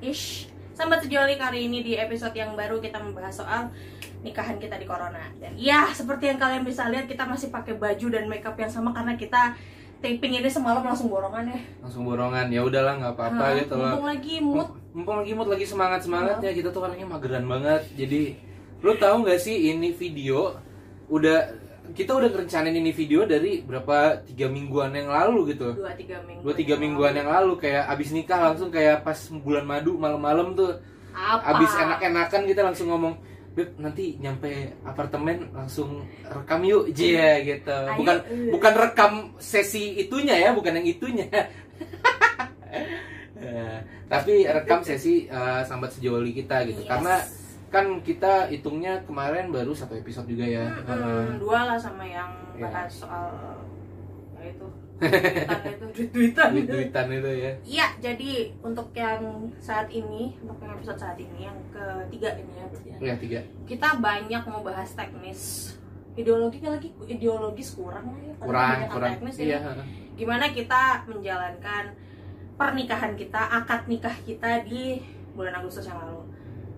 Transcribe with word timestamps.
ish 0.00 0.52
Sambat 0.72 1.04
sejoli 1.04 1.36
kali 1.36 1.68
ini 1.68 1.84
di 1.84 1.92
episode 2.00 2.32
yang 2.32 2.56
baru 2.56 2.80
kita 2.80 2.96
membahas 2.96 3.44
soal 3.44 3.68
nikahan 4.24 4.56
kita 4.56 4.80
di 4.80 4.88
corona. 4.88 5.28
Dan 5.36 5.52
ya 5.60 5.92
seperti 5.92 6.32
yang 6.32 6.40
kalian 6.40 6.64
bisa 6.64 6.88
lihat 6.88 7.04
kita 7.04 7.28
masih 7.28 7.52
pakai 7.52 7.76
baju 7.76 8.06
dan 8.08 8.24
makeup 8.24 8.56
yang 8.56 8.72
sama 8.72 8.96
karena 8.96 9.12
kita 9.20 9.52
taping 10.00 10.40
ini 10.40 10.48
semalam 10.48 10.80
langsung 10.80 11.12
borongan 11.12 11.52
ya. 11.52 11.60
Langsung 11.84 12.08
borongan. 12.08 12.48
Ya 12.48 12.64
udahlah 12.64 12.98
nggak 12.98 13.14
apa-apa 13.14 13.44
Nah, 13.44 13.58
gitu 13.60 13.74
lah 13.76 13.92
Mumpung 13.94 14.08
lagi 14.08 14.34
mood. 14.40 14.68
Mumpung 14.96 15.16
lagi 15.20 15.32
mood 15.36 15.48
lagi 15.52 15.66
semangat 15.68 16.00
semangatnya 16.08 16.50
kita 16.56 16.68
tuh 16.72 16.82
orangnya 16.88 17.06
mageran 17.06 17.44
banget. 17.44 17.82
Jadi 17.92 18.22
lu 18.80 18.92
tahu 18.96 19.14
nggak 19.28 19.38
sih 19.38 19.76
ini 19.76 19.92
video 19.92 20.56
udah 21.12 21.61
kita 21.92 22.16
udah 22.16 22.28
ngerencanain 22.32 22.76
ini 22.76 22.90
video 22.90 23.28
dari 23.28 23.60
berapa 23.60 24.24
tiga 24.24 24.48
mingguan 24.48 24.96
yang 24.96 25.12
lalu 25.12 25.52
gitu. 25.52 25.76
Dua 25.76 25.92
tiga 25.92 26.24
minggu 26.24 26.40
dua 26.40 26.54
tiga 26.56 26.74
mingguan 26.80 27.14
yang 27.14 27.28
lalu. 27.28 27.60
Kayak 27.60 27.92
abis 27.92 28.08
nikah 28.16 28.40
langsung 28.40 28.72
kayak 28.72 29.04
pas 29.04 29.18
bulan 29.30 29.64
madu 29.68 30.00
malam-malam 30.00 30.56
tuh. 30.56 30.80
Apa? 31.12 31.56
Abis 31.56 31.70
enak-enakan 31.76 32.42
kita 32.48 32.60
langsung 32.64 32.88
ngomong 32.88 33.14
Beb 33.52 33.76
nanti 33.76 34.16
nyampe 34.16 34.80
apartemen 34.80 35.52
langsung 35.52 36.08
rekam 36.24 36.64
yuk. 36.64 36.88
Jia 36.96 37.44
gitu. 37.44 37.68
Ayo, 37.68 38.00
bukan 38.00 38.16
eh. 38.24 38.48
bukan 38.48 38.72
rekam 38.80 39.12
sesi 39.36 40.00
itunya 40.00 40.40
ya 40.40 40.50
bukan 40.56 40.80
yang 40.80 40.86
itunya. 40.88 41.28
Eh, 43.42 43.78
tapi 44.06 44.46
rekam 44.46 44.86
sesi 44.86 45.26
eh, 45.26 45.62
sambat 45.66 45.98
sejoli 45.98 46.30
kita 46.30 46.62
gitu. 46.62 46.86
Yes. 46.86 46.88
karena 46.88 47.14
kan 47.72 48.04
kita 48.04 48.46
hitungnya 48.46 49.00
kemarin 49.02 49.48
baru 49.48 49.72
satu 49.72 49.96
episode 49.96 50.28
juga 50.28 50.44
ya. 50.44 50.68
Mm-mm, 50.84 51.40
dua 51.40 51.64
lah 51.66 51.78
sama 51.80 52.04
yang 52.04 52.28
Ya. 52.52 52.68
bahas 52.68 52.92
soal 52.92 53.32
ya 54.36 54.44
itu. 54.46 54.68
Duitan 55.02 56.52
itu 56.54 56.62
duit-duitan 56.62 57.06
duit 57.10 57.18
itu. 57.18 57.30
ya. 57.34 57.52
Iya, 57.64 57.86
jadi 57.98 58.30
untuk 58.60 58.92
yang 58.92 59.18
saat 59.58 59.88
ini, 59.88 60.36
untuk 60.38 60.60
yang 60.60 60.76
episode 60.76 60.94
saat 60.94 61.18
ini 61.18 61.42
yang 61.42 61.58
ketiga 61.68 62.38
ini 62.38 62.52
ya, 62.54 62.66
ya. 62.86 62.96
ya 63.02 63.14
tiga. 63.18 63.40
Kita 63.64 63.98
banyak 63.98 64.42
mau 64.46 64.62
bahas 64.62 64.92
teknis. 64.92 65.74
Ideologi 66.12 66.60
lagi? 66.60 66.92
Ideologis 67.02 67.72
kurang 67.72 68.12
lah 68.12 68.20
ya 68.20 68.32
kurang 68.36 68.78
kurang. 68.90 69.10
teknis 69.16 69.36
iya 69.40 69.58
ini. 69.64 70.12
gimana 70.12 70.52
kita 70.52 71.08
menjalankan 71.08 71.96
pernikahan 72.52 73.16
kita 73.16 73.40
akad 73.40 73.88
nikah 73.88 74.12
kita 74.20 74.60
di 74.60 75.00
bulan 75.32 75.56
Agustus 75.56 75.88
yang 75.88 75.96
lalu 75.98 76.28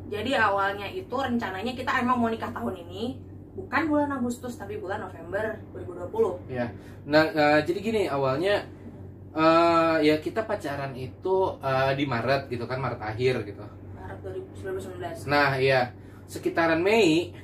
jadi 0.08 0.30
awalnya 0.50 0.86
itu 0.90 1.16
rencananya 1.16 1.72
kita 1.72 2.04
emang 2.04 2.20
mau 2.20 2.28
nikah 2.28 2.52
tahun 2.52 2.76
ini 2.84 3.16
bukan 3.54 3.82
bulan 3.86 4.10
Agustus 4.18 4.58
tapi 4.58 4.76
bulan 4.82 5.06
November 5.06 5.62
2020 5.72 6.50
Ya, 6.50 6.66
nah 7.06 7.24
eh, 7.30 7.60
jadi 7.64 7.78
gini 7.80 8.02
awalnya 8.10 8.66
eh 9.34 9.96
ya 10.06 10.18
kita 10.22 10.46
pacaran 10.46 10.94
itu 10.94 11.36
eh, 11.62 11.92
di 11.98 12.04
Maret 12.06 12.50
gitu 12.50 12.66
kan 12.66 12.78
Maret 12.78 13.00
akhir 13.02 13.34
gitu. 13.46 13.64
Maret 13.96 14.18
2019 14.22 15.30
Nah 15.30 15.58
ya 15.58 15.90
sekitaran 16.26 16.82
Mei 16.82 17.34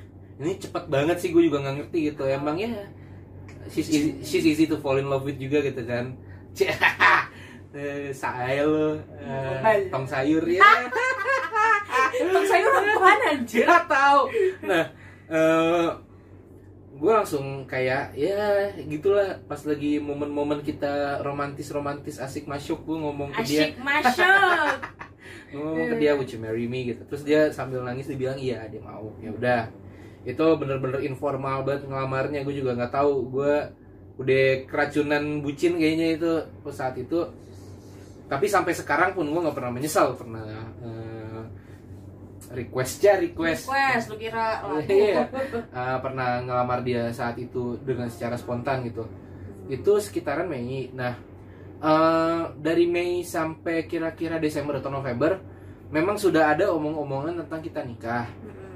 ini 0.40 0.56
cepet 0.56 0.88
banget 0.88 1.20
sih 1.20 1.30
gue 1.36 1.42
juga 1.46 1.60
nggak 1.60 1.76
ngerti 1.84 1.98
gitu. 2.12 2.24
Emang 2.26 2.56
ya 2.56 2.72
she's 3.68 3.88
easy, 3.92 4.10
she's 4.24 4.46
easy 4.46 4.64
to 4.64 4.80
fall 4.80 4.96
in 4.96 5.06
love 5.06 5.22
with 5.22 5.38
juga 5.38 5.62
gitu 5.64 5.82
kan. 5.86 6.16
Eh, 7.70 8.10
saya 8.10 8.66
lo 8.66 8.98
eh, 8.98 9.86
tong 9.94 10.02
sayur 10.02 10.42
ya. 10.42 10.58
Tong 12.18 12.46
sayur 12.46 12.72
apaan 12.74 13.20
anjir? 13.30 13.66
Gak 13.66 13.86
tahu. 13.86 14.20
Nah, 14.66 14.84
eh 15.30 15.88
gue 17.00 17.12
langsung 17.12 17.64
kayak 17.64 18.12
ya 18.12 18.68
gitulah. 18.76 19.40
Pas 19.48 19.60
lagi 19.64 19.96
momen-momen 19.96 20.60
kita 20.60 21.24
romantis-romantis 21.24 22.20
asik 22.20 22.44
masuk 22.44 22.84
gue 22.84 22.96
ngomong 23.00 23.32
ke 23.32 23.42
dia. 23.48 23.72
Asyik 23.72 23.76
masuk. 23.80 24.76
Ngomong 25.56 25.86
ke 25.94 25.96
dia 25.98 26.14
would 26.14 26.30
you 26.30 26.38
marry 26.38 26.70
me? 26.70 26.94
gitu. 26.94 27.02
Terus 27.10 27.22
dia 27.26 27.40
sambil 27.50 27.82
nangis 27.82 28.06
dia 28.06 28.18
bilang 28.20 28.38
iya 28.38 28.68
dia 28.68 28.84
mau. 28.84 29.10
Ya 29.18 29.30
udah. 29.32 29.62
Itu 30.22 30.44
bener-bener 30.60 31.00
informal 31.02 31.64
banget 31.64 31.88
ngelamarnya 31.88 32.44
gue 32.44 32.54
juga 32.54 32.76
nggak 32.76 32.92
tahu. 32.92 33.14
Gue 33.32 33.54
udah 34.20 34.44
keracunan 34.68 35.40
bucin 35.40 35.80
kayaknya 35.80 36.20
itu 36.20 36.32
saat 36.68 36.94
itu. 37.00 37.24
Tapi 38.30 38.46
sampai 38.46 38.76
sekarang 38.76 39.16
pun 39.16 39.26
gue 39.26 39.40
nggak 39.40 39.56
pernah 39.56 39.72
menyesal 39.74 40.14
pernah 40.14 40.44
eh, 40.84 40.99
request 42.50 42.98
aja 42.98 43.16
request 43.16 43.66
Request 43.66 44.04
lu 44.10 44.16
kira 44.16 44.46
lagu. 44.66 44.86
Iya. 44.86 45.22
Uh, 45.70 45.98
pernah 45.98 46.42
ngelamar 46.42 46.82
dia 46.82 47.08
saat 47.10 47.36
itu 47.36 47.78
dengan 47.80 48.06
secara 48.06 48.34
spontan 48.34 48.82
gitu 48.84 49.06
itu 49.66 49.92
sekitaran 49.96 50.44
Mei 50.44 50.90
nah 50.90 51.14
uh, 51.78 52.50
dari 52.58 52.84
Mei 52.84 53.22
sampai 53.22 53.86
kira-kira 53.86 54.36
Desember 54.36 54.78
atau 54.78 54.90
November 54.90 55.38
memang 55.88 56.14
sudah 56.14 56.50
ada 56.50 56.70
omong-omongan 56.70 57.38
tentang 57.46 57.60
kita 57.60 57.80
nikah 57.82 58.26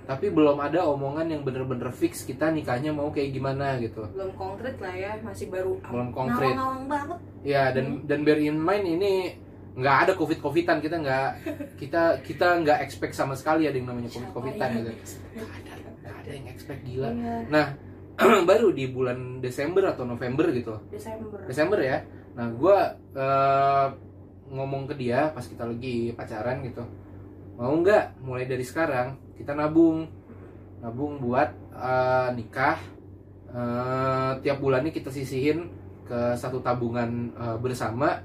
tapi 0.05 0.29
belum 0.29 0.61
ada 0.61 0.85
omongan 0.85 1.33
yang 1.33 1.43
bener-bener 1.43 1.89
fix 1.89 2.23
kita 2.23 2.53
nikahnya 2.53 2.93
mau 2.93 3.09
kayak 3.09 3.33
gimana 3.33 3.81
gitu 3.81 4.05
Belum 4.13 4.37
konkret 4.37 4.77
lah 4.77 4.93
ya, 4.93 5.17
masih 5.25 5.49
baru 5.49 5.81
Belum 5.81 6.13
konkret. 6.13 6.53
ngawang-ngawang 6.53 6.85
banget. 6.87 7.19
ya 7.41 7.73
dan 7.73 8.05
dan 8.05 8.21
bear 8.21 8.37
in 8.37 8.55
mind 8.55 8.85
ini 8.85 9.13
nggak 9.75 9.97
ada 10.07 10.13
covid 10.15 10.39
covidan 10.39 10.79
kita 10.79 11.03
nggak 11.03 11.29
kita 11.75 12.03
kita 12.23 12.47
nggak 12.63 12.79
expect 12.87 13.19
sama 13.19 13.35
sekali 13.35 13.67
ada 13.67 13.75
yang 13.75 13.91
namanya 13.91 14.07
covid 14.07 14.31
covidan 14.31 14.71
gitu 14.71 14.91
nggak 15.35 15.51
ada 15.51 15.73
nggak 15.99 16.15
ada 16.15 16.31
yang 16.31 16.47
expect 16.47 16.81
gila 16.87 17.11
Iya, 17.11 17.35
Nah, 17.51 17.67
baru 18.49 18.71
di 18.71 18.87
bulan 18.95 19.43
Desember 19.43 19.91
atau 19.91 20.07
November 20.07 20.47
gitu. 20.55 20.79
Desember. 20.87 21.43
Desember 21.51 21.79
ya. 21.83 21.99
Nah, 22.39 22.47
gua 22.55 22.95
eh, 22.95 23.87
ngomong 24.55 24.87
ke 24.87 24.95
dia 24.95 25.35
pas 25.35 25.43
kita 25.43 25.67
lagi 25.67 26.15
pacaran 26.15 26.63
gitu. 26.63 26.87
Mau 27.59 27.75
nggak 27.83 28.23
mulai 28.23 28.47
dari 28.47 28.63
sekarang 28.63 29.19
kita 29.35 29.59
nabung, 29.59 30.07
nabung 30.79 31.19
buat 31.19 31.51
eh, 31.75 32.29
nikah. 32.39 32.79
Eh, 33.51 34.33
tiap 34.47 34.59
bulannya 34.63 34.95
kita 34.95 35.11
sisihin 35.11 35.71
ke 36.07 36.39
satu 36.39 36.63
tabungan 36.63 37.35
eh, 37.35 37.57
bersama 37.59 38.23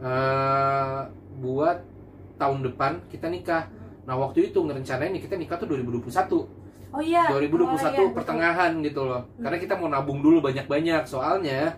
eh, 0.00 0.98
buat 1.38 1.78
tahun 2.36 2.58
depan 2.66 2.92
kita 3.08 3.28
nikah. 3.28 3.68
Nah, 4.08 4.16
waktu 4.16 4.50
itu 4.50 4.58
ngerencanain 4.64 5.12
kita 5.14 5.36
nikah 5.36 5.60
tuh 5.60 5.68
2021. 5.68 6.48
Oh 6.90 6.98
iya. 6.98 7.30
2021 7.30 7.70
Oh, 7.70 7.78
iya, 7.78 8.02
betul. 8.02 8.16
pertengahan 8.16 8.72
gitu 8.82 9.06
loh. 9.06 9.22
Karena 9.38 9.58
kita 9.60 9.78
mau 9.78 9.86
nabung 9.86 10.18
dulu 10.18 10.42
banyak-banyak. 10.42 11.06
Soalnya 11.06 11.76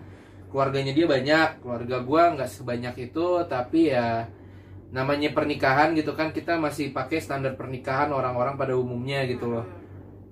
keluarganya 0.49 0.93
dia 0.97 1.05
banyak, 1.05 1.61
keluarga 1.61 2.01
gua 2.01 2.33
nggak 2.33 2.49
sebanyak 2.49 3.13
itu, 3.13 3.27
tapi 3.49 3.93
ya 3.93 4.25
namanya 4.93 5.33
pernikahan 5.33 5.97
gitu 5.97 6.13
kan 6.13 6.33
kita 6.33 6.61
masih 6.61 6.93
pakai 6.93 7.17
standar 7.21 7.57
pernikahan 7.57 8.13
orang-orang 8.13 8.57
pada 8.61 8.73
umumnya 8.77 9.25
gitu 9.29 9.49
loh. 9.53 9.65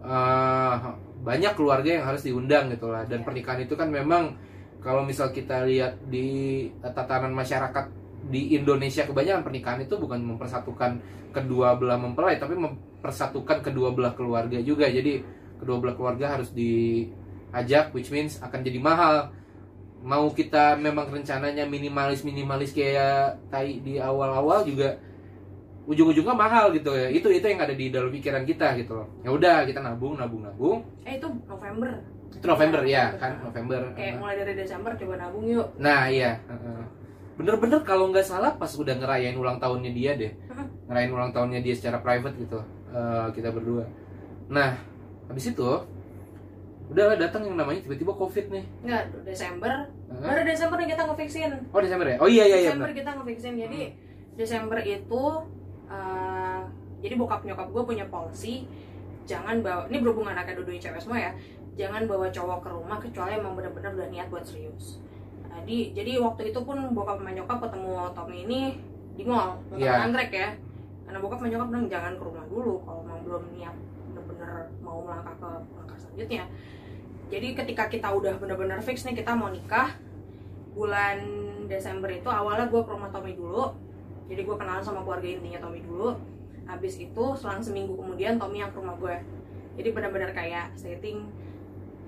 Eh, 0.01 0.75
banyak 1.21 1.53
keluarga 1.53 2.01
yang 2.01 2.05
harus 2.09 2.25
diundang 2.25 2.73
gitu 2.73 2.89
lah. 2.89 3.05
Dan 3.05 3.21
Iya. 3.21 3.27
pernikahan 3.29 3.61
itu 3.61 3.75
kan 3.77 3.89
memang 3.93 4.37
kalau 4.81 5.05
misal 5.05 5.29
kita 5.29 5.69
lihat 5.69 6.01
di 6.09 6.69
tatanan 6.81 7.37
masyarakat 7.37 7.93
di 8.29 8.57
Indonesia 8.57 9.05
kebanyakan 9.05 9.45
pernikahan 9.45 9.81
itu 9.85 9.97
bukan 9.97 10.21
mempersatukan 10.21 11.01
kedua 11.33 11.79
belah 11.79 11.97
mempelai 11.97 12.37
tapi 12.37 12.59
mempersatukan 12.59 13.65
kedua 13.65 13.93
belah 13.93 14.13
keluarga 14.17 14.61
juga. 14.61 14.89
Jadi 14.89 15.21
kedua 15.61 15.81
belah 15.81 15.97
keluarga 15.97 16.37
harus 16.37 16.53
diajak 16.57 17.93
which 17.93 18.09
means 18.09 18.41
akan 18.41 18.61
jadi 18.61 18.81
mahal. 18.81 19.33
Mau 20.01 20.33
kita 20.33 20.81
memang 20.81 21.13
rencananya 21.13 21.69
minimalis 21.69 22.25
minimalis 22.25 22.73
kayak 22.73 23.37
tai 23.53 23.85
di 23.85 24.01
awal-awal 24.01 24.65
juga 24.65 24.97
ujung-ujungnya 25.85 26.33
mahal 26.33 26.73
gitu 26.73 26.97
ya. 26.97 27.13
Itu 27.13 27.29
itu 27.29 27.45
yang 27.45 27.61
ada 27.61 27.77
di 27.77 27.93
dalam 27.93 28.09
pikiran 28.09 28.49
kita 28.49 28.81
gitu 28.81 28.97
loh. 28.97 29.09
Ya 29.21 29.29
udah 29.29 29.69
kita 29.69 29.85
nabung 29.85 30.17
nabung 30.17 30.45
nabung. 30.45 30.81
Eh 31.05 31.21
itu 31.21 31.29
November. 31.45 32.20
Itu 32.31 32.47
November 32.47 32.81
ya 32.87 33.13
kan 33.19 33.37
November 33.43 33.91
Kayak 33.93 34.15
mulai 34.23 34.35
dari 34.39 34.55
Desember 34.55 34.93
coba 34.95 35.15
nabung 35.19 35.45
yuk. 35.45 35.69
Nah 35.77 36.07
iya, 36.07 36.39
bener-bener 37.37 37.81
kalau 37.83 38.09
nggak 38.09 38.25
salah 38.25 38.55
pas 38.55 38.71
udah 38.71 38.95
ngerayain 38.97 39.37
ulang 39.37 39.59
tahunnya 39.59 39.91
dia 39.93 40.13
deh, 40.17 40.33
ngerayain 40.87 41.13
ulang 41.13 41.33
tahunnya 41.35 41.61
dia 41.61 41.75
secara 41.75 41.99
private 42.01 42.37
gitu, 42.39 42.59
eh, 42.93 43.27
kita 43.35 43.51
berdua. 43.51 43.85
Nah, 44.51 44.79
habis 45.31 45.51
itu 45.51 45.71
udah 46.91 47.15
datang 47.15 47.47
yang 47.47 47.55
namanya 47.55 47.87
tiba-tiba 47.87 48.13
covid 48.19 48.51
nih. 48.51 48.65
Enggak, 48.83 49.03
Desember. 49.23 49.87
Heeh. 50.11 50.27
Baru 50.27 50.43
Desember 50.43 50.77
nih 50.83 50.89
kita 50.91 51.03
nge-fixin. 51.07 51.51
Oh 51.71 51.81
Desember 51.81 52.07
ya? 52.11 52.17
Oh 52.19 52.27
iya 52.27 52.45
iya 52.51 52.57
iya. 52.67 52.69
Desember 52.75 52.91
bener. 52.91 52.99
kita 52.99 53.11
nge-fixin. 53.15 53.55
Jadi 53.55 53.83
Desember 54.35 54.79
itu 54.83 55.23
eh, 55.87 56.61
jadi 57.01 57.15
bokap 57.17 57.41
nyokap 57.47 57.69
gue 57.73 57.83
punya 57.87 58.05
policy 58.11 58.67
jangan 59.29 59.63
bawa 59.63 59.87
ini 59.87 60.03
berhubungan 60.03 60.35
anaknya 60.35 60.59
dua 60.59 60.75
cewek 60.75 61.01
semua 61.01 61.19
ya 61.21 61.33
jangan 61.79 62.03
bawa 62.07 62.27
cowok 62.31 62.59
ke 62.63 62.69
rumah 62.71 62.99
kecuali 62.99 63.33
emang 63.39 63.55
benar-benar 63.55 63.95
udah 63.95 64.09
niat 64.11 64.27
buat 64.29 64.45
serius. 64.45 64.99
Jadi 65.51 65.93
jadi 65.93 66.23
waktu 66.23 66.55
itu 66.55 66.61
pun 66.63 66.79
bokap 66.97 67.21
sama 67.21 67.31
nyokap 67.35 67.59
ketemu 67.69 67.93
Tommy 68.17 68.39
ini 68.49 68.61
di 69.19 69.23
mall 69.27 69.61
nonton 69.69 69.83
Iya. 69.83 70.07
anggrek 70.09 70.31
ya. 70.33 70.49
Karena 71.05 71.19
bokap 71.21 71.39
sama 71.43 71.49
nyokap 71.53 71.69
bilang 71.69 71.87
jangan 71.91 72.13
ke 72.17 72.23
rumah 72.25 72.45
dulu 72.49 72.75
kalau 72.87 73.01
emang 73.05 73.21
belum 73.27 73.43
niat 73.55 73.77
bener-bener 74.11 74.51
mau 74.81 74.99
melangkah 75.05 75.35
ke 75.37 75.49
langkah 75.77 75.99
selanjutnya. 75.99 76.45
Jadi 77.31 77.49
ketika 77.55 77.85
kita 77.87 78.09
udah 78.11 78.35
bener-bener 78.43 78.79
fix 78.83 79.07
nih 79.07 79.15
kita 79.15 79.37
mau 79.37 79.53
nikah 79.53 79.95
bulan 80.75 81.19
Desember 81.71 82.11
itu 82.11 82.27
awalnya 82.27 82.67
gue 82.67 82.83
ke 82.83 82.91
rumah 82.91 83.11
Tommy 83.13 83.35
dulu. 83.39 83.75
Jadi 84.31 84.41
gue 84.47 84.57
kenalan 84.59 84.83
sama 84.83 85.03
keluarga 85.03 85.27
intinya 85.27 85.63
Tommy 85.63 85.83
dulu. 85.83 86.15
Habis 86.67 87.03
itu 87.03 87.25
selang 87.35 87.63
seminggu 87.63 87.99
kemudian 87.99 88.39
Tommy 88.39 88.63
yang 88.63 88.71
ke 88.71 88.79
rumah 88.79 88.95
gue 88.99 89.15
jadi 89.81 89.97
benar-benar 89.97 90.31
kayak 90.35 90.75
setting 90.75 91.31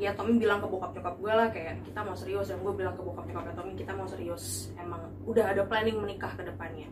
ya 0.00 0.10
Tommy 0.16 0.40
bilang 0.40 0.60
ke 0.60 0.66
bokap 0.66 0.92
nyokap 0.92 1.14
gue 1.20 1.32
lah 1.32 1.48
kayak 1.52 1.80
kita 1.84 2.00
mau 2.00 2.16
serius. 2.16 2.46
Dan 2.48 2.58
gue 2.60 2.72
bilang 2.72 2.94
ke 2.96 3.02
bokap 3.02 3.24
nyokapnya 3.28 3.54
Tommy 3.54 3.72
kita 3.74 3.92
mau 3.92 4.08
serius. 4.08 4.72
Emang 4.76 5.02
udah 5.24 5.44
ada 5.52 5.62
planning 5.64 6.00
menikah 6.00 6.32
ke 6.32 6.42
depannya. 6.42 6.88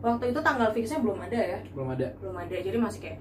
Waktu 0.00 0.32
itu 0.32 0.40
tanggal 0.40 0.72
fixnya 0.72 0.98
belum 1.04 1.18
ada 1.20 1.36
ya? 1.36 1.60
Belum 1.76 1.88
ada. 1.92 2.08
Belum 2.18 2.36
ada. 2.36 2.56
Jadi 2.56 2.76
masih 2.80 3.00
kayak 3.04 3.18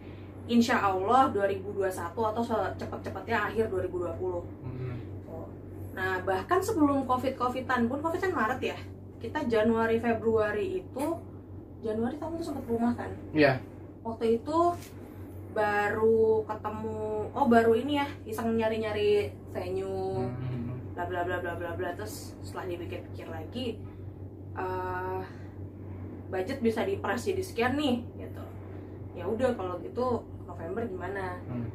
insya 0.49 0.81
Allah 0.81 1.29
2021 1.29 1.85
atau 2.09 2.41
secepat-cepatnya 2.41 3.37
akhir 3.53 3.69
2020 3.69 4.41
Hmm. 4.65 4.97
nah 5.93 6.17
bahkan 6.25 6.57
sebelum 6.57 7.05
covid 7.05 7.37
covidan 7.37 7.85
pun 7.85 8.01
covid 8.01 8.17
kan 8.17 8.33
Maret 8.33 8.61
ya 8.63 8.77
kita 9.21 9.45
Januari 9.45 10.01
Februari 10.01 10.81
itu 10.81 11.05
Januari 11.85 12.17
kamu 12.17 12.41
tuh 12.41 12.45
sempat 12.49 12.65
rumah 12.65 12.97
kan? 12.97 13.13
Iya. 13.29 13.61
waktu 14.01 14.41
itu 14.41 14.57
baru 15.49 16.45
ketemu 16.45 16.99
oh 17.31 17.47
baru 17.47 17.73
ini 17.73 17.97
ya 17.97 18.07
iseng 18.23 18.53
nyari-nyari 18.53 19.33
venue 19.49 20.29
Hmm. 20.29 20.77
bla 20.93 21.05
bla 21.05 21.21
bla 21.23 21.37
bla 21.39 21.53
bla 21.55 21.71
bla 21.73 21.89
terus 21.95 22.35
setelah 22.41 22.67
dipikir-pikir 22.67 23.27
lagi 23.27 23.79
eh 24.53 25.21
budget 26.29 26.59
bisa 26.59 26.83
diperas 26.83 27.23
jadi 27.23 27.41
sekian 27.41 27.73
nih 27.73 28.05
gitu 28.15 28.43
ya 29.15 29.25
udah 29.25 29.49
kalau 29.55 29.81
gitu 29.81 30.21
November 30.45 30.85
gimana 30.85 31.41
Hmm. 31.43 31.65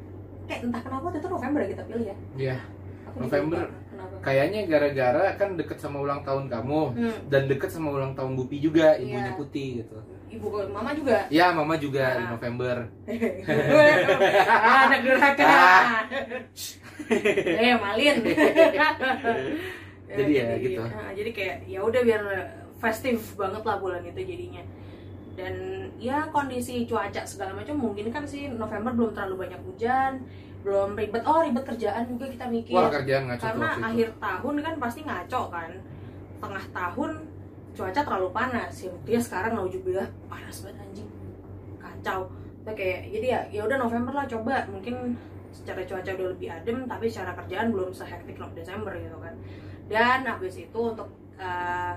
kayak 0.44 0.60
entah 0.62 0.80
kenapa 0.80 1.02
waktu 1.08 1.18
itu 1.18 1.28
November 1.28 1.60
ya 1.60 1.68
kita 1.72 1.82
pilih 1.84 2.06
ya 2.06 2.16
Iya. 2.36 2.56
Aku 3.04 3.16
juga 3.16 3.24
November. 3.26 3.64
Kayaknya 4.20 4.60
gara-gara 4.64 5.24
kan 5.36 5.48
deket 5.54 5.76
sama 5.76 6.00
ulang 6.00 6.20
tahun 6.22 6.48
kamu 6.48 6.80
hmm. 6.96 7.18
dan 7.28 7.42
deket 7.44 7.68
sama 7.68 7.92
ulang 7.92 8.12
tahun 8.12 8.32
Bupi 8.34 8.56
juga 8.58 8.96
ibunya 8.96 9.32
Iya. 9.32 9.36
Putih 9.36 9.68
gitu. 9.82 9.98
Ibu 10.34 10.46
mama 10.68 10.90
juga 10.92 11.18
Ya, 11.28 11.46
mama 11.50 11.74
juga 11.76 12.04
di 12.12 12.24
Ah. 12.24 12.30
November. 12.32 12.76
anak 14.80 15.00
durhaka 15.00 15.44
Ah. 15.44 16.02
eh 17.56 17.74
malin 17.74 18.16
Jadi 20.06 20.32
ya, 20.32 20.46
gitu. 20.56 20.78
nah, 20.78 21.10
jadi 21.10 21.30
kayak 21.32 21.56
ya 21.66 21.82
udah 21.82 22.00
biar 22.00 22.22
festif 22.76 23.34
banget 23.34 23.60
lah 23.60 23.76
bulan 23.76 24.04
itu 24.04 24.20
jadinya 24.20 24.62
dan 25.34 25.54
ya 25.98 26.22
kondisi 26.30 26.86
cuaca 26.86 27.26
segala 27.26 27.50
macam 27.52 27.74
mungkin 27.74 28.06
kan 28.08 28.22
sih 28.22 28.46
November 28.48 28.94
belum 28.94 29.10
terlalu 29.10 29.42
banyak 29.42 29.60
hujan 29.60 30.22
belum 30.62 30.94
ribet 30.94 31.26
oh 31.26 31.42
ribet 31.42 31.66
kerjaan 31.66 32.06
juga 32.06 32.30
kita 32.30 32.46
mikir 32.46 32.70
Wah, 32.72 32.86
kerjaan 32.88 33.26
ngaco 33.26 33.42
tuh 33.42 33.46
karena 33.50 33.68
akhir 33.82 34.08
tahun 34.16 34.54
kan 34.62 34.74
pasti 34.78 35.00
ngaco 35.02 35.42
kan 35.50 35.70
tengah 36.38 36.64
tahun 36.70 37.10
cuaca 37.74 38.00
terlalu 38.06 38.28
panas. 38.30 38.72
Ya 38.80 38.92
dia 39.04 39.18
sekarang 39.20 39.58
naujubillah 39.58 40.06
panas 40.30 40.62
banget 40.64 40.78
anjing. 40.80 41.10
Kacau. 41.82 42.30
Kita 42.62 42.72
kayak 42.72 43.00
jadi 43.10 43.26
ya 43.26 43.40
ya 43.50 43.60
udah 43.66 43.76
November 43.82 44.14
lah 44.14 44.26
coba. 44.30 44.64
Mungkin 44.70 45.18
secara 45.50 45.82
cuaca 45.86 46.10
udah 46.14 46.28
lebih 46.34 46.48
adem 46.50 46.86
tapi 46.86 47.06
secara 47.10 47.34
kerjaan 47.34 47.74
belum 47.74 47.90
sehektik 47.90 48.38
Desember 48.54 48.94
gitu 48.94 49.18
kan. 49.18 49.34
Dan 49.90 50.24
habis 50.24 50.54
itu 50.56 50.80
untuk 50.80 51.10
uh, 51.36 51.94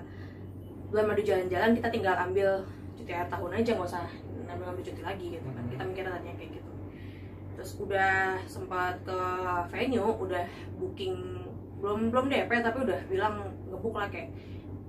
bulan 0.91 1.05
madu 1.07 1.23
jalan-jalan 1.23 1.71
kita 1.77 1.87
tinggal 1.93 2.15
ambil 2.17 2.63
cuti 2.97 3.11
akhir 3.13 3.29
tahun 3.31 3.51
aja 3.61 3.69
nggak 3.77 3.87
usah 3.87 4.05
ngambil 4.49 4.63
ngambil 4.73 4.83
cuti 4.83 5.01
lagi 5.05 5.25
gitu 5.39 5.47
kan. 5.53 5.63
Kita 5.69 5.83
mikirnya 5.85 6.11
tadinya 6.17 6.35
kayak 6.35 6.51
gitu. 6.59 6.71
Terus 7.57 7.71
udah 7.79 8.37
sempat 8.45 9.01
ke 9.05 9.19
venue 9.71 10.09
udah 10.09 10.45
booking 10.77 11.47
belum 11.77 12.09
belum 12.09 12.25
DP 12.25 12.51
tapi 12.65 12.77
udah 12.89 12.99
bilang 13.05 13.53
ngebuk 13.69 13.93
lah 13.93 14.09
kayak 14.09 14.33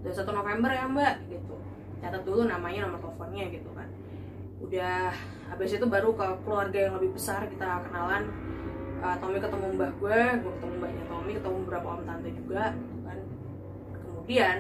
udah 0.03 0.13
satu 0.15 0.31
November 0.31 0.71
ya 0.71 0.87
mbak 0.87 1.15
gitu. 1.31 1.55
Catat 1.99 2.23
dulu 2.23 2.47
namanya 2.47 2.87
nomor 2.87 3.03
teleponnya 3.03 3.45
gitu 3.51 3.71
kan. 3.75 3.89
Udah 4.63 5.11
habis 5.51 5.71
itu 5.75 5.87
baru 5.87 6.15
ke 6.15 6.27
keluarga 6.47 6.79
yang 6.79 6.95
lebih 6.99 7.15
besar 7.19 7.47
kita 7.51 7.83
kenalan. 7.89 8.31
Uh, 8.99 9.15
Tommy 9.23 9.39
ketemu 9.39 9.67
mbah 9.79 9.91
gue, 9.95 10.21
gue 10.43 10.53
ketemu 10.59 10.75
mbahnya 10.83 11.05
Tommy, 11.07 11.33
ketemu 11.39 11.57
beberapa 11.63 11.87
om 11.95 12.03
tante 12.03 12.31
juga 12.35 12.75
gitu 12.75 12.97
kan. 13.07 13.19
Kemudian 13.95 14.57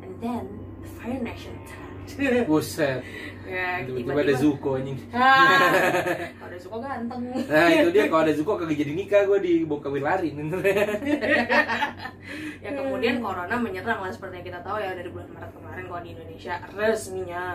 and 0.00 0.12
then 0.24 0.44
the 0.80 0.88
Fire 0.96 1.20
Nation 1.20 1.52
started. 1.68 1.87
Buset. 2.50 3.00
ya 3.48 3.80
Tiba-tiba 3.84 4.20
ada 4.20 4.34
Zuko 4.36 4.76
anjing. 4.76 4.98
Ah, 5.08 5.72
kalau 6.36 6.48
ada 6.52 6.58
suka 6.60 6.76
ganteng 6.84 7.20
Nah, 7.32 7.68
itu 7.72 7.88
dia 7.94 8.04
kalau 8.12 8.22
ada 8.28 8.34
Zuko 8.36 8.52
kagak 8.60 8.76
jadi 8.76 8.92
nikah 8.92 9.22
gue 9.24 9.38
dibawa 9.40 9.80
kawin 9.80 10.04
lari. 10.04 10.28
ya 12.64 12.70
kemudian 12.76 13.24
corona 13.24 13.56
menyerang 13.56 14.04
lah 14.04 14.12
seperti 14.12 14.42
yang 14.42 14.46
kita 14.52 14.60
tahu 14.60 14.76
ya 14.82 14.92
dari 14.92 15.08
bulan 15.08 15.32
Maret 15.32 15.50
kemarin 15.56 15.84
kalau 15.88 16.02
di 16.04 16.10
Indonesia 16.12 16.54
resminya 16.76 17.46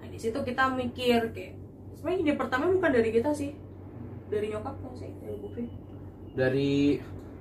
nah 0.00 0.06
di 0.08 0.16
situ 0.16 0.38
kita 0.40 0.72
mikir 0.72 1.36
kayak 1.36 1.52
sebenarnya 2.00 2.18
ide 2.24 2.32
pertama 2.38 2.64
bukan 2.72 2.90
dari 2.94 3.10
kita 3.12 3.30
sih 3.36 3.52
dari 4.32 4.46
nyokap 4.54 4.74
kan 4.80 4.92
sih 4.96 5.10
dari 5.20 5.36
Bupi 5.36 5.64
dari 6.34 6.98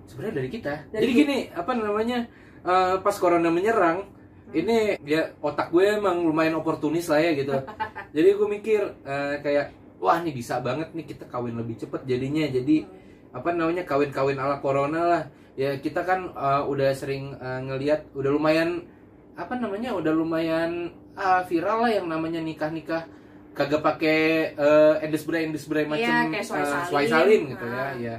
sebenarnya 0.08 0.36
dari 0.38 0.50
kita. 0.50 0.74
Dari 0.94 1.02
Jadi 1.02 1.12
gini, 1.14 1.38
apa 1.50 1.72
namanya? 1.74 2.20
eh, 2.64 2.96
pas 3.02 3.16
corona 3.20 3.50
menyerang, 3.50 4.08
ini 4.54 4.98
ya 5.04 5.34
otak 5.42 5.74
gue 5.74 5.98
emang 5.98 6.24
lumayan 6.24 6.58
oportunis 6.58 7.10
lah 7.10 7.20
ya 7.20 7.32
gitu. 7.34 7.54
Jadi 8.16 8.30
gue 8.34 8.48
mikir 8.48 8.82
eh, 9.04 9.36
kayak 9.42 9.66
wah 9.98 10.18
ini 10.22 10.32
bisa 10.32 10.62
banget 10.62 10.94
nih 10.94 11.06
kita 11.10 11.26
kawin 11.28 11.58
lebih 11.58 11.78
cepet 11.82 12.06
jadinya. 12.06 12.46
Jadi 12.48 12.86
apa 13.34 13.50
namanya 13.52 13.84
kawin-kawin 13.84 14.38
ala 14.38 14.62
corona 14.62 15.02
lah. 15.04 15.24
Ya 15.58 15.78
kita 15.78 16.06
kan 16.06 16.32
eh, 16.34 16.64
udah 16.66 16.90
sering 16.94 17.34
eh, 17.36 17.60
ngelihat 17.66 18.14
udah 18.14 18.32
lumayan 18.32 18.86
apa 19.34 19.58
namanya 19.58 19.98
udah 19.98 20.14
lumayan 20.14 20.94
ah, 21.18 21.42
viral 21.46 21.90
lah 21.90 21.92
yang 21.94 22.06
namanya 22.06 22.38
nikah-nikah 22.38 23.10
kagak 23.54 23.82
pakai 23.86 24.22
uh, 24.58 24.98
endes 25.06 25.24
bray 25.30 25.46
endes 25.46 25.70
bray 25.70 25.86
macam 25.86 26.02
Iya, 26.02 26.42
swai 26.42 26.62
eh, 26.62 26.66
salin. 26.66 26.86
swai 26.90 27.06
salin 27.06 27.42
gitu 27.54 27.66
ya 27.70 27.86
ya 28.02 28.16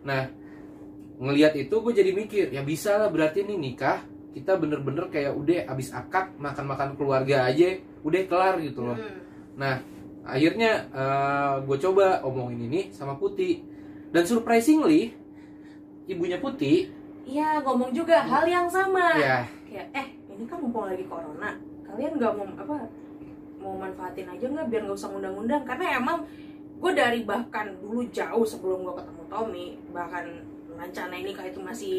nah 0.00 0.24
ngelihat 1.20 1.52
itu 1.52 1.74
gue 1.84 1.92
jadi 1.92 2.12
mikir 2.16 2.46
ya 2.48 2.64
bisa 2.64 2.96
lah 2.96 3.12
berarti 3.12 3.44
nih 3.44 3.60
nikah 3.60 4.00
kita 4.30 4.58
bener-bener 4.58 5.10
kayak 5.10 5.34
udah 5.34 5.66
abis 5.74 5.90
akad 5.90 6.30
makan-makan 6.38 6.94
keluarga 6.94 7.50
aja 7.50 7.78
udah 8.06 8.20
kelar 8.30 8.54
gitu 8.62 8.86
loh. 8.86 8.96
Hmm. 8.96 9.18
nah 9.58 9.74
akhirnya 10.24 10.86
gue 11.66 11.76
coba 11.80 12.22
omongin 12.22 12.70
ini 12.70 12.80
sama 12.94 13.18
Putih. 13.18 13.66
Dan 14.10 14.26
surprisingly 14.26 15.14
ibunya 16.10 16.42
Putih 16.42 16.90
Iya 17.30 17.62
ngomong 17.62 17.94
juga 17.94 18.26
hal 18.26 18.42
yang 18.48 18.66
sama. 18.66 19.14
Ya 19.14 19.46
kayak 19.70 19.86
eh 19.94 20.06
ini 20.34 20.44
kan 20.50 20.58
mumpung 20.58 20.90
lagi 20.90 21.06
corona 21.06 21.54
kalian 21.86 22.18
nggak 22.18 22.32
mau 22.34 22.46
apa 22.58 22.76
mau 23.60 23.74
manfaatin 23.78 24.26
aja 24.26 24.46
nggak 24.50 24.66
biar 24.66 24.82
nggak 24.88 24.98
usah 24.98 25.10
ngundang-undang? 25.14 25.62
Karena 25.62 26.00
emang 26.00 26.26
gue 26.80 26.92
dari 26.96 27.22
bahkan 27.22 27.76
dulu 27.78 28.02
jauh 28.10 28.42
sebelum 28.42 28.82
gue 28.82 28.94
ketemu 28.98 29.22
Tommy 29.28 29.66
bahkan 29.92 30.24
rencana 30.74 31.14
ini 31.14 31.30
kayak 31.36 31.52
itu 31.54 31.60
masih 31.60 31.98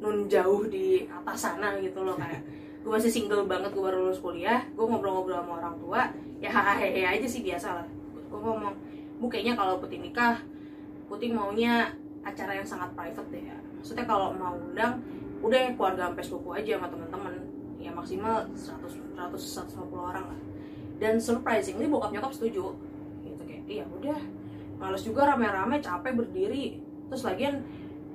nun 0.00 0.26
jauh 0.26 0.64
di 0.66 1.04
atas 1.06 1.48
sana 1.48 1.76
gitu 1.78 2.02
loh 2.02 2.16
kayak 2.16 2.40
gue 2.80 2.90
masih 2.90 3.12
single 3.12 3.44
banget 3.44 3.70
gue 3.76 3.84
baru 3.84 4.08
lulus 4.08 4.24
kuliah 4.24 4.64
gue 4.72 4.84
ngobrol-ngobrol 4.84 5.44
sama 5.44 5.60
orang 5.60 5.76
tua 5.76 6.00
ya 6.40 6.48
hehehe 6.48 7.04
aja 7.04 7.26
sih 7.28 7.44
biasa 7.44 7.68
lah 7.84 7.86
gue 8.32 8.40
ngomong 8.40 8.72
bu 9.20 9.28
kayaknya 9.28 9.52
kalau 9.52 9.76
putih 9.76 10.00
nikah 10.00 10.40
putih 11.10 11.34
maunya 11.34 11.92
acara 12.22 12.52
yang 12.56 12.66
sangat 12.68 12.92
private 12.94 13.28
deh 13.32 13.44
ya. 13.48 13.58
Maksudnya 13.80 14.04
kalau 14.04 14.30
mau 14.36 14.54
undang 14.54 15.00
udah 15.40 15.58
ya 15.58 15.70
keluarga 15.72 16.12
sampai 16.12 16.24
sepupu 16.24 16.52
aja 16.52 16.76
sama 16.76 16.86
teman-teman 16.92 17.34
ya 17.80 17.90
maksimal 17.90 18.44
100 18.52 19.16
100 19.16 19.34
150 19.34 19.96
orang 19.96 20.24
lah. 20.28 20.40
Dan 21.00 21.16
surprisingly 21.16 21.88
bokap 21.88 22.12
nyokap 22.12 22.32
setuju. 22.36 22.76
Gitu 23.24 23.42
kayak 23.42 23.64
iya 23.66 23.84
udah. 23.88 24.20
Males 24.76 25.04
juga 25.04 25.28
rame-rame 25.28 25.80
capek 25.80 26.12
berdiri. 26.12 26.78
Terus 27.08 27.24
lagian 27.24 27.64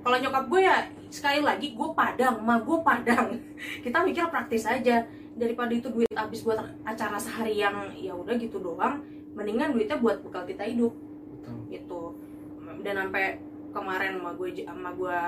kalau 0.06 0.22
nyokap 0.22 0.46
gue 0.54 0.62
ya 0.62 0.86
sekali 1.10 1.42
lagi 1.42 1.74
gue 1.74 1.90
padang 1.98 2.38
mah 2.46 2.62
gue 2.62 2.78
padang. 2.86 3.34
Kita 3.84 4.06
mikir 4.06 4.30
praktis 4.30 4.70
aja. 4.70 5.02
Daripada 5.34 5.74
itu 5.74 5.90
duit 5.90 6.08
habis 6.14 6.46
buat 6.46 6.62
acara 6.86 7.18
sehari 7.18 7.60
yang 7.60 7.90
ya 7.98 8.14
udah 8.14 8.38
gitu 8.38 8.62
doang 8.62 9.02
mendingan 9.36 9.76
duitnya 9.76 10.00
buat 10.00 10.22
bekal 10.22 10.48
kita 10.48 10.64
hidup. 10.64 10.94
Gitu. 11.68 12.02
Dan 12.86 12.96
sampai 13.02 13.42
kemarin 13.74 14.22
sama 14.22 14.32
gue 14.38 14.50
sama 14.64 14.90
gue 14.96 15.20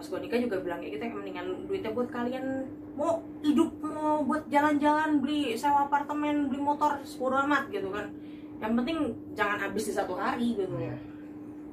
pas 0.00 0.06
gue 0.08 0.18
nikah 0.24 0.40
juga 0.40 0.56
bilang 0.64 0.80
kayak 0.80 0.96
gitu 0.96 1.04
ya 1.04 1.14
mendingan 1.14 1.46
duitnya 1.68 1.92
buat 1.92 2.08
kalian. 2.10 2.66
Mau 2.96 3.22
hidup 3.44 3.70
mau 3.84 4.24
buat 4.26 4.48
jalan-jalan 4.50 5.20
beli 5.22 5.54
sewa 5.54 5.86
apartemen 5.86 6.48
beli 6.50 6.58
motor 6.58 6.98
sepuluh 7.04 7.44
amat 7.44 7.68
gitu 7.70 7.92
kan. 7.92 8.08
Yang 8.58 8.72
penting 8.82 8.98
jangan 9.38 9.58
habis 9.60 9.84
di 9.86 9.92
satu 9.94 10.16
hari 10.16 10.56
gitu. 10.56 10.74
Iya. 10.80 10.96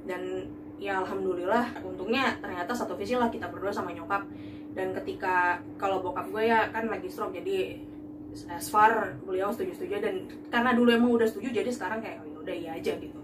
dan 0.08 0.24
ya 0.78 1.02
alhamdulillah. 1.04 1.82
Untungnya 1.84 2.38
ternyata 2.42 2.72
satu 2.74 2.94
visi 2.98 3.18
lah 3.18 3.30
kita 3.30 3.50
berdua 3.50 3.74
sama 3.74 3.94
nyokap. 3.94 4.26
Dan 4.78 4.94
ketika 4.94 5.58
kalau 5.82 6.06
bokap 6.06 6.30
gue 6.30 6.48
ya 6.48 6.70
kan 6.70 6.86
lagi 6.88 7.10
stroke 7.10 7.34
jadi 7.34 7.82
as 8.54 8.70
far 8.70 9.18
beliau 9.26 9.50
setuju-setuju 9.50 9.98
dan 9.98 10.16
karena 10.54 10.78
dulu 10.78 10.94
emang 10.94 11.10
udah 11.18 11.26
setuju 11.26 11.50
jadi 11.50 11.70
sekarang 11.74 12.06
kayak 12.06 12.22
oh, 12.22 12.30
ya 12.30 12.38
udah 12.38 12.56
iya 12.56 12.72
aja 12.78 12.94
gitu. 13.02 13.20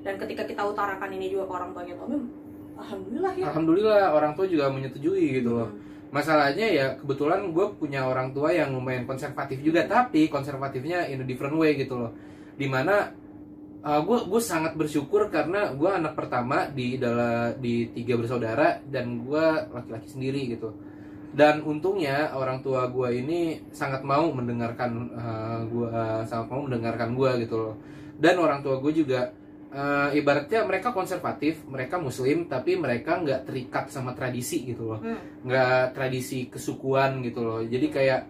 Dan 0.00 0.16
ketika 0.16 0.48
kita 0.48 0.62
utarakan 0.64 1.12
ini 1.12 1.28
juga 1.28 1.44
ke 1.44 1.52
orang 1.52 1.70
tuanya 1.76 1.94
Tommy 2.00 2.46
alhamdulillah 2.76 3.32
ya. 3.36 3.44
Alhamdulillah 3.50 4.00
orang 4.12 4.32
tua 4.36 4.46
juga 4.46 4.68
menyetujui 4.70 5.40
gitu 5.42 5.52
loh. 5.56 5.70
Hmm. 5.72 5.84
masalahnya 6.06 6.70
ya 6.70 6.86
kebetulan 7.02 7.50
gue 7.50 7.66
punya 7.76 8.06
orang 8.06 8.30
tua 8.30 8.54
yang 8.54 8.70
lumayan 8.70 9.04
konservatif 9.10 9.58
juga 9.58 9.84
tapi 9.90 10.30
konservatifnya 10.30 11.10
in 11.10 11.20
a 11.20 11.26
different 11.26 11.58
way 11.58 11.74
gitu 11.74 11.98
loh. 11.98 12.14
Di 12.56 12.70
mana 12.70 13.10
gue 13.86 14.18
gue 14.26 14.42
sangat 14.42 14.74
bersyukur 14.74 15.30
karena 15.30 15.70
gue 15.70 15.86
anak 15.86 16.18
pertama 16.18 16.66
di 16.66 16.98
dalam 16.98 17.54
di 17.62 17.86
tiga 17.94 18.18
bersaudara 18.18 18.82
dan 18.82 19.22
gue 19.22 19.46
laki-laki 19.70 20.10
sendiri 20.10 20.58
gitu. 20.58 20.74
Dan 21.30 21.62
untungnya 21.62 22.34
orang 22.34 22.66
tua 22.66 22.90
gue 22.90 23.14
ini 23.14 23.70
sangat 23.70 24.02
mau 24.02 24.26
mendengarkan 24.34 24.90
uh, 25.14 25.60
gue 25.70 25.92
sangat 26.26 26.46
mau 26.50 26.66
mendengarkan 26.66 27.14
gue 27.14 27.46
gitu 27.46 27.56
loh. 27.62 27.74
Dan 28.18 28.42
orang 28.42 28.66
tua 28.66 28.82
gue 28.82 28.90
juga 28.90 29.30
uh, 29.70 30.10
ibaratnya 30.10 30.66
mereka 30.66 30.90
konservatif 30.90 31.62
mereka 31.70 32.02
muslim 32.02 32.50
tapi 32.50 32.74
mereka 32.74 33.22
nggak 33.22 33.46
terikat 33.46 33.86
sama 33.94 34.18
tradisi 34.18 34.66
gitu 34.66 34.82
loh. 34.82 34.98
Hmm. 34.98 35.46
nggak 35.46 35.94
tradisi 35.94 36.50
kesukuan 36.50 37.22
gitu 37.22 37.46
loh. 37.46 37.62
Jadi 37.62 37.86
kayak 37.86 38.20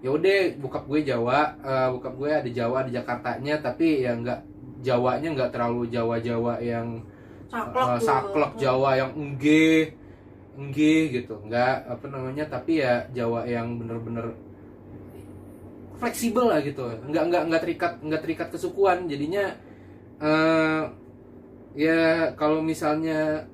ya 0.00 0.08
udah 0.08 0.56
bokap 0.56 0.88
gue 0.88 1.04
Jawa 1.04 1.60
uh, 1.60 1.88
bokap 1.94 2.14
gue 2.16 2.30
ada 2.32 2.50
Jawa 2.50 2.88
ada 2.88 2.90
Jakartanya 2.90 3.60
tapi 3.60 4.02
ya 4.02 4.16
nggak 4.18 4.51
Jawanya 4.82 5.28
nggak 5.34 5.50
terlalu 5.54 5.86
Jawa-Jawa 5.88 6.58
yang 6.58 7.00
Saklek 7.52 7.84
uh, 7.84 8.00
saklek 8.00 8.52
Jawa 8.58 8.90
yang 8.96 9.10
engge 9.14 9.92
engge 10.56 10.96
gitu. 11.20 11.36
Nggak 11.46 11.74
apa 11.84 12.04
namanya 12.08 12.44
tapi 12.48 12.80
ya 12.80 13.04
Jawa 13.12 13.44
yang 13.44 13.76
bener-bener 13.78 14.32
fleksibel 16.00 16.50
lah 16.50 16.60
gitu. 16.64 16.82
Nggak 17.08 17.24
nggak 17.30 17.42
nggak 17.52 17.62
terikat 17.62 17.92
nggak 18.02 18.22
terikat 18.24 18.48
kesukuan. 18.50 19.06
Jadinya 19.06 19.44
eh 20.22 20.82
ya 21.76 22.32
kalau 22.36 22.60
misalnya 22.60 23.46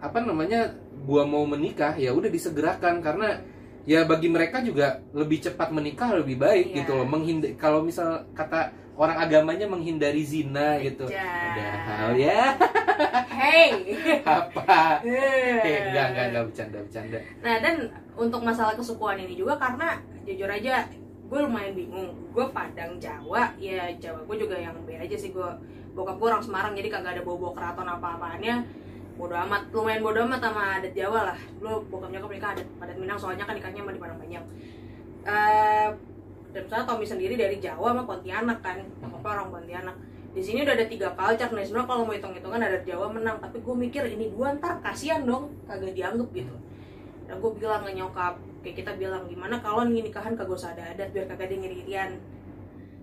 apa 0.00 0.18
namanya 0.24 0.74
gua 1.04 1.28
mau 1.28 1.44
menikah 1.44 1.98
ya 1.98 2.14
udah 2.14 2.30
disegerakan. 2.32 3.02
Karena 3.04 3.36
ya 3.84 4.06
bagi 4.06 4.30
mereka 4.30 4.62
juga 4.62 5.02
lebih 5.12 5.42
cepat 5.42 5.74
menikah 5.74 6.14
lebih 6.16 6.38
baik 6.38 6.66
Iya. 6.70 6.76
gitu 6.82 6.92
loh. 7.02 7.06
Menghindar 7.10 7.50
kalau 7.58 7.82
misal 7.82 8.30
kata 8.32 8.79
orang 8.94 9.16
agamanya 9.18 9.66
menghindari 9.66 10.22
zina 10.22 10.78
gitu 10.80 11.06
Aja. 11.06 11.24
padahal 11.26 12.10
ya 12.16 12.42
Hey. 13.40 13.72
apa 14.20 15.00
Eh. 15.00 15.60
eh, 15.64 15.78
enggak 15.88 16.06
enggak 16.12 16.26
enggak 16.30 16.44
bercanda 16.52 16.78
bercanda 16.84 17.18
Nah 17.40 17.56
dan 17.64 17.76
untuk 18.14 18.40
masalah 18.44 18.76
kesukuan 18.76 19.16
ini 19.16 19.34
juga 19.34 19.56
karena 19.56 19.96
jujur 20.28 20.46
aja 20.46 20.84
gue 21.30 21.38
lumayan 21.46 21.78
bingung. 21.78 22.10
Gue 22.34 22.42
Padang 22.50 22.98
Jawa, 22.98 23.54
ya 23.54 23.86
Jawa 24.02 24.18
gue 24.26 24.36
juga 24.36 24.58
yang 24.58 24.74
B 24.82 24.98
aja 24.98 25.14
sih 25.14 25.30
gue. 25.30 25.50
Bokap 25.94 26.18
gue 26.18 26.26
orang 26.26 26.42
Semarang 26.42 26.74
jadi 26.74 26.90
kagak 26.90 27.14
ada 27.14 27.22
bobo 27.22 27.54
keraton 27.54 27.86
apa-apaannya. 27.86 28.66
Bodo 29.14 29.38
amat, 29.46 29.70
lumayan 29.70 30.02
bodo 30.02 30.26
amat 30.26 30.42
sama 30.42 30.82
adat 30.82 30.90
Jawa 30.90 31.30
lah. 31.30 31.38
Dulu 31.62 31.86
bokap 31.86 32.10
nyokap 32.10 32.30
nikah 32.34 32.50
adat, 32.58 32.66
adat 32.82 32.96
Minang 32.98 33.14
soalnya 33.14 33.46
kan 33.46 33.54
nikahnya 33.54 33.78
sama 33.78 33.94
di 33.94 34.00
Padang 34.02 34.18
banyak. 34.18 34.42
Eh 35.22 35.88
dan 36.50 36.60
misalnya 36.66 36.86
Tommy 36.86 37.06
sendiri 37.06 37.34
dari 37.38 37.56
Jawa 37.62 37.94
sama 37.94 38.02
Pontianak 38.06 38.58
kan, 38.60 38.78
bokapnya 38.98 39.30
orang 39.38 39.48
Pontianak. 39.54 39.96
Di 40.30 40.42
sini 40.42 40.62
udah 40.62 40.74
ada 40.78 40.86
tiga 40.86 41.08
culture 41.18 41.50
nih. 41.50 41.66
Sebenarnya 41.66 41.88
kalau 41.90 42.02
mau 42.06 42.14
hitung-hitungan 42.14 42.60
ada 42.62 42.78
Jawa 42.86 43.06
menang, 43.10 43.36
tapi 43.42 43.58
gue 43.58 43.74
mikir 43.74 44.02
ini 44.06 44.30
dua 44.30 44.54
ntar 44.58 44.78
kasihan 44.78 45.26
dong, 45.26 45.50
kagak 45.66 45.94
dianggap 45.94 46.28
gitu. 46.30 46.54
Dan 47.26 47.38
gue 47.38 47.50
bilang 47.58 47.82
ke 47.82 47.94
nyokap 47.94 48.34
kayak 48.60 48.76
kita 48.84 48.92
bilang 49.00 49.24
gimana 49.24 49.56
kalau 49.64 49.88
nih 49.88 50.04
nikahan 50.04 50.36
kagak 50.36 50.56
usah 50.56 50.76
ada 50.76 50.92
adat 50.92 51.08
biar 51.16 51.24
kagak 51.32 51.48
ada 51.48 51.52
yang 51.56 51.62
ngiri-ngirian 51.64 52.10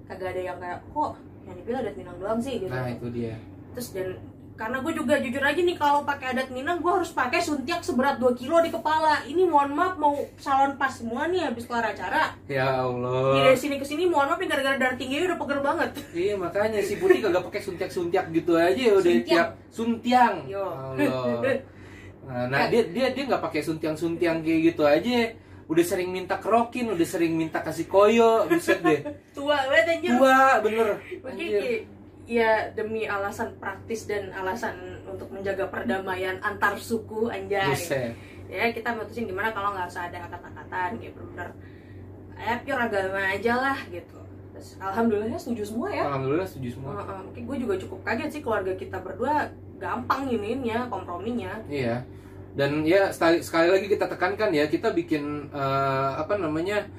kagak 0.05 0.29
ada 0.37 0.41
yang 0.53 0.57
kayak 0.61 0.79
kok 0.93 1.11
yang 1.49 1.55
dipilih 1.57 1.79
adat 1.81 1.95
Minang 1.97 2.17
doang 2.21 2.39
sih 2.39 2.61
gitu. 2.61 2.71
Nah 2.71 2.87
itu 2.87 3.07
dia. 3.09 3.35
Terus 3.73 3.87
dan 3.97 4.09
karena 4.57 4.81
gue 4.81 4.89
juga 4.89 5.21
jujur 5.21 5.39
aja 5.39 5.61
nih 5.61 5.77
kalau 5.77 6.01
pakai 6.01 6.33
adat 6.33 6.49
Minang 6.49 6.81
gue 6.81 6.89
harus 6.89 7.13
pakai 7.13 7.37
suntiak 7.39 7.85
seberat 7.85 8.17
2 8.17 8.33
kilo 8.33 8.57
di 8.57 8.73
kepala 8.73 9.21
ini 9.23 9.45
mohon 9.45 9.69
maaf 9.71 10.01
mau 10.01 10.17
salon 10.41 10.73
pas 10.75 10.89
semua 10.89 11.29
nih 11.29 11.45
habis 11.45 11.69
kelar 11.69 11.93
acara 11.93 12.33
ya 12.49 12.81
Allah 12.81 13.37
dari 13.37 13.53
sini 13.53 13.77
ke 13.77 13.85
sini 13.85 14.09
mohon 14.09 14.33
maaf 14.33 14.41
nih 14.41 14.49
gara-gara 14.49 14.75
darah 14.75 14.97
tinggi 14.97 15.21
udah 15.21 15.37
pegel 15.37 15.61
banget 15.61 15.89
Iya 16.09 16.33
makanya 16.35 16.81
si 16.81 16.97
Putih 16.97 17.21
kagak 17.21 17.45
pakai 17.45 17.61
suntiak-suntiak 17.61 18.25
gitu 18.33 18.57
aja 18.57 18.81
ya 18.81 18.93
udah 18.97 19.05
Suntiang. 19.05 19.29
tiap 19.29 19.49
suntiang. 19.69 20.35
Yo. 20.49 20.65
Allah. 20.65 21.61
Nah, 22.27 22.43
nah, 22.49 22.63
dia 22.67 22.83
dia 22.89 23.13
dia 23.13 23.23
nggak 23.23 23.39
pakai 23.39 23.61
suntiang-suntiang 23.63 24.41
kayak 24.41 24.59
gitu 24.73 24.83
aja. 24.83 25.31
Udah 25.67 25.83
sering 25.83 26.09
minta 26.11 26.39
kerokin, 26.39 26.91
udah 26.91 27.07
sering 27.07 27.35
minta 27.35 27.59
kasih 27.59 27.85
koyo, 27.85 28.47
buset 28.47 28.79
deh. 28.81 28.99
tua 29.35 29.55
banget 29.67 29.85
anjir 29.99 30.09
Tua 30.15 30.39
bener. 30.59 30.87
Anjir. 31.23 31.87
Ya 32.27 32.67
demi 32.75 33.07
alasan 33.07 33.55
praktis 33.55 34.03
dan 34.03 34.29
alasan 34.35 34.75
untuk 35.07 35.31
menjaga 35.31 35.71
perdamaian 35.71 36.35
antar 36.43 36.75
suku 36.75 37.31
anjay 37.31 37.71
Buset. 37.71 38.11
ya 38.51 38.67
kita 38.75 38.91
mutusin 38.91 39.31
gimana 39.31 39.55
kalau 39.55 39.71
nggak 39.71 39.87
usah 39.87 40.11
ada 40.11 40.27
kata-kataan 40.27 40.99
kayak 40.99 41.15
bener-bener 41.15 41.49
ya 42.37 42.53
pure 42.61 42.81
agama 42.83 43.21
aja 43.31 43.53
lah 43.57 43.79
gitu 43.87 44.19
terus 44.51 44.75
alhamdulillah 44.77 45.39
setuju 45.39 45.63
semua 45.63 45.87
ya 45.89 46.03
Alhamdulillah 46.05 46.47
setuju 46.49 46.69
semua. 46.75 46.91
Heeh, 46.99 47.19
mungkin 47.25 47.43
gue 47.47 47.57
juga 47.63 47.73
cukup 47.79 47.99
kaget 48.03 48.29
sih 48.29 48.41
keluarga 48.43 48.73
kita 48.75 48.97
berdua 48.99 49.47
gampang 49.79 50.27
ininya 50.27 50.89
komprominya 50.91 51.63
Iya. 51.71 52.03
Dan 52.57 52.81
ya 52.81 53.13
sekali 53.13 53.45
sekali 53.45 53.69
lagi 53.69 53.85
kita 53.85 54.09
tekankan 54.09 54.49
ya, 54.49 54.65
kita 54.65 54.89
bikin 54.89 55.53
eh, 55.53 56.11
apa 56.17 56.41
namanya? 56.41 56.89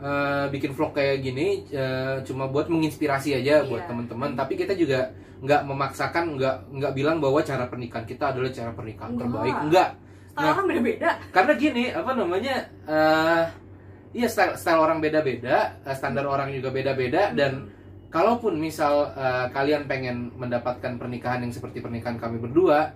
Eh, 0.00 0.46
bikin 0.48 0.72
vlog 0.72 0.92
kayak 0.92 1.20
gini 1.20 1.68
eh, 1.68 2.24
cuma 2.24 2.48
buat 2.48 2.66
menginspirasi 2.66 3.36
aja 3.36 3.62
buat 3.62 3.84
Iya. 3.84 3.88
teman-teman, 3.88 4.30
tapi 4.34 4.56
kita 4.56 4.72
juga 4.72 5.12
nggak 5.40 5.62
memaksakan, 5.64 6.36
nggak 6.36 6.56
nggak 6.72 6.92
bilang 6.92 7.16
bahwa 7.16 7.40
cara 7.40 7.64
pernikahan 7.64 8.04
kita 8.04 8.32
adalah 8.32 8.50
cara 8.50 8.72
pernikahan 8.72 9.12
Enggak. 9.12 9.24
terbaik, 9.24 9.56
enggak. 9.62 9.88
style 10.30 10.40
Nah. 10.40 10.52
orang 10.52 10.66
beda-beda 10.68 11.10
Karena 11.30 11.52
gini, 11.54 11.84
apa 11.90 12.10
namanya? 12.12 12.56
eh 12.86 13.44
iya 14.12 14.26
style 14.26 14.54
style 14.56 14.80
orang 14.80 14.98
beda-beda, 14.98 15.56
standar 15.92 16.24
orang 16.24 16.50
juga 16.50 16.68
beda-beda 16.70 17.30
dan 17.32 17.68
kalaupun 18.08 18.56
misal 18.56 19.12
eh, 19.12 19.46
kalian 19.50 19.86
pengen 19.86 20.32
mendapatkan 20.34 20.96
pernikahan 20.96 21.40
yang 21.40 21.52
seperti 21.52 21.80
pernikahan 21.80 22.16
kami 22.16 22.36
berdua, 22.36 22.92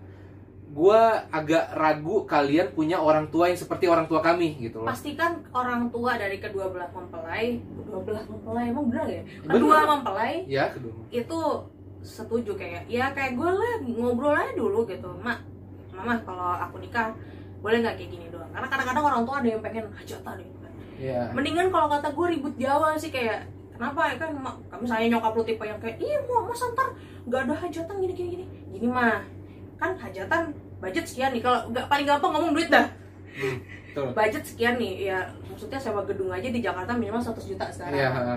gua 0.75 1.01
agak 1.31 1.71
ragu 1.73 2.27
kalian 2.27 2.67
punya 2.69 2.99
orang 2.99 3.31
tua 3.31 3.47
yang 3.47 3.55
seperti 3.55 3.87
orang 3.87 4.05
tua 4.05 4.19
kami 4.19 4.59
gitu 4.61 4.83
loh. 4.83 4.87
pastikan 4.87 5.39
orang 5.53 5.87
tua 5.89 6.19
dari 6.19 6.37
kedua 6.37 6.67
belah 6.67 6.91
mempelai 6.91 7.57
kedua 7.63 7.99
belah 8.03 8.25
mempelai 8.25 8.65
emang 8.69 8.91
bener 8.91 9.07
ya 9.09 9.23
Bener. 9.41 9.53
kedua 9.53 9.77
mempelai 9.87 10.35
Ya, 10.45 10.65
kedua. 10.69 10.91
itu 11.09 11.41
setuju 12.03 12.53
kayak 12.53 12.85
ya 12.85 13.09
kayak 13.09 13.33
gue 13.33 13.49
lah 13.49 13.73
ngobrol 13.81 14.35
aja 14.35 14.53
dulu 14.53 14.83
gitu 14.85 15.09
mak 15.17 15.41
mama 15.89 16.19
kalau 16.21 16.59
aku 16.61 16.77
nikah 16.79 17.15
boleh 17.59 17.81
nggak 17.81 17.95
kayak 17.95 18.11
gini 18.11 18.27
doang 18.29 18.51
karena 18.51 18.67
kadang-kadang 18.67 19.05
orang 19.07 19.23
tua 19.23 19.37
ada 19.39 19.49
yang 19.49 19.63
pengen 19.63 19.87
hajatan 19.91 20.37
gitu 20.39 20.59
kan 20.59 20.73
Ya. 20.95 21.27
mendingan 21.31 21.71
kalau 21.71 21.87
kata 21.89 22.07
gue 22.09 22.27
ribut 22.29 22.55
Jawa 22.55 22.95
sih 22.95 23.09
kayak 23.09 23.47
kenapa 23.71 24.07
ya 24.07 24.17
kan 24.17 24.31
mak 24.37 24.55
kami 24.69 24.85
saya 24.85 25.07
nyokap 25.07 25.33
lu 25.33 25.43
tipe 25.43 25.63
yang 25.63 25.79
kayak 25.79 25.97
iya 25.97 26.19
mau 26.25 26.45
mas 26.45 26.63
ntar 26.65 26.91
nggak 27.25 27.41
ada 27.43 27.55
hajatan 27.57 27.95
gini 27.97 28.13
gini 28.13 28.29
gini 28.33 28.45
gini 28.71 28.87
mah 28.87 29.23
kan 29.75 29.91
hajatan 29.95 30.55
budget 30.79 31.05
sekian 31.05 31.31
nih 31.31 31.41
kalau 31.41 31.69
nggak 31.69 31.87
paling 31.87 32.05
gampang 32.05 32.31
ngomong 32.31 32.53
duit 32.53 32.69
dah 32.69 32.87
Hmm, 33.35 33.59
betul. 33.89 34.15
budget 34.15 34.45
sekian 34.45 34.75
nih 34.77 35.09
ya 35.09 35.19
maksudnya 35.45 35.75
sewa 35.77 36.03
gedung 36.05 36.31
aja 36.31 36.47
di 36.47 36.61
Jakarta 36.61 36.93
minimal 36.93 37.19
100 37.21 37.35
juta 37.45 37.67
sekarang 37.67 37.95
Iya, 37.95 38.09
ha. 38.09 38.37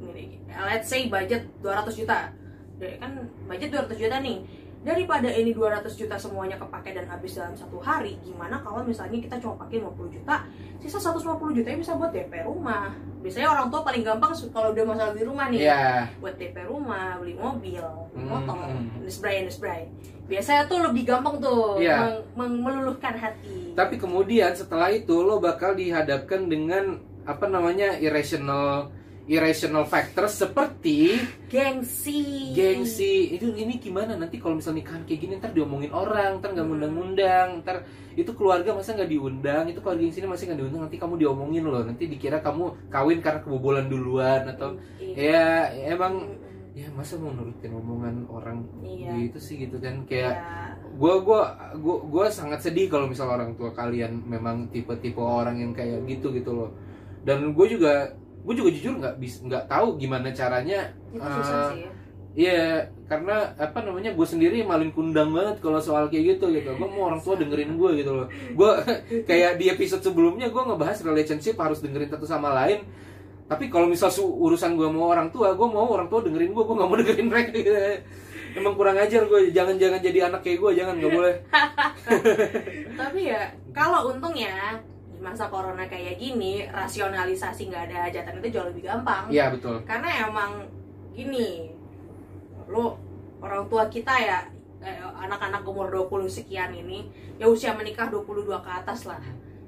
ini 0.00 0.38
let's 0.48 0.86
say 0.86 1.06
budget 1.06 1.42
200 1.58 1.90
juta 1.96 2.30
Dari- 2.76 2.96
kan 2.96 3.12
budget 3.44 3.68
200 3.70 3.90
juta 3.96 4.16
nih 4.18 4.38
daripada 4.80 5.28
ini 5.28 5.52
200 5.52 5.84
juta 5.92 6.16
semuanya 6.16 6.56
kepake 6.56 6.90
dan 6.90 7.04
habis 7.04 7.36
dalam 7.36 7.52
satu 7.52 7.76
hari 7.78 8.16
gimana 8.20 8.56
kalau 8.58 8.80
misalnya 8.80 9.20
kita 9.20 9.36
cuma 9.36 9.52
pakai 9.58 9.76
50 9.78 10.08
juta 10.10 10.48
sisa 10.80 10.96
150 10.96 11.20
juta 11.52 11.68
bisa 11.70 11.92
buat 11.94 12.08
DP 12.08 12.32
rumah 12.42 12.88
biasanya 13.20 13.48
orang 13.50 13.68
tua 13.68 13.84
paling 13.84 14.00
gampang 14.00 14.32
kalau 14.48 14.72
udah 14.72 14.84
masalah 14.86 15.12
di 15.12 15.22
rumah 15.22 15.46
nih 15.46 15.60
Iya. 15.62 16.08
buat 16.16 16.32
DP 16.34 16.56
rumah 16.64 17.20
beli 17.20 17.36
mobil 17.36 17.76
beli 18.08 18.08
Hmm, 18.16 18.26
motor 18.26 18.56
hmm. 18.56 19.04
nesbray 19.04 19.44
nesbray 19.44 19.84
biasanya 20.24 20.64
tuh 20.64 20.80
lebih 20.80 21.04
gampang 21.04 21.36
tuh 21.36 21.76
Iya. 21.76 21.96
meng- 22.00 22.24
meng- 22.34 22.60
meluluhkan 22.64 23.12
hati 23.14 23.76
Tapi 23.76 23.94
kemudian 23.96 24.50
setelah 24.50 24.88
itu 24.88 25.12
lo 25.12 25.36
bakal 25.38 25.76
dihadapkan 25.76 26.48
dengan 26.48 26.96
apa 27.22 27.44
namanya 27.46 28.00
irrational 28.00 28.88
irrational 29.30 29.86
factors 29.86 30.34
seperti 30.34 31.22
gengsi 31.46 32.50
gengsi 32.50 33.38
itu 33.38 33.54
ini 33.54 33.78
gimana 33.78 34.18
nanti 34.18 34.42
kalau 34.42 34.58
misal 34.58 34.74
nikahan 34.74 35.06
kayak 35.06 35.20
gini 35.22 35.32
ntar 35.38 35.54
diomongin 35.54 35.94
orang 35.94 36.42
ntar 36.42 36.50
nggak 36.50 36.66
Hmm. 36.66 36.74
ngundang-ngundang 36.74 37.48
ntar 37.62 37.86
itu 38.18 38.30
keluarga 38.34 38.74
masa 38.74 38.98
nggak 38.98 39.06
diundang 39.06 39.70
itu 39.70 39.78
keluarga 39.78 40.02
yang 40.02 40.10
sini 40.10 40.26
masih 40.26 40.44
nggak 40.50 40.58
diundang 40.58 40.82
nanti 40.82 40.98
kamu 40.98 41.14
diomongin 41.14 41.62
loh 41.62 41.82
nanti 41.86 42.10
dikira 42.10 42.42
kamu 42.42 42.90
kawin 42.90 43.22
karena 43.22 43.38
kebobolan 43.38 43.86
duluan 43.86 44.50
atau 44.50 44.74
Iya. 44.98 45.14
ya 45.14 45.94
emang 45.94 46.34
ya 46.74 46.90
masa 46.90 47.14
mau 47.14 47.30
nurutin 47.30 47.70
omongan 47.70 48.26
orang 48.26 48.66
Iya. 48.82 49.14
gitu 49.30 49.38
sih 49.38 49.62
gitu 49.62 49.78
kan 49.78 50.06
kayak 50.10 50.34
Ya. 50.34 50.74
gue 50.74 51.14
gua 51.22 51.54
gua 51.78 51.96
gua 52.02 52.26
sangat 52.30 52.66
sedih 52.66 52.90
kalau 52.90 53.06
misal 53.06 53.30
orang 53.30 53.54
tua 53.54 53.70
kalian 53.70 54.26
memang 54.26 54.66
tipe-tipe 54.74 55.22
orang 55.22 55.54
yang 55.54 55.70
kayak 55.70 56.02
gitu 56.10 56.34
gitu 56.34 56.50
loh 56.50 56.70
dan 57.22 57.54
gue 57.54 57.66
juga 57.68 58.16
gue 58.40 58.54
juga 58.56 58.70
jujur 58.72 58.92
nggak 58.96 59.14
bis 59.20 59.34
nggak 59.44 59.68
tahu 59.68 60.00
gimana 60.00 60.32
caranya 60.32 60.92
itu 61.12 61.20
eh, 61.20 61.34
susah 61.36 61.60
sih 61.72 61.80
ya. 61.84 61.90
Iya, 62.30 62.86
karena 63.10 63.58
apa 63.58 63.82
namanya 63.82 64.14
gue 64.14 64.22
sendiri 64.22 64.62
maling 64.62 64.94
kundang 64.94 65.34
banget 65.34 65.58
kalau 65.58 65.82
soal 65.82 66.06
kayak 66.06 66.38
gitu 66.38 66.54
gitu. 66.54 66.70
Gue 66.78 66.86
mau 66.86 67.10
orang 67.10 67.18
tua 67.18 67.34
dengerin 67.34 67.74
gue 67.74 67.90
gitu 67.98 68.14
loh. 68.14 68.30
Gue 68.54 68.70
kayak 69.28 69.58
di 69.58 69.66
episode 69.66 69.98
sebelumnya 69.98 70.46
gue 70.46 70.62
ngebahas 70.62 71.02
relationship 71.02 71.58
harus 71.58 71.82
dengerin 71.82 72.06
satu 72.06 72.30
sama 72.30 72.54
lain. 72.54 72.86
Tapi 73.50 73.66
kalau 73.66 73.90
misal 73.90 74.14
urusan 74.14 74.78
gue 74.78 74.86
mau 74.86 75.10
orang 75.10 75.34
tua, 75.34 75.58
gue 75.58 75.68
mau 75.74 75.90
orang 75.90 76.06
tua 76.06 76.22
dengerin 76.22 76.54
gue, 76.54 76.62
gue 76.62 76.76
nggak 76.78 76.90
mau 76.90 76.98
dengerin 77.02 77.26
mereka. 77.34 77.50
Gitu. 77.50 77.72
Emang 78.54 78.74
kurang 78.78 78.98
ajar 78.98 79.26
gue, 79.26 79.50
jangan-jangan 79.50 79.98
jadi 79.98 80.18
anak 80.30 80.46
kayak 80.46 80.58
gue, 80.62 80.70
jangan 80.78 80.94
nggak 81.02 81.10
boleh. 81.10 81.34
tapi 83.00 83.20
ya 83.26 83.42
kalau 83.74 84.14
untungnya 84.14 84.78
di 84.78 84.78
masa 85.20 85.46
corona 85.46 85.84
kayak 85.84 86.16
gini 86.16 86.64
rasionalisasi 86.66 87.68
nggak 87.68 87.92
ada 87.92 88.08
hajatan 88.08 88.40
itu 88.40 88.56
jauh 88.56 88.66
lebih 88.66 88.88
gampang. 88.88 89.28
Iya 89.28 89.52
betul. 89.52 89.76
karena 89.84 90.08
emang 90.24 90.64
gini 91.12 91.68
lo 92.66 92.96
orang 93.38 93.68
tua 93.68 93.84
kita 93.86 94.14
ya 94.16 94.38
eh, 94.80 94.96
anak-anak 94.96 95.60
umur 95.62 95.86
20 95.88 96.24
sekian 96.26 96.72
ini 96.72 97.04
ya 97.36 97.44
usia 97.44 97.72
menikah 97.72 98.08
22 98.08 98.48
ke 98.48 98.70
atas 98.70 99.04
lah. 99.04 99.20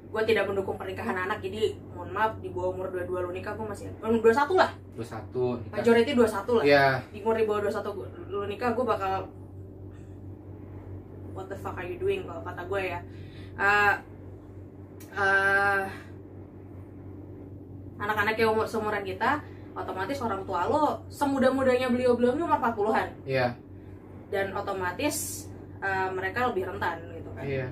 Gue 0.09 0.21
tidak 0.23 0.45
mendukung 0.45 0.77
pernikahan 0.77 1.17
anak 1.19 1.41
jadi 1.41 1.73
mohon 1.89 2.09
maaf 2.09 2.37
di 2.37 2.49
bawah 2.49 2.69
umur 2.71 2.89
22 2.89 3.13
lo 3.19 3.29
nikah 3.29 3.53
gue 3.53 3.65
masih 3.65 3.89
umur 3.97 4.21
21 4.23 4.57
lah. 4.57 4.71
Dua 4.93 5.05
satu. 5.05 5.57
majority 5.69 6.13
21 6.13 6.29
lah. 6.53 6.63
Iya, 6.63 6.85
di 7.09 7.17
umur 7.21 7.33
di 7.33 7.45
bawah 7.45 7.61
21 7.65 7.93
gua- 7.93 8.11
lu 8.29 8.45
nikah 8.45 8.73
gue 8.73 8.85
bakal 8.85 9.25
what 11.33 11.45
the 11.45 11.57
fuck 11.57 11.73
are 11.73 11.85
you 11.85 11.97
doing 11.97 12.21
kalau 12.23 12.41
kata 12.41 12.61
gue 12.63 12.81
ya. 12.87 12.99
Eh, 13.53 13.93
eh, 15.11 15.83
anak-anak 17.99 18.35
yang 18.39 18.55
umur 18.55 18.67
seumuran 18.67 19.03
kita 19.03 19.43
otomatis 19.73 20.21
orang 20.21 20.45
tua 20.45 20.69
lo 20.69 21.01
semuda-mudanya 21.09 21.89
beliau-beliau 21.89 22.37
ini 22.37 22.43
umur 22.45 22.61
40-an 22.61 23.09
iya, 23.25 23.57
dan 24.29 24.53
otomatis 24.53 25.47
eh, 25.81 26.09
mereka 26.13 26.53
lebih 26.53 26.69
rentan 26.69 27.01
gitu 27.11 27.29
kan. 27.33 27.43
Iya. 27.43 27.67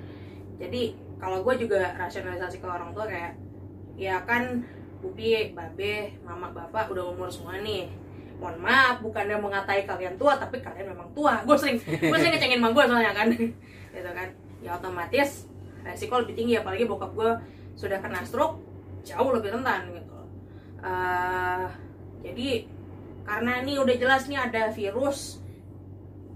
jadi 0.58 0.82
kalau 1.22 1.46
gue 1.46 1.54
juga 1.68 1.94
rasionalisasi 2.02 2.58
ke 2.58 2.66
orang 2.66 2.98
tua 2.98 3.06
kayak 3.06 3.38
ya 3.94 4.18
kan 4.26 4.66
Bubi, 5.02 5.54
Babe, 5.58 6.14
Mama, 6.22 6.54
Bapak 6.54 6.94
udah 6.94 7.10
umur 7.10 7.26
semua 7.30 7.58
nih. 7.58 7.90
Mohon 8.38 8.58
maaf 8.70 9.02
bukannya 9.02 9.38
mengatai 9.38 9.86
kalian 9.90 10.18
tua 10.18 10.38
tapi 10.38 10.62
kalian 10.62 10.94
memang 10.94 11.10
tua. 11.18 11.42
Gue 11.46 11.58
sering 11.58 11.82
gue 11.82 12.18
sering 12.18 12.34
ngecengin 12.38 12.62
emak 12.62 12.72
gue 12.78 12.86
soalnya 12.86 13.14
kan. 13.14 13.28
Gitu 13.98 14.12
kan. 14.14 14.30
Ya 14.62 14.78
otomatis 14.78 15.50
resiko 15.84 16.22
lebih 16.22 16.36
tinggi 16.38 16.54
apalagi 16.58 16.86
bokap 16.86 17.12
gue 17.14 17.32
sudah 17.76 17.98
kena 18.00 18.22
stroke 18.22 18.62
jauh 19.02 19.32
lebih 19.34 19.54
rentan 19.58 19.90
gitu. 19.94 20.18
Eh, 20.82 21.66
jadi 22.22 22.50
karena 23.22 23.62
ini 23.62 23.78
udah 23.78 23.96
jelas 23.98 24.26
nih 24.26 24.40
ada 24.40 24.70
virus 24.74 25.42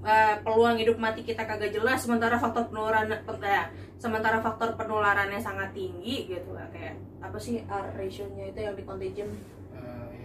eh, 0.05 0.35
peluang 0.45 0.77
hidup 0.77 0.97
mati 1.01 1.25
kita 1.25 1.45
kagak 1.45 1.73
jelas 1.73 2.01
sementara 2.05 2.37
faktor 2.37 2.69
penularan 2.69 3.09
eh, 3.09 3.65
sementara 3.97 4.37
faktor 4.41 4.77
penularannya 4.77 5.41
sangat 5.41 5.73
tinggi 5.73 6.29
gitu. 6.29 6.53
Lah 6.53 6.69
kayak 6.69 6.97
apa 7.21 7.37
sih 7.41 7.65
R 7.65 7.93
ratio-nya 7.97 8.53
itu 8.53 8.59
yang 8.61 8.75
di 8.77 8.83
contagion? 8.85 9.29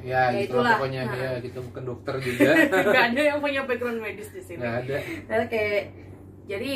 Ya, 0.00 0.32
Ya, 0.32 0.48
gitu 0.48 0.56
lah 0.60 0.76
itulah. 0.76 0.76
pokoknya. 0.80 1.02
Nah. 1.04 1.16
ya 1.16 1.30
gitu 1.44 1.58
bukan 1.60 1.82
dokter 1.84 2.14
juga. 2.24 2.50
Nggak 2.88 3.04
ada 3.12 3.20
yang 3.20 3.38
punya 3.40 3.60
background 3.68 4.00
medis 4.00 4.32
di 4.32 4.40
sini. 4.40 4.60
Nggak 4.60 4.76
ada. 4.84 4.96
Nah, 5.28 5.44
kayak 5.48 5.82
jadi 6.48 6.72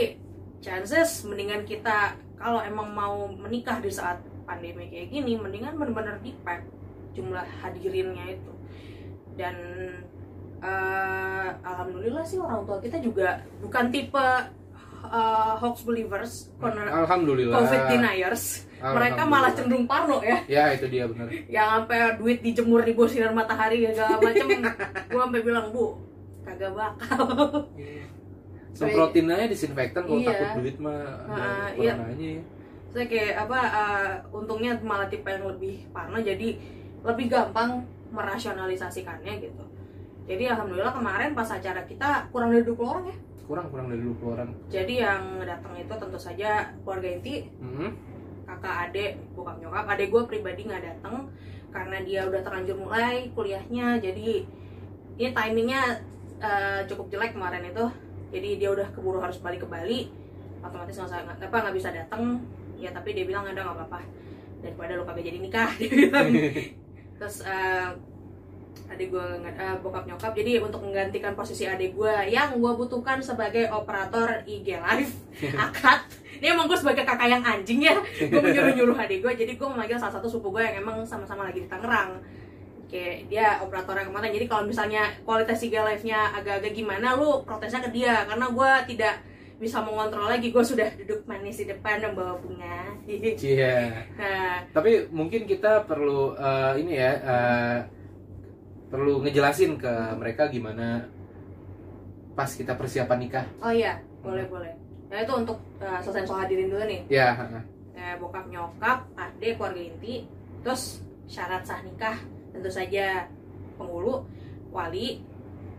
chances 0.60 1.24
mendingan 1.28 1.64
kita 1.68 2.16
kalau 2.44 2.60
emang 2.60 2.92
mau 2.92 3.14
menikah 3.26 3.80
di 3.80 3.88
saat 3.88 4.20
pandemi 4.44 4.84
kayak 4.86 5.08
gini 5.08 5.32
mendingan 5.34 5.72
bener-bener 5.74 6.20
di 6.20 6.36
pack 6.38 6.60
jumlah 7.10 7.40
hadirinnya 7.58 8.36
itu. 8.36 8.52
Dan 9.32 9.56
eh, 10.60 11.48
alhamdulillah 11.58 12.20
sih 12.20 12.36
orang 12.36 12.62
tua 12.62 12.78
kita 12.78 13.00
juga 13.00 13.40
bukan 13.58 13.88
tipe 13.88 14.26
eh, 15.04 15.52
hoax 15.56 15.82
believers 15.82 16.52
corona- 16.54 16.92
alhamdulillah. 17.00 17.56
Covid 17.58 17.82
deniers. 17.88 18.44
Mereka 18.76 18.92
malah 19.24 19.48
Alhamdulillah. 19.48 19.56
cenderung 19.56 19.86
parno 19.88 20.20
ya. 20.20 20.38
Ya 20.44 20.64
itu 20.70 20.84
dia 20.86 21.08
benar 21.08 21.24
yang 21.56 21.80
sampai 21.80 22.20
duit 22.20 22.44
dijemur 22.44 22.84
di 22.84 22.92
bawah 22.92 23.08
sinar 23.08 23.32
matahari 23.32 23.80
segala 23.88 24.20
macem. 24.20 24.44
Gue 25.08 25.20
sampai 25.24 25.40
bilang 25.40 25.72
bu 25.72 25.96
kagak 26.44 26.76
bakal 26.76 27.24
semprotin 28.74 29.26
aja 29.28 29.46
disinfektan 29.46 30.02
kalau 30.02 30.18
Iya. 30.18 30.28
takut 30.28 30.50
duit 30.60 30.76
mah 30.76 31.24
Nah, 31.26 31.70
iya. 31.72 31.94
coronanya 31.94 32.28
ya. 32.32 32.42
saya 32.90 33.06
kayak 33.06 33.34
apa 33.40 33.58
uh, 33.64 34.10
untungnya 34.32 34.72
malah 34.80 35.06
tipe 35.06 35.26
yang 35.26 35.46
lebih 35.46 35.86
parno 35.88 36.14
jadi 36.16 36.48
lebih 37.00 37.26
gampang 37.26 37.82
merasionalisasikannya 38.08 39.32
gitu 39.40 39.64
jadi 40.24 40.52
alhamdulillah 40.52 40.92
kemarin 40.92 41.30
pas 41.32 41.48
acara 41.48 41.82
kita 41.82 42.28
kurang 42.28 42.50
dari 42.50 42.62
20 42.62 42.80
orang 42.84 43.04
ya 43.06 43.16
kurang 43.44 43.66
kurang 43.68 43.86
dari 43.88 44.00
20 44.00 44.24
orang 44.30 44.48
jadi 44.68 44.94
yang 45.00 45.22
datang 45.40 45.74
itu 45.74 45.92
tentu 45.92 46.16
saja 46.16 46.50
keluarga 46.80 47.08
inti 47.10 47.46
Mhm. 47.56 47.88
kakak 48.44 48.74
adik 48.84 49.12
bokap 49.32 49.56
nyokap 49.58 49.86
adik 49.88 50.08
gue 50.08 50.22
pribadi 50.24 50.60
nggak 50.64 50.82
datang 50.84 51.28
karena 51.70 51.98
dia 52.00 52.20
udah 52.24 52.40
terlanjur 52.40 52.76
mulai 52.76 53.28
kuliahnya 53.30 53.98
jadi 53.98 54.46
ini 55.14 55.30
timingnya 55.30 55.82
uh, 56.38 56.80
cukup 56.84 57.06
jelek 57.08 57.32
kemarin 57.32 57.64
itu 57.64 57.84
jadi 58.34 58.58
dia 58.58 58.68
udah 58.74 58.90
keburu 58.90 59.22
harus 59.22 59.38
balik 59.38 59.62
ke 59.62 59.68
Bali 59.70 60.10
otomatis 60.64 60.96
nggak 60.96 61.38
apa 61.38 61.56
nggak 61.62 61.76
bisa 61.76 61.88
datang 61.94 62.40
ya 62.80 62.90
tapi 62.90 63.14
dia 63.14 63.24
bilang 63.28 63.46
ada 63.46 63.62
nggak 63.62 63.76
apa-apa. 63.78 64.00
Daripada 64.64 64.96
lo 64.96 65.04
kagak 65.06 65.24
jadi 65.28 65.38
nikah 65.38 65.70
dia 65.80 65.88
bilang. 65.92 66.28
Terus 67.20 67.46
uh, 67.46 67.94
adik 68.90 69.14
gue 69.14 69.26
uh, 69.38 69.76
bokap 69.80 70.04
nyokap 70.04 70.34
jadi 70.34 70.58
untuk 70.60 70.82
menggantikan 70.82 71.32
posisi 71.38 71.64
adik 71.64 71.94
gue 71.94 72.14
yang 72.26 72.58
gue 72.58 72.72
butuhkan 72.74 73.22
sebagai 73.22 73.70
operator 73.70 74.42
IG 74.44 74.76
live 74.82 75.12
akad. 75.70 76.00
Ini 76.42 76.50
emang 76.50 76.66
gue 76.66 76.76
sebagai 76.76 77.06
kakak 77.06 77.30
yang 77.30 77.42
anjing 77.46 77.80
ya. 77.86 77.94
Gue 78.18 78.40
menyuruh 78.42 78.74
nyuruh 78.74 78.96
adik 78.98 79.22
gue 79.22 79.32
jadi 79.46 79.52
gue 79.54 79.68
memanggil 79.68 79.96
salah 79.96 80.18
satu 80.18 80.26
suku 80.26 80.50
gue 80.50 80.62
yang 80.64 80.82
emang 80.82 81.06
sama-sama 81.06 81.46
lagi 81.46 81.62
di 81.62 81.68
Tangerang 81.70 82.18
kayak 82.94 83.26
dia 83.26 83.58
operator 83.58 83.98
yang 83.98 84.14
kemarin 84.14 84.30
jadi 84.30 84.46
kalau 84.46 84.64
misalnya 84.70 85.02
kualitas 85.26 85.58
IG 85.66 85.74
live 85.74 86.04
nya 86.06 86.30
agak-agak 86.38 86.70
gimana 86.78 87.18
lu 87.18 87.42
protesnya 87.42 87.82
ke 87.82 87.90
dia. 87.90 88.22
Karena 88.30 88.46
gue 88.54 88.70
tidak 88.94 89.14
bisa 89.58 89.82
mengontrol 89.82 90.30
lagi. 90.30 90.54
Gue 90.54 90.62
sudah 90.62 90.94
duduk 90.94 91.26
manis 91.26 91.58
di 91.58 91.66
depan 91.66 91.98
dan 91.98 92.14
bawa 92.14 92.38
bunga. 92.38 92.94
Iya. 93.10 93.90
nah. 94.22 94.62
Tapi 94.70 95.10
mungkin 95.10 95.42
kita 95.50 95.82
perlu 95.90 96.38
eh, 96.38 96.72
ini 96.78 96.94
ya 96.94 97.12
eh, 97.18 97.78
perlu 98.94 99.26
ngejelasin 99.26 99.74
ke 99.74 99.92
mereka 100.14 100.46
gimana 100.46 101.02
pas 102.38 102.50
kita 102.50 102.78
persiapan 102.78 103.18
nikah. 103.18 103.46
oh 103.58 103.74
iya 103.74 103.98
boleh 104.22 104.46
boleh. 104.46 104.70
Ya 105.10 105.22
itu 105.22 105.34
untuk 105.34 105.62
uh, 105.78 106.02
selesai 106.02 106.26
soal 106.26 106.42
hadirin 106.46 106.66
dulu 106.66 106.82
nih. 106.82 107.06
Ya, 107.06 107.30
heeh. 107.38 107.62
eh, 107.94 108.14
bokap 108.18 108.50
nyokap 108.50 109.06
adik 109.14 109.54
keluarga 109.54 109.78
inti 109.78 110.26
terus 110.66 110.98
syarat 111.30 111.62
sah 111.62 111.78
nikah 111.86 112.18
tentu 112.54 112.70
saja. 112.70 113.26
Penghulu 113.74 114.22
wali. 114.70 115.18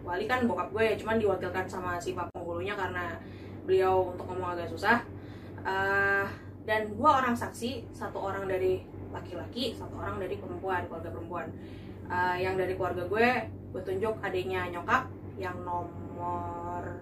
Wali 0.03 0.23
kan 0.27 0.43
bokap 0.45 0.69
gue 0.75 0.99
cuman 0.99 1.17
diwakilkan 1.17 1.65
sama 1.65 1.97
si 1.97 2.13
pak 2.13 2.29
penghulunya 2.35 2.75
karena 2.75 3.17
beliau 3.65 4.13
untuk 4.13 4.27
ngomong 4.27 4.53
agak 4.53 4.69
susah. 4.69 5.01
Eh, 5.65 6.25
dan 6.67 6.91
dua 6.93 7.23
orang 7.23 7.33
saksi 7.33 7.89
satu 7.89 8.21
orang 8.21 8.45
dari 8.45 8.85
laki-laki 9.09 9.71
satu 9.71 9.95
orang 9.95 10.19
dari 10.19 10.35
perempuan 10.38 10.85
keluarga 10.85 11.09
perempuan. 11.09 11.47
Eh, 12.05 12.38
yang 12.43 12.59
dari 12.59 12.77
keluarga 12.77 13.07
gue 13.09 13.29
gue 13.73 13.81
tunjuk 13.81 14.13
adiknya 14.21 14.69
nyokap 14.71 15.09
yang 15.35 15.57
nomor 15.65 17.01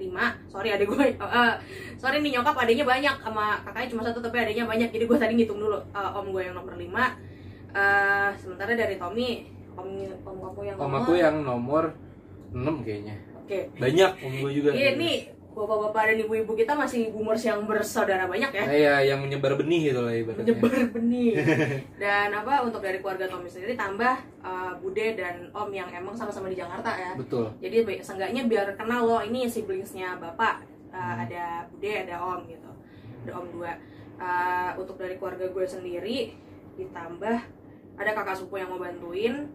5 0.00 0.50
sorry 0.50 0.68
adik 0.72 0.88
gue. 0.88 1.06
Eh, 1.20 1.54
sorry 2.00 2.24
nih 2.24 2.40
nyokap 2.40 2.56
adanya 2.56 2.84
banyak. 2.88 3.16
Sama 3.20 3.60
kakaknya 3.62 3.88
cuma 3.92 4.02
satu 4.02 4.18
tapi 4.24 4.36
adanya 4.40 4.64
banyak. 4.64 4.88
Jadi 4.90 5.04
gue 5.04 5.18
tadi 5.20 5.32
ngitung 5.36 5.60
dulu. 5.60 5.78
Eh, 5.92 6.10
om 6.16 6.26
gue 6.32 6.42
yang 6.42 6.56
nomor 6.56 6.74
5 6.74 7.29
eh 7.70 8.30
sementara 8.36 8.72
dari 8.72 8.94
Tommy 8.94 9.46
om 9.72 9.86
om 10.20 10.36
kamu 10.42 10.60
yang 10.64 10.76
Om 10.76 10.92
aku 10.96 11.12
yang 11.14 11.36
nomor 11.40 11.94
6 12.50 12.82
kayaknya. 12.82 13.14
oke 13.36 13.58
Banyak 13.76 14.10
om 14.18 14.32
gue 14.36 14.50
juga. 14.52 14.70
iya 14.72 14.92
nih 14.92 15.16
bapak-bapak 15.50 16.02
dan 16.06 16.18
ibu-ibu 16.20 16.52
kita 16.52 16.72
masih 16.72 17.10
boomers 17.10 17.42
yang 17.42 17.62
bersaudara 17.64 18.24
banyak 18.24 18.48
ya 18.48 18.64
Nah, 18.64 18.76
ya 18.76 18.94
yang 19.04 19.18
menyebar 19.20 19.54
benih 19.54 19.80
gitu 19.84 20.00
lah 20.00 20.14
ibaratnya. 20.14 20.46
menyebar 20.46 20.72
benih 20.94 21.30
dan 21.96 22.30
apa 22.32 22.54
untuk 22.62 22.78
dari 22.78 22.98
keluarga 22.98 23.26
Tommy 23.26 23.46
sendiri 23.46 23.74
tambah 23.74 24.14
eh, 24.40 24.72
bude 24.78 25.06
dan 25.12 25.50
om 25.50 25.70
yang 25.70 25.90
emang 25.90 26.14
sama-sama 26.14 26.46
di 26.46 26.54
Jakarta 26.54 26.90
ya 26.92 27.12
Betul. 27.14 27.50
jadi 27.58 27.76
seenggaknya 27.98 28.46
biar 28.46 28.66
kenal 28.74 29.02
loh 29.04 29.20
ini 29.20 29.46
siblingsnya 29.46 30.16
bapak 30.16 30.66
Uh, 30.90 30.98
Hmm. 30.98 31.22
ada 31.22 31.44
bude 31.70 31.86
ada 31.86 32.18
om 32.18 32.42
gitu 32.44 32.66
ada 33.20 33.32
om 33.32 33.46
dua 33.48 33.78
Uh, 34.18 34.74
untuk 34.76 34.98
dari 34.98 35.14
keluarga 35.14 35.46
gue 35.46 35.62
sendiri 35.64 36.34
ditambah 36.74 37.38
ada 37.94 38.10
kakak 38.12 38.34
sepupu 38.34 38.56
yang 38.56 38.68
mau 38.68 38.78
bantuin 38.78 39.46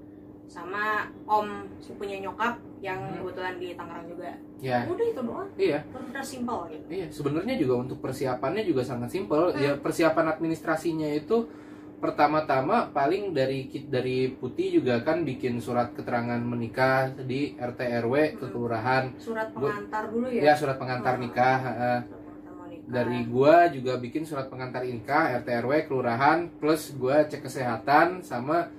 sama 0.45 1.06
om 1.26 1.48
sepupunya 1.80 2.21
nyokap 2.21 2.58
yang 2.80 3.02
Hmm. 3.02 3.17
kebetulan 3.19 3.56
di 3.58 3.74
Tangerang 3.74 4.06
juga 4.06 4.32
Ya, 4.58 4.86
udah 4.86 5.06
itu 5.06 5.19
doang 5.19 5.50
iya. 5.56 5.84
bener 5.86 6.24
simpel 6.24 6.69
gitu 6.69 6.86
Iya, 6.88 7.08
sebenarnya 7.10 7.56
juga 7.56 7.74
untuk 7.78 7.98
persiapannya 8.00 8.63
juga 8.63 8.82
sangat 8.82 9.10
simpel. 9.10 9.52
Ya 9.54 9.76
persiapan 9.76 10.32
administrasinya 10.32 11.10
itu 11.10 11.50
pertama-tama 11.98 12.88
paling 12.88 13.32
dari 13.32 13.65
dari 13.84 14.30
putih 14.30 14.80
juga 14.80 15.02
kan 15.02 15.24
bikin 15.24 15.58
surat 15.58 15.89
keterangan 15.91 16.38
menikah 16.38 17.10
di 17.17 17.56
RT 17.56 17.80
RW 18.00 18.13
ke 18.36 18.45
Hmm. 18.45 18.52
kelurahan 18.52 19.04
surat 19.17 19.50
pengantar 19.50 20.04
dulu 20.08 20.28
ya 20.30 20.41
ya 20.41 20.54
surat 20.54 20.78
pengantar 20.78 21.15
Oh. 21.15 21.19
nikah 21.19 21.58
eh, 21.58 22.00
Surat 22.06 22.21
pengantar 22.21 22.54
mau 22.54 22.67
nikah. 22.67 22.75
Dari 22.86 23.26
gua 23.26 23.65
juga 23.74 23.98
bikin 23.98 24.21
surat 24.21 24.45
pengantar 24.45 24.86
nikah 24.86 25.41
RT 25.41 25.50
RW 25.65 25.89
kelurahan 25.89 26.45
plus 26.62 26.93
gua 26.95 27.26
cek 27.26 27.41
kesehatan 27.41 28.21
sama 28.21 28.69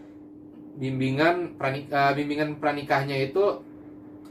bimbingan 0.77 1.57
pranik 1.59 1.91
eh, 1.91 2.13
bimbingan 2.15 2.61
pranikahnya 2.63 3.17
itu 3.19 3.65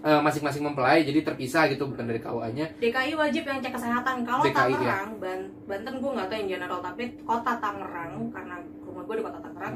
eh, 0.05 0.21
masing-masing 0.21 0.63
mempelai 0.63 1.03
jadi 1.03 1.25
terpisah 1.25 1.67
gitu 1.73 1.89
bukan 1.89 2.05
dari 2.05 2.21
KUA-nya 2.21 2.77
DKI 2.77 3.13
wajib 3.17 3.43
yang 3.49 3.59
cek 3.59 3.73
kesehatan. 3.73 4.21
Kalau 4.23 4.43
DKI, 4.45 4.53
ya. 4.53 4.63
Tangerang 4.77 5.09
Ban- 5.17 5.51
Banten 5.65 5.95
gue 5.99 6.11
nggak 6.13 6.27
tahu 6.29 6.37
yang 6.39 6.49
general 6.55 6.79
tapi 6.79 7.03
kota 7.25 7.53
Tangerang 7.57 8.13
karena 8.29 8.55
rumah 8.85 9.03
gue 9.03 9.15
di 9.19 9.23
kota 9.25 9.39
Tangerang 9.41 9.75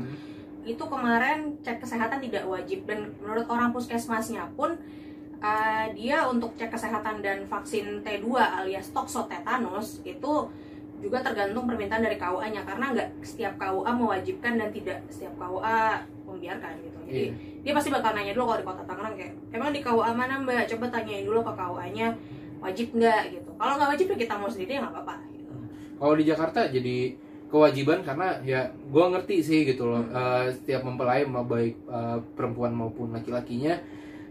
itu 0.70 0.84
kemarin 0.86 1.58
cek 1.66 1.82
kesehatan 1.82 2.20
tidak 2.22 2.44
wajib. 2.46 2.86
Dan 2.86 3.16
menurut 3.20 3.48
orang 3.50 3.74
puskesmasnya 3.74 4.46
pun 4.54 4.78
uh, 5.40 5.86
dia 5.96 6.28
untuk 6.28 6.56
cek 6.56 6.72
kesehatan 6.72 7.20
dan 7.20 7.44
vaksin 7.44 8.04
T2 8.04 8.28
alias 8.36 8.92
toxotetanus 8.92 10.04
itu 10.04 10.34
juga 11.00 11.24
tergantung 11.24 11.64
permintaan 11.64 12.04
dari 12.04 12.20
KUA-nya 12.20 12.68
karena 12.68 12.92
nggak 12.92 13.24
setiap 13.24 13.56
KUA 13.56 13.88
mewajibkan 13.96 14.60
dan 14.60 14.68
tidak 14.76 15.00
setiap 15.08 15.32
KUA 15.40 16.04
membiarkan 16.28 16.74
gitu. 16.84 17.00
Jadi 17.08 17.24
Iya. 17.24 17.32
dia 17.64 17.74
pasti 17.74 17.90
bakal 17.90 18.12
nanya 18.14 18.36
dulu 18.36 18.52
kalau 18.52 18.60
di 18.60 18.68
kota 18.68 18.84
Tangerang 18.84 19.16
kayak 19.16 19.34
emang 19.56 19.72
di 19.72 19.80
KUA 19.80 20.12
mana 20.12 20.34
mbak? 20.44 20.68
Coba 20.76 20.86
tanyain 20.92 21.24
dulu 21.24 21.40
ke 21.40 21.52
KUA-nya 21.56 22.08
wajib 22.60 22.88
nggak 22.92 23.22
gitu. 23.32 23.50
Kalau 23.56 23.74
nggak 23.80 23.90
wajib 23.96 24.06
ya 24.12 24.18
kita 24.20 24.34
mau 24.36 24.52
sendiri 24.52 24.72
ya 24.76 24.80
nggak 24.84 24.94
apa-apa. 25.00 25.16
Gitu. 25.32 25.54
Kalau 25.96 26.14
di 26.20 26.24
Jakarta 26.28 26.60
jadi 26.68 26.98
kewajiban 27.50 28.06
karena 28.06 28.28
ya 28.44 28.62
gua 28.92 29.10
ngerti 29.10 29.42
sih 29.42 29.60
gitu 29.66 29.88
loh 29.88 30.04
Hmm. 30.04 30.14
Eh, 30.14 30.46
setiap 30.54 30.84
mempelai 30.84 31.24
mau 31.26 31.48
baik 31.48 31.80
eh, 31.88 32.18
perempuan 32.36 32.76
maupun 32.76 33.10
laki-lakinya 33.10 33.80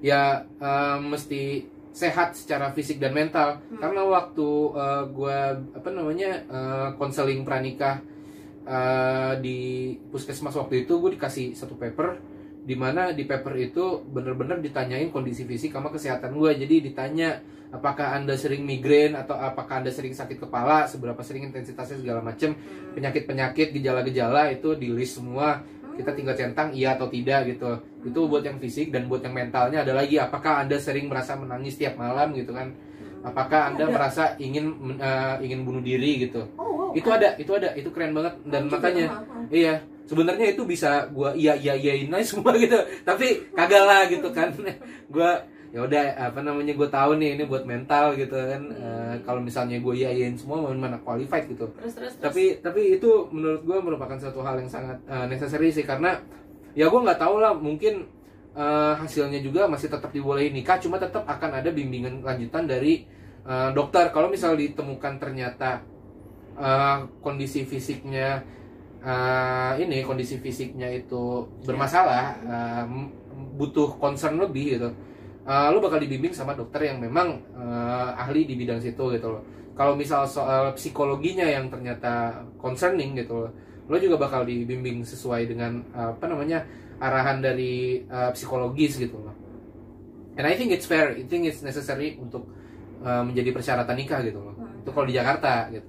ya 0.00 0.22
eh, 0.58 0.98
mesti 1.00 1.66
sehat 1.90 2.38
secara 2.38 2.70
fisik 2.70 3.02
dan 3.02 3.10
mental 3.10 3.58
Hmm. 3.58 3.80
karena 3.82 4.02
waktu 4.06 4.48
eh, 4.76 5.04
gua 5.10 5.38
apa 5.74 5.88
namanya 5.90 6.30
eh, 6.46 6.88
konseling 6.94 7.42
pranikah 7.42 7.98
eh, 8.66 9.32
di 9.40 9.58
puskesmas 10.10 10.54
waktu 10.54 10.84
itu 10.86 11.00
gue 11.00 11.16
dikasih 11.16 11.56
satu 11.56 11.74
paper 11.74 12.20
di 12.68 12.76
mana 12.76 13.16
di 13.16 13.24
paper 13.24 13.54
itu 13.56 14.04
bener-bener 14.04 14.60
ditanyain 14.60 15.08
kondisi 15.08 15.48
fisik 15.48 15.72
sama 15.72 15.88
kesehatan 15.88 16.36
gue 16.36 16.52
jadi 16.52 16.84
ditanya 16.84 17.40
apakah 17.68 18.12
anda 18.12 18.36
sering 18.36 18.64
migrain 18.64 19.16
atau 19.16 19.36
apakah 19.36 19.80
anda 19.80 19.88
sering 19.88 20.12
sakit 20.12 20.36
kepala 20.36 20.84
seberapa 20.84 21.20
sering 21.24 21.48
intensitasnya 21.48 22.00
segala 22.04 22.20
macam 22.20 22.52
Hmm. 22.52 22.92
penyakit-penyakit 22.92 23.72
gejala-gejala 23.72 24.52
itu 24.52 24.76
di 24.76 24.92
list 24.92 25.16
semua 25.16 25.64
kita 25.98 26.14
tinggal 26.14 26.38
centang 26.38 26.70
iya 26.70 26.94
atau 26.94 27.10
tidak 27.10 27.50
gitu 27.50 27.74
itu 28.06 28.20
buat 28.30 28.46
yang 28.46 28.62
fisik 28.62 28.94
dan 28.94 29.10
buat 29.10 29.18
yang 29.18 29.34
mentalnya 29.34 29.82
ada 29.82 29.98
lagi 29.98 30.14
apakah 30.16 30.62
anda 30.62 30.78
sering 30.78 31.10
merasa 31.10 31.34
menangis 31.34 31.74
tiap 31.74 31.98
malam 31.98 32.30
gitu 32.32 32.54
kan 32.54 32.70
apakah 33.26 33.74
anda 33.74 33.90
Ada. 33.90 33.92
merasa 33.92 34.24
ingin 34.38 34.70
eh, 34.94 35.34
ingin 35.42 35.66
bunuh 35.66 35.82
diri 35.82 36.22
gitu 36.22 36.46
Oh, 36.54 36.94
wow. 36.94 36.94
itu 36.94 37.08
ada 37.10 37.34
itu 37.34 37.50
ada 37.50 37.74
itu 37.74 37.90
keren 37.90 38.14
banget 38.14 38.38
dan 38.46 38.62
Oh, 38.62 38.64
juga. 38.70 38.74
makanya 38.78 39.06
ah. 39.10 39.42
iya 39.50 39.74
sebenarnya 40.06 40.46
itu 40.54 40.62
bisa 40.62 41.10
gua 41.10 41.34
iya 41.34 41.58
iya 41.58 41.74
iyain 41.74 42.08
aja 42.08 42.24
semua 42.30 42.54
gitu 42.54 42.78
tapi 43.02 43.42
kagak 43.52 43.82
lah 43.82 44.06
gitu 44.06 44.30
kan 44.30 44.54
gua 45.10 45.42
ya 45.68 45.84
udah 45.84 46.32
apa 46.32 46.40
namanya 46.40 46.72
gue 46.72 46.88
tahu 46.88 47.20
nih 47.20 47.36
ini 47.36 47.44
buat 47.44 47.68
mental 47.68 48.16
gitu 48.16 48.32
kan. 48.32 48.62
Eh, 48.72 49.14
kalau 49.28 49.40
misalnya 49.44 49.76
gue 49.76 49.94
iyain 50.00 50.32
semua 50.32 50.64
mana 50.64 50.88
mana 50.88 50.98
qualified 51.04 51.44
gitu. 51.52 51.68
Terus 51.76 51.92
terus 51.92 52.12
terus. 52.16 52.24
tapi 52.24 52.44
tapi 52.64 52.96
itu 52.96 53.28
menurut 53.28 53.60
gue 53.68 53.78
merupakan 53.84 54.16
satu 54.16 54.40
hal 54.40 54.56
yang 54.64 54.70
sangat 54.70 54.96
uh, 55.04 55.28
necessary 55.28 55.68
sih 55.68 55.84
karena 55.84 56.16
ya 56.72 56.88
gue 56.88 57.00
nggak 57.00 57.20
tahu 57.20 57.36
lah 57.44 57.52
mungkin 57.52 58.08
uh, 58.56 58.96
hasilnya 58.96 59.44
juga 59.44 59.68
masih 59.68 59.92
tetap 59.92 60.08
dibolehin 60.08 60.56
nikah 60.56 60.80
cuma 60.80 60.96
tetap 60.96 61.28
akan 61.28 61.60
ada 61.60 61.68
bimbingan 61.68 62.24
lanjutan 62.24 62.64
dari 62.64 63.04
uh, 63.44 63.68
dokter. 63.76 64.08
Kalau 64.08 64.32
misal 64.32 64.56
ditemukan 64.56 65.20
ternyata 65.20 65.84
uh, 66.56 67.04
kondisi 67.20 67.68
fisiknya 67.68 68.40
uh, 69.04 69.76
ini 69.76 70.00
kondisi 70.00 70.40
fisiknya 70.40 70.88
itu 70.88 71.44
bermasalah 71.68 72.24
uh, 72.48 72.84
butuh 73.60 74.00
concern 74.00 74.40
lebih 74.40 74.80
gitu 74.80 74.90
uh, 75.48 75.72
lo 75.72 75.80
bakal 75.80 75.96
dibimbing 75.98 76.36
sama 76.36 76.52
dokter 76.52 76.92
yang 76.92 77.00
memang 77.00 77.40
uh, 77.56 78.12
ahli 78.14 78.44
di 78.44 78.54
bidang 78.54 78.78
situ 78.78 79.00
gitu 79.16 79.28
loh 79.32 79.42
kalau 79.72 79.96
misal 79.96 80.28
soal 80.28 80.76
psikologinya 80.76 81.48
yang 81.48 81.72
ternyata 81.72 82.44
concerning 82.60 83.16
gitu 83.16 83.48
loh 83.48 83.50
lo 83.88 83.96
juga 83.96 84.20
bakal 84.20 84.44
dibimbing 84.44 85.00
sesuai 85.00 85.48
dengan 85.48 85.80
uh, 85.96 86.12
apa 86.12 86.28
namanya 86.28 86.60
arahan 87.00 87.40
dari 87.40 88.04
uh, 88.06 88.28
psikologis 88.36 89.00
gitu 89.00 89.16
loh 89.16 89.32
and 90.36 90.44
I 90.44 90.54
think 90.54 90.70
it's 90.70 90.84
fair 90.84 91.16
I 91.16 91.24
think 91.24 91.48
it's 91.48 91.64
necessary 91.64 92.20
untuk 92.20 92.46
uh, 93.00 93.24
menjadi 93.24 93.50
persyaratan 93.56 93.96
nikah 93.96 94.20
gitu 94.22 94.38
loh 94.44 94.54
Hmm. 94.58 94.82
itu 94.82 94.90
kalau 94.90 95.06
di 95.06 95.14
Jakarta 95.14 95.70
gitu 95.70 95.86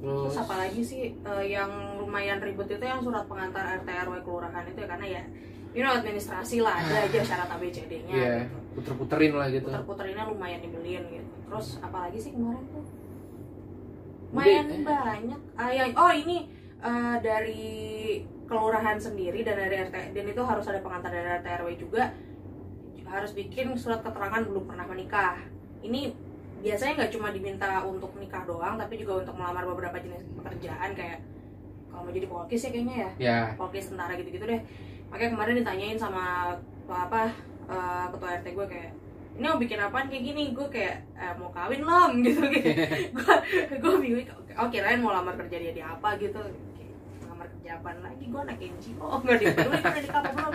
Hmm. 0.00 0.26
terus 0.26 0.34
Terus 0.34 0.42
apa 0.42 0.54
lagi 0.58 0.80
sih 0.82 1.02
eh, 1.12 1.44
yang 1.52 1.70
lumayan 2.00 2.40
ribet 2.40 2.66
itu 2.72 2.82
yang 2.82 2.98
surat 2.98 3.28
pengantar 3.28 3.78
RT 3.78 3.88
RW 4.08 4.24
kelurahan 4.24 4.64
itu 4.66 4.80
ya 4.80 4.88
karena 4.90 5.06
ya 5.06 5.22
you 5.70 5.82
know 5.86 5.94
administrasi 5.94 6.62
lah 6.62 6.82
ada 6.82 7.06
aja 7.06 7.20
syarat 7.22 7.48
ABCD-nya 7.58 8.10
Iya, 8.10 8.34
gitu. 8.46 8.56
puter-puterin 8.78 9.32
lah 9.38 9.46
gitu 9.50 9.68
Puter-puterinnya 9.70 10.24
lumayan 10.26 10.60
dibeliin 10.62 11.04
gitu. 11.10 11.30
Terus 11.46 11.66
apa 11.82 12.08
lagi 12.08 12.18
sih 12.18 12.32
kemarin 12.34 12.64
tuh? 12.70 12.84
Udah, 14.30 14.38
Lumayan 14.46 14.66
eh. 14.70 14.82
banyak. 14.86 15.40
Ah, 15.58 15.70
yang, 15.74 15.90
oh 15.98 16.12
ini 16.14 16.36
eh, 16.82 17.16
dari 17.22 17.66
kelurahan 18.46 18.98
sendiri 18.98 19.46
dan 19.46 19.54
dari 19.58 19.74
RT 19.86 20.10
dan 20.10 20.24
itu 20.26 20.42
harus 20.42 20.66
ada 20.66 20.82
pengantar 20.82 21.10
dari 21.14 21.38
RT 21.38 21.46
RW 21.62 21.68
juga 21.78 22.02
harus 23.10 23.30
bikin 23.34 23.74
surat 23.74 24.02
keterangan 24.06 24.42
belum 24.46 24.70
pernah 24.70 24.86
menikah. 24.86 25.38
Ini 25.82 26.14
biasanya 26.62 26.92
nggak 27.02 27.12
cuma 27.14 27.34
diminta 27.34 27.82
untuk 27.86 28.14
nikah 28.18 28.46
doang, 28.46 28.78
tapi 28.78 28.98
juga 28.98 29.22
untuk 29.26 29.34
melamar 29.34 29.66
beberapa 29.66 29.98
jenis 29.98 30.22
pekerjaan 30.38 30.94
kayak 30.94 31.18
kalau 31.90 32.06
mau 32.06 32.12
jadi 32.14 32.26
polkis 32.30 32.62
ya 32.62 32.70
kayaknya 32.70 32.96
ya 32.96 33.10
ya 33.18 33.38
polkis 33.58 33.90
tentara 33.90 34.14
gitu-gitu 34.14 34.46
deh 34.46 34.62
makanya 35.10 35.30
kemarin 35.34 35.58
ditanyain 35.58 35.98
sama 35.98 36.54
apa 36.86 37.30
eh, 37.66 38.04
ketua 38.14 38.38
RT 38.40 38.46
gue 38.54 38.66
kayak 38.66 38.90
ini 39.40 39.46
mau 39.46 39.56
bikin 39.62 39.78
apaan 39.80 40.10
kayak 40.10 40.24
gini? 40.26 40.42
Gue 40.52 40.66
kayak 40.68 41.06
eh, 41.16 41.34
mau 41.38 41.50
kawin 41.54 41.82
lom 41.82 42.12
gitu 42.26 42.42
gitu 42.50 42.70
gue 43.14 43.34
gue 43.78 43.94
bingung 44.02 44.26
oh 44.58 44.68
kirain 44.68 45.00
mau 45.02 45.14
lamar 45.14 45.34
kerja 45.38 45.56
dia 45.58 45.72
di 45.74 45.82
apa? 45.82 46.18
Gitu 46.18 46.40
lamar 47.26 47.46
kerja 47.58 47.78
apaan 47.78 47.98
lagi? 48.02 48.24
Gue 48.26 48.40
anak 48.42 48.58
NGO 48.58 49.04
oh 49.06 49.18
nggak 49.24 49.38
dipeduli 49.38 49.78
kan 49.82 49.92
di 49.98 50.10
apa 50.10 50.28
belum? 50.34 50.54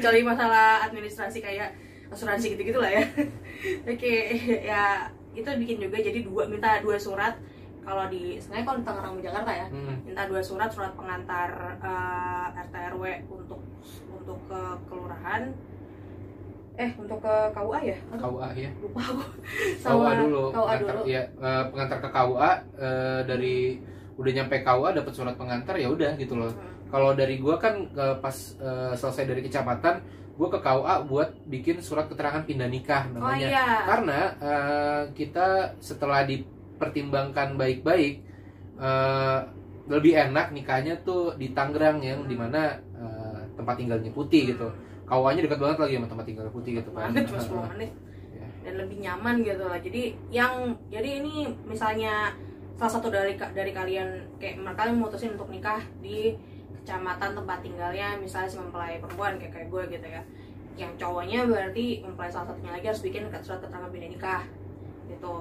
Kecuali 0.00 0.20
masalah 0.24 0.84
administrasi 0.88 1.38
kayak 1.40 1.72
asuransi 2.12 2.54
gitu 2.54 2.62
gitu 2.62 2.78
lah 2.80 2.92
ya. 2.92 3.04
Oke 3.92 4.14
ya 4.62 5.10
itu 5.36 5.44
bikin 5.44 5.76
juga 5.84 6.00
jadi 6.00 6.24
dua 6.24 6.48
minta 6.48 6.80
dua 6.80 6.96
surat 6.96 7.36
kalau 7.86 8.04
di 8.10 8.34
sebenarnya 8.42 8.66
kalau 8.66 8.78
di 8.82 8.84
Tangerang 8.84 9.14
Jakarta 9.22 9.52
ya 9.54 9.66
hmm. 9.70 9.96
minta 10.02 10.22
dua 10.26 10.42
surat 10.42 10.70
surat 10.74 10.92
pengantar 10.98 11.50
eh, 11.78 12.46
RT 12.66 12.74
RW 12.98 13.04
untuk 13.30 13.60
untuk 14.10 14.38
ke 14.50 14.60
kelurahan. 14.90 15.42
Eh 16.76 16.92
untuk 17.00 17.24
ke 17.24 17.34
KUA 17.56 17.78
ya? 17.88 17.96
Aduh, 18.12 18.36
KUA 18.36 18.48
ya 18.52 18.70
lupa 18.84 19.00
aku. 19.00 19.24
KUA 19.80 20.10
dulu. 20.20 20.42
KUA 20.52 20.66
pengantar 20.76 20.94
dulu. 20.98 21.04
Ya 21.08 21.22
eh, 21.24 21.64
pengantar 21.72 21.98
ke 22.04 22.08
KUA 22.10 22.50
eh, 22.76 23.20
dari 23.24 23.56
udah 24.18 24.32
nyampe 24.34 24.56
KUA 24.60 24.88
dapat 24.98 25.12
surat 25.14 25.34
pengantar 25.38 25.74
ya 25.78 25.88
udah 25.88 26.12
gitu 26.18 26.34
loh. 26.36 26.50
Hmm. 26.52 26.74
kalau 26.86 27.18
dari 27.18 27.42
gua 27.42 27.58
kan 27.58 27.82
ke- 27.90 28.16
pas 28.22 28.36
eh, 28.62 28.94
selesai 28.94 29.24
dari 29.26 29.42
kecamatan 29.42 29.98
gua 30.36 30.48
ke 30.52 30.60
KUA 30.60 30.94
buat 31.08 31.28
bikin 31.48 31.80
surat 31.80 32.06
keterangan 32.06 32.44
pindah 32.44 32.68
nikah 32.68 33.08
oh 33.10 33.24
namanya 33.24 33.48
iya. 33.48 33.66
Karena 33.88 34.20
eh, 34.36 35.02
kita 35.16 35.76
setelah 35.80 36.28
dipertimbangkan 36.76 37.56
baik-baik 37.56 38.20
eh, 38.76 39.38
lebih 39.88 40.12
enak 40.12 40.52
nikahnya 40.52 41.00
tuh 41.00 41.32
di 41.40 41.56
Tangerang 41.56 42.04
yang 42.04 42.20
Hmm. 42.22 42.28
di 42.28 42.36
mana 42.36 42.76
eh, 42.92 43.40
tempat 43.56 43.80
tinggalnya 43.80 44.12
putih 44.12 44.52
gitu. 44.52 44.68
KUA-nya 45.08 45.46
dekat 45.46 45.56
banget 45.62 45.78
lagi 45.80 45.94
sama 45.96 46.08
tempat 46.10 46.26
tinggal 46.26 46.50
putih 46.52 46.82
gitu 46.82 46.90
kan 46.92 47.08
banget 47.08 47.24
cuma 47.32 47.40
10 47.40 47.64
menit. 47.72 47.90
Ya. 48.36 48.46
dan 48.68 48.74
lebih 48.76 48.98
nyaman 49.00 49.34
gitu 49.40 49.64
lah. 49.64 49.80
Jadi 49.80 50.02
yang 50.28 50.52
jadi 50.92 51.24
ini 51.24 51.48
misalnya 51.64 52.36
salah 52.76 52.92
satu 52.92 53.08
dari 53.08 53.32
dari 53.38 53.72
kalian 53.72 54.36
kayak 54.36 54.60
kalian 54.76 55.00
memutusin 55.00 55.32
untuk 55.32 55.48
nikah 55.48 55.80
di 56.04 56.36
kecamatan 56.82 57.32
tempat 57.32 57.58
tinggalnya 57.64 58.20
misalnya 58.20 58.50
si 58.50 58.58
mempelai 58.60 59.00
perempuan 59.00 59.40
kayak 59.40 59.52
kayak 59.54 59.68
gue 59.72 59.82
gitu 59.96 60.06
ya. 60.10 60.22
Yang 60.76 60.92
cowoknya 61.00 61.48
berarti 61.48 62.04
mempelai 62.04 62.28
salah 62.28 62.52
satunya 62.52 62.74
lagi 62.74 62.84
harus 62.84 63.00
bikin 63.00 63.30
surat 63.40 63.62
keterangan 63.64 63.88
pindah 63.88 64.10
nikah 64.12 64.42
gitu 65.06 65.34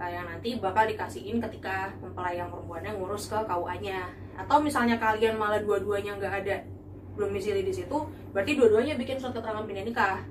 Nah, 0.00 0.08
yang 0.08 0.24
nanti 0.24 0.56
bakal 0.56 0.88
dikasihin 0.88 1.36
ketika 1.44 1.92
mempelai 2.00 2.40
yang 2.40 2.48
perempuannya 2.48 2.96
ngurus 2.96 3.28
ke 3.28 3.36
KUA-nya 3.36 4.08
atau 4.32 4.56
misalnya 4.56 4.96
kalian 4.96 5.36
malah 5.36 5.60
dua-duanya 5.60 6.16
nggak 6.16 6.34
ada 6.40 6.64
domisili 7.20 7.60
di 7.60 7.68
situ 7.68 8.08
berarti 8.32 8.56
dua-duanya 8.56 8.96
bikin 8.96 9.20
surat 9.20 9.36
keterangan 9.36 9.68
pindah 9.68 9.84
nikah. 9.84 10.24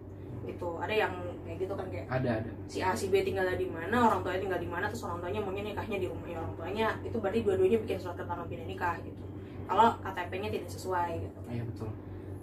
Gitu. 0.49 0.69
Ada 0.81 1.05
yang 1.05 1.13
kayak 1.45 1.57
gitu 1.61 1.73
kan 1.77 1.85
kayak 1.93 2.05
ada 2.09 2.29
ada. 2.41 2.51
si 2.65 2.81
A 2.81 2.97
si 2.97 3.13
B 3.13 3.21
tinggalnya 3.21 3.53
di 3.53 3.69
mana 3.69 4.09
orang 4.09 4.25
tuanya 4.25 4.41
tinggal 4.41 4.57
di 4.57 4.69
mana 4.73 4.89
terus 4.89 5.05
orang 5.05 5.21
tuanya 5.21 5.39
maunya 5.45 5.61
nikahnya 5.61 5.97
di 6.01 6.07
rumahnya 6.09 6.37
orang 6.41 6.53
tuanya 6.57 6.87
itu 7.05 7.17
berarti 7.21 7.39
dua-duanya 7.45 7.77
bikin 7.85 7.97
surat 8.01 8.17
keterangan 8.17 8.49
pindah 8.49 8.65
nikah 8.65 8.97
gitu. 9.05 9.23
Kalau 9.69 10.01
KTP-nya 10.01 10.49
tidak 10.49 10.69
sesuai 10.73 11.11
gitu 11.29 11.39
iya 11.53 11.61
betul. 11.61 11.89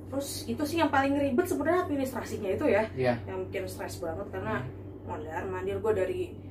Terus 0.07 0.29
itu 0.47 0.63
sih 0.63 0.79
yang 0.79 0.95
paling 0.95 1.19
ribet 1.19 1.47
sebenarnya 1.51 1.91
administrasinya 1.91 2.51
itu 2.55 2.71
ya 2.71 2.87
iya. 2.95 3.19
yang 3.27 3.51
bikin 3.51 3.67
stres 3.67 3.99
banget 3.99 4.31
karena 4.31 4.63
mondar 5.03 5.43
mandir 5.51 5.83
gue 5.83 5.93
dari 5.95 6.46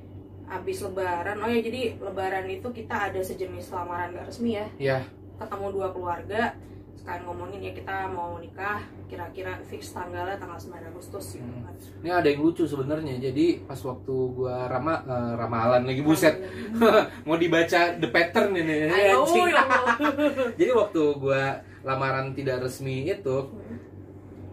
abis 0.48 0.78
lebaran 0.80 1.36
oh 1.38 1.48
ya 1.48 1.58
jadi 1.58 1.98
lebaran 1.98 2.46
itu 2.46 2.68
kita 2.70 3.10
ada 3.10 3.18
sejenis 3.18 3.68
lamaran 3.68 4.12
gak 4.12 4.26
resmi 4.26 4.54
ya? 4.54 4.66
Iya. 4.78 4.98
Ketemu 5.36 5.66
dua 5.70 5.88
keluarga 5.90 6.54
sekalian 6.96 7.22
ngomongin 7.22 7.60
ya 7.60 7.72
kita 7.72 8.08
mau 8.08 8.40
nikah 8.40 8.80
kira-kira 9.06 9.60
fix 9.62 9.92
tanggalnya 9.92 10.40
tanggal 10.40 10.56
9 10.56 10.90
Agustus 10.90 11.36
gitu 11.36 11.44
Hmm. 11.44 11.62
kan. 11.62 11.74
Ini 12.00 12.10
ada 12.10 12.26
yang 12.26 12.40
lucu 12.40 12.64
sebenarnya 12.64 13.20
jadi 13.20 13.62
pas 13.62 13.78
waktu 13.78 14.14
gua 14.32 14.66
rama 14.66 15.04
eh, 15.04 15.32
ramalan 15.36 15.84
lagi 15.84 16.00
buset. 16.00 16.34
mau 17.28 17.36
dibaca 17.36 17.94
the 17.94 18.08
pattern 18.08 18.56
ini. 18.56 18.88
Ayo 18.88 19.22
ya 19.44 19.62
jadi 20.58 20.72
waktu 20.72 21.02
gua 21.16 21.42
lamaran 21.82 22.32
tidak 22.32 22.64
resmi 22.64 23.06
itu 23.06 23.36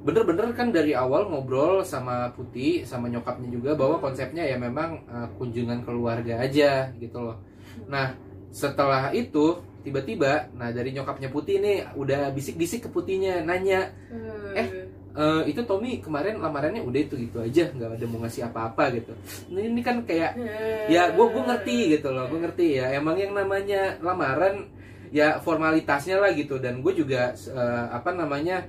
bener-bener 0.03 0.51
kan 0.51 0.69
dari 0.69 0.91
awal 0.91 1.31
ngobrol 1.31 1.81
sama 1.87 2.29
Putih 2.35 2.83
sama 2.83 3.07
nyokapnya 3.07 3.47
juga 3.47 3.71
bahwa 3.73 4.03
konsepnya 4.03 4.43
ya 4.43 4.59
memang 4.59 4.99
uh, 5.07 5.27
kunjungan 5.39 5.87
keluarga 5.87 6.43
aja 6.43 6.91
gitu 6.99 7.17
loh. 7.23 7.39
Nah 7.87 8.11
setelah 8.53 9.09
itu 9.15 9.63
tiba-tiba, 9.81 10.47
nah 10.55 10.69
dari 10.71 10.93
nyokapnya 10.95 11.27
Putih 11.27 11.59
nih 11.59 11.77
udah 11.95 12.31
bisik-bisik 12.31 12.87
ke 12.87 12.89
Putihnya 12.91 13.43
nanya, 13.43 13.91
Hmm. 14.13 14.53
Eh, 14.55 14.67
"E, 15.17 15.23
itu 15.49 15.59
Tommy 15.65 15.97
kemarin 15.97 16.37
lamarannya 16.37 16.85
udah 16.85 17.01
itu 17.01 17.17
gitu 17.17 17.41
aja 17.41 17.67
nggak 17.73 17.97
ada 17.97 18.05
mau 18.05 18.21
ngasih 18.21 18.45
apa-apa 18.47 18.93
gitu. 18.93 19.11
Nah, 19.49 19.61
ini 19.65 19.81
kan 19.81 20.05
kayak 20.05 20.37
ya 20.87 21.09
gue 21.11 21.25
gue 21.25 21.43
ngerti 21.49 21.77
gitu 21.97 22.13
loh 22.13 22.29
gue 22.29 22.39
ngerti 22.45 22.67
ya 22.79 22.93
emang 22.93 23.17
yang 23.17 23.33
namanya 23.33 23.97
lamaran 24.05 24.69
ya 25.09 25.41
formalitasnya 25.41 26.21
lah 26.21 26.31
gitu 26.37 26.61
dan 26.61 26.81
gue 26.85 26.93
juga 26.93 27.33
eh, 27.33 27.85
apa 27.89 28.09
namanya 28.13 28.65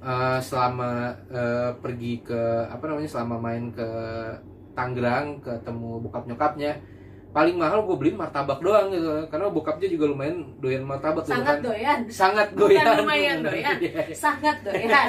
eh, 0.00 0.38
selama 0.40 0.90
eh, 1.28 1.70
pergi 1.78 2.22
ke 2.22 2.42
apa 2.68 2.84
namanya 2.86 3.10
selama 3.10 3.36
main 3.38 3.70
ke 3.72 3.88
Tangerang 4.78 5.42
ketemu 5.42 5.98
bokap 5.98 6.24
nyokapnya 6.30 6.78
paling 7.28 7.60
mahal 7.60 7.84
gue 7.84 7.96
beliin 7.98 8.16
martabak 8.16 8.62
doang 8.62 8.88
gitu. 8.94 9.26
Karena 9.28 9.50
bokapnya 9.52 9.88
juga 9.90 10.04
lumayan 10.08 10.54
doyan 10.62 10.82
martabak 10.86 11.26
gitu 11.26 11.34
sangat 11.34 11.56
kan. 11.58 11.66
doyan. 11.66 11.98
Sangat 12.08 12.48
Bukan 12.54 12.62
doyan. 12.72 12.86
lumayan 13.02 13.38
doyan. 13.44 13.76
Iya. 13.84 14.02
sangat 14.14 14.56
doyan. 14.64 15.06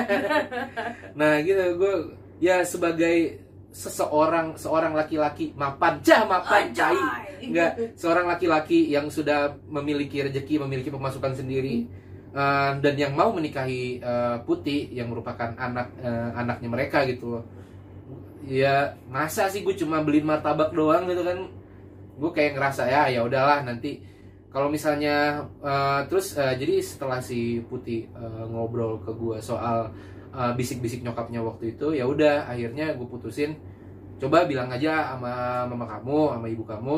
Nah 1.19 1.34
gitu. 1.41 1.63
Gue 1.80 1.95
ya 2.41 2.65
sebagai 2.65 3.39
seseorang 3.69 4.58
seorang 4.58 4.97
laki-laki 4.97 5.54
mapan. 5.54 6.02
Jah 6.02 6.25
mapan 6.25 6.73
cai 6.73 6.97
Enggak, 7.39 7.95
seorang 7.95 8.28
laki-laki 8.28 8.91
yang 8.91 9.08
sudah 9.08 9.56
memiliki 9.71 10.19
rezeki, 10.19 10.60
memiliki 10.60 10.91
pemasukan 10.91 11.39
sendiri, 11.39 11.88
eh, 12.34 12.72
dan 12.82 12.96
yang 12.96 13.13
mau 13.13 13.30
menikahi 13.34 14.02
eh, 14.02 14.38
Putih 14.46 14.89
yang 14.94 15.10
merupakan 15.12 15.54
anak 15.58 15.88
eh, 16.02 16.30
anaknya 16.36 16.70
mereka 16.70 17.06
gitu. 17.10 17.42
Ya 18.48 18.96
masa 19.12 19.52
sih 19.52 19.62
gue 19.62 19.76
cuma 19.78 20.02
beliin 20.02 20.26
martabak 20.26 20.72
doang 20.74 21.06
gitu 21.10 21.22
kan? 21.26 21.39
Gue 22.20 22.32
kayak 22.36 22.58
ngerasa 22.58 22.88
ya 22.89 23.08
ya 23.12 23.22
udahlah 23.24 23.63
nanti 23.63 24.02
kalau 24.50 24.68
misalnya 24.74 25.46
eh, 25.62 26.02
terus 26.10 26.34
eh, 26.38 26.58
jadi 26.58 26.82
setelah 26.82 27.22
si 27.22 27.62
Putih 27.70 28.10
eh, 28.10 28.44
ngobrol 28.50 28.98
ke 29.06 29.12
gue 29.13 29.38
soal 29.42 29.94
eh, 30.34 30.54
bisik-bisik 30.58 31.06
nyokapnya 31.06 31.42
waktu 31.46 31.78
itu 31.78 31.94
ya 31.94 32.06
udah 32.10 32.50
akhirnya 32.50 32.98
gue 32.98 33.06
putusin 33.06 33.54
coba 34.20 34.44
bilang 34.44 34.68
aja 34.68 35.15
sama 35.15 35.63
mama 35.70 35.86
kamu 35.88 36.36
sama 36.36 36.48
ibu 36.52 36.63
kamu 36.68 36.98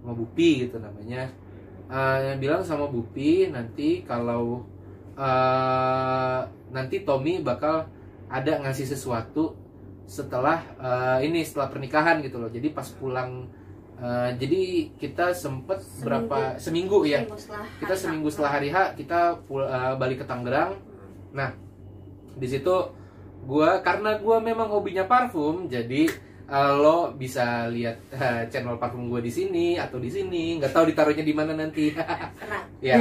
sama 0.00 0.12
Bupi 0.14 0.50
gitu 0.68 0.78
namanya 0.78 1.26
Eh, 1.90 2.38
bilang 2.38 2.62
sama 2.62 2.86
Bupi 2.86 3.50
nanti 3.50 4.06
kalau 4.06 4.62
eh, 5.18 6.40
nanti 6.70 7.02
Tommy 7.02 7.42
bakal 7.42 7.90
ada 8.30 8.62
ngasih 8.62 8.86
sesuatu 8.94 9.58
setelah 10.06 10.62
eh, 10.78 11.26
ini 11.26 11.42
setelah 11.42 11.66
pernikahan 11.66 12.22
gitu 12.22 12.38
loh. 12.38 12.46
Jadi 12.46 12.70
pas 12.70 12.86
pulang 12.94 13.50
eh, 13.98 14.30
jadi 14.38 14.86
kita 15.02 15.34
sempet 15.34 15.82
Seminggu. 15.82 16.04
berapa 16.06 16.38
seminggu 16.62 16.98
ya. 17.10 17.26
Seminggu 17.26 17.42
setelah 17.42 17.66
kita 17.82 17.94
seminggu 17.98 18.28
setelah 18.30 18.50
hari 18.54 18.68
H 18.70 18.76
kita 18.94 19.20
pul- 19.50 19.66
eh, 19.66 19.94
balik 19.98 20.22
ke 20.22 20.26
Tangerang. 20.30 20.78
Di 22.38 22.46
situ 22.46 22.76
gua 23.50 23.82
karena 23.82 24.14
gua 24.22 24.38
memang 24.38 24.70
hobinya 24.70 25.10
parfum 25.10 25.66
jadi 25.66 26.06
eh, 26.50 26.72
lo 26.74 27.14
bisa 27.14 27.70
lihat 27.70 27.96
eh, 28.10 28.42
channel 28.50 28.76
parfum 28.76 29.06
gua 29.06 29.22
di 29.22 29.30
sini 29.30 29.78
atau 29.78 30.02
di 30.02 30.10
sini. 30.10 30.58
Nggak 30.58 30.74
tahu 30.74 30.90
ditaruhnya 30.90 31.22
di 31.22 31.34
mana 31.34 31.54
nanti. 31.54 31.94
Ya 32.80 32.96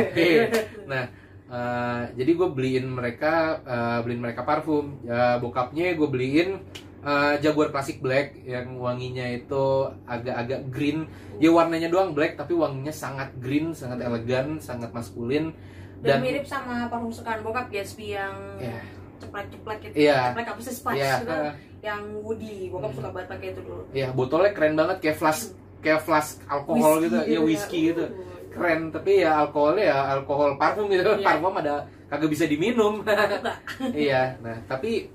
nah 0.91 1.07
eh, 1.47 2.03
jadi 2.19 2.31
gue 2.35 2.51
beliin 2.51 2.91
mereka 2.91 3.63
eh, 3.63 3.99
beliin 4.03 4.19
mereka 4.19 4.43
parfum. 4.43 4.99
Ya 5.07 5.39
bokapnya 5.39 5.95
gue 5.95 6.09
beliin 6.11 6.59
eh, 6.99 7.33
Jaguar 7.39 7.71
Classic 7.71 7.95
Black 8.03 8.43
yang 8.43 8.75
wanginya 8.75 9.23
itu 9.31 9.87
agak-agak 10.03 10.67
green. 10.67 11.07
Ya 11.39 11.47
warnanya 11.55 11.87
doang 11.87 12.11
black 12.11 12.35
tapi 12.35 12.59
wanginya 12.59 12.91
sangat 12.91 13.31
green 13.39 13.71
sangat 13.71 14.03
elegan 14.03 14.59
sangat 14.59 14.91
maskulin. 14.91 15.55
Dan 16.03 16.19
mirip 16.19 16.43
sama 16.43 16.91
parfum 16.91 17.07
kesukaan 17.07 17.39
bokap 17.39 17.71
Gatsby 17.71 18.19
yang 18.19 18.35
ya. 18.59 18.83
ceplek-ceplek 19.23 19.79
gitu. 19.87 19.95
Iya. 19.95 20.31
ceplek 20.31 20.47
apa 20.51 20.59
sih 20.59 20.75
spice 20.75 21.11
gitu 21.23 21.35
yang 21.79 22.01
woody. 22.19 22.67
Bokap 22.67 22.91
Hmm. 22.91 22.97
suka 22.97 23.09
banget 23.09 23.27
pakai 23.29 23.47
itu 23.51 23.61
dulu. 23.63 23.83
Ya 23.91 24.07
botolnya 24.11 24.51
keren 24.51 24.75
banget 24.75 24.97
kayak 24.99 25.17
flask 25.17 25.55
kayak 25.79 26.01
flask 26.03 26.43
alkohol 26.45 26.99
gitu. 27.01 27.15
Ya. 27.23 27.39
whisky 27.39 27.91
gitu. 27.91 28.05
Uh. 28.05 28.27
keren 28.49 28.89
tapi 28.89 29.21
ya 29.21 29.45
alkoholnya 29.45 29.85
ya 29.87 29.97
alkohol 30.13 30.57
parfum 30.57 30.89
gitu. 30.89 31.05
Iya. 31.05 31.21
parfum 31.23 31.53
ada 31.55 31.75
kagak 32.09 32.29
bisa 32.29 32.45
diminum. 32.45 33.05
Iya 33.95 34.35
nah 34.41 34.57
tapi 34.65 35.07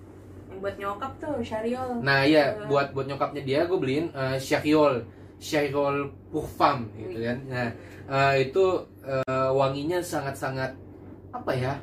buat 0.54 0.78
nyokap 0.78 1.12
tuh 1.18 1.42
Syariol. 1.42 2.00
Nah 2.00 2.24
iya 2.24 2.56
buat 2.64 2.94
buat 2.94 3.04
nyokapnya 3.04 3.42
dia 3.42 3.66
gue 3.66 3.76
beliin 3.76 4.08
uh, 4.14 4.38
Syahyol 4.38 5.04
Syahyol 5.36 6.08
Parfum 6.30 6.88
gitu 6.96 7.18
kan. 7.20 7.38
Nah 7.44 7.68
eh, 8.04 8.34
itu 8.40 8.64
eh, 9.02 9.50
wanginya 9.50 10.00
sangat 10.00 10.38
sangat 10.38 10.72
apa 11.28 11.52
ya 11.52 11.74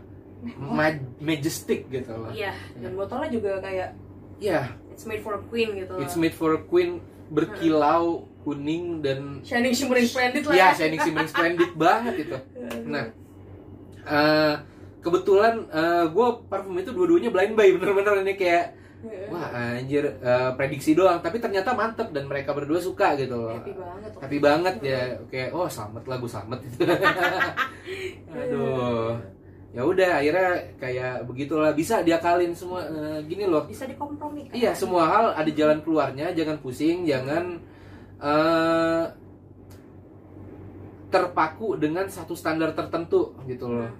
ma- 0.58 0.98
majestic 1.20 1.86
gitu 1.92 2.10
loh. 2.10 2.32
Iya 2.32 2.56
dan 2.80 2.96
botolnya 2.96 3.30
juga 3.30 3.60
kayak 3.60 3.94
ya. 4.42 4.74
It's 4.92 5.06
made 5.06 5.22
for 5.22 5.38
a 5.38 5.42
queen 5.46 5.70
gitu 5.78 5.94
it's 6.02 6.18
made 6.18 6.36
for 6.36 6.58
a 6.58 6.62
queen 6.66 7.00
berkilau 7.36 8.28
kuning 8.42 9.00
dan 9.00 9.40
shining 9.46 9.72
shimmering 9.72 10.04
splendid 10.04 10.44
lah 10.44 10.52
ya 10.52 10.60
ya. 10.60 10.70
shining 10.76 11.00
shimmering 11.00 11.30
splendid 11.34 11.72
banget 11.78 12.28
itu. 12.28 12.38
Nah 12.90 13.06
eh, 14.04 14.54
kebetulan 15.00 15.70
gue 16.12 16.28
parfum 16.50 16.76
itu 16.76 16.92
dua-duanya 16.92 17.30
blind 17.30 17.54
buy 17.56 17.70
bener-bener. 17.78 18.26
Ini 18.26 18.34
kayak 18.36 18.66
wah 19.30 19.50
anjir 19.78 20.04
eh, 20.22 20.52
prediksi 20.58 20.98
doang. 20.98 21.22
Tapi 21.22 21.38
ternyata 21.40 21.74
mantep 21.78 22.10
dan 22.12 22.26
mereka 22.28 22.52
berdua 22.52 22.82
suka 22.82 23.14
gitu 23.16 23.38
loh. 23.38 23.56
Happy 23.58 23.74
banget 23.74 24.12
happy 24.20 24.38
banget 24.42 24.76
ya. 24.84 25.02
Kayak 25.30 25.50
oh 25.56 25.70
selamat 25.70 26.04
lah 26.10 26.16
gue 26.18 26.30
selamat. 26.30 26.60
Gitu 26.66 26.84
aduh 28.42 29.18
ya 29.72 29.82
udah 29.88 30.20
akhirnya 30.20 30.50
kayak 30.80 31.24
begitulah. 31.26 31.72
Bisa 31.72 32.04
diakalin 32.04 32.52
semua 32.52 32.84
Eh, 32.84 33.20
gini 33.28 33.48
loh. 33.48 33.64
Bisa 33.68 33.88
dikompromikan 33.88 34.52
iya 34.52 34.76
semua 34.76 35.08
hal 35.08 35.26
ada 35.32 35.52
jalan 35.52 35.80
keluarnya 35.80 36.36
jangan 36.36 36.60
pusing 36.60 37.08
jangan 37.08 37.60
eh, 38.20 39.04
terpaku 41.12 41.76
dengan 41.76 42.08
satu 42.08 42.36
standar 42.36 42.72
tertentu 42.72 43.36
gitu 43.48 43.68
loh. 43.68 43.92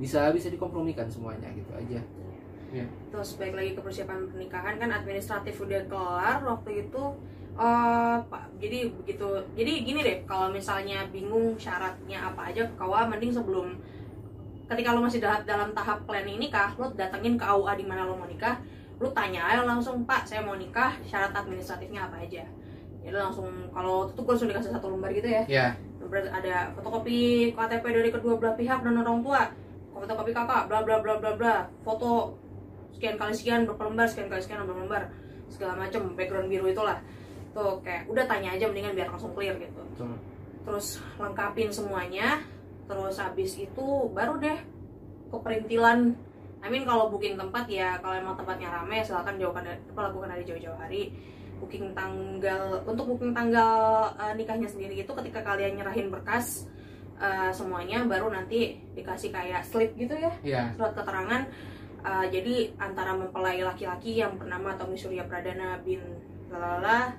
Bisa 0.00 0.32
bisa 0.32 0.48
dikompromikan 0.48 1.08
semuanya 1.08 1.48
gitu 1.52 1.72
aja. 1.76 2.00
Iya. 2.72 2.88
terus 3.12 3.36
balik 3.36 3.52
lagi 3.52 3.76
ke 3.76 3.84
persiapan 3.84 4.32
pernikahan 4.32 4.80
kan 4.80 4.88
administratif 4.96 5.60
udah 5.60 5.84
kelar 5.92 6.40
waktu 6.40 6.88
itu 6.88 7.04
eh 7.52 8.16
pak 8.32 8.48
jadi 8.56 8.88
begitu 8.88 9.28
jadi 9.52 9.72
gini 9.84 10.00
deh 10.00 10.18
kalau 10.24 10.48
misalnya 10.48 11.04
bingung 11.12 11.52
syaratnya 11.60 12.32
apa 12.32 12.48
aja 12.48 12.64
KUA 12.80 13.12
mending 13.12 13.28
sebelum 13.36 13.76
ketika 14.70 14.94
lo 14.94 15.00
masih 15.02 15.18
dalam, 15.18 15.42
dalam 15.44 15.70
tahap 15.74 16.04
planning 16.06 16.38
nikah 16.38 16.74
lo 16.78 16.90
datengin 16.94 17.34
ke 17.38 17.44
AUA 17.44 17.78
di 17.80 17.84
mana 17.86 18.06
lo 18.06 18.14
mau 18.16 18.28
nikah 18.28 18.58
lo 19.02 19.10
tanya 19.10 19.42
aja 19.50 19.66
langsung 19.66 20.06
pak 20.06 20.22
saya 20.22 20.46
mau 20.46 20.54
nikah 20.54 20.94
syarat 21.02 21.34
administratifnya 21.34 22.06
apa 22.06 22.22
aja. 22.22 22.46
Jadi 23.02 23.18
langsung 23.18 23.50
kalau 23.74 24.06
itu 24.06 24.20
gue 24.22 24.30
langsung 24.30 24.50
dikasih 24.50 24.70
satu 24.70 24.94
lembar 24.94 25.10
gitu 25.10 25.26
ya. 25.26 25.42
Ya 25.50 25.66
Lembar 25.98 26.22
ada 26.30 26.70
fotokopi 26.78 27.50
KTP 27.50 27.84
dari 27.90 28.10
kedua 28.14 28.38
belah 28.38 28.54
pihak 28.54 28.78
dan 28.86 28.94
orang 28.94 29.18
tua. 29.26 29.42
Fotokopi 29.90 30.30
kakak 30.30 30.70
bla 30.70 30.86
bla 30.86 31.02
bla 31.02 31.18
bla 31.18 31.34
bla. 31.34 31.66
Foto 31.82 32.38
sekian 32.94 33.18
kali 33.18 33.34
sekian 33.34 33.66
berapa 33.66 33.90
lembar 33.90 34.06
sekian 34.06 34.30
kali 34.30 34.38
sekian 34.38 34.62
berapa 34.62 34.86
lembar. 34.86 35.02
Segala 35.50 35.74
macam 35.74 36.14
background 36.14 36.46
biru 36.46 36.70
itulah. 36.70 37.02
Tuh 37.50 37.82
kayak 37.82 38.06
udah 38.06 38.24
tanya 38.30 38.54
aja 38.54 38.70
mendingan 38.70 38.94
biar 38.94 39.10
langsung 39.10 39.34
clear 39.34 39.58
gitu. 39.58 39.82
Betul. 39.98 40.14
terus 40.62 41.02
lengkapin 41.18 41.74
semuanya 41.74 42.38
terus 42.86 43.16
habis 43.18 43.56
itu 43.58 43.86
baru 44.12 44.38
deh 44.42 44.58
ke 45.32 45.36
perintilan 45.40 46.12
I 46.62 46.70
mean 46.70 46.86
kalau 46.86 47.10
booking 47.10 47.34
tempat 47.34 47.66
ya 47.66 47.98
kalau 47.98 48.14
emang 48.14 48.38
tempatnya 48.38 48.70
rame 48.70 49.02
silakan 49.02 49.34
jauhkan 49.34 49.66
dari, 49.66 49.78
lakukan 49.90 50.30
dari 50.30 50.44
jauh-jauh 50.46 50.78
hari. 50.78 51.10
Booking 51.58 51.94
tanggal 51.94 52.82
untuk 52.86 53.06
booking 53.10 53.34
tanggal 53.34 54.06
eh, 54.14 54.34
nikahnya 54.38 54.70
sendiri 54.70 55.02
itu 55.02 55.10
ketika 55.10 55.42
kalian 55.42 55.78
nyerahin 55.78 56.10
berkas 56.10 56.70
eh, 57.18 57.50
semuanya 57.50 58.06
baru 58.06 58.30
nanti 58.30 58.78
dikasih 58.94 59.34
kayak 59.34 59.66
slip 59.66 59.90
gitu 59.98 60.14
ya 60.14 60.32
ya 60.46 60.70
surat 60.78 60.94
keterangan. 60.94 61.50
Uh, 62.02 62.26
jadi 62.34 62.74
antara 62.82 63.14
mempelai 63.14 63.62
laki-laki 63.62 64.18
yang 64.18 64.34
bernama 64.34 64.74
Tommy 64.74 64.98
Surya 64.98 65.22
Pradana 65.22 65.78
bin 65.86 66.02
lalala 66.50 67.14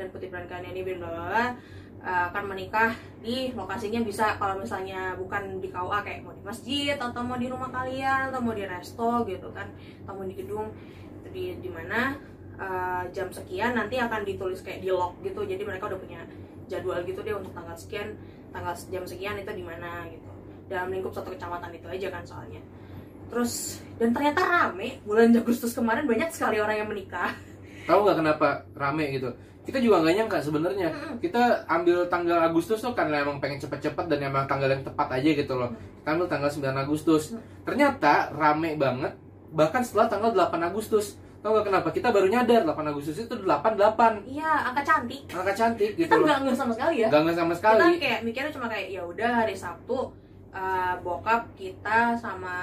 dan 0.00 0.08
Putri 0.08 0.32
Pranikaryani 0.32 0.80
bin 0.80 0.96
lalala 0.96 1.60
uh, 2.04 2.30
akan 2.30 2.44
menikah 2.52 2.92
di 3.24 3.50
lokasinya 3.56 4.04
bisa 4.04 4.36
kalau 4.36 4.60
misalnya 4.60 5.16
bukan 5.16 5.58
di 5.58 5.72
KUA 5.72 5.98
kayak 6.04 6.20
mau 6.22 6.36
di 6.36 6.44
masjid 6.44 6.94
atau 7.00 7.24
mau 7.24 7.40
di 7.40 7.48
rumah 7.48 7.72
kalian 7.72 8.28
atau 8.28 8.44
mau 8.44 8.52
di 8.52 8.68
resto 8.68 9.24
gitu 9.24 9.48
kan 9.56 9.72
atau 10.04 10.12
mau 10.12 10.28
di 10.28 10.36
gedung. 10.36 10.68
Di 11.34 11.58
di 11.58 11.70
mana 11.72 12.14
uh, 12.60 13.02
jam 13.10 13.32
sekian 13.32 13.74
nanti 13.74 13.98
akan 13.98 14.22
ditulis 14.22 14.60
kayak 14.60 14.84
di 14.84 14.92
log 14.92 15.16
gitu. 15.24 15.42
Jadi 15.42 15.64
mereka 15.64 15.88
udah 15.88 15.98
punya 15.98 16.20
jadwal 16.68 17.00
gitu 17.02 17.24
deh 17.24 17.34
untuk 17.34 17.56
tanggal 17.56 17.74
sekian 17.74 18.14
tanggal 18.54 18.76
jam 18.92 19.04
sekian 19.08 19.40
itu 19.40 19.50
di 19.50 19.64
mana 19.64 20.04
gitu. 20.12 20.30
Dalam 20.68 20.92
lingkup 20.92 21.16
satu 21.16 21.32
kecamatan 21.32 21.72
itu 21.72 21.88
aja 21.88 22.08
kan 22.12 22.22
soalnya. 22.22 22.60
Terus 23.32 23.80
dan 23.96 24.12
ternyata 24.12 24.44
rame. 24.44 25.00
Bulan 25.02 25.32
Agustus 25.32 25.72
kemarin 25.72 26.04
banyak 26.04 26.30
sekali 26.30 26.60
orang 26.60 26.84
yang 26.84 26.88
menikah. 26.92 27.34
Tahu 27.88 27.98
nggak 28.04 28.16
kenapa 28.20 28.48
rame 28.76 29.08
gitu 29.16 29.32
kita 29.64 29.80
juga 29.80 30.04
nggak 30.04 30.14
nyangka 30.20 30.38
sebenarnya. 30.44 30.88
Kita 31.24 31.64
ambil 31.64 32.04
tanggal 32.12 32.38
Agustus 32.44 32.84
tuh 32.84 32.92
karena 32.92 33.24
emang 33.24 33.40
pengen 33.40 33.56
cepet-cepet 33.56 34.06
dan 34.12 34.20
emang 34.20 34.44
tanggal 34.44 34.68
yang 34.68 34.84
tepat 34.84 35.08
aja 35.16 35.30
gitu 35.32 35.56
loh. 35.56 35.72
Kita 35.72 36.12
ambil 36.12 36.28
tanggal 36.28 36.50
9 36.52 36.84
Agustus. 36.84 37.32
Ternyata 37.64 38.28
rame 38.36 38.76
banget 38.76 39.16
bahkan 39.56 39.80
setelah 39.80 40.12
tanggal 40.12 40.36
8 40.36 40.60
Agustus. 40.68 41.16
Tahu 41.40 41.60
nggak 41.60 41.66
kenapa? 41.68 41.88
Kita 41.92 42.08
baru 42.12 42.28
nyadar 42.28 42.64
8 42.68 42.92
Agustus 42.92 43.16
itu 43.20 43.34
88 43.36 44.28
iya 44.28 44.68
angka 44.68 44.84
cantik. 44.84 45.24
Angka 45.32 45.52
cantik 45.56 45.92
gitu 45.96 46.08
kita 46.08 46.16
nggak 46.20 46.38
nggak 46.44 46.56
sama 46.56 46.72
sekali 46.76 46.96
ya. 47.00 47.08
Nggak 47.08 47.20
nggak 47.24 47.36
sama 47.36 47.52
kita 47.52 47.60
sekali. 47.60 47.96
kayak 48.00 48.20
mikirnya 48.24 48.52
cuma 48.52 48.66
kayak 48.68 48.88
ya 48.92 49.02
udah 49.04 49.30
hari 49.32 49.56
Sabtu 49.56 50.23
uh, 50.54 50.94
bokap 51.02 51.50
kita 51.52 52.14
sama 52.16 52.56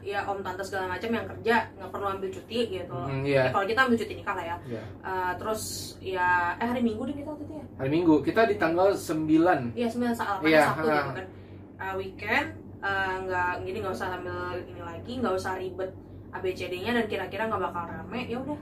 ya 0.00 0.24
om 0.24 0.40
tante 0.40 0.64
segala 0.64 0.90
macam 0.90 1.08
yang 1.08 1.26
kerja 1.28 1.56
nggak 1.70 1.90
perlu 1.90 2.06
ambil 2.10 2.28
cuti 2.28 2.58
gitu. 2.72 2.96
Hmm, 2.96 3.22
Ya, 3.22 3.28
iya 3.28 3.52
kalau 3.52 3.64
kita 3.64 3.80
ambil 3.84 3.96
cuti 3.96 4.14
nikah 4.14 4.34
lah 4.34 4.44
ya. 4.44 4.56
Iya. 4.66 4.82
Uh, 5.00 5.32
terus 5.36 5.62
ya 6.00 6.28
eh 6.56 6.66
hari 6.66 6.80
Minggu 6.80 7.04
deh 7.04 7.14
kita 7.14 7.28
waktu 7.30 7.44
itu 7.44 7.54
ya? 7.54 7.64
Hari 7.78 7.90
Minggu. 7.90 8.14
Kita 8.20 8.40
di 8.44 8.56
tanggal 8.56 8.88
9 8.92 9.76
Iya 9.76 9.88
sembilan 9.88 10.14
saat 10.14 10.36
pada 10.40 10.48
Iya, 10.48 10.62
Sabtu 10.66 10.82
gitu 10.82 11.12
kan. 11.12 11.26
Uh, 11.74 11.94
weekend 11.98 12.46
uh, 12.80 13.14
nggak 13.22 13.52
jadi 13.62 13.76
nggak 13.78 13.94
usah 13.94 14.08
sambil 14.10 14.36
ini 14.64 14.82
lagi 14.82 15.12
nggak 15.20 15.34
usah 15.34 15.52
ribet 15.56 15.90
ABCD-nya 16.32 16.92
dan 16.92 17.04
kira-kira 17.06 17.46
nggak 17.46 17.62
bakal 17.62 17.84
rame 17.84 18.20
ya 18.26 18.38
udah. 18.40 18.58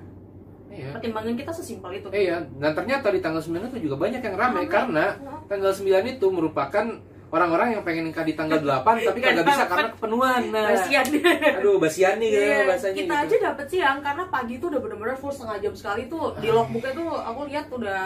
Iya. 0.73 0.89
Pertimbangan 0.91 1.37
kita 1.37 1.53
sesimpel 1.53 2.01
itu. 2.01 2.09
Iya, 2.09 2.49
dan 2.57 2.73
ternyata 2.73 3.13
di 3.13 3.21
tanggal 3.21 3.41
9 3.41 3.69
itu 3.69 3.79
juga 3.85 3.97
banyak 4.01 4.21
yang 4.21 4.37
rame 4.37 4.65
Rame. 4.65 4.73
karena 4.73 5.05
tanggal 5.45 5.69
9 5.69 5.85
itu 6.09 6.27
merupakan 6.29 6.87
orang-orang 7.33 7.69
yang 7.73 7.83
pengen 7.83 8.05
nikah 8.05 8.23
di 8.23 8.37
tanggal 8.37 8.61
8 8.61 8.85
tapi 9.03 9.19
kagak 9.19 9.45
bisa 9.49 9.65
karena 9.65 9.89
kepenuhan. 9.91 10.43
Nah, 10.53 10.65
Kasian. 10.71 11.05
aduh 11.57 11.77
basian 11.81 12.15
nih 12.17 12.29
gitu 12.29 12.45
Iya, 12.45 12.59
bahasanya 12.69 12.95
kita 12.95 13.09
gitu. 13.09 13.25
aja 13.25 13.37
dapet 13.49 13.67
siang 13.67 13.99
karena 13.99 14.25
pagi 14.29 14.55
tuh 14.57 14.69
udah 14.69 14.81
bener-bener 14.81 15.17
full 15.17 15.33
setengah 15.33 15.59
jam 15.59 15.73
sekali 15.73 16.03
tuh 16.07 16.37
di 16.37 16.49
logbooknya 16.49 16.93
tuh 16.93 17.09
aku 17.11 17.41
lihat 17.49 17.67
udah 17.67 18.01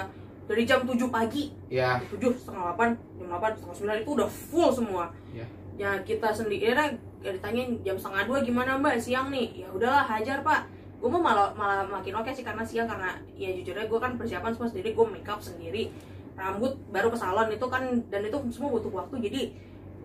dari 0.46 0.62
jam 0.62 0.80
7 0.80 0.94
pagi 1.10 1.50
Ya, 1.66 1.98
7 2.06 2.22
setengah 2.32 2.70
8 2.72 2.94
jam 3.18 3.26
8 3.28 3.58
setengah 3.58 3.76
9 3.98 4.02
itu 4.02 4.10
udah 4.14 4.28
full 4.30 4.70
semua 4.70 5.04
Iya. 5.34 5.46
ya 5.76 5.90
kita 6.00 6.30
sendiri 6.30 6.70
ya 6.70 6.86
ditanyain 7.26 7.82
jam 7.82 7.98
setengah 7.98 8.22
dua 8.24 8.38
gimana 8.40 8.78
mbak 8.78 8.96
siang 8.96 9.28
nih 9.28 9.60
ya 9.60 9.68
udahlah 9.68 10.06
hajar 10.06 10.40
pak 10.40 10.70
gue 10.96 11.08
mau 11.10 11.20
malah 11.20 11.50
malah 11.52 11.84
makin 11.84 12.14
oke 12.14 12.30
sih 12.30 12.40
karena 12.40 12.62
siang 12.62 12.86
karena 12.86 13.12
ya 13.34 13.50
jujur 13.52 13.74
aja 13.74 13.84
gue 13.84 13.98
kan 13.98 14.14
persiapan 14.14 14.48
semua 14.48 14.70
sendiri 14.70 14.94
gue 14.94 15.04
make 15.04 15.26
up 15.26 15.36
sendiri 15.36 15.90
rambut 16.36 16.72
baru 16.92 17.08
ke 17.08 17.18
salon 17.18 17.48
itu 17.48 17.66
kan 17.66 17.82
dan 18.12 18.20
itu 18.22 18.38
semua 18.52 18.76
butuh 18.76 18.92
waktu 18.92 19.16
jadi 19.24 19.40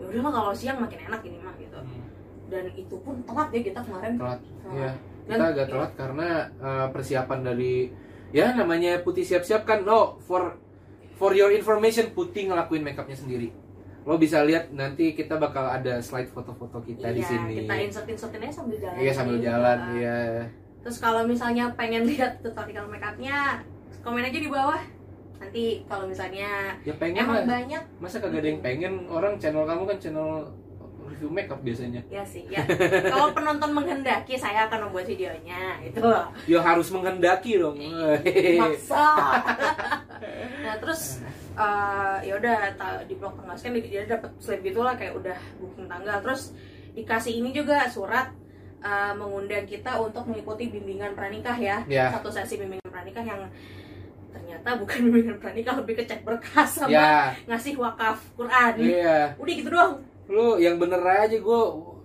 ya 0.02 0.06
udahlah 0.10 0.32
kalau 0.34 0.52
siang 0.56 0.80
makin 0.80 1.00
enak 1.12 1.22
ini 1.28 1.38
mah 1.44 1.54
gitu 1.60 1.80
dan 2.52 2.66
itu 2.76 2.96
pun 3.00 3.16
telat 3.24 3.50
ya 3.56 3.62
kita 3.64 3.80
kemarin 3.80 4.14
telat. 4.20 4.40
Telat. 4.44 4.76
Ya, 4.76 4.92
Dan- 5.28 5.40
kita 5.40 5.46
agak 5.56 5.68
telat 5.72 5.92
karena 5.96 6.30
uh, 6.60 6.88
persiapan 6.92 7.40
dari 7.48 7.76
ya 8.36 8.56
namanya 8.56 9.00
Putih 9.04 9.24
siap-siap 9.24 9.64
kan 9.64 9.88
no 9.88 10.20
for 10.28 10.60
for 11.16 11.32
your 11.32 11.52
information 11.56 12.12
Putih 12.12 12.52
ngelakuin 12.52 12.84
makeupnya 12.84 13.16
sendiri. 13.16 13.56
Lo 14.02 14.18
bisa 14.18 14.42
lihat 14.42 14.74
nanti 14.74 15.14
kita 15.14 15.38
bakal 15.38 15.70
ada 15.70 16.02
slide 16.02 16.34
foto-foto 16.34 16.82
kita 16.82 17.14
di 17.14 17.22
iya, 17.22 17.30
sini. 17.30 17.54
kita 17.64 17.74
insert 17.86 18.08
insertin 18.10 18.42
aja 18.42 18.54
sambil 18.58 18.78
jalan 18.82 18.98
Iya 18.98 19.12
sambil 19.14 19.38
jalan, 19.38 19.78
uh, 19.78 19.94
iya. 19.94 20.20
Terus 20.82 20.98
kalau 20.98 21.22
misalnya 21.30 21.70
pengen 21.78 22.10
lihat 22.10 22.42
tutorial 22.42 22.90
makeupnya, 22.90 23.62
komen 24.02 24.26
aja 24.26 24.40
di 24.42 24.50
bawah. 24.50 24.82
Nanti 25.42 25.64
kalau 25.90 26.06
misalnya 26.06 26.78
Ya 26.86 26.94
pengen 26.96 27.26
emang 27.26 27.44
lah. 27.44 27.48
banyak, 27.50 27.82
Masa 27.98 28.22
kagak 28.22 28.40
ada 28.40 28.48
yang 28.48 28.62
pengen 28.62 28.94
orang 29.10 29.36
channel 29.36 29.66
kamu 29.66 29.84
kan 29.90 29.98
channel 29.98 30.30
review 31.02 31.28
makeup 31.28 31.60
biasanya. 31.60 32.02
ya 32.08 32.24
sih. 32.24 32.46
Ya. 32.48 32.62
kalau 33.10 33.34
penonton 33.34 33.74
menghendaki, 33.74 34.38
saya 34.38 34.70
akan 34.70 34.88
membuat 34.88 35.10
videonya. 35.10 35.82
Itu 35.82 36.00
loh. 36.00 36.30
Ya 36.46 36.62
harus 36.62 36.88
menghendaki 36.88 37.58
dong. 37.58 37.82
Maksa. 38.56 39.06
nah 40.64 40.76
terus 40.78 41.20
eh, 41.52 42.18
ya 42.24 42.34
udah 42.38 42.58
di 43.04 43.18
blog 43.18 43.34
tanggal 43.36 43.58
kan 43.58 43.74
dia 43.76 44.06
dapat 44.06 44.30
slip 44.38 44.62
gitulah 44.62 44.94
kayak 44.96 45.18
udah 45.18 45.38
booking 45.58 45.90
tanggal. 45.90 46.22
Terus 46.22 46.54
dikasih 46.94 47.44
ini 47.44 47.50
juga 47.52 47.90
surat 47.90 48.32
eh, 48.80 49.14
mengundang 49.18 49.66
kita 49.66 50.00
untuk 50.00 50.30
mengikuti 50.30 50.70
bimbingan 50.70 51.12
pranikah 51.12 51.58
ya. 51.58 51.84
Ya. 51.90 52.14
Satu 52.14 52.32
sesi 52.32 52.56
bimbingan 52.56 52.88
pranikah 52.88 53.26
yang 53.26 53.42
ternyata 54.32 54.70
bukan 54.80 54.98
bimbingan 55.08 55.38
pranikah 55.38 55.76
lebih 55.80 55.94
ke 56.00 56.04
cek 56.08 56.24
berkas 56.24 56.70
sama 56.82 56.92
ya, 56.92 57.36
ngasih 57.46 57.76
wakaf 57.78 58.18
Quran. 58.34 58.74
iya. 58.80 59.36
Udah 59.36 59.54
gitu 59.54 59.70
doang. 59.70 59.94
Lu 60.32 60.56
yang 60.58 60.80
bener 60.80 61.00
aja 61.04 61.36
gue 61.36 61.62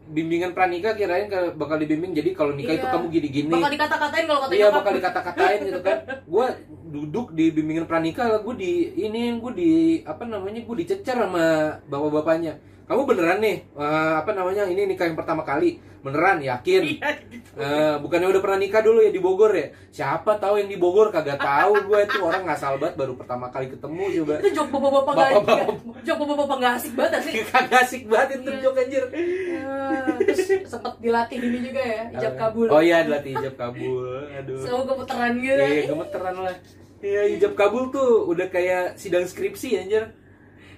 bimbingan 0.06 0.54
pranikah 0.54 0.94
kirain 0.94 1.26
bakal 1.58 1.82
dibimbing 1.82 2.14
jadi 2.14 2.30
kalau 2.30 2.54
nikah 2.54 2.78
itu 2.78 2.86
Iya. 2.86 2.94
kamu 2.94 3.06
gini-gini. 3.10 3.50
Bakal 3.50 3.70
dikata-katain 3.74 4.24
kalau 4.26 4.40
kata 4.46 4.52
Iya 4.54 4.68
bakal 4.70 4.92
dikata-katain 4.94 5.58
gitu 5.66 5.80
kan. 5.82 5.98
Gue 6.32 6.46
duduk 6.86 7.26
di 7.34 7.50
bimbingan 7.50 7.86
pranikah, 7.90 8.38
gue 8.38 8.54
di 8.54 8.72
ini 8.94 9.34
gue 9.38 9.52
di 9.54 9.72
apa 10.06 10.22
namanya 10.22 10.62
gue 10.62 10.76
dicecer 10.78 11.14
sama 11.18 11.78
bapak-bapaknya. 11.90 12.58
Kamu 12.86 13.02
beneran 13.02 13.38
nih 13.38 13.66
eh, 13.68 14.14
apa 14.16 14.30
namanya 14.30 14.62
ini 14.64 14.86
nikah 14.86 15.04
yang 15.04 15.14
pertama 15.14 15.42
kali 15.42 15.74
beneran 16.00 16.38
yakin? 16.38 16.82
Iya 16.96 17.10
gitu. 17.26 17.50
Eh, 17.56 17.94
bukannya 17.98 18.28
udah 18.28 18.38
pernah 18.38 18.58
nikah 18.60 18.78
dulu 18.78 19.00
ya 19.00 19.10
di 19.10 19.18
Bogor 19.18 19.50
ya? 19.50 19.66
Siapa 19.90 20.36
tahu 20.36 20.60
yang 20.60 20.68
di 20.68 20.76
Bogor 20.76 21.08
kagak 21.08 21.34
tahu 21.36 21.72
gue 21.82 21.98
itu 22.00 22.18
orang 22.20 22.46
ngasal 22.46 22.78
banget 22.78 22.94
baru 22.94 23.18
pertama 23.18 23.50
kali 23.50 23.66
ketemu 23.68 24.02
coba. 24.22 24.34
Itu 24.38 24.50
jok 24.52 24.68
bapak-bapak 24.70 25.12
nggak 25.12 25.30
Bapak-bapak. 25.34 25.96
jok 26.04 26.16
bapak-bapak 26.16 26.56
nggak 26.56 26.74
asik 26.76 26.92
banget 26.94 27.20
sih. 27.20 27.32
Kagak 27.50 27.80
asik 27.82 28.02
banget 28.06 28.28
itu 28.36 28.46
Iya. 28.46 28.62
jok 28.62 28.74
anjir. 28.76 29.04
Eh, 29.10 30.00
terus 30.22 30.38
sempet 30.68 30.94
dilatih 31.00 31.38
ini 31.40 31.58
juga 31.64 31.82
ya, 31.82 32.02
ijab 32.14 32.34
kabul. 32.36 32.66
Oh 32.68 32.78
iya 32.78 32.98
dilatih 33.02 33.32
hijab 33.34 33.54
kabul. 33.56 34.06
Aduh. 34.30 34.58
Selalu 34.62 34.82
gemeteran 34.86 35.32
gitu. 35.36 35.58
Iya, 35.58 35.82
gemeteran 35.88 36.36
lah. 36.38 36.56
Iya, 36.96 37.22
hijab 37.34 37.52
kabul 37.54 37.82
tuh 37.90 38.08
udah 38.26 38.46
kayak 38.46 38.94
sidang 38.94 39.24
skripsi 39.24 39.74
anjir. 39.76 40.14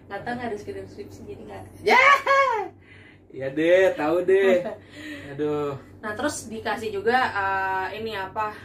Nggak 0.08 0.20
tahu 0.24 0.32
nggak 0.34 0.48
ada 0.48 0.56
skripsi 0.58 1.20
jadi 1.28 1.42
nggak. 1.44 1.62
Iya 3.28 3.52
deh, 3.52 3.92
tahu 3.92 4.24
deh. 4.24 4.64
Aduh. 5.36 5.76
Nah 6.00 6.12
terus 6.16 6.48
dikasih 6.48 6.88
juga 6.88 7.16
eh, 7.28 8.00
ini 8.00 8.16
apa 8.16 8.56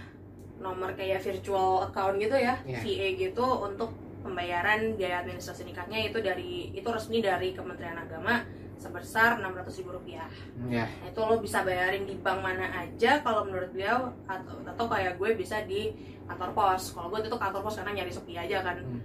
nomor 0.64 0.96
kayak 0.96 1.20
virtual 1.20 1.84
account 1.84 2.16
gitu 2.16 2.40
ya, 2.40 2.56
Iya. 2.64 2.80
VA 2.80 3.08
gitu 3.20 3.44
untuk 3.44 3.92
pembayaran 4.24 4.96
biaya 4.96 5.20
administrasi 5.20 5.68
nikahnya 5.68 6.08
itu 6.08 6.24
dari 6.24 6.72
itu 6.72 6.88
resmi 6.88 7.20
dari 7.20 7.52
Kementerian 7.52 8.00
Agama 8.00 8.40
sebesar 8.80 9.40
600.000 9.44 9.84
ribu 9.84 9.92
rupiah. 10.00 10.32
Ya. 10.72 10.88
Nah, 10.88 11.08
itu 11.12 11.20
lo 11.20 11.40
bisa 11.44 11.64
bayarin 11.68 12.08
di 12.08 12.16
bank 12.16 12.40
mana 12.40 12.68
aja 12.72 13.20
kalau 13.20 13.44
menurut 13.44 13.72
beliau 13.76 14.16
atau 14.28 14.64
atau 14.64 14.86
kayak 14.88 15.20
gue 15.20 15.36
bisa 15.36 15.64
di 15.68 15.92
kantor 16.24 16.56
pos. 16.56 16.96
Kalau 16.96 17.12
gue 17.12 17.20
itu 17.20 17.36
kantor 17.36 17.62
pos 17.64 17.76
karena 17.80 18.00
nyari 18.00 18.12
sepi 18.12 18.40
aja 18.40 18.64
kan. 18.64 18.80
Hmm. 18.80 19.00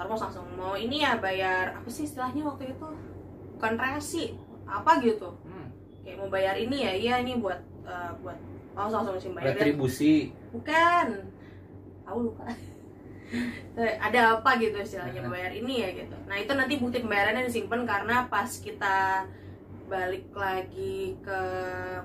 Kantor 0.00 0.16
pos 0.16 0.24
langsung 0.24 0.48
mau 0.56 0.72
ini 0.80 1.04
ya 1.04 1.20
bayar 1.20 1.76
apa 1.76 1.84
sih 1.92 2.08
istilahnya 2.08 2.40
waktu 2.48 2.72
itu? 2.72 2.88
Bukan 3.60 3.76
resi, 3.76 4.32
apa 4.64 4.96
gitu. 5.04 5.28
Hmm. 5.44 5.68
Kayak 6.00 6.16
mau 6.24 6.32
bayar 6.32 6.56
ini 6.56 6.88
ya, 6.88 6.92
iya 6.96 7.14
ini 7.20 7.36
buat 7.36 7.60
eh, 7.84 8.12
buat 8.24 8.40
langsung 8.72 9.04
langsung 9.04 9.14
langsung 9.20 9.36
bayar. 9.36 9.60
Retribusi. 9.60 10.32
Bukan. 10.56 11.06
Tahu 12.08 12.18
lupa. 12.32 12.48
Ada 14.08 14.40
apa 14.40 14.50
gitu 14.56 14.80
istilahnya 14.80 15.20
bayar 15.28 15.52
ini 15.52 15.84
ya 15.84 15.92
gitu. 15.92 16.16
Nah 16.24 16.36
itu 16.40 16.52
nanti 16.56 16.80
bukti 16.80 17.04
pembayarannya 17.04 17.44
disimpan 17.44 17.84
karena 17.84 18.24
pas 18.32 18.48
kita 18.56 19.28
balik 19.84 20.32
lagi 20.32 21.20
ke 21.20 21.40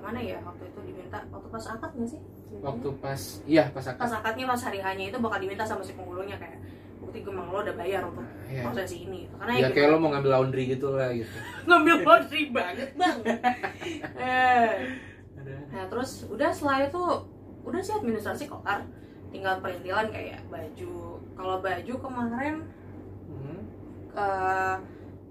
mana 0.04 0.20
ya 0.20 0.36
waktu 0.44 0.68
itu 0.68 0.78
diminta 0.84 1.24
waktu 1.32 1.48
pas 1.48 1.64
akad 1.64 1.96
nggak 1.96 2.12
sih? 2.12 2.20
Waktu 2.60 2.88
pas 3.00 3.20
iya 3.48 3.72
pas 3.72 3.88
pas 3.88 4.12
akad. 4.12 4.20
akadnya 4.20 4.44
pas 4.52 4.60
hari 4.68 4.84
hanya 4.84 5.08
itu 5.08 5.16
bakal 5.16 5.40
diminta 5.40 5.64
sama 5.64 5.80
si 5.80 5.96
penghulunya 5.96 6.36
kayak 6.36 6.60
bukti 7.06 7.22
gemang 7.22 7.46
lo 7.46 7.58
udah 7.60 7.74
bayar 7.74 8.02
untuk 8.02 8.26
Iya. 8.44 8.62
prosesi 8.62 8.96
ini 9.02 9.30
karena 9.32 9.52
Ya 9.54 9.60
ya, 9.60 9.68
kayak 9.70 9.88
lo 9.88 9.96
mau 9.96 10.10
ngambil 10.10 10.30
laundry 10.32 10.64
gitu 10.68 10.92
lah 10.92 11.10
gitu. 11.10 11.30
ngambil 11.66 11.96
laundry 12.02 12.42
banget 12.50 12.90
bang 12.92 13.18
eh. 14.18 14.70
Nah 15.68 15.84
terus 15.86 16.26
udah 16.26 16.50
setelah 16.50 16.84
itu 16.84 17.02
udah 17.62 17.80
sih 17.80 17.94
administrasi 17.94 18.44
kotar 18.44 18.82
tinggal 19.28 19.58
perintilan 19.58 20.08
kayak 20.08 20.42
baju 20.46 20.94
kalau 21.32 21.56
baju 21.58 21.94
kemarin 21.96 22.56
Hmm. 23.26 23.58
eh, 24.12 24.76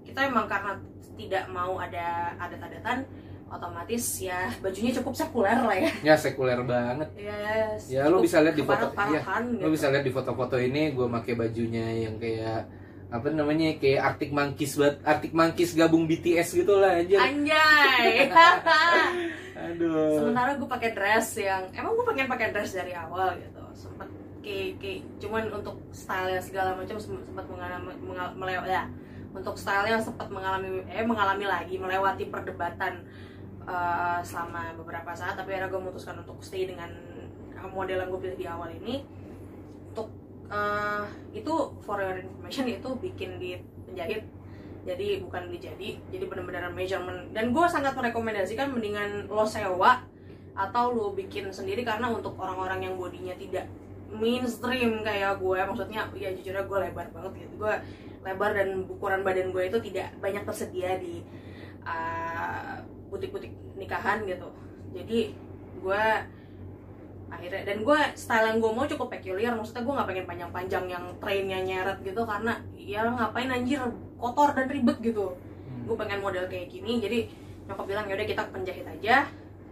kita 0.04 0.20
emang 0.22 0.44
karena 0.44 0.76
tidak 1.14 1.48
mau 1.48 1.76
ada 1.76 2.06
adat-adatan 2.36 3.08
otomatis 3.46 4.02
ya 4.18 4.50
bajunya 4.58 4.90
cukup 4.90 5.14
sekuler 5.14 5.54
lah 5.54 5.76
ya. 5.76 5.90
Ya 6.02 6.14
sekuler 6.18 6.58
banget. 6.66 7.08
Yes, 7.14 7.86
ya 7.86 8.10
lu 8.10 8.18
bisa 8.18 8.42
lihat 8.42 8.58
di 8.58 8.66
foto 8.66 8.90
iya 8.90 9.22
keparah-parahan 9.22 9.42
lu 9.54 9.70
gitu. 9.70 9.74
bisa 9.78 9.86
lihat 9.94 10.04
di 10.04 10.12
foto-foto 10.12 10.56
ini 10.58 10.90
gue 10.90 11.06
pakai 11.06 11.34
bajunya 11.38 11.86
yang 12.06 12.18
kayak 12.18 12.66
apa 13.06 13.30
namanya 13.30 13.78
kayak 13.78 14.02
Arctic 14.02 14.34
Monkeys 14.34 14.74
buat 14.74 14.98
Arctic 15.06 15.30
Monkeys 15.30 15.78
gabung 15.78 16.10
BTS 16.10 16.58
gitu 16.58 16.74
lah 16.74 16.98
anjir. 16.98 17.22
Anjay. 17.22 18.26
Aduh. 19.70 20.20
Sementara 20.20 20.58
gue 20.58 20.68
pakai 20.68 20.90
dress 20.90 21.38
yang 21.38 21.70
emang 21.70 21.94
gue 21.94 22.04
pengen 22.04 22.26
pakai 22.26 22.50
dress 22.50 22.74
dari 22.74 22.92
awal 22.92 23.38
gitu. 23.38 23.62
Sempet 23.72 24.10
kayak, 24.42 24.82
kayak 24.82 25.00
cuman 25.22 25.44
untuk 25.54 25.78
style 25.94 26.34
segala 26.42 26.74
macam 26.74 26.98
sem- 26.98 27.22
sempat 27.22 27.46
mengalami 27.46 27.94
mengal, 28.02 28.28
melew- 28.34 28.66
ya. 28.66 28.90
Untuk 29.30 29.54
stylenya 29.54 30.02
sempat 30.02 30.26
mengalami 30.32 30.82
eh 30.88 31.04
mengalami 31.06 31.44
lagi 31.46 31.76
melewati 31.78 32.26
perdebatan 32.26 33.06
eh, 33.66 34.20
selama 34.22 34.72
beberapa 34.78 35.10
saat 35.12 35.34
tapi 35.34 35.54
akhirnya 35.54 35.70
gue 35.74 35.80
memutuskan 35.82 36.16
untuk 36.22 36.38
stay 36.40 36.64
dengan 36.70 36.88
model 37.74 37.98
yang 37.98 38.08
gue 38.14 38.20
pilih 38.22 38.38
di 38.38 38.46
awal 38.46 38.70
ini. 38.70 39.02
Untuk 39.92 40.08
eh, 40.48 41.04
itu 41.34 41.54
for 41.82 41.98
your 41.98 42.16
information 42.22 42.64
itu 42.70 42.88
bikin 43.02 43.42
di 43.42 43.58
penjahit. 43.86 44.22
Jadi 44.86 45.18
bukan 45.18 45.50
beli 45.50 45.58
jadi. 45.58 45.88
Jadi 46.14 46.24
benar-benar 46.30 46.70
measurement 46.70 47.34
dan 47.34 47.50
gue 47.50 47.66
sangat 47.66 47.98
merekomendasikan 47.98 48.70
mendingan 48.70 49.26
lo 49.26 49.42
sewa 49.42 50.06
atau 50.56 50.94
lo 50.94 51.12
bikin 51.12 51.50
sendiri 51.52 51.84
karena 51.84 52.08
untuk 52.08 52.38
orang-orang 52.40 52.86
yang 52.86 52.94
bodinya 52.96 53.36
tidak 53.36 53.68
mainstream 54.06 55.02
kayak 55.02 55.36
gue 55.42 55.58
maksudnya 55.58 56.06
ya 56.14 56.30
jujur 56.32 56.54
aja 56.54 56.64
gue 56.64 56.78
lebar 56.86 57.06
banget 57.10 57.32
gitu. 57.44 57.66
Gue 57.66 57.74
lebar 58.22 58.50
dan 58.54 58.86
ukuran 58.86 59.26
badan 59.26 59.50
gue 59.50 59.62
itu 59.66 59.78
tidak 59.90 60.14
banyak 60.22 60.42
tersedia 60.46 60.98
di 60.98 61.22
uh, 61.82 62.78
butik-butik 63.16 63.52
nikahan 63.80 64.22
gitu. 64.28 64.52
Jadi 64.92 65.32
gue 65.80 66.04
akhirnya 67.26 67.62
dan 67.66 67.82
gue 67.82 67.98
style 68.14 68.46
yang 68.54 68.58
gue 68.62 68.70
mau 68.70 68.86
cukup 68.86 69.08
peculiar. 69.10 69.52
Maksudnya 69.56 69.82
gue 69.82 69.94
nggak 69.96 70.08
pengen 70.08 70.26
panjang-panjang 70.28 70.84
yang 70.86 71.04
trainnya 71.18 71.58
nyeret 71.64 71.98
gitu 72.04 72.22
karena 72.22 72.60
ya 72.76 73.08
ngapain 73.08 73.50
anjir 73.50 73.82
kotor 74.20 74.54
dan 74.54 74.68
ribet 74.70 74.98
gitu. 75.02 75.34
Hmm. 75.36 75.82
gue 75.88 75.96
pengen 75.98 76.20
model 76.20 76.46
kayak 76.46 76.70
gini. 76.70 77.02
Jadi 77.02 77.18
nyokap 77.66 77.86
bilang 77.88 78.06
yaudah 78.06 78.26
kita 78.28 78.42
penjahit 78.52 78.86
aja. 78.86 79.26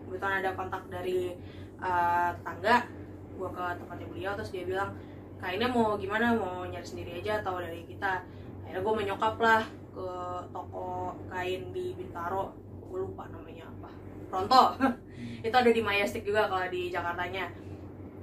Kebetulan 0.05 0.43
ada 0.43 0.51
kontak 0.57 0.83
dari 0.91 1.37
uh, 1.79 2.35
tetangga. 2.41 2.89
Gue 3.35 3.49
ke 3.51 3.65
tempatnya 3.83 4.07
beliau 4.11 4.33
terus 4.39 4.51
dia 4.51 4.65
bilang 4.67 4.91
kainnya 5.39 5.69
mau 5.71 5.95
gimana? 5.95 6.35
Mau 6.35 6.67
nyari 6.67 6.87
sendiri 6.87 7.23
aja 7.23 7.45
atau 7.45 7.63
dari 7.63 7.87
kita? 7.87 8.27
Akhirnya 8.65 8.81
gue 8.83 8.95
menyokap 8.95 9.37
lah 9.39 9.63
ke 9.95 10.09
toko 10.51 11.15
kain 11.31 11.71
di 11.71 11.95
Bintaro 11.95 12.64
gue 12.95 13.03
lupa 13.03 13.27
namanya 13.27 13.67
apa. 13.67 13.91
Pronto. 14.31 14.63
Itu 15.47 15.51
ada 15.51 15.71
di 15.75 15.83
Majestic 15.83 16.23
juga 16.23 16.47
kalau 16.47 16.71
di 16.71 16.95
Jakartanya. 16.95 17.51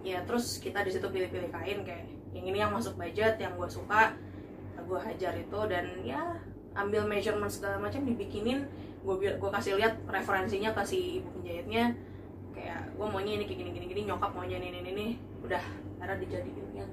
Ya 0.02 0.24
terus 0.24 0.64
kita 0.64 0.88
di 0.88 0.96
situ 0.96 1.04
pilih-pilih 1.04 1.52
kain 1.52 1.84
kayak 1.84 2.08
yang 2.32 2.48
ini 2.48 2.58
yang 2.64 2.72
masuk 2.72 2.96
budget 2.96 3.36
yang 3.36 3.60
gue 3.60 3.68
suka 3.68 4.16
gue 4.82 4.98
hajar 4.98 5.38
itu 5.38 5.60
dan 5.70 5.86
ya 6.02 6.42
ambil 6.74 7.06
measurement 7.06 7.52
segala 7.52 7.78
macam 7.78 8.02
dibikinin. 8.08 8.64
Gue 9.04 9.20
gue 9.20 9.50
kasih 9.52 9.76
lihat 9.76 10.00
referensinya 10.08 10.72
kasih 10.72 11.22
ibu 11.22 11.30
penjahitnya. 11.36 11.92
Kayak 12.56 12.96
gue 12.96 13.08
maunya 13.12 13.40
ini 13.40 13.46
kayak 13.46 13.60
gini 13.60 13.72
gini 13.76 13.86
gini 13.92 14.02
nyokap 14.08 14.32
maunya 14.32 14.58
ini 14.58 14.72
ini 14.72 14.90
ini. 14.96 15.08
Udah 15.44 15.62
karena 16.00 16.16
dijadiin 16.18 16.72
yang 16.74 16.90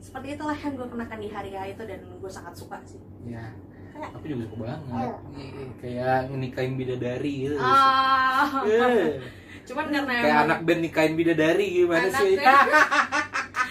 seperti 0.00 0.34
itulah 0.34 0.56
yang 0.56 0.74
gue 0.74 0.88
kenakan 0.88 1.18
di 1.20 1.28
hari 1.28 1.52
H 1.52 1.76
itu 1.76 1.82
dan 1.84 2.00
gue 2.02 2.30
sangat 2.32 2.56
suka 2.56 2.80
sih. 2.88 3.00
Ya 3.28 3.52
aku 3.98 4.24
juga 4.26 4.42
suka 4.46 4.56
banget. 4.66 5.10
Ih, 5.36 5.68
kayak 5.80 6.18
nikahin 6.32 6.74
bidadari 6.78 7.32
gitu. 7.48 7.56
Eh, 7.56 9.06
cuman 9.70 9.86
karena 9.86 10.12
kayak 10.12 10.24
emang- 10.24 10.44
anak 10.46 10.58
band 10.66 10.80
nikahin 10.82 11.14
bidadari 11.14 11.66
gimana 11.70 12.06
Anak 12.08 12.20
sih. 12.20 12.32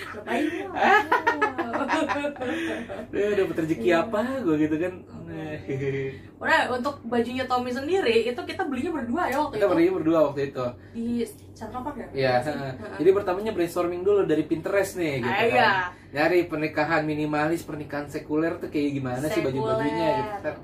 Ngapain? 0.10 0.46
Udah 3.10 3.34
dapet 3.36 3.56
rezeki 3.62 3.90
apa? 3.94 4.22
Gue 4.42 4.56
gitu 4.58 4.76
kan 4.80 4.94
Udah 6.42 6.62
untuk 6.72 6.96
bajunya 7.04 7.44
Tommy 7.44 7.70
sendiri 7.70 8.26
itu 8.26 8.42
kita 8.42 8.64
belinya 8.64 8.96
berdua 8.96 9.24
ya 9.28 9.38
waktu 9.38 9.56
kita 9.56 9.66
itu 9.66 9.74
pergi 9.74 9.90
berdua 9.92 10.20
waktu 10.26 10.42
itu 10.48 10.66
di 10.92 11.06
Central 11.52 11.82
Park 11.84 11.98
ya? 11.98 12.08
Iya. 12.12 12.34
Heeh. 12.42 12.72
jadi 12.98 13.10
pertamanya 13.12 13.52
brainstorming 13.52 14.02
dulu 14.02 14.24
dari 14.24 14.44
Pinterest 14.44 14.96
nih 14.96 15.20
gitu 15.20 15.30
Ah, 15.30 15.36
kan. 15.38 15.50
iya. 15.50 15.72
Nyari 16.10 16.40
pernikahan 16.46 17.02
minimalis, 17.04 17.62
pernikahan 17.62 18.08
sekuler 18.08 18.58
tuh 18.58 18.68
kayak 18.68 18.92
gimana 18.94 19.26
sih 19.28 19.42
baju-bajunya 19.42 20.08
gitu 20.16 20.36
kan. 20.42 20.56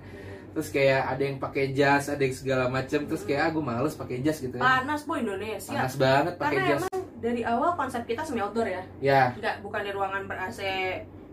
Terus 0.55 0.71
kayak 0.71 1.01
ada 1.05 1.21
yang 1.21 1.37
pakai 1.37 1.65
jas, 1.69 2.07
ada 2.07 2.23
yang 2.23 2.31
segala 2.31 2.71
macam, 2.71 3.03
terus 3.03 3.21
kayak 3.21 3.41
ah 3.41 3.49
gue 3.51 3.59
males 3.61 3.91
pakai 3.93 4.23
jas 4.23 4.39
gitu 4.39 4.55
ya. 4.55 4.63
Panas 4.63 5.03
boy 5.03 5.19
Indonesia. 5.19 5.67
Panas 5.67 5.99
banget 5.99 6.33
pakai 6.35 6.55
Karena 6.55 6.69
jas. 6.71 6.81
emang 6.81 7.03
dari 7.19 7.41
awal 7.43 7.71
konsep 7.75 8.01
kita 8.05 8.23
semi 8.23 8.39
outdoor 8.39 8.63
ya. 8.65 8.81
Ya, 9.03 9.21
Enggak, 9.35 9.59
bukan 9.59 9.81
di 9.83 9.91
ruangan 9.91 10.23
ber 10.23 10.37
AC 10.39 10.59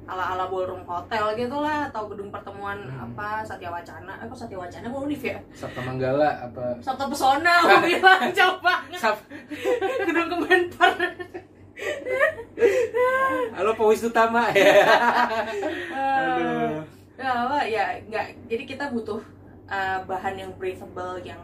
ala-ala 0.03 0.51
ballroom 0.51 0.83
hotel 0.83 1.31
gitu 1.33 1.57
lah 1.57 1.87
atau 1.87 2.11
gedung 2.11 2.29
pertemuan 2.29 2.75
Hmm. 2.83 3.07
apa 3.09 3.41
Satya 3.43 3.71
Wacana. 3.71 4.19
Eh 4.19 4.27
kok 4.27 4.35
Satya 4.37 4.59
Wacana 4.59 4.87
mau 4.87 5.03
Unif 5.03 5.23
ya? 5.23 5.39
Sabta 5.53 5.81
Manggala 5.81 6.43
apa 6.43 6.75
Sabta 6.79 7.07
Pesona 7.07 7.55
gue 7.63 7.79
bilang 7.93 8.23
jauh 8.37 8.59
banget. 8.59 8.99
Sab 8.99 9.17
Gedung 10.07 10.29
Kemenpar. 10.29 10.93
Halo 13.55 13.71
Pak 13.73 13.87
Wisnutama 13.87 14.51
ya. 14.53 14.75
Aduh. 15.93 16.83
Ya, 17.15 17.31
apa, 17.47 17.59
ya 17.63 17.85
enggak. 17.99 18.35
Jadi 18.47 18.65
kita 18.67 18.91
butuh 18.91 19.21
uh, 19.67 19.99
bahan 20.05 20.35
yang 20.37 20.51
breathable 20.57 21.19
yang 21.23 21.39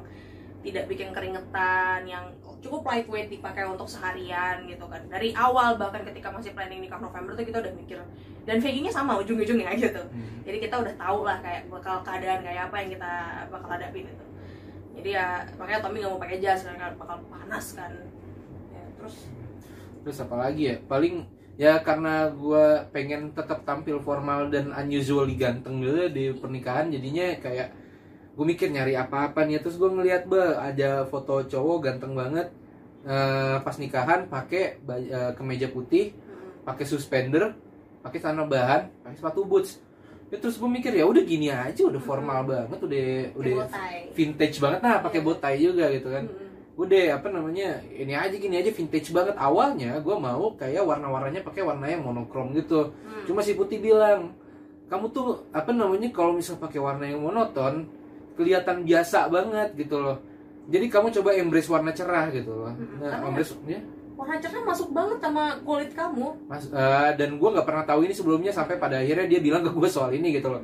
tidak 0.58 0.90
bikin 0.90 1.14
keringetan, 1.14 2.02
yang 2.02 2.24
cukup 2.58 2.82
lightweight 2.82 3.30
dipakai 3.30 3.64
untuk 3.66 3.86
seharian 3.86 4.66
gitu 4.66 4.84
kan. 4.90 5.02
Dari 5.06 5.30
awal 5.34 5.78
bahkan 5.78 6.02
ketika 6.02 6.28
masih 6.30 6.52
planning 6.52 6.82
nikah 6.82 6.98
November 6.98 7.34
tuh 7.38 7.46
kita 7.46 7.62
udah 7.62 7.72
mikir 7.74 7.98
dan 8.46 8.56
veggingnya 8.58 8.92
sama 8.92 9.18
ujung-ujungnya 9.22 9.70
gitu. 9.84 10.02
Hmm. 10.02 10.42
Jadi 10.42 10.58
kita 10.62 10.76
udah 10.82 10.94
tahu 10.98 11.18
lah 11.22 11.38
kayak 11.38 11.70
bakal 11.70 12.02
keadaan 12.02 12.40
kayak 12.42 12.70
apa 12.70 12.76
yang 12.82 12.90
kita 12.98 13.12
bakal 13.50 13.68
hadapin 13.70 14.06
itu. 14.10 14.26
Jadi 14.98 15.08
ya 15.14 15.46
makanya 15.54 15.80
Tommy 15.86 16.02
nggak 16.02 16.12
mau 16.12 16.22
pakai 16.22 16.38
jas 16.42 16.66
karena 16.66 16.90
bakal 16.98 17.16
panas 17.30 17.66
kan. 17.78 17.92
Ya, 18.74 18.84
terus 18.98 19.16
Terus 20.02 20.24
apa 20.24 20.36
lagi 20.40 20.62
ya? 20.72 20.76
Paling 20.88 21.26
ya 21.58 21.82
karena 21.82 22.30
gue 22.30 22.66
pengen 22.94 23.34
tetap 23.34 23.66
tampil 23.66 23.98
formal 23.98 24.46
dan 24.48 24.70
unusually 24.70 25.34
ganteng 25.34 25.82
gitu 25.82 26.06
di 26.08 26.30
pernikahan 26.32 26.86
jadinya 26.88 27.34
kayak 27.42 27.74
gue 28.38 28.46
mikir 28.46 28.70
nyari 28.70 28.94
apa-apa 28.94 29.42
nih 29.42 29.58
terus 29.58 29.74
gue 29.74 29.90
ngeliat 29.90 30.22
be 30.24 30.38
ada 30.38 31.02
foto 31.04 31.42
cowok 31.42 31.78
ganteng 31.82 32.14
banget 32.14 32.46
eh, 33.02 33.56
pas 33.58 33.74
nikahan 33.74 34.26
pakai 34.26 34.78
eh, 34.78 35.32
kemeja 35.34 35.66
putih 35.66 36.14
pakai 36.62 36.84
suspender 36.84 37.50
pakai 37.98 38.18
celana 38.18 38.46
bahan 38.46 38.86
pakai 39.02 39.16
sepatu 39.16 39.42
boots 39.42 39.82
ya, 40.28 40.38
terus 40.38 40.54
gue 40.54 40.70
mikir 40.70 40.92
ya 40.92 41.02
udah 41.02 41.18
gini 41.20 41.50
aja 41.50 41.82
udah 41.82 41.98
formal 41.98 42.46
banget 42.46 42.78
udah 42.78 43.06
udah 43.34 43.50
kayak 43.50 43.58
bow 43.58 43.74
tie. 43.74 44.02
vintage 44.14 44.56
banget 44.58 44.80
nah 44.80 44.96
pakai 45.00 45.18
Iya. 45.18 45.26
bow 45.26 45.34
tie 45.34 45.58
juga 45.58 45.84
gitu 45.90 46.08
kan 46.08 46.24
Mm-mm. 46.24 46.78
udah 46.78 47.04
apa 47.18 47.28
namanya 47.28 47.68
ini 47.90 48.14
aja 48.14 48.36
gini 48.38 48.54
aja 48.54 48.70
vintage 48.70 49.10
banget 49.10 49.34
awalnya 49.34 49.98
gue 49.98 50.14
mau 50.14 50.54
kayak 50.54 50.86
warna-warnanya 50.86 51.42
pakai 51.42 51.66
warna 51.66 51.86
yang 51.86 52.06
monokrom 52.06 52.54
gitu 52.54 52.94
Hmm. 53.02 53.24
cuma 53.26 53.42
si 53.42 53.58
putih 53.58 53.82
bilang 53.82 54.30
kamu 54.86 55.10
tuh 55.10 55.42
apa 55.50 55.68
namanya 55.68 56.06
kalau 56.08 56.32
misal 56.32 56.54
pakai 56.56 56.78
warna 56.78 57.04
yang 57.04 57.18
monoton 57.18 57.88
kelihatan 58.38 58.86
biasa 58.86 59.26
banget 59.26 59.74
gitu 59.74 59.98
loh. 59.98 60.16
Jadi 60.68 60.86
kamu 60.86 61.10
coba 61.10 61.34
embrace 61.34 61.66
warna 61.66 61.90
cerah 61.90 62.30
gitu 62.30 62.54
loh. 62.54 62.70
Nah 62.70 63.10
Karena 63.10 63.26
embrace 63.26 63.52
ya. 63.66 63.80
warna 64.14 64.36
cerah 64.36 64.62
masuk 64.62 64.88
banget 64.90 65.18
sama 65.18 65.44
kulit 65.60 65.90
kamu. 65.92 66.26
mas 66.46 66.64
eh, 66.66 67.10
dan 67.14 67.30
gue 67.34 67.48
nggak 67.48 67.66
pernah 67.66 67.84
tahu 67.84 68.00
ini 68.02 68.12
sebelumnya 68.12 68.50
sampai 68.50 68.76
pada 68.76 68.98
akhirnya 68.98 69.26
dia 69.26 69.40
bilang 69.40 69.60
ke 69.60 69.70
gue 69.70 69.88
soal 69.88 70.10
ini 70.10 70.30
gitu 70.32 70.48
loh. 70.48 70.62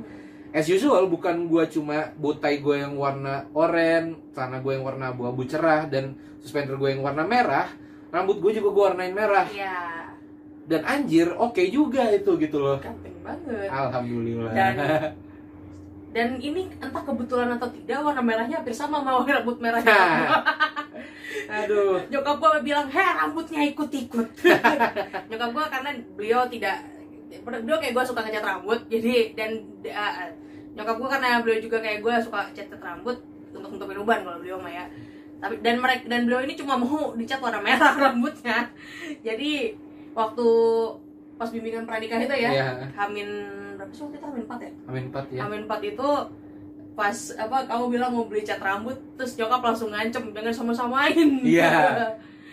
As 0.51 0.65
usual 0.65 1.07
bukan 1.07 1.47
gue 1.47 1.63
cuma 1.67 2.15
botai 2.15 2.59
gue 2.59 2.79
yang 2.79 2.95
warna 2.95 3.51
oranye 3.51 4.15
celana 4.31 4.63
gue 4.63 4.71
yang 4.71 4.83
warna 4.83 5.11
abu-abu 5.11 5.43
cerah 5.43 5.83
dan 5.85 6.15
suspender 6.39 6.79
gue 6.79 6.89
yang 6.89 7.03
warna 7.03 7.27
merah 7.27 7.67
rambut 8.07 8.39
gue 8.39 8.55
juga 8.55 8.69
gue 8.71 8.83
warnain 8.85 9.11
merah. 9.11 9.43
Iya, 9.45 10.15
dan 10.63 10.81
anjir 10.83 11.27
oke 11.29 11.59
juga 11.67 12.07
itu 12.09 12.37
gitu 12.37 12.57
loh. 12.57 12.79
Ganteng 12.79 13.19
banget. 13.19 13.67
alhamdulillah. 13.67 14.51
Dan- 14.53 14.79
Dan 16.15 16.39
ini 16.39 16.71
entah 16.79 17.03
kebetulan 17.03 17.51
atau 17.59 17.67
tidak 17.67 17.99
warna 17.99 18.23
merahnya 18.23 18.63
hampir 18.63 18.71
sama 18.71 19.03
sama 19.03 19.19
warna 19.19 19.43
rambut 19.43 19.59
merahnya. 19.59 19.91
Nah. 19.91 20.39
aduh 21.59 21.99
Nyokap 22.07 22.39
gue 22.39 22.71
bilang, 22.71 22.87
heh 22.87 23.09
rambutnya 23.19 23.67
ikut-ikut. 23.67 24.27
Nyokap 25.29 25.49
gue 25.51 25.65
karena 25.67 25.91
beliau 26.15 26.47
tidak, 26.47 26.87
beliau 27.43 27.77
kayak 27.83 27.91
gue 27.91 28.03
suka 28.07 28.23
ngecat 28.23 28.47
rambut, 28.47 28.79
jadi 28.87 29.35
dan 29.35 29.59
uh, 29.91 30.31
nyokap 30.75 30.95
gue 30.99 31.09
karena 31.11 31.43
beliau 31.43 31.59
juga 31.59 31.77
kayak 31.83 31.99
gue 31.99 32.13
suka 32.23 32.39
cat 32.55 32.67
rambut 32.79 33.17
untuk 33.51 33.75
nutupin 33.75 33.99
uban 33.99 34.23
kalau 34.23 34.39
beliau 34.39 34.59
mah 34.59 34.71
ya. 34.71 34.85
Tapi 35.43 35.59
dan 35.59 35.83
mereka 35.83 36.07
dan 36.07 36.27
beliau 36.27 36.47
ini 36.47 36.55
cuma 36.55 36.79
mau 36.79 37.11
dicat 37.11 37.43
warna 37.43 37.59
merah 37.59 37.91
rambutnya. 38.07 38.71
Jadi 39.19 39.75
waktu 40.15 40.47
pas 41.35 41.51
bimbingan 41.51 41.83
pranikah 41.83 42.23
itu 42.23 42.35
ya, 42.39 42.51
Iya. 42.55 42.67
Hamin 42.95 43.27
berapa 43.85 43.93
sih 43.93 44.03
waktu 44.03 44.17
itu 44.17 44.25
Hamin 44.25 44.43
4 44.43 44.57
ya? 44.57 44.71
amin 44.85 45.03
empat 45.05 45.25
ya 45.29 45.39
Amin 45.45 45.61
4 45.63 45.85
itu 45.85 46.09
pas 46.95 47.17
apa 47.35 47.57
kamu 47.65 47.85
bilang 47.91 48.09
mau 48.09 48.25
beli 48.25 48.41
cat 48.41 48.57
rambut 48.57 48.95
terus 49.13 49.35
nyokap 49.35 49.61
langsung 49.61 49.91
ngancem 49.91 50.31
jangan 50.31 50.53
sama-samain 50.53 51.29
Iya. 51.41 51.71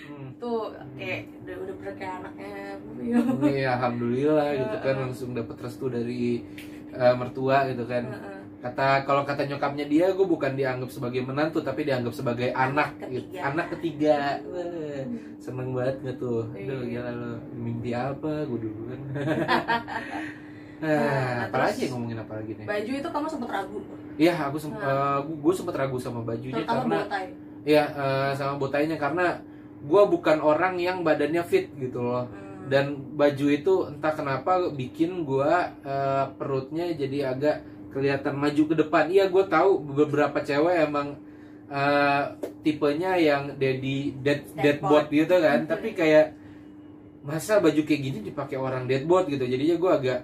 Hmm. 0.03 0.35
tuh 0.35 0.75
kayak 0.93 1.31
udah 1.41 1.57
udah 1.57 1.75
bener 1.79 1.95
kayak 1.95 2.15
anaknya 2.19 2.75
Iya, 3.41 3.69
alhamdulillah 3.73 4.49
gitu 4.53 4.77
kan 4.79 4.95
langsung 5.01 5.31
dapat 5.31 5.57
restu 5.57 5.87
dari 5.87 6.43
eh, 6.91 7.15
mertua 7.15 7.71
gitu 7.71 7.87
kan. 7.87 8.03
Heeh. 8.05 8.39
Kata 8.59 9.03
kalau 9.03 9.23
kata 9.23 9.47
nyokapnya 9.47 9.87
dia, 9.87 10.11
gue 10.11 10.23
bukan 10.23 10.53
dianggap 10.53 10.87
sebagai 10.87 11.23
menantu 11.23 11.59
tapi 11.59 11.83
dianggap 11.83 12.11
sebagai 12.13 12.51
anak, 12.51 12.99
Anak 12.99 13.09
gitu. 13.09 13.27
ketiga. 13.31 13.41
anak 13.43 13.67
ketiga. 13.71 14.17
Wah, 14.45 15.03
seneng 15.39 15.69
banget 15.71 15.97
gak 16.03 16.17
tuh? 16.19 16.43
Iya. 16.53 16.67
Aduh, 16.67 16.81
gila 16.85 17.11
lo. 17.13 17.33
Mimpi 17.57 17.91
apa 17.91 18.33
gue 18.43 18.59
dulu 18.61 18.83
kan? 18.87 19.01
Nah, 20.83 20.91
nah, 20.91 21.47
apa 21.47 21.55
terus- 21.55 21.67
lagi 21.71 21.85
ngomongin 21.89 22.19
apa 22.19 22.33
lagi 22.43 22.53
nih? 22.59 22.67
baju 22.67 22.93
itu 22.93 23.09
kamu 23.09 23.27
sempet 23.29 23.49
ragu 23.49 23.79
Iya, 24.13 24.35
aku 24.37 24.57
sem 24.59 24.71
Nah. 24.71 25.23
gue 25.23 25.55
sempet 25.55 25.75
ragu 25.75 25.97
sama 25.97 26.21
bajunya 26.21 26.59
terutama 26.59 26.83
karena 26.85 26.99
botai 27.01 27.27
Iya, 27.63 27.85
eh, 27.89 28.31
sama 28.35 28.55
botainya 28.59 28.97
karena 28.97 29.27
gue 29.81 30.03
bukan 30.05 30.39
orang 30.39 30.75
yang 30.77 31.01
badannya 31.01 31.43
fit 31.43 31.71
gitu 31.73 32.03
loh. 32.03 32.27
Hmm. 32.27 32.67
Dan 32.67 32.85
baju 33.15 33.47
itu 33.49 33.75
entah 33.87 34.11
kenapa 34.11 34.69
bikin 34.69 35.23
gue 35.23 35.53
eh, 35.81 36.25
perutnya 36.35 36.91
jadi 36.91 37.31
agak 37.33 37.63
kelihatan 37.89 38.35
maju 38.35 38.63
ke 38.67 38.75
depan. 38.77 39.07
Iya, 39.07 39.31
gue 39.31 39.45
tahu 39.47 39.79
beberapa 39.79 40.43
cewek 40.43 40.83
emang 40.83 41.15
eh, 41.71 42.23
tipenya 42.61 43.15
yang 43.15 43.55
daddy 43.57 44.19
dead 44.19 44.43
Dead 44.51 44.77
deadbot 44.77 45.07
gitu 45.09 45.33
kan. 45.33 45.63
Mhm. 45.63 45.71
Tapi 45.71 45.89
kayak 45.95 46.27
masa 47.23 47.63
baju 47.63 47.81
kayak 47.81 48.03
gini 48.03 48.19
dipakai 48.21 48.59
orang 48.59 48.85
deadbot 48.85 49.25
gitu. 49.25 49.47
Jadinya 49.47 49.79
gue 49.79 49.93
agak 49.95 50.21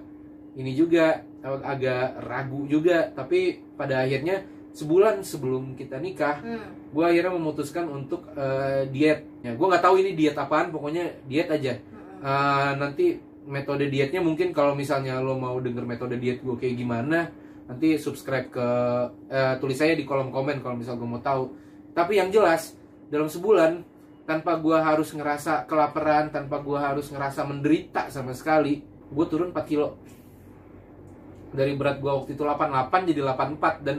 ini 0.55 0.73
juga 0.73 1.21
ag- 1.41 1.65
agak 1.65 2.23
ragu 2.23 2.65
juga. 2.65 3.09
Tapi 3.11 3.61
pada 3.75 4.01
akhirnya 4.01 4.41
sebulan 4.69 5.25
sebelum 5.25 5.73
kita 5.73 5.97
nikah 5.97 6.39
Hmm. 6.39 6.93
gue 6.93 7.03
akhirnya 7.05 7.33
memutuskan 7.33 7.85
untuk 7.85 8.29
eh, 8.33 8.87
diet. 8.89 9.25
Ya, 9.41 9.53
gue 9.53 9.67
nggak 9.67 9.83
tahu 9.83 9.95
ini 10.01 10.13
diet 10.13 10.37
apaan, 10.37 10.69
pokoknya 10.69 11.09
diet 11.25 11.49
aja. 11.49 11.73
Hmm. 11.77 12.25
Eh, 12.25 12.71
nanti 12.77 13.05
metode 13.49 13.89
dietnya 13.89 14.21
mungkin 14.21 14.53
kalau 14.53 14.77
misalnya 14.77 15.17
lo 15.17 15.33
mau 15.33 15.57
denger 15.57 15.85
metode 15.85 16.21
diet 16.21 16.39
gue 16.39 16.53
kayak 16.53 16.75
gimana, 16.77 17.33
nanti 17.65 17.97
subscribe 17.97 18.49
ke 18.49 18.67
eh, 19.27 19.53
tulis 19.57 19.77
saya 19.77 19.93
di 19.93 20.05
kolom 20.05 20.29
komen 20.29 20.61
kalau 20.61 20.77
misal 20.77 20.97
gue 20.97 21.05
mau 21.05 21.21
tahu. 21.21 21.49
Tapi 21.93 22.21
yang 22.21 22.29
jelas 22.29 22.77
dalam 23.09 23.25
sebulan 23.25 23.81
tanpa 24.23 24.61
gue 24.61 24.77
harus 24.77 25.09
ngerasa 25.09 25.65
kelaparan, 25.65 26.29
tanpa 26.29 26.61
gue 26.61 26.77
harus 26.77 27.09
ngerasa 27.09 27.41
menderita 27.41 28.13
sama 28.13 28.37
sekali, 28.37 28.85
gue 28.85 29.25
turun 29.25 29.49
4 29.49 29.65
kilo. 29.65 29.97
Dari 31.53 31.73
berat 31.73 31.97
gue 32.01 32.11
waktu 32.11 32.37
itu 32.37 32.43
88 32.45 33.09
jadi 33.09 33.19
84 33.25 33.85
dan 33.85 33.97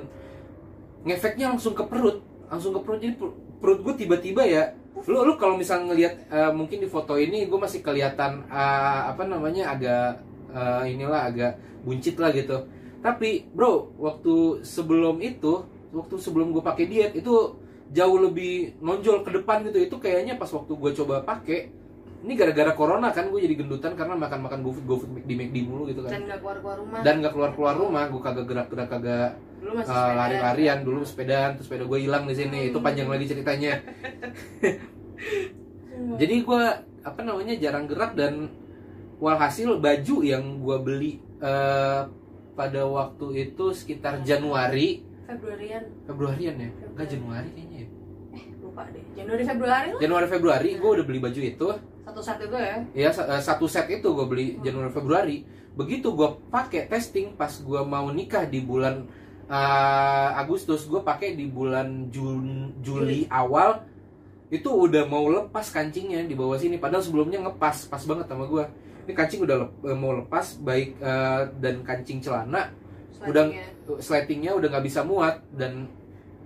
ngefeknya 1.06 1.46
langsung 1.56 1.74
ke 1.74 1.84
perut. 1.86 2.22
Langsung 2.46 2.72
ke 2.76 2.80
perut. 2.82 2.98
Jadi 3.02 3.14
per- 3.16 3.36
perut 3.60 3.80
gue 3.84 3.94
tiba-tiba 4.06 4.42
ya 4.44 4.72
lu 5.06 5.22
lu 5.22 5.38
kalau 5.38 5.54
misal 5.54 5.86
ngelihat 5.86 6.28
eh, 6.28 6.52
mungkin 6.52 6.82
di 6.82 6.88
foto 6.90 7.14
ini 7.14 7.46
gue 7.46 7.58
masih 7.60 7.80
kelihatan 7.80 8.44
eh, 8.50 9.00
apa 9.08 9.22
namanya 9.24 9.72
agak 9.72 10.20
eh, 10.50 10.84
inilah 10.92 11.30
agak 11.30 11.52
buncit 11.86 12.18
lah 12.20 12.34
gitu. 12.34 12.66
Tapi 13.00 13.48
bro 13.54 13.94
waktu 13.96 14.60
sebelum 14.60 15.22
itu 15.24 15.64
waktu 15.94 16.14
sebelum 16.20 16.52
gue 16.52 16.60
pakai 16.60 16.84
diet 16.90 17.12
itu 17.16 17.56
jauh 17.90 18.18
lebih 18.22 18.76
nonjol 18.82 19.22
ke 19.24 19.30
depan 19.40 19.64
gitu. 19.64 19.78
Itu 19.80 19.96
kayaknya 20.02 20.36
pas 20.36 20.50
waktu 20.52 20.72
gue 20.74 20.90
coba 21.00 21.22
pakai 21.24 21.79
ini 22.20 22.36
gara-gara 22.36 22.76
corona 22.76 23.08
kan 23.16 23.32
gue 23.32 23.40
jadi 23.40 23.56
gendutan 23.56 23.96
karena 23.96 24.12
makan-makan 24.12 24.60
GoFood 24.60 24.84
GoFood 24.84 25.10
di 25.24 25.34
McD 25.40 25.56
mulu 25.64 25.88
gitu 25.88 26.04
kan. 26.04 26.12
Dan 26.12 26.28
nggak 26.28 26.40
keluar 26.44 26.58
keluar 26.60 26.76
rumah. 26.76 27.00
Dan 27.00 27.14
nggak 27.24 27.32
keluar 27.32 27.50
keluar 27.56 27.74
rumah 27.80 28.04
gue 28.12 28.20
kagak 28.20 28.46
gerak-gerak 28.48 28.88
kagak 28.92 29.30
Uh, 29.60 30.16
lari-larian 30.16 30.80
dulu 30.80 31.04
sepedaan 31.04 31.52
terus 31.52 31.68
sepeda 31.68 31.84
gue 31.84 32.00
hilang 32.00 32.24
di 32.24 32.32
sini. 32.32 32.72
Itu 32.72 32.80
panjang 32.80 33.12
lagi 33.12 33.28
ceritanya. 33.28 33.76
Hmm. 35.92 36.16
jadi 36.20 36.34
gue 36.40 36.62
apa 37.04 37.20
namanya 37.20 37.54
jarang 37.60 37.84
gerak 37.84 38.16
dan 38.16 38.48
walhasil 39.20 39.76
baju 39.76 40.16
yang 40.24 40.64
gue 40.64 40.76
beli 40.80 41.12
uh, 41.44 42.08
pada 42.56 42.82
waktu 42.88 43.52
itu 43.52 43.76
sekitar 43.76 44.24
Januari. 44.24 45.04
Februarian. 45.28 45.84
Februarian 46.08 46.56
ya? 46.56 46.70
Enggak 46.96 47.08
Januari 47.12 47.48
kayaknya 47.52 47.78
ya. 47.84 47.88
Eh 48.32 48.44
lupa 48.64 48.82
deh. 48.88 49.04
Januari 49.12 49.44
Februari 49.44 49.88
lah. 49.92 50.00
Januari 50.00 50.26
Februari 50.26 50.70
gue 50.80 50.90
udah 50.90 51.04
beli 51.04 51.20
baju 51.20 51.40
itu 51.44 51.68
satu 52.00 52.20
saat 52.20 52.38
itu 52.40 52.56
ya? 52.56 52.76
Ya 52.92 53.10
sa- 53.10 53.26
uh, 53.26 53.38
satu 53.38 53.64
set 53.64 53.86
itu 53.88 54.06
gue 54.06 54.26
beli 54.26 54.46
Januari 54.60 54.90
Februari. 54.90 55.36
Begitu 55.72 56.10
gue 56.10 56.28
pakai 56.48 56.86
testing 56.86 57.32
pas 57.34 57.50
gue 57.50 57.80
mau 57.82 58.10
nikah 58.10 58.44
di 58.44 58.60
bulan 58.60 59.06
uh, 59.46 60.28
Agustus 60.34 60.86
gue 60.86 61.00
pakai 61.00 61.34
di 61.34 61.46
bulan 61.46 62.10
Jun 62.10 62.74
Juli 62.80 63.26
awal 63.28 63.82
itu 64.50 64.66
udah 64.66 65.06
mau 65.06 65.30
lepas 65.30 65.70
kancingnya 65.70 66.26
di 66.26 66.34
bawah 66.34 66.58
sini. 66.58 66.76
Padahal 66.76 67.04
sebelumnya 67.04 67.38
ngepas 67.40 67.86
pas 67.86 68.02
banget 68.02 68.26
sama 68.26 68.44
gue 68.46 68.64
ini 69.00 69.12
kancing 69.14 69.40
udah 69.42 69.56
lep- 69.62 69.80
eh, 69.86 69.96
mau 69.96 70.12
lepas 70.12 70.58
baik 70.60 70.98
eh, 70.98 71.40
dan 71.58 71.82
kancing 71.82 72.18
celana 72.20 72.70
Udah- 73.20 73.46
Selanjutnya. 73.48 73.98
sletingnya 74.00 74.52
udah 74.54 74.68
nggak 74.70 74.86
bisa 74.86 75.00
muat 75.02 75.38
dan 75.54 75.86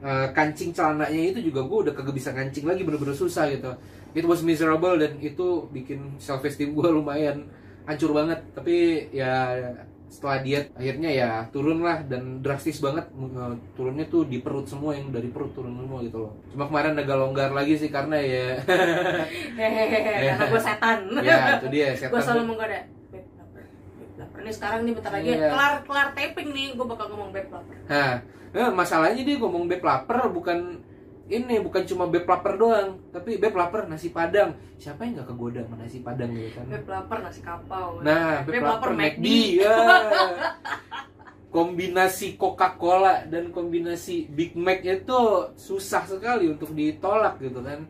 eh, 0.01 0.29
kancing 0.33 0.71
celananya 0.71 1.33
itu 1.33 1.49
juga 1.49 1.65
gue 1.65 1.79
udah 1.89 1.93
kagak 1.93 2.13
bisa 2.13 2.31
kancing 2.31 2.65
lagi 2.65 2.85
bener-bener 2.85 3.13
susah 3.13 3.49
gitu 3.49 3.73
it 4.15 4.25
was 4.25 4.41
miserable 4.41 4.95
dan 4.97 5.19
itu 5.19 5.67
bikin 5.69 6.17
self 6.17 6.41
esteem 6.43 6.73
gue 6.73 6.89
lumayan 6.89 7.45
hancur 7.85 8.15
banget. 8.15 8.41
Tapi 8.55 8.77
ya 9.11 9.59
setelah 10.09 10.47
diet 10.47 10.71
akhirnya 10.79 11.11
ya 11.11 11.31
turun 11.51 11.83
lah 11.83 12.01
dan 12.07 12.39
drastis 12.39 12.79
banget. 12.79 13.05
Eh, 13.11 13.55
turunnya 13.75 14.07
tuh 14.07 14.25
di 14.25 14.39
perut 14.39 14.65
semua 14.65 14.95
yang 14.95 15.11
dari 15.11 15.27
perut 15.29 15.51
turun 15.53 15.75
semua 15.75 15.99
gitu 16.01 16.19
loh. 16.25 16.33
Cuma 16.55 16.71
kemarin 16.71 16.95
agak 16.95 17.19
longgar 17.19 17.51
lagi 17.51 17.75
sih 17.75 17.91
karena 17.91 18.17
ya 18.23 18.55
hehehe 19.59 19.99
karena 20.01 20.45
gue 20.47 20.63
setan. 20.63 20.99
Ya 21.27 21.59
itu 21.59 21.69
dia 21.69 21.89
gue 21.93 21.99
setan 21.99 22.23
selalu 22.23 22.43
menggoda 22.55 22.81
lapar 24.15 24.41
ini 24.47 24.53
sekarang 24.55 24.81
nih 24.87 24.93
bentar 24.95 25.11
lagi 25.11 25.27
Iya. 25.35 25.51
kelar 25.51 25.75
kelar 25.83 26.09
taping 26.15 26.49
nih 26.55 26.67
gue 26.79 26.87
bakal 26.87 27.07
ngomong 27.11 27.31
beb 27.35 27.51
lapar 27.51 27.77
Nah, 27.91 28.13
eh, 28.55 28.71
masalahnya 28.71 29.23
dia 29.27 29.37
ngomong 29.43 29.67
beb 29.67 29.83
lapar 29.83 30.31
bukan 30.31 30.79
ini 31.25 31.57
bukan 31.65 31.89
cuma 31.89 32.05
beb 32.05 32.29
lapar 32.29 32.61
doang, 32.61 33.01
tapi 33.09 33.41
beb 33.41 33.57
lapar 33.57 33.89
nasi 33.89 34.13
padang. 34.13 34.53
Siapa 34.77 35.09
yang 35.09 35.21
nggak 35.21 35.29
kegoda 35.33 35.61
sama 35.65 35.77
nasi 35.81 35.99
padang 36.05 36.31
gitu 36.37 36.53
kan? 36.53 36.67
beb 36.69 36.87
lapar 36.89 37.19
nasi 37.25 37.41
kapau 37.41 38.05
Nah, 38.05 38.45
beb, 38.45 38.61
Beb 38.61 38.63
lapar 38.63 38.93
lapar 38.93 39.01
McD. 39.01 39.27
Ya. 39.65 39.77
kombinasi 41.55 42.35
Coca-Cola 42.35 43.31
dan 43.31 43.55
kombinasi 43.55 44.27
Big 44.27 44.59
Mac 44.59 44.83
itu 44.83 45.21
susah 45.55 46.03
sekali 46.03 46.51
untuk 46.51 46.75
ditolak 46.75 47.39
gitu 47.39 47.63
kan. 47.63 47.87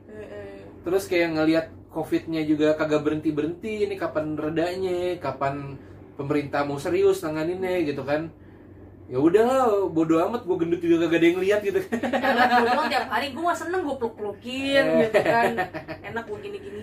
Terus 0.85 1.09
kayak 1.09 1.33
ngelihat 1.33 1.67
COVID-nya 1.89 2.45
juga 2.45 2.77
kagak 2.77 3.01
berhenti-berhenti, 3.01 3.89
ini 3.89 3.97
kapan 3.97 4.37
redanya, 4.37 5.17
kapan 5.17 5.81
pemerintah 6.21 6.69
mau 6.69 6.77
serius 6.77 7.25
nanganinnya 7.25 7.89
gitu 7.89 8.05
kan. 8.05 8.29
Ya 9.05 9.21
udahlah, 9.21 9.85
bodo 9.93 10.17
amat 10.17 10.49
gue 10.49 10.57
gendut 10.57 10.81
juga 10.81 11.05
kagak 11.05 11.21
ada 11.21 11.27
yang 11.29 11.41
lihat 11.45 11.61
gitu 11.61 11.77
kan. 11.77 12.01
gue 12.01 12.61
bilang 12.65 12.89
tiap 12.89 13.07
hari 13.13 13.37
gue 13.37 13.43
mah 13.45 13.53
seneng 13.53 13.85
gue 13.85 13.97
peluk 14.01 14.15
pelukin 14.17 14.85
gitu 15.05 15.21
kan. 15.21 15.53
Enak 16.01 16.25
gue 16.25 16.39
gini 16.41 16.59
gini 16.59 16.81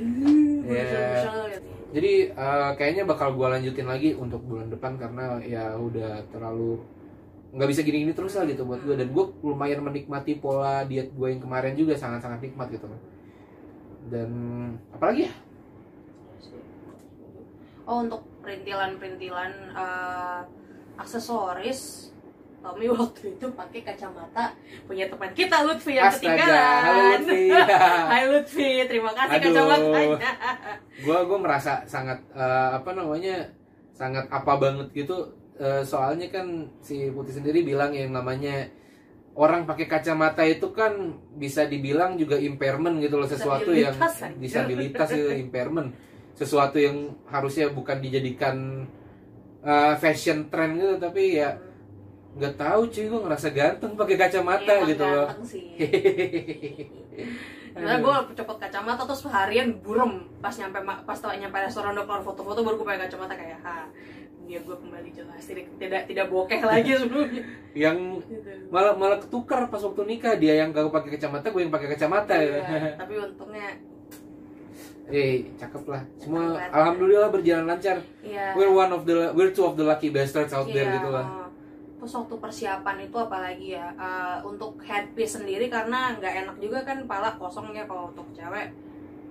gue 0.61 0.77
bisa 0.85 1.31
gitu. 1.49 1.67
Jadi 1.91 2.11
eh, 2.29 2.71
kayaknya 2.77 3.03
bakal 3.09 3.33
gue 3.33 3.47
lanjutin 3.49 3.89
lagi 3.89 4.13
untuk 4.13 4.45
bulan 4.45 4.69
depan 4.69 5.01
karena 5.01 5.41
ya 5.41 5.73
udah 5.73 6.21
terlalu 6.29 6.77
nggak 7.51 7.67
bisa 7.67 7.81
gini-gini 7.83 8.15
terus 8.15 8.37
lah 8.39 8.47
gitu 8.47 8.63
buat 8.63 8.79
gue 8.79 8.95
dan 8.95 9.11
gue 9.11 9.25
lumayan 9.43 9.83
menikmati 9.83 10.39
pola 10.39 10.87
diet 10.87 11.11
gue 11.11 11.27
yang 11.27 11.41
kemarin 11.43 11.73
juga 11.73 11.97
sangat-sangat 11.97 12.37
nikmat 12.45 12.69
gitu. 12.69 12.85
Dan 14.13 14.29
apalagi 14.93 15.25
ya? 15.25 15.33
Oh 17.89 18.05
untuk 18.05 18.21
perintilan-perintilan 18.45 19.51
eh, 19.73 20.41
aksesoris 21.01 22.10
Tommy 22.61 22.85
waktu 22.87 23.33
itu 23.33 23.45
pakai 23.51 23.81
kacamata 23.81 24.53
punya 24.85 25.09
teman 25.09 25.33
kita 25.33 25.65
Lutfi 25.65 25.97
yang 25.97 26.05
Astaga, 26.05 26.29
ketinggalan. 26.37 26.81
halo 26.85 27.01
Lutfi. 27.09 27.41
Hai 28.13 28.23
Lutfi, 28.29 28.69
terima 28.85 29.11
kasih 29.11 29.35
Aduh. 29.35 29.45
kacamatanya. 29.49 30.31
gue 30.95 31.17
gue 31.25 31.39
merasa 31.41 31.81
sangat 31.83 32.21
eh, 32.31 32.69
apa 32.71 32.89
namanya 32.93 33.35
sangat 33.91 34.25
apa 34.29 34.53
banget 34.57 34.89
gitu 34.95 35.17
Eh, 35.61 35.85
soalnya 35.85 36.25
kan 36.33 36.47
si 36.81 37.13
Putih 37.13 37.37
sendiri 37.37 37.61
bilang 37.61 37.93
yang 37.93 38.09
namanya 38.09 38.65
orang 39.37 39.69
pakai 39.69 39.85
kacamata 39.85 40.41
itu 40.41 40.73
kan 40.73 40.89
bisa 41.37 41.69
dibilang 41.69 42.17
juga 42.17 42.33
impairment 42.33 42.97
gitu 42.97 43.21
loh 43.21 43.29
sesuatu 43.29 43.69
yang 43.69 43.93
Disabilitas, 43.93 44.25
anjir. 44.25 44.41
disabilitas 44.41 45.09
itu 45.13 45.29
impairment 45.37 45.93
sesuatu 46.33 46.81
yang 46.81 47.13
harusnya 47.29 47.69
bukan 47.69 48.01
dijadikan 48.01 48.89
eh, 49.61 49.93
fashion 50.01 50.49
trend 50.49 50.81
gitu 50.81 50.97
tapi 50.97 51.37
ya 51.37 51.53
nggak 52.31 52.55
tahu 52.55 52.81
cuy 52.87 53.05
gue 53.11 53.21
ngerasa 53.27 53.47
ganteng 53.51 53.91
pakai 53.99 54.15
kacamata 54.15 54.71
Emang 54.71 54.87
gitu 54.87 55.03
loh. 55.03 55.27
sih. 55.43 55.65
Karena 57.71 58.03
gue 58.03 58.15
copot 58.35 58.57
kacamata 58.59 59.03
terus 59.03 59.21
seharian 59.23 59.67
burem. 59.79 60.27
Pas 60.39 60.55
nyampe 60.55 60.79
pas 60.83 61.17
tau 61.19 61.31
nyampe 61.31 61.57
restoran 61.59 61.95
udah 61.95 62.05
keluar 62.07 62.23
foto-foto 62.23 62.59
baru 62.63 62.75
gue 62.79 62.87
pakai 62.87 63.01
kacamata 63.07 63.33
kayak 63.35 63.59
ha 63.63 63.87
dunia 64.41 64.67
gue 64.67 64.73
kembali 64.73 65.09
jelas 65.15 65.39
tidak 65.47 65.65
tidak 65.79 66.01
tidak 66.11 66.25
bokeh 66.27 66.59
lagi 66.59 66.91
sebelumnya. 66.99 67.43
Yang 67.71 67.97
gitu. 68.27 68.51
malah 68.67 68.93
malah 68.95 69.19
ketukar 69.19 69.67
pas 69.67 69.79
waktu 69.79 70.01
nikah. 70.07 70.35
Dia 70.35 70.63
yang 70.63 70.75
gak 70.75 70.91
pakai 70.91 71.15
kacamata 71.15 71.47
gue 71.51 71.61
yang 71.63 71.71
pakai 71.71 71.87
kacamata. 71.95 72.35
Ya. 72.35 72.59
Iya, 72.59 72.91
tapi 73.01 73.13
untungnya 73.15 73.69
eh 75.11 75.51
cakep 75.59 75.83
lah. 75.87 76.01
Semua 76.15 76.55
Cakep. 76.55 76.71
alhamdulillah 76.75 77.29
berjalan 77.31 77.65
lancar. 77.67 77.99
Ya 78.23 78.55
we're 78.55 78.71
one 78.71 78.91
of 78.91 79.03
the 79.03 79.31
we're 79.35 79.51
two 79.51 79.63
of 79.63 79.75
the 79.75 79.83
lucky 79.83 80.11
bastards 80.11 80.51
out 80.51 80.67
there 80.67 80.87
Iya, 80.87 80.95
gitu 80.99 81.11
lah 81.11 81.40
terus 82.01 82.17
waktu 82.17 82.33
persiapan 82.35 82.97
itu 82.99 83.13
apalagi 83.13 83.77
ya 83.77 83.93
eh, 83.93 84.37
untuk 84.41 84.81
headpiece 84.81 85.37
sendiri 85.37 85.69
karena 85.69 86.17
nggak 86.17 86.33
enak 86.41 86.55
juga 86.57 86.81
kan 86.81 86.97
pala 87.05 87.29
kosong 87.37 87.69
ya 87.71 87.85
kalau 87.85 88.09
untuk 88.09 88.25
cewek. 88.33 88.73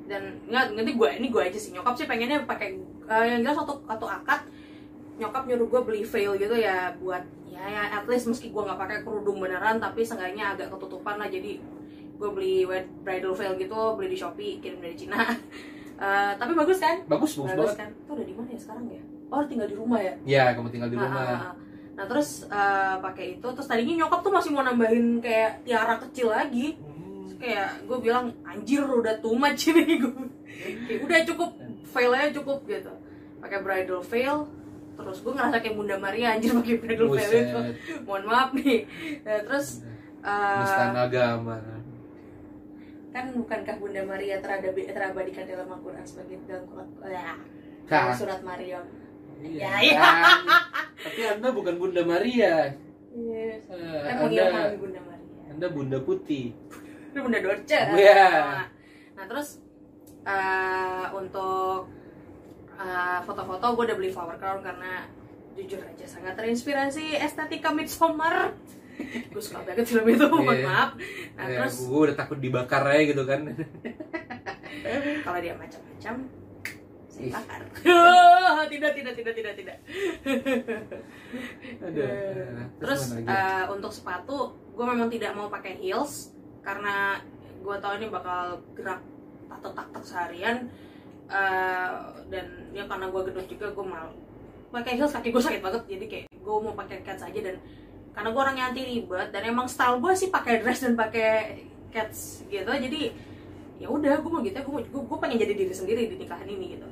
Dan 0.06 0.38
nggak 0.46 0.74
nanti 0.74 0.94
gue 0.94 1.10
ini 1.18 1.28
gue 1.28 1.42
aja 1.42 1.58
sih 1.58 1.70
nyokap 1.70 1.94
sih 1.94 2.06
pengennya 2.06 2.46
pakai 2.46 2.78
eh, 3.06 3.24
yang 3.26 3.42
jelas 3.42 3.58
waktu 3.58 3.74
waktu 3.84 4.06
akad 4.06 4.40
nyokap 5.18 5.42
nyuruh 5.44 5.66
gue 5.66 5.80
beli 5.84 6.02
veil 6.02 6.32
gitu 6.34 6.54
ya 6.54 6.94
buat 6.96 7.20
ya 7.44 7.60
ya 7.60 7.82
at 7.92 8.06
least 8.06 8.26
meski 8.26 8.48
gue 8.48 8.62
nggak 8.62 8.78
pakai 8.78 8.98
kerudung 9.02 9.36
beneran 9.36 9.76
tapi 9.76 10.00
seenggaknya 10.00 10.54
agak 10.54 10.70
ketutupan 10.70 11.18
lah. 11.18 11.26
Jadi 11.26 11.58
gue 12.16 12.30
beli 12.30 12.62
bridal 13.02 13.34
veil 13.34 13.54
gitu 13.56 13.74
beli 13.94 14.14
di 14.14 14.18
shopee 14.18 14.58
kirim 14.58 14.78
dari 14.78 14.94
Cina. 14.94 15.18
Eh, 16.00 16.32
tapi 16.40 16.56
bagus 16.56 16.80
kan? 16.80 16.96
Bagus 17.04 17.36
bagus 17.36 17.52
bagus 17.52 17.76
banget. 17.76 17.76
kan? 17.76 17.88
Itu 17.92 18.10
udah 18.16 18.24
di 18.24 18.32
mana 18.32 18.48
ya 18.48 18.56
sekarang 18.56 18.84
ya? 18.88 19.02
Oh 19.28 19.44
tinggal 19.44 19.68
di 19.68 19.76
rumah 19.76 20.00
ya? 20.00 20.14
Ya 20.24 20.44
kamu 20.56 20.72
tinggal 20.72 20.88
di 20.88 20.96
Ah, 20.96 21.04
rumah. 21.04 21.20
ah, 21.20 21.36
ah. 21.36 21.54
Nah 22.00 22.08
terus 22.08 22.48
eh, 22.48 22.96
pakai 22.96 23.36
itu, 23.36 23.44
terus 23.52 23.68
tadinya 23.68 23.92
nyokap 24.00 24.24
tuh 24.24 24.32
masih 24.32 24.56
mau 24.56 24.64
nambahin 24.64 25.20
kayak 25.20 25.60
tiara 25.68 26.00
kecil 26.00 26.32
lagi. 26.32 26.80
Terus 26.80 27.36
kayak 27.36 27.84
gue 27.84 27.98
bilang 28.00 28.32
anjir 28.40 28.80
udah 28.88 29.20
too 29.20 29.36
much 29.36 29.68
ini 29.68 29.84
gue. 30.08 30.24
Kayak, 30.88 31.04
udah 31.04 31.20
cukup 31.28 31.50
veilnya 31.92 32.32
cukup 32.40 32.64
gitu. 32.64 32.92
Pakai 33.44 33.60
bridal 33.60 34.00
veil, 34.00 34.48
terus 34.96 35.20
gue 35.20 35.32
ngerasa 35.36 35.60
kayak 35.60 35.76
Bunda 35.76 36.00
Maria 36.00 36.40
anjir 36.40 36.56
pakai 36.56 36.80
bridal 36.80 37.08
veil 37.12 37.32
itu. 37.36 37.60
Mohon 38.08 38.24
maaf 38.32 38.50
nih. 38.56 38.80
Nah, 39.20 39.40
terus 39.44 39.84
eh, 40.24 40.56
Nistan 40.64 40.96
agama 40.96 41.56
kan 43.10 43.26
bukankah 43.34 43.74
Bunda 43.82 44.06
Maria 44.06 44.38
terabadi, 44.38 44.86
terabadikan 44.86 45.42
dalam 45.42 45.66
Al-Quran 45.66 46.04
sebagai 46.06 46.38
dalam, 46.46 46.86
ya, 47.02 47.34
surat 48.14 48.38
Maryam? 48.46 48.86
Iya, 49.40 49.64
Ya, 49.64 49.72
ya. 49.80 49.96
kan. 49.96 50.38
Tapi 51.08 51.20
Anda 51.26 51.48
bukan 51.50 51.74
Bunda 51.76 52.02
Maria. 52.02 52.76
Yes. 53.10 53.64
Eh, 53.66 54.00
Kan 54.04 54.28
Anda 54.28 54.76
Bunda 54.76 55.00
Maria. 55.00 55.40
Anda 55.48 55.66
Bunda 55.68 55.98
Putih. 55.98 56.52
bunda 57.16 57.42
dorce 57.42 57.74
Iya. 57.90 58.22
nah, 58.30 58.64
nah, 59.12 59.24
terus 59.26 59.58
eh, 60.22 61.06
untuk 61.10 61.90
eh, 62.72 63.18
foto-foto 63.20 63.66
gue 63.74 63.84
udah 63.84 63.96
beli 63.98 64.08
flower 64.08 64.38
crown 64.38 64.62
karena 64.62 65.10
jujur 65.52 65.82
aja 65.82 66.06
sangat 66.06 66.38
terinspirasi 66.38 67.18
estetika 67.18 67.74
Midsommar 67.74 68.54
gue 69.34 69.42
suka 69.42 69.66
banget 69.66 69.82
film 69.84 70.06
itu 70.06 70.22
mohon 70.30 70.54
Iya. 70.54 70.64
maaf 70.64 70.90
nah 71.34 71.44
ya, 71.44 71.56
terus 71.58 71.82
gue 71.82 72.00
udah 72.06 72.14
takut 72.14 72.38
dibakar 72.38 72.86
aja 72.86 73.02
gitu 73.02 73.26
kan. 73.26 73.40
kalau 75.20 75.38
dia 75.42 75.54
macam-macam. 75.58 76.14
Bakar 77.28 77.60
tidak 78.70 78.92
tidak 78.96 79.14
tidak 79.18 79.34
tidak 79.36 79.54
tidak. 79.58 79.78
Ada. 81.80 82.08
terus 82.80 83.02
eh, 83.18 83.64
untuk 83.68 83.92
sepatu 83.92 84.56
gue 84.72 84.84
memang 84.86 85.12
tidak 85.12 85.36
mau 85.36 85.52
pakai 85.52 85.76
heels 85.76 86.32
karena 86.64 87.20
gue 87.60 87.76
tahu 87.76 87.92
ini 88.00 88.06
bakal 88.08 88.64
gerak 88.72 89.04
atau 89.50 89.70
tak 89.76 89.86
tak 89.92 90.04
seharian. 90.06 90.70
Eh, 91.30 91.90
dan 92.32 92.46
ya 92.74 92.88
karena 92.88 93.06
gue 93.12 93.20
gendut 93.28 93.46
juga 93.46 93.66
gue 93.70 93.86
mau 93.86 94.08
pakai 94.70 94.96
heels 94.96 95.12
kaki 95.12 95.34
gue 95.34 95.42
sakit 95.42 95.60
banget 95.60 95.82
jadi 95.86 96.04
kayak 96.06 96.26
gue 96.30 96.56
mau 96.62 96.74
pakai 96.78 97.02
cats 97.04 97.26
aja. 97.26 97.40
Dan 97.42 97.56
karena 98.14 98.28
gue 98.34 98.40
orang 98.40 98.56
yang 98.58 98.68
anti 98.74 98.82
ribet 98.82 99.28
dan 99.30 99.42
emang 99.46 99.66
style 99.70 100.02
gue 100.02 100.12
sih 100.14 100.28
pakai 100.32 100.62
dress 100.62 100.82
dan 100.82 100.98
pakai 100.98 101.62
cats 101.90 102.46
gitu 102.46 102.70
jadi 102.70 103.14
ya 103.80 103.88
udah 103.88 104.20
gue 104.20 104.30
mau 104.30 104.44
gitu 104.44 104.60
gue 104.60 104.84
gue, 104.84 105.02
gue 105.08 105.18
pengen 105.18 105.40
jadi 105.40 105.54
diri 105.56 105.74
sendiri 105.74 106.02
di 106.12 106.20
nikahan 106.20 106.44
ini 106.44 106.76
gitu. 106.76 106.86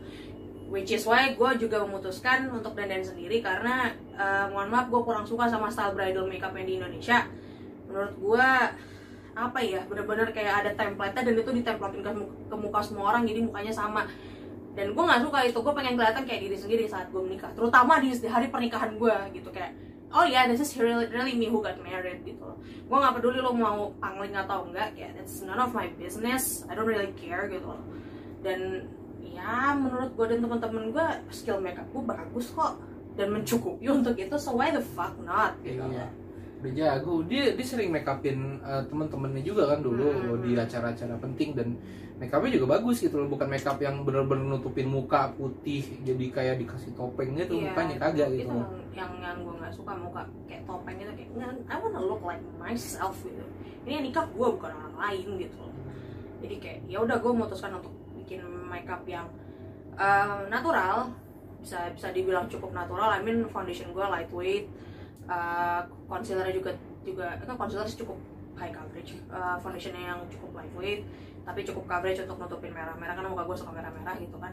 Which 0.68 0.92
is 0.92 1.04
why 1.04 1.36
gue 1.36 1.50
juga 1.60 1.84
memutuskan 1.84 2.48
untuk 2.48 2.72
dandan 2.76 3.04
sendiri 3.04 3.44
karena 3.44 3.92
eh, 4.16 4.46
mohon 4.48 4.72
maaf 4.72 4.88
gue 4.88 5.00
kurang 5.04 5.28
suka 5.28 5.48
sama 5.48 5.68
style 5.68 5.92
bridal 5.92 6.24
makeup 6.24 6.56
yang 6.56 6.66
di 6.68 6.74
Indonesia. 6.80 7.28
Menurut 7.88 8.14
gue 8.16 8.48
apa 9.38 9.58
ya 9.62 9.86
bener-bener 9.86 10.34
kayak 10.34 10.66
ada 10.66 10.70
template-nya 10.74 11.22
dan 11.30 11.34
itu 11.38 11.50
ditemplokin 11.62 12.02
ke, 12.02 12.10
ke 12.50 12.56
muka 12.56 12.80
semua 12.82 13.12
orang 13.12 13.28
jadi 13.28 13.44
mukanya 13.44 13.72
sama. 13.72 14.08
Dan 14.72 14.96
gue 14.96 15.04
nggak 15.04 15.22
suka 15.24 15.38
itu 15.44 15.58
gue 15.60 15.74
pengen 15.76 15.94
kelihatan 15.96 16.24
kayak 16.24 16.40
diri 16.48 16.56
sendiri 16.56 16.84
saat 16.88 17.10
gue 17.12 17.20
menikah 17.20 17.50
terutama 17.52 17.98
di 17.98 18.14
hari 18.28 18.46
pernikahan 18.46 18.94
gue 18.94 19.16
gitu 19.34 19.50
kayak 19.50 19.74
oh 20.14 20.24
ya 20.24 20.48
this 20.48 20.60
is 20.60 20.72
really, 20.80 21.06
really 21.12 21.36
me 21.36 21.46
who 21.48 21.60
got 21.60 21.76
married 21.80 22.24
gitu 22.24 22.40
loh. 22.40 22.56
Gue 22.62 22.96
nggak 22.96 23.14
peduli 23.20 23.38
lo 23.44 23.52
mau 23.52 23.92
pangling 24.00 24.32
atau 24.32 24.68
enggak 24.68 24.96
kayak 24.96 25.16
that's 25.20 25.44
none 25.44 25.60
of 25.60 25.72
my 25.76 25.88
business 26.00 26.64
I 26.68 26.76
don't 26.76 26.88
really 26.88 27.12
care 27.16 27.48
gitu 27.48 27.64
loh. 27.68 27.82
Dan 28.40 28.88
ya 29.20 29.76
menurut 29.76 30.16
gue 30.16 30.26
dan 30.30 30.40
teman-teman 30.40 30.84
gue 30.90 31.06
skill 31.34 31.60
makeup 31.60 31.88
gue 31.92 32.02
bagus 32.02 32.48
kok. 32.52 32.80
Dan 33.18 33.34
mencukupi 33.34 33.90
untuk 33.90 34.14
itu 34.14 34.36
so 34.38 34.54
why 34.54 34.70
the 34.70 34.80
fuck 34.80 35.18
not 35.26 35.58
gitu 35.66 35.82
Iya. 35.82 36.06
Udah 36.58 36.72
jago. 36.74 37.22
Dia 37.24 37.54
dia 37.54 37.66
sering 37.66 37.88
make 37.88 38.04
upin 38.04 38.58
uh, 38.60 38.82
teman-temannya 38.86 39.42
juga 39.42 39.70
kan 39.70 39.78
dulu 39.78 40.10
Hmm. 40.10 40.42
di 40.42 40.54
acara-acara 40.54 41.14
penting 41.16 41.54
dan 41.54 41.78
make 42.18 42.34
upnya 42.34 42.50
juga 42.50 42.74
bagus 42.74 42.98
gitu 42.98 43.14
loh. 43.14 43.30
Bukan 43.30 43.46
make 43.46 43.62
up 43.62 43.78
yang 43.78 44.02
bener-bener 44.02 44.58
nutupin 44.58 44.90
muka 44.90 45.30
putih 45.32 46.02
jadi 46.02 46.24
kayak 46.28 46.54
dikasih 46.58 46.90
topeng 46.92 47.34
gitu 47.34 47.54
Iya, 47.56 47.70
mukanya 47.70 47.96
kagak 47.96 48.28
itu 48.34 48.42
gitu. 48.42 48.50
yang 48.50 48.70
yang, 48.90 49.12
yang 49.22 49.36
gue 49.40 49.54
nggak 49.54 49.70
suka 49.70 49.92
muka 49.94 50.22
kayak 50.44 50.66
topeng 50.66 50.98
gitu 50.98 51.12
kayak 51.14 51.30
"Nggak, 51.32 51.50
I 51.66 51.76
wanna 51.78 52.00
look 52.02 52.22
like 52.22 52.42
myself 52.58 53.14
gitu 53.22 53.44
ini 53.86 53.92
yang 53.94 54.04
nikah 54.04 54.26
gue 54.26 54.48
bukan 54.50 54.70
orang 54.74 54.96
lain 54.98 55.28
gitu 55.38 55.56
loh 55.56 55.70
jadi 56.38 56.54
kayak 56.58 56.78
ya 56.86 56.98
udah 56.98 57.16
gue 57.16 57.30
memutuskan 57.30 57.70
untuk 57.72 57.94
bikin 58.14 58.42
makeup 58.66 59.06
yang 59.06 59.30
eh, 59.94 60.38
natural 60.50 61.14
bisa 61.58 61.90
bisa 61.90 62.10
dibilang 62.10 62.46
cukup 62.46 62.70
natural 62.70 63.06
I 63.08 63.22
mean 63.22 63.46
foundation 63.46 63.90
gue 63.90 64.02
lightweight 64.02 64.66
concealer 66.04 66.48
juga 66.50 66.72
juga 67.02 67.36
kan 67.38 67.54
concealer 67.54 67.84
cukup 67.86 68.16
high 68.54 68.72
coverage 68.72 69.12
Eh, 69.18 69.56
foundationnya 69.58 70.02
yang 70.08 70.20
cukup 70.26 70.50
lightweight 70.54 71.02
tapi 71.42 71.60
cukup 71.62 71.84
coverage 71.86 72.20
untuk 72.20 72.36
nutupin 72.36 72.70
merah-merah 72.70 73.14
karena 73.14 73.28
muka 73.28 73.44
gue 73.44 73.56
suka 73.56 73.72
merah-merah 73.72 74.16
gitu 74.16 74.36
kan 74.36 74.52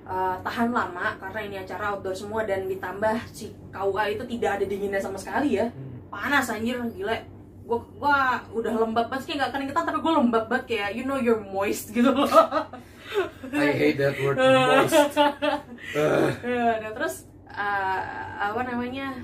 Eh, 0.00 0.36
tahan 0.40 0.68
lama 0.70 1.14
karena 1.16 1.40
ini 1.40 1.56
acara 1.58 1.92
outdoor 1.92 2.10
semua 2.10 2.42
dan 2.42 2.66
ditambah 2.66 3.14
si 3.30 3.52
KUA 3.68 4.16
itu 4.16 4.24
tidak 4.26 4.58
ada 4.58 4.64
dinginnya 4.64 4.98
sama 4.98 5.14
sekali 5.14 5.54
ya 5.54 5.68
Hmm. 5.68 6.08
panas 6.10 6.50
anjir 6.50 6.74
gila 6.90 7.14
gua 7.62 7.78
gua 7.94 8.16
udah 8.50 8.72
lembab 8.74 9.06
banget 9.06 9.30
kayak 9.30 9.46
gak 9.46 9.52
keringetan 9.54 9.86
tapi 9.86 10.02
gue 10.02 10.10
lembab 10.10 10.44
banget 10.50 10.64
kayak 10.66 10.90
you 10.92 11.04
know 11.04 11.14
you're 11.14 11.38
moist 11.38 11.94
gitu 11.94 12.10
loh 12.10 12.26
I 13.54 13.70
hate 13.70 13.94
that 13.96 14.18
word 14.18 14.34
moist. 14.42 15.14
Uh, 15.94 16.74
nah 16.78 16.90
terus 16.90 17.14
eh, 17.46 18.00
apa 18.38 18.60
namanya 18.64 19.14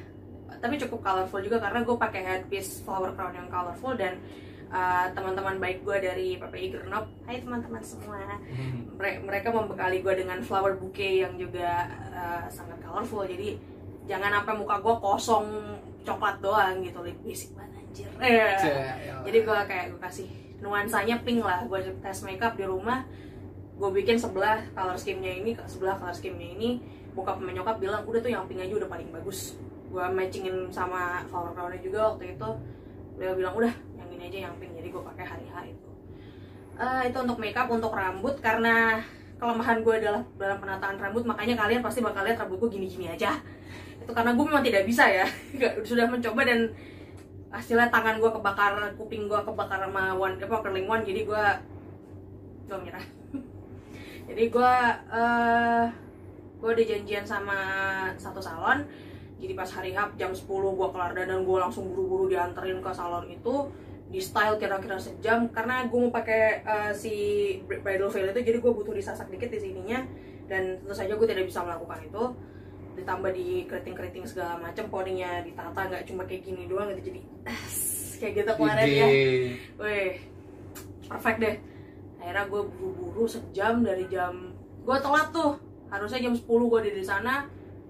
tapi 0.66 0.82
cukup 0.82 0.98
colorful 1.06 1.38
juga 1.38 1.62
karena 1.62 1.86
gue 1.86 1.94
pakai 1.94 2.20
headpiece 2.26 2.82
flower 2.82 3.14
crown 3.14 3.30
yang 3.38 3.46
colorful 3.46 3.94
dan 3.94 4.18
eh, 4.66 5.06
teman-teman 5.14 5.62
baik 5.62 5.86
gue 5.86 5.94
dari 6.02 6.34
PPI 6.42 6.74
Gernop 6.74 7.06
Hai 7.22 7.38
teman-teman 7.38 7.78
semua. 7.78 8.18
Hmm. 8.18 8.98
Mere- 8.98 9.22
mereka 9.22 9.54
membekali 9.54 10.02
gue 10.02 10.14
dengan 10.26 10.42
flower 10.42 10.74
bouquet 10.74 11.22
yang 11.22 11.38
juga 11.38 11.86
uh, 12.10 12.42
sangat 12.50 12.82
colorful. 12.82 13.22
Jadi 13.22 13.54
jangan 14.10 14.42
sampai 14.42 14.54
muka 14.58 14.82
gue 14.82 14.94
kosong 14.98 15.46
coklat 16.02 16.42
doang 16.42 16.82
gitu. 16.82 16.98
Lebih 16.98 17.22
basic 17.22 17.54
banget 17.54 17.78
anjir. 17.78 18.10
Eh, 18.18 18.58
Cel. 18.58 19.22
jadi 19.22 19.38
gue 19.46 19.58
kayak 19.70 19.84
gue 19.94 20.00
kasih 20.02 20.28
nuansanya 20.58 21.22
pink 21.22 21.46
lah. 21.46 21.62
Gue 21.70 21.86
tes 22.02 22.18
makeup 22.26 22.58
di 22.58 22.66
rumah 22.66 23.06
gue 23.76 23.90
bikin 24.02 24.16
sebelah 24.18 24.64
color 24.72 24.96
scheme-nya 24.96 25.44
ini 25.44 25.54
sebelah 25.70 25.94
color 25.94 26.14
scheme-nya 26.14 26.58
ini. 26.58 26.70
Bokap 27.14 27.38
sama 27.38 27.54
nyokap 27.54 27.78
bilang 27.78 28.02
udah 28.02 28.18
tuh 28.18 28.34
yang 28.34 28.50
pink 28.50 28.66
aja 28.66 28.74
udah 28.76 28.90
paling 28.90 29.08
bagus 29.14 29.56
gue 29.86 30.06
matchingin 30.12 30.68
sama 30.68 31.22
flower 31.30 31.54
crown-nya 31.54 31.80
juga 31.80 32.14
waktu 32.14 32.34
itu. 32.34 32.50
Beliau 33.16 33.34
bilang 33.38 33.54
udah 33.56 33.74
yang 33.96 34.08
ini 34.12 34.22
aja 34.28 34.38
yang 34.50 34.54
pink. 34.58 34.72
Jadi 34.76 34.88
gue 34.92 35.02
pakai 35.02 35.24
hari 35.24 35.46
H 35.48 35.56
itu. 35.70 35.88
Eh, 36.76 37.02
itu 37.08 37.18
untuk 37.18 37.38
makeup 37.40 37.72
untuk 37.72 37.92
rambut 37.96 38.36
karena 38.44 39.00
kelemahan 39.36 39.80
gue 39.84 39.94
adalah 39.96 40.22
dalam 40.40 40.58
penataan 40.60 40.96
rambut 40.96 41.24
makanya 41.28 41.56
kalian 41.56 41.80
pasti 41.84 42.00
bakal 42.00 42.24
lihat 42.24 42.40
rambut 42.40 42.58
gue 42.66 42.70
gini-gini 42.76 43.08
aja. 43.08 43.40
Itu 44.00 44.12
karena 44.12 44.36
gue 44.36 44.44
memang 44.44 44.64
tidak 44.64 44.84
bisa 44.84 45.08
ya. 45.08 45.24
Sudah 45.88 46.04
mencoba 46.04 46.44
dan 46.44 46.68
hasilnya 47.48 47.88
tangan 47.88 48.20
gue 48.20 48.28
kebakar 48.28 48.76
kuping 49.00 49.30
gue 49.30 49.40
kebakar 49.40 49.80
sama 49.88 50.12
one 50.12 50.36
apa 50.36 50.56
curling 50.60 50.84
one 50.84 51.00
jadi 51.06 51.24
gue 51.24 51.44
gue 52.66 52.76
menyerah. 52.76 53.06
Jadi 54.26 54.44
gue 54.50 54.72
eh 55.14 55.86
gue 56.56 56.70
udah 56.74 56.86
janjian 56.88 57.22
sama 57.22 57.58
satu 58.18 58.42
salon 58.42 58.82
jadi 59.36 59.52
pas 59.52 59.68
hari 59.68 59.92
H 59.92 60.16
jam 60.16 60.32
10 60.32 60.48
gue 60.48 60.88
kelar 60.92 61.12
dan 61.12 61.28
gue 61.44 61.58
langsung 61.60 61.92
buru-buru 61.92 62.32
dianterin 62.32 62.80
ke 62.80 62.90
salon 62.96 63.28
itu 63.28 63.68
di 64.06 64.22
style 64.22 64.56
kira-kira 64.56 64.96
sejam 64.96 65.50
karena 65.50 65.84
gue 65.90 65.98
mau 65.98 66.14
pakai 66.14 66.62
eh, 66.62 66.92
si 66.94 67.14
bridal 67.66 68.08
veil 68.08 68.30
itu 68.30 68.40
jadi 68.40 68.58
gue 68.62 68.72
butuh 68.72 68.94
disasak 68.94 69.28
dikit 69.28 69.50
di 69.50 69.58
sininya 69.60 70.06
dan 70.46 70.78
tentu 70.80 70.94
saja 70.94 71.18
gue 71.18 71.26
tidak 71.26 71.44
bisa 71.50 71.60
melakukan 71.66 72.06
itu 72.06 72.22
ditambah 72.96 73.30
di 73.34 73.68
keriting-keriting 73.68 74.24
segala 74.24 74.56
macam 74.56 74.88
poninya 74.88 75.44
ditata 75.44 75.80
nggak 75.90 76.04
cuma 76.08 76.24
kayak 76.24 76.48
gini 76.48 76.64
doang 76.64 76.88
gitu 76.96 77.12
jadi 77.12 77.20
kayak 78.20 78.32
gitu 78.42 78.52
kemarin 78.56 78.86
ya. 78.88 79.06
Wih, 79.76 80.12
perfect 81.04 81.38
deh. 81.40 81.56
Akhirnya 82.18 82.44
gue 82.48 82.62
buru-buru 82.64 83.24
sejam 83.28 83.84
dari 83.84 84.08
jam 84.08 84.56
gue 84.82 84.96
telat 84.98 85.28
tuh. 85.30 85.60
Harusnya 85.92 86.24
jam 86.24 86.34
10 86.34 86.42
gue 86.48 86.80
di 86.90 87.04
sana. 87.04 87.46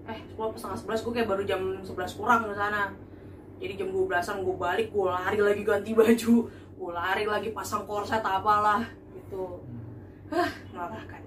Eh, 0.07 0.19
10 0.33 0.39
apa 0.39 0.55
setengah 0.55 0.79
11 0.95 1.03
gue 1.03 1.13
kayak 1.19 1.27
baru 1.27 1.43
jam 1.43 1.61
11 1.83 2.15
kurang 2.15 2.47
ke 2.47 2.55
sana. 2.55 2.95
Jadi 3.57 3.73
jam 3.75 3.89
12-an 3.89 4.37
gue 4.45 4.55
balik, 4.55 4.87
gue 4.93 5.05
lari 5.09 5.39
lagi 5.41 5.61
ganti 5.67 5.91
baju. 5.91 6.33
Gue 6.77 6.91
lari 6.93 7.25
lagi 7.25 7.49
pasang 7.51 7.83
korset 7.89 8.21
apalah 8.21 8.85
gitu. 9.11 9.59
Hah, 10.29 10.51
melelahkan. 10.71 11.21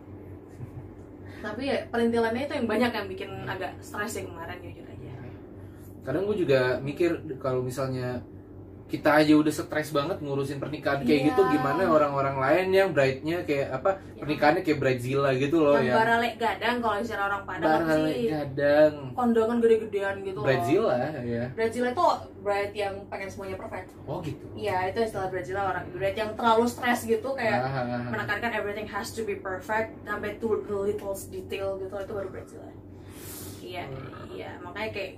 Tapi 1.41 1.62
ya 1.72 1.76
perintilannya 1.89 2.43
itu 2.47 2.55
yang 2.55 2.68
banyak 2.68 2.93
yang 2.93 3.07
bikin 3.09 3.31
agak 3.49 3.72
stres 3.81 4.20
ya 4.20 4.22
kemarin 4.28 4.61
jujur 4.61 4.85
aja. 4.85 5.12
kadang 6.01 6.24
gue 6.24 6.37
juga 6.49 6.81
mikir 6.81 7.12
kalau 7.37 7.61
misalnya 7.61 8.24
kita 8.91 9.11
aja 9.16 9.32
udah 9.32 9.49
stres 9.49 9.88
banget 9.88 10.18
ngurusin 10.18 10.59
pernikahan 10.59 11.01
kayak 11.01 11.14
Iya. 11.16 11.26
gitu 11.28 11.43
gimana 11.49 11.82
orang-orang 11.86 12.36
lain 12.36 12.66
yang 12.70 12.88
bride-nya 12.91 13.43
kayak 13.43 13.70
apa 13.72 13.91
pernikahannya 14.16 14.61
kayak 14.61 14.78
bridezilla 14.78 15.30
gitu 15.32 15.57
loh 15.61 15.74
yang 15.74 15.86
ya 15.86 15.95
baralek 15.97 16.34
gadang 16.36 16.76
kalau 16.78 16.99
istilah 16.99 17.24
orang 17.26 17.43
Padang 17.43 17.70
apa 17.70 17.80
barale 17.86 18.11
sih? 18.12 18.26
kadang 18.28 18.93
kondangan 19.12 19.57
gede-gedean 19.59 20.16
gitu 20.20 20.36
loh. 20.36 20.45
bridezilla 20.45 20.97
ya 21.22 21.45
Brazil 21.51 21.84
itu 21.86 22.07
bride 22.41 22.74
yang 22.74 22.95
pengen 23.07 23.28
semuanya 23.28 23.57
perfect. 23.57 23.88
oh 24.05 24.18
gitu 24.20 24.45
Iya, 24.53 24.76
itu 24.88 24.99
istilah 25.03 25.28
Brazil 25.28 25.57
orang 25.57 25.84
bride 25.88 26.18
yang 26.18 26.30
terlalu 26.34 26.64
stres 26.66 27.01
gitu 27.05 27.28
kayak 27.32 27.57
Ah, 27.57 27.70
ah, 27.70 27.84
ah. 27.97 28.03
menekankan 28.11 28.51
everything 28.53 28.84
has 28.84 29.09
to 29.09 29.22
be 29.22 29.34
perfect 29.34 29.95
sampai 30.03 30.34
to 30.36 30.61
the 30.61 30.74
little 30.74 31.14
detail 31.24 31.78
gitu 31.78 31.95
itu 31.95 32.12
baru 32.12 32.28
Brazil. 32.28 32.61
Iya, 33.61 33.86
iya, 34.28 34.51
makanya 34.59 34.91
kayak 34.91 35.12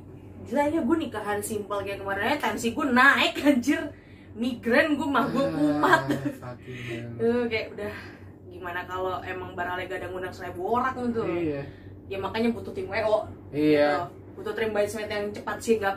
gila 0.46 0.64
ya 0.68 0.80
gue 0.82 0.96
nikahan 0.98 1.40
simpel 1.40 1.80
kayak 1.82 2.02
kemarin 2.02 2.34
aja 2.34 2.38
tensi 2.50 2.74
gue 2.74 2.86
naik 2.90 3.34
anjir. 3.48 3.82
Migrain 4.32 4.96
gue 4.96 5.08
mah 5.08 5.28
gue 5.28 5.44
kumat. 5.44 6.02
Ah, 6.40 6.56
hell. 6.56 7.20
Eh, 7.20 7.44
kayak 7.52 7.76
udah 7.76 7.94
gimana 8.48 8.80
kalau 8.88 9.20
emang 9.20 9.52
barale 9.52 9.84
gadang 9.84 10.16
undang 10.16 10.32
seribu 10.32 10.72
orang 10.72 10.94
gitu. 10.96 11.20
Iya. 11.28 11.62
Ya 12.08 12.16
makanya 12.20 12.48
butuh 12.52 12.72
tim 12.72 12.88
WO 12.88 13.28
iya. 13.52 14.08
Gitu. 14.08 14.40
butuh 14.40 14.52
tim 14.56 14.72
bridesmaid 14.72 15.12
yang 15.12 15.28
cepat 15.32 15.58
sigap 15.60 15.96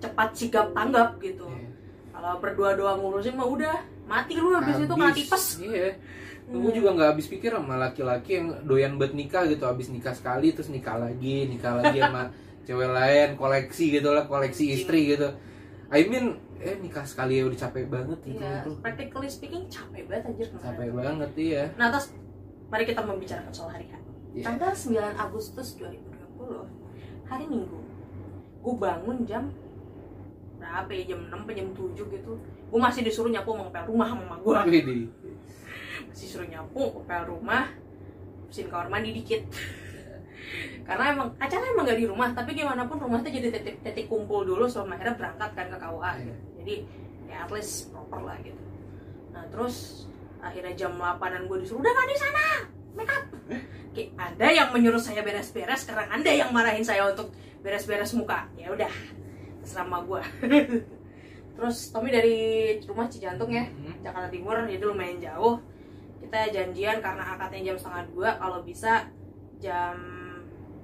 cepat 0.00 0.28
sigap 0.32 0.72
tanggap 0.72 1.20
gitu. 1.20 1.44
Iya. 1.44 1.68
kalau 2.16 2.40
berdua 2.40 2.72
doang 2.72 3.04
ngurusin 3.04 3.36
mah 3.36 3.44
udah 3.44 3.76
mati 4.08 4.40
lu 4.40 4.56
habis 4.56 4.80
itu 4.80 4.88
kena 4.88 5.12
tipes. 5.12 5.44
Iya. 5.60 5.88
Gue 6.48 6.72
juga 6.72 6.88
nggak 6.96 7.08
habis 7.12 7.26
pikir 7.28 7.50
sama 7.52 7.76
laki-laki 7.76 8.40
yang 8.40 8.46
doyan 8.64 8.96
buat 8.96 9.12
nikah 9.12 9.44
gitu 9.50 9.68
habis 9.68 9.92
nikah 9.92 10.16
sekali 10.16 10.56
terus 10.56 10.72
nikah 10.72 10.96
lagi 10.96 11.50
nikah 11.50 11.84
lagi 11.84 12.00
sama 12.00 12.32
cewek 12.66 12.90
lain 12.90 13.28
koleksi 13.38 13.94
gitu 13.94 14.10
lah 14.10 14.26
koleksi 14.26 14.74
istri 14.74 15.14
gitu 15.14 15.30
I 15.86 16.02
mean 16.10 16.34
eh 16.58 16.74
nikah 16.82 17.06
sekali 17.06 17.38
ya 17.38 17.46
udah 17.46 17.58
capek 17.68 17.86
banget 17.86 18.18
gitu 18.26 18.42
Iya, 18.42 18.66
tuh 18.66 18.74
practically 18.82 19.30
speaking 19.30 19.64
capek 19.70 20.02
banget 20.10 20.34
anjir 20.34 20.46
capek 20.58 20.88
banget 20.90 21.30
iya 21.38 21.64
Nah, 21.78 21.94
terus 21.94 22.10
mari 22.66 22.82
kita 22.82 22.98
membicarakan 22.98 23.52
soal 23.54 23.70
hari 23.70 23.86
H. 23.86 23.94
Iya. 24.34 24.44
Tanggal 24.50 24.74
9 24.74 24.98
Agustus 25.14 25.78
2020, 25.78 26.66
hari 27.24 27.44
Minggu. 27.46 27.78
Gue 28.60 28.74
bangun 28.76 29.22
jam 29.22 29.54
berapa 30.58 30.90
ya? 30.90 31.14
Jam 31.14 31.20
6 31.30 31.46
apa 31.46 31.50
jam 31.54 31.68
7 31.70 31.94
gitu. 31.94 32.32
Gue 32.42 32.80
masih 32.82 33.06
disuruh 33.06 33.30
nyapu 33.30 33.54
sama 33.54 33.70
ngepel 33.70 33.84
rumah 33.86 34.06
sama 34.10 34.22
mama 34.26 34.36
gue. 34.42 34.56
Masih 36.10 36.26
suruh 36.26 36.48
nyapu, 36.50 36.82
ngepel 36.98 37.22
rumah, 37.30 37.70
bersihin 38.50 38.66
kamar 38.66 38.90
mandi 38.90 39.14
dikit. 39.14 39.46
Karena 40.82 41.04
emang 41.10 41.28
acara 41.36 41.64
emang 41.66 41.84
gak 41.84 41.98
di 41.98 42.06
rumah, 42.06 42.28
tapi 42.30 42.54
gimana 42.54 42.86
pun 42.86 42.96
rumah 42.96 43.18
itu 43.20 43.30
jadi 43.36 43.48
titik, 43.50 43.82
titik 43.82 44.06
kumpul 44.06 44.42
dulu 44.42 44.64
sebelum 44.64 44.94
akhirnya 44.94 45.14
berangkat 45.14 45.50
kan 45.52 45.66
ke 45.66 45.76
KUA 45.76 46.10
Iya. 46.10 46.22
gitu. 46.22 46.34
Jadi 46.62 46.74
ya 47.26 47.36
at 47.42 47.50
least 47.50 47.90
proper 47.90 48.20
lah 48.22 48.38
gitu. 48.40 48.62
Nah 49.34 49.44
terus 49.48 50.06
akhirnya 50.38 50.72
jam 50.72 50.94
8an 50.94 51.44
gue 51.44 51.58
disuruh 51.58 51.82
udah 51.82 51.90
mandi 51.90 52.14
sana 52.14 52.46
make 52.94 53.10
up 53.10 53.24
Kayak 53.90 54.12
ada 54.14 54.46
yang 54.48 54.68
menyuruh 54.70 55.00
saya 55.00 55.20
beres-beres 55.20 55.82
sekarang 55.82 56.06
anda 56.06 56.28
yang 56.28 56.52
marahin 56.52 56.80
saya 56.80 57.08
untuk 57.08 57.32
beres-beres 57.60 58.14
muka 58.14 58.46
ya 58.54 58.70
udah 58.70 58.92
selama 59.60 60.04
gue 60.04 60.20
terus 61.56 61.90
Tommy 61.90 62.12
dari 62.12 62.36
rumah 62.84 63.08
Cijantung 63.08 63.50
ya 63.50 63.64
Hmm. 63.66 63.96
Jakarta 64.04 64.28
Timur 64.28 64.54
jadi 64.62 64.80
lumayan 64.80 65.18
jauh 65.18 65.58
kita 66.20 66.52
janjian 66.52 67.00
karena 67.00 67.24
akadnya 67.34 67.72
jam 67.72 67.76
setengah 67.76 68.04
dua 68.12 68.30
kalau 68.36 68.60
bisa 68.62 69.08
jam 69.58 69.96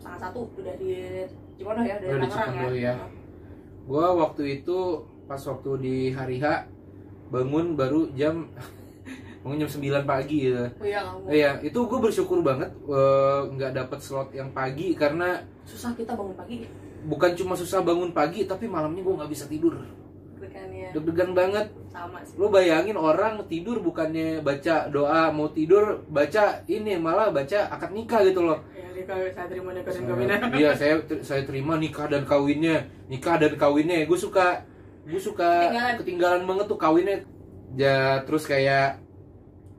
setengah 0.02 0.18
satu 0.18 0.40
udah 0.58 0.74
di 0.74 0.90
Cipondo 1.54 1.82
ya 1.86 1.94
dari 2.02 2.10
Tangerang 2.18 2.50
Cipondo 2.50 2.74
ya. 2.74 2.94
Gua 3.86 4.06
waktu 4.18 4.42
itu 4.58 4.78
pas 5.24 5.38
waktu 5.38 5.70
di 5.78 5.96
hari 6.10 6.42
H 6.42 6.66
bangun 7.30 7.78
baru 7.78 8.10
jam 8.18 8.50
bangun 9.46 9.62
jam 9.62 9.70
9 9.70 10.02
pagi 10.02 10.50
gitu. 10.50 10.58
oh 10.58 10.86
iya 10.86 11.00
kamu 11.02 11.26
Iya, 11.30 11.50
itu 11.64 11.78
gue 11.80 11.98
bersyukur 11.98 12.38
banget 12.42 12.70
eh, 12.84 13.40
nggak 13.48 13.72
dapet 13.72 13.98
slot 13.98 14.30
yang 14.34 14.50
pagi 14.50 14.92
karena 14.92 15.40
susah 15.62 15.94
kita 15.94 16.12
bangun 16.14 16.34
pagi 16.34 16.66
bukan 17.02 17.30
cuma 17.34 17.54
susah 17.54 17.82
bangun 17.82 18.10
pagi 18.10 18.44
tapi 18.44 18.66
malamnya 18.66 19.02
gue 19.02 19.14
nggak 19.18 19.30
bisa 19.30 19.46
tidur. 19.46 19.74
deg-degannya 20.38 20.90
Deg-degan 20.94 21.30
banget. 21.32 21.66
Sama 21.92 22.18
sih. 22.24 22.34
Lo 22.40 22.48
bayangin 22.48 22.96
orang 22.96 23.44
tidur 23.46 23.78
bukannya 23.84 24.40
baca 24.40 24.88
doa 24.88 25.28
mau 25.28 25.52
tidur 25.52 26.00
baca 26.08 26.64
ini 26.66 26.96
malah 26.96 27.28
baca 27.28 27.68
akad 27.68 27.92
nikah 27.92 28.24
gitu 28.24 28.40
loh. 28.42 28.58
ya 28.72 29.32
saya 29.32 29.46
terima 29.48 29.70
nikah 29.76 29.92
dan 29.92 30.04
kawinnya. 30.08 30.36
Iya 30.60 30.70
saya 30.74 30.94
saya 31.20 31.42
terima 31.44 31.74
nikah 31.76 32.06
dan 32.08 32.22
kawinnya. 32.24 32.76
Nikah 33.12 33.36
dan 33.36 33.52
kawinnya. 33.60 34.08
Gue 34.08 34.18
suka 34.18 34.64
gue 35.04 35.20
suka 35.20 35.68
Ketinggalan. 35.68 35.94
ketinggalan 36.00 36.42
banget 36.48 36.66
tuh 36.72 36.78
kawinnya. 36.80 37.16
Ya 37.76 38.24
terus 38.24 38.48
kayak 38.48 39.00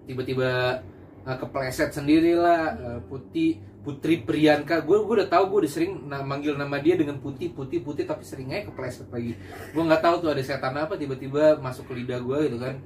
tiba-tiba 0.05 0.82
uh, 1.26 1.38
kepleset 1.39 1.95
sendiri 1.95 2.36
lah 2.36 2.76
uh, 2.76 2.99
putih 3.07 3.59
Putri 3.84 4.23
Priyanka 4.23 4.79
gue 4.79 4.95
gue 4.95 5.15
udah 5.19 5.27
tahu 5.27 5.43
gue 5.51 5.59
udah 5.67 5.71
sering 5.75 6.07
na- 6.07 6.23
manggil 6.23 6.55
nama 6.55 6.79
dia 6.79 6.95
dengan 6.95 7.19
putih 7.19 7.51
putih 7.51 7.84
putih 7.84 8.07
tapi 8.07 8.23
seringnya 8.23 8.63
kepleset 8.63 9.11
lagi. 9.11 9.36
Gue 9.75 9.84
nggak 9.84 9.99
tahu 9.99 10.15
tuh 10.23 10.29
ada 10.31 10.39
setan 10.39 10.71
apa 10.79 10.95
tiba-tiba 10.95 11.59
masuk 11.59 11.91
ke 11.91 11.99
lidah 11.99 12.23
gue 12.23 12.38
gitu 12.47 12.57
kan. 12.63 12.79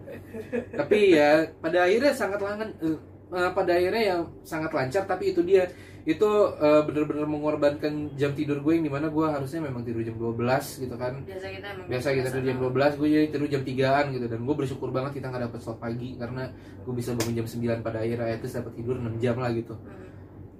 Tapi 0.73 1.13
ya 1.13 1.53
pada 1.61 1.85
akhirnya 1.85 2.13
sangat 2.17 2.41
langan 2.41 2.69
eh, 2.81 2.97
eh, 3.29 3.51
pada 3.53 3.71
akhirnya 3.77 4.03
yang 4.17 4.21
sangat 4.41 4.71
lancar 4.73 5.05
tapi 5.05 5.37
itu 5.37 5.45
dia. 5.45 5.69
Itu 6.07 6.25
eh, 6.55 6.81
bener-bener 6.87 7.27
mengorbankan 7.27 8.15
jam 8.15 8.31
tidur 8.31 8.63
gue 8.63 8.73
yang 8.79 8.87
di 8.87 8.89
mana 8.89 9.11
gue 9.11 9.27
harusnya 9.27 9.59
memang 9.69 9.83
tidur 9.83 10.01
jam 10.01 10.15
12 10.17 10.81
gitu 10.81 10.95
kan. 10.97 11.13
Biasa 11.21 11.47
kita 11.51 11.67
emang 11.77 11.85
biasa 11.91 12.07
kita 12.15 12.27
tidur 12.31 12.45
jam 12.47 12.57
12 12.63 12.97
gue 12.97 13.07
jadi 13.11 13.27
tidur 13.29 13.47
jam 13.51 13.61
3an 13.61 14.05
gitu. 14.15 14.25
Dan 14.25 14.39
gue 14.47 14.55
bersyukur 14.55 14.89
banget 14.89 15.19
kita 15.19 15.29
nggak 15.29 15.51
dapet 15.51 15.59
slot 15.61 15.77
pagi 15.77 16.15
karena 16.17 16.49
gue 16.57 16.93
bisa 16.95 17.11
bangun 17.13 17.35
jam 17.37 17.47
9 17.47 17.85
pada 17.85 17.99
akhirnya 18.01 18.33
itu 18.33 18.47
dapat 18.49 18.73
tidur 18.73 18.95
6 18.97 19.19
jam 19.19 19.35
lah 19.37 19.51
gitu. 19.51 19.75
Hmm. 19.75 20.06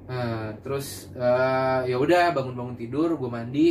Nah 0.08 0.56
terus 0.64 1.12
eh, 1.20 1.80
ya 1.92 2.00
udah 2.00 2.32
bangun-bangun 2.32 2.76
tidur 2.80 3.20
gue 3.20 3.30
mandi. 3.30 3.68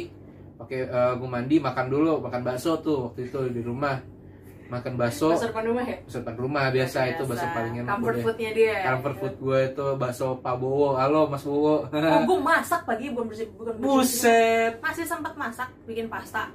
Pakai 0.57 0.89
eh, 0.89 1.13
gue 1.17 1.29
mandi 1.29 1.57
makan 1.61 1.87
dulu 1.89 2.13
makan 2.21 2.41
bakso 2.45 2.81
tuh 2.85 3.11
waktu 3.11 3.29
itu 3.29 3.41
di 3.53 3.65
rumah. 3.65 3.97
Makan 4.67 4.99
bakso. 4.99 5.33
Bakso 5.33 5.49
depan 5.49 5.65
rumah 5.65 5.85
ya? 5.87 5.97
Bakso 6.05 6.19
depan 6.21 6.37
rumah 6.37 6.65
biasa, 6.75 6.99
itu 7.09 7.23
bakso 7.25 7.47
paling 7.55 7.75
enak 7.81 7.91
comfort 7.97 8.19
foodnya 8.21 8.51
dia 8.51 8.77
comfort 8.85 9.17
food 9.17 9.35
gue 9.41 9.59
itu 9.73 9.87
bakso 9.97 10.29
Pak 10.43 10.55
Bowo 10.59 10.99
halo 10.99 11.31
Mas 11.31 11.45
Bowo 11.47 11.87
oh 11.87 12.21
gue 12.27 12.39
masak 12.51 12.83
pagi 12.83 13.15
bukan 13.15 13.27
bersih 13.33 13.49
bukan 13.57 13.75
bersih 13.79 13.89
buset. 13.89 14.73
Masih 14.83 15.05
sempat 15.09 15.33
masak 15.39 15.69
bikin 15.89 16.07
pasta. 16.11 16.53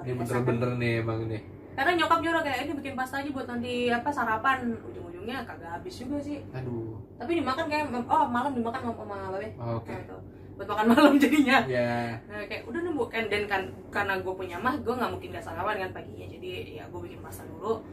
Ini 0.00 0.16
bener-bener 0.16 0.70
nih 0.80 0.92
emang 1.04 1.28
nih. 1.28 1.42
Karena 1.76 1.92
nyokap 1.96 2.18
juga 2.24 2.40
kayak 2.44 2.58
ini 2.66 2.72
bikin 2.76 2.94
pasta 2.96 3.20
aja 3.20 3.30
buat 3.32 3.46
nanti 3.46 3.92
apa 3.92 4.08
sarapan. 4.08 4.72
Ujung-ujungnya 4.80 5.44
kagak 5.44 5.80
habis 5.80 5.94
juga 6.00 6.16
sih. 6.24 6.40
Aduh 6.56 6.99
tapi 7.20 7.36
dimakan 7.36 7.68
kayak 7.68 7.84
oh 8.08 8.24
malam 8.32 8.56
dimakan 8.56 8.80
sama 8.80 8.94
sama 8.96 9.16
babe. 9.36 9.48
Oke. 9.60 9.92
Gitu. 9.92 10.18
buat 10.56 10.68
makan 10.76 10.86
malam 10.96 11.12
jadinya. 11.20 11.58
Ya 11.68 12.16
nah, 12.28 12.44
kayak 12.48 12.64
udah 12.64 12.80
nih 12.80 12.92
bukan 12.96 13.24
dan 13.28 13.42
kan 13.44 13.62
karena 13.92 14.14
gue 14.20 14.32
punya 14.32 14.56
mah 14.56 14.76
gue 14.80 14.92
nggak 14.92 15.12
mungkin 15.12 15.32
gak 15.36 15.44
sarapan 15.44 15.88
kan 15.88 16.00
paginya 16.00 16.26
jadi 16.28 16.50
ya 16.80 16.84
gue 16.88 17.00
bikin 17.04 17.20
pasta 17.20 17.44
dulu. 17.44 17.84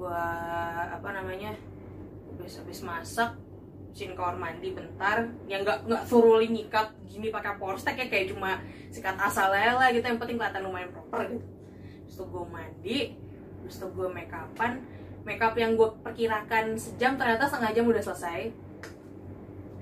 Gue 0.00 0.24
apa 0.88 1.08
namanya 1.12 1.52
habis 2.32 2.60
habis 2.60 2.80
masak 2.80 3.36
cuciin 3.92 4.16
kamar 4.16 4.36
mandi 4.40 4.72
bentar. 4.72 5.28
Yang 5.44 5.60
nggak 5.68 5.78
nggak 5.84 6.02
thoroughly 6.08 6.48
nyikat 6.48 6.88
gini 7.04 7.28
pakai 7.28 7.60
porstek 7.60 8.00
ya 8.00 8.06
kayak 8.08 8.32
cuma 8.32 8.60
sikat 8.88 9.16
asal 9.20 9.52
lah 9.52 9.88
gitu. 9.92 10.04
Yang 10.04 10.20
penting 10.24 10.36
kelihatan 10.40 10.64
lumayan 10.64 10.88
proper 10.92 11.20
gitu. 11.28 11.44
Terus 12.04 12.14
tuh 12.16 12.26
gue 12.32 12.44
mandi 12.48 12.98
terus 13.64 13.80
tuh 13.80 13.88
gue 13.96 14.08
make 14.12 14.28
upan 14.28 14.76
make 15.24 15.40
up 15.40 15.56
yang 15.56 15.74
gue 15.74 15.88
perkirakan 16.04 16.76
sejam 16.76 17.16
ternyata 17.16 17.48
setengah 17.48 17.72
jam 17.72 17.84
udah 17.88 18.02
selesai. 18.04 18.52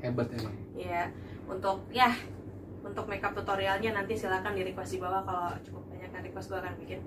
Hebat 0.03 0.27
emang. 0.35 0.55
Ya 0.75 1.11
untuk 1.47 1.87
ya 1.93 2.11
untuk 2.83 3.07
makeup 3.07 3.35
tutorialnya 3.37 3.95
nanti 3.95 4.19
silakan 4.19 4.55
di 4.55 4.67
request 4.67 4.97
di 4.97 4.99
bawah 4.99 5.23
kalau 5.23 5.55
cukup 5.63 5.83
banyak 5.91 6.11
kan 6.11 6.23
request 6.23 6.51
gue 6.51 6.59
akan 6.59 6.75
bikin. 6.83 7.01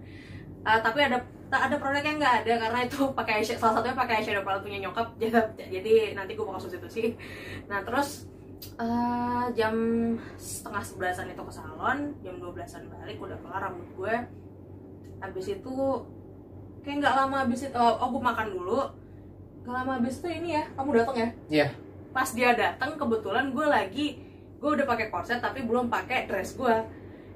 Eh, 0.66 0.80
tapi 0.82 1.00
ada 1.04 1.20
tak 1.46 1.70
ada 1.70 1.76
produk 1.78 2.02
yang 2.02 2.18
nggak 2.18 2.36
ada 2.44 2.54
karena 2.58 2.80
itu 2.88 3.00
pakai 3.14 3.44
salah 3.46 3.80
satunya 3.80 3.94
pakai 3.94 4.20
eyeshadow 4.20 4.42
palette 4.42 4.66
punya 4.66 4.80
nyokap 4.82 5.14
jadi, 5.22 5.40
jadi 5.70 5.94
nanti 6.14 6.38
gue 6.38 6.46
bakal 6.46 6.62
substitusi. 6.62 7.16
Nah 7.68 7.82
terus 7.84 8.30
Eh, 8.76 9.46
jam 9.56 9.76
setengah 10.36 10.84
sebelasan 10.84 11.32
itu 11.32 11.44
ke 11.44 11.54
salon 11.54 12.12
jam 12.20 12.36
12an 12.40 12.84
balik 12.92 13.18
udah 13.24 13.38
kelar 13.40 13.62
rambut 13.72 13.88
gue 13.96 14.16
habis 15.24 15.46
itu 15.48 15.76
kayak 16.86 17.02
nggak 17.02 17.16
lama 17.18 17.36
habis 17.42 17.66
itu 17.66 17.74
oh, 17.74 17.94
oh 17.98 18.08
gue 18.14 18.22
makan 18.22 18.48
dulu. 18.54 18.82
Nggak 19.66 19.76
lama 19.82 19.92
habis 19.98 20.16
itu 20.22 20.28
ini 20.30 20.50
ya 20.54 20.64
kamu 20.78 20.90
datang 20.94 21.18
ya? 21.18 21.30
Iya. 21.50 21.68
pas 22.16 22.32
dia 22.32 22.56
datang 22.56 22.96
kebetulan 22.96 23.52
gue 23.52 23.68
lagi 23.68 24.08
gue 24.56 24.70
udah 24.72 24.88
pakai 24.88 25.12
korset 25.12 25.44
tapi 25.44 25.68
belum 25.68 25.92
pakai 25.92 26.32
dress 26.32 26.56
gue 26.56 26.72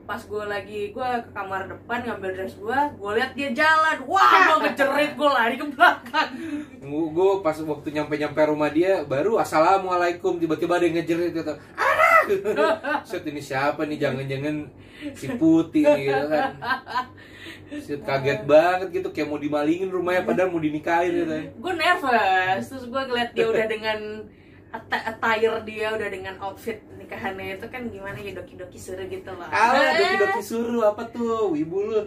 pas 0.08 0.18
gue 0.18 0.44
lagi 0.48 0.90
gue 0.90 1.08
ke 1.22 1.30
kamar 1.36 1.70
depan 1.70 2.02
ngambil 2.02 2.32
dress 2.32 2.56
gue 2.56 2.80
gue 2.98 3.12
lihat 3.20 3.32
dia 3.36 3.50
jalan. 3.52 3.98
Wah 4.08 4.34
gue 4.46 4.58
ngejerit 4.66 5.14
gue 5.20 5.30
lari 5.30 5.56
ke 5.60 5.66
belakang. 5.70 6.30
Gue 6.86 7.32
pas 7.44 7.58
waktu 7.60 7.88
nyampe 7.94 8.16
nyampe 8.18 8.40
rumah 8.48 8.72
dia 8.72 9.04
baru 9.04 9.38
assalamualaikum 9.38 10.40
tiba-tiba 10.40 10.80
ada 10.80 10.86
yang 10.88 10.96
ngejerit 10.98 11.34
gitu. 11.36 11.54
anak 11.76 11.89
set 13.08 13.24
ini 13.24 13.40
siapa 13.40 13.82
nih 13.84 13.98
jangan-jangan 13.98 14.56
si 15.12 15.28
putih 15.32 15.84
nih 15.86 16.04
gitu 16.08 16.26
kan 16.28 16.52
set 17.78 18.02
kaget 18.02 18.42
banget 18.44 18.88
gitu 18.92 19.08
kayak 19.10 19.28
mau 19.28 19.38
dimalingin 19.38 19.88
rumahnya 19.88 20.24
padahal 20.24 20.50
mau 20.50 20.60
dinikahin 20.60 21.12
gitu 21.16 21.30
kan. 21.30 21.46
gue 21.52 21.74
nervous 21.76 22.64
terus 22.66 22.86
gue 22.86 23.02
ngeliat 23.04 23.30
dia 23.32 23.46
udah 23.46 23.66
dengan 23.66 24.00
at- 24.70 24.86
attire 25.08 25.58
dia 25.64 25.88
udah 25.90 26.08
dengan 26.08 26.36
outfit 26.40 26.78
nikahannya 26.94 27.58
itu 27.58 27.66
kan 27.68 27.82
gimana 27.86 28.16
ya 28.16 28.34
doki-doki 28.34 28.78
suruh 28.78 29.02
gitu 29.04 29.32
loh 29.32 29.48
Alah, 29.48 29.96
doki-doki 29.96 30.42
suruh 30.44 30.84
apa 30.86 31.02
tuh? 31.10 31.50
Wibu 31.50 31.78
lu. 31.84 32.00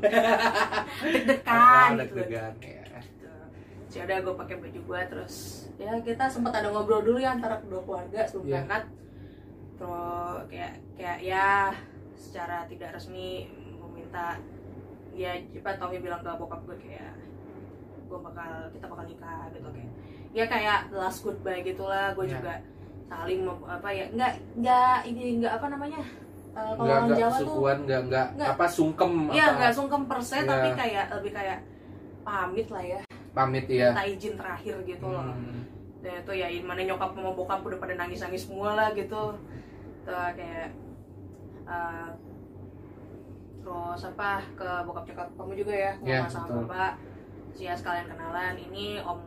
deg-degan 1.03 1.43
Ah, 1.45 1.91
gitu 1.97 2.15
deg-degan 2.15 2.55
ya. 2.57 2.83
Gitu. 2.95 3.31
ya 3.93 4.03
udah 4.05 4.19
gue 4.21 4.35
pakai 4.37 4.57
baju 4.57 4.81
gue 4.81 5.01
terus 5.09 5.35
ya 5.75 5.91
kita 5.99 6.25
sempat 6.25 6.55
ada 6.55 6.71
ngobrol 6.71 7.03
dulu 7.03 7.19
ya 7.19 7.35
antara 7.35 7.59
kedua 7.59 7.83
keluarga 7.83 8.21
sebelum 8.23 8.45
Iya. 8.45 8.55
berangkat 8.63 8.83
terus 9.83 10.41
kayak 10.47 10.73
kayak 10.95 11.19
ya 11.21 11.75
secara 12.15 12.63
tidak 12.67 12.95
resmi 12.95 13.51
meminta 13.77 14.39
ya 15.13 15.35
cepat 15.51 15.77
Tommy 15.77 15.99
bilang 15.99 16.23
ke 16.23 16.31
bokap 16.33 16.63
gue 16.65 16.77
kayak 16.79 17.13
gue 18.07 18.19
bakal 18.21 18.51
kita 18.71 18.87
bakal 18.87 19.05
nikah 19.05 19.51
gitu 19.51 19.69
kayak 19.69 19.91
ya 20.33 20.45
kayak 20.47 20.79
last 20.91 21.21
goodbye 21.21 21.61
gitulah 21.61 22.15
gue 22.15 22.25
Iya. 22.25 22.33
juga 22.33 22.55
saling 23.05 23.41
apa 23.45 23.89
ya 23.91 24.05
nggak 24.09 24.33
nggak 24.57 24.99
ini 25.05 25.23
nggak 25.37 25.53
apa 25.53 25.67
namanya 25.69 26.01
eh, 26.53 26.73
kalau 26.73 26.89
orang 26.89 27.09
Jawa 27.13 27.37
sukuan, 27.37 27.79
enggak 27.85 28.27
Nggak. 28.33 28.49
apa 28.55 28.65
sungkem 28.67 29.13
ya 29.29 29.45
apa 29.45 29.57
nggak 29.59 29.75
sungkem 29.75 30.03
perse 30.07 30.37
Iya. 30.39 30.49
tapi 30.49 30.69
kayak 30.73 31.05
lebih 31.13 31.33
kayak 31.35 31.59
pamit 32.23 32.69
lah 32.71 32.85
ya 32.87 33.01
pamit 33.33 33.65
ya. 33.67 33.91
minta 33.91 34.05
izin 34.07 34.35
terakhir 34.37 34.77
gitu 34.87 35.05
loh 35.05 35.25
Hmm. 35.29 35.65
dan 36.01 36.19
itu 36.19 36.33
ya 36.33 36.47
mana 36.63 36.81
nyokap 36.83 37.11
sama 37.13 37.31
bokap 37.33 37.61
udah 37.61 37.79
pada 37.79 37.95
nangis 37.95 38.21
nangis 38.21 38.43
semua 38.45 38.73
lah 38.73 38.89
gitu 38.93 39.37
tuh 40.03 40.29
kayak 40.35 40.69
eh, 41.67 42.09
terus 43.63 44.03
apa 44.11 44.43
ke 44.59 44.69
bokap 44.83 45.05
nyokap 45.07 45.29
kamu 45.39 45.53
juga 45.55 45.75
ya 45.75 45.93
ngomong 46.03 46.31
sama 46.31 46.47
betul. 46.51 46.59
bapak. 46.67 46.93
Ya 47.53 47.73
sekalian 47.79 48.07
kenalan 48.11 48.55
ini 48.59 48.99
om 49.05 49.21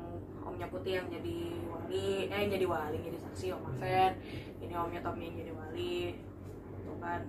omnya 0.45 0.67
putih 0.69 1.01
yang 1.01 1.07
jadi 1.09 1.39
wali 1.71 2.27
eh 2.29 2.37
yang 2.45 2.51
jadi 2.51 2.65
wali 2.67 2.97
jadi 3.01 3.17
saksi 3.21 3.45
om 3.55 3.63
Afen 3.69 4.11
ini 4.59 4.73
omnya 4.75 4.99
Tommy 4.99 5.31
yang 5.31 5.37
jadi 5.39 5.53
wali. 5.55 5.97
Tuh 6.83 6.97
kan 6.99 7.21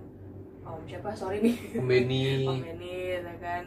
om 0.67 0.81
siapa? 0.83 1.09
Sorry 1.15 1.39
nih. 1.39 1.55
Om 1.79 1.87
Benny. 1.87 2.43
Om 2.49 2.59
Benny 2.59 3.23
ya 3.23 3.35
kan. 3.39 3.63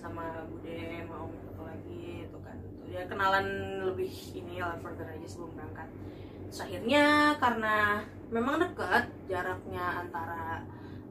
Sama 0.00 0.48
Bude 0.48 0.80
sama 1.04 1.16
Om 1.28 1.32
satu 1.44 1.62
lagi 1.68 2.24
itu 2.24 2.38
kan. 2.40 2.56
Ya 2.88 3.04
kenalan 3.04 3.46
lebih 3.84 4.12
ini 4.32 4.64
lah 4.64 4.80
further 4.80 5.06
aja 5.06 5.28
sebelum 5.28 5.52
berangkat 5.58 5.88
Terus 6.52 6.68
akhirnya 6.68 7.32
karena 7.40 8.04
memang 8.28 8.60
dekat 8.60 9.08
jaraknya 9.24 10.04
antara 10.04 10.60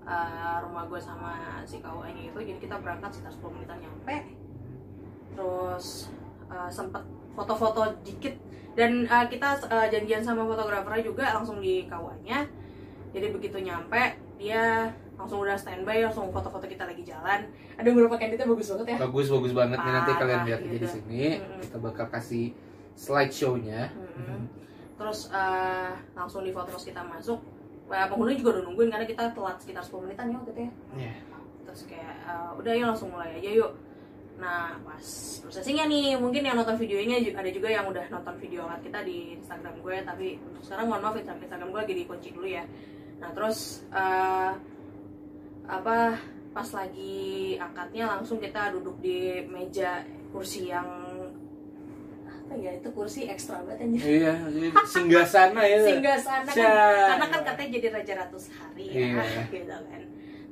uh, 0.06 0.62
rumah 0.62 0.86
gue 0.86 1.02
sama 1.02 1.62
si 1.66 1.82
kawannya 1.82 2.30
itu 2.30 2.38
jadi 2.38 2.60
kita 2.62 2.78
berangkat 2.78 3.10
sekitar 3.10 3.34
10 3.42 3.56
menitan 3.58 3.78
nyampe 3.82 4.16
terus 5.34 6.14
uh, 6.46 6.70
sempet 6.70 7.02
foto-foto 7.34 7.90
dikit 8.06 8.38
dan 8.78 9.10
uh, 9.10 9.26
kita 9.26 9.58
uh, 9.66 9.88
janjian 9.90 10.22
sama 10.22 10.46
fotografernya 10.46 11.10
juga 11.10 11.34
langsung 11.34 11.58
di 11.58 11.90
kawannya 11.90 12.46
jadi 13.10 13.28
begitu 13.34 13.58
nyampe 13.66 14.22
dia 14.38 14.94
langsung 15.18 15.46
udah 15.46 15.54
standby 15.54 16.02
langsung 16.02 16.34
foto-foto 16.34 16.66
kita 16.66 16.86
lagi 16.90 17.06
jalan 17.06 17.46
ada 17.78 17.88
beberapa 17.90 18.18
candidate 18.18 18.50
bagus 18.50 18.74
banget 18.74 18.88
ya 18.94 18.98
Bagus 19.06 19.28
bagus 19.30 19.54
banget 19.54 19.78
nih 19.82 19.94
nanti 19.94 20.12
Parah, 20.14 20.22
kalian 20.22 20.42
lihat 20.50 20.62
aja 20.62 20.70
di 20.70 20.78
gitu. 20.82 20.88
sini. 20.90 21.24
Mm-mm. 21.38 21.62
Kita 21.62 21.78
bakal 21.78 22.06
kasih 22.10 22.46
slideshow-nya. 22.98 23.94
Mm-mm. 23.94 24.42
Terus 25.02 25.34
eh, 25.34 25.92
langsung 26.14 26.46
di 26.46 26.54
foto 26.54 26.70
terus 26.70 26.86
kita 26.86 27.02
masuk 27.02 27.42
Wah, 27.92 28.08
penghuni 28.08 28.40
juga 28.40 28.56
udah 28.56 28.64
nungguin 28.72 28.88
karena 28.88 29.04
kita 29.04 29.36
telat 29.36 29.60
sekitar 29.60 29.84
10 29.84 30.08
menitan 30.08 30.32
ya 30.32 30.36
waktu 30.40 30.52
itu 30.56 30.62
ya. 30.64 30.72
Iya. 30.96 31.14
terus 31.68 31.82
kayak 31.92 32.16
eh, 32.24 32.50
udah 32.56 32.72
yuk 32.78 32.88
langsung 32.88 33.10
mulai 33.12 33.36
aja 33.36 33.52
yuk. 33.52 33.72
Nah 34.40 34.80
pas 34.88 35.06
prosesingnya 35.44 35.86
nih 35.92 36.16
mungkin 36.16 36.42
yang 36.48 36.56
nonton 36.56 36.80
videonya 36.80 37.20
ada 37.36 37.50
juga 37.52 37.68
yang 37.68 37.86
udah 37.92 38.08
nonton 38.08 38.36
video 38.40 38.64
akad 38.64 38.88
kita 38.88 39.00
di 39.04 39.36
Instagram 39.36 39.76
gue 39.84 39.96
tapi 40.08 40.28
untuk 40.40 40.64
sekarang 40.64 40.88
mohon 40.88 41.04
maaf 41.04 41.20
Instagram 41.20 41.44
Instagram 41.44 41.68
gue 41.68 41.82
lagi 41.84 41.96
dikunci 42.00 42.30
dulu 42.32 42.48
ya. 42.48 42.64
Nah 43.20 43.30
terus 43.36 43.84
eh, 43.92 44.52
apa 45.68 45.98
pas 46.52 46.70
lagi 46.76 47.56
akadnya 47.60 48.04
langsung 48.08 48.40
kita 48.40 48.72
duduk 48.76 49.00
di 49.00 49.44
meja 49.48 50.04
kursi 50.32 50.72
yang 50.72 50.88
apa 52.52 52.60
ya 52.60 52.72
itu 52.76 52.90
kursi 52.92 53.32
ekstra 53.32 53.64
banget 53.64 53.88
anjir. 53.88 54.04
Iya, 54.04 54.34
jadi 54.52 54.68
singgah 54.84 55.24
sana 55.24 55.62
ya. 55.64 55.80
singgah 55.88 56.20
sana 56.20 56.52
kan 56.52 56.68
karena 57.16 57.26
kan 57.32 57.42
katanya 57.48 57.70
jadi 57.80 57.88
raja 57.96 58.14
ratus 58.28 58.44
hari 58.52 58.86
ya 58.92 59.24
Iya. 59.24 59.44
gitu 59.56 59.72
kan. 59.72 60.04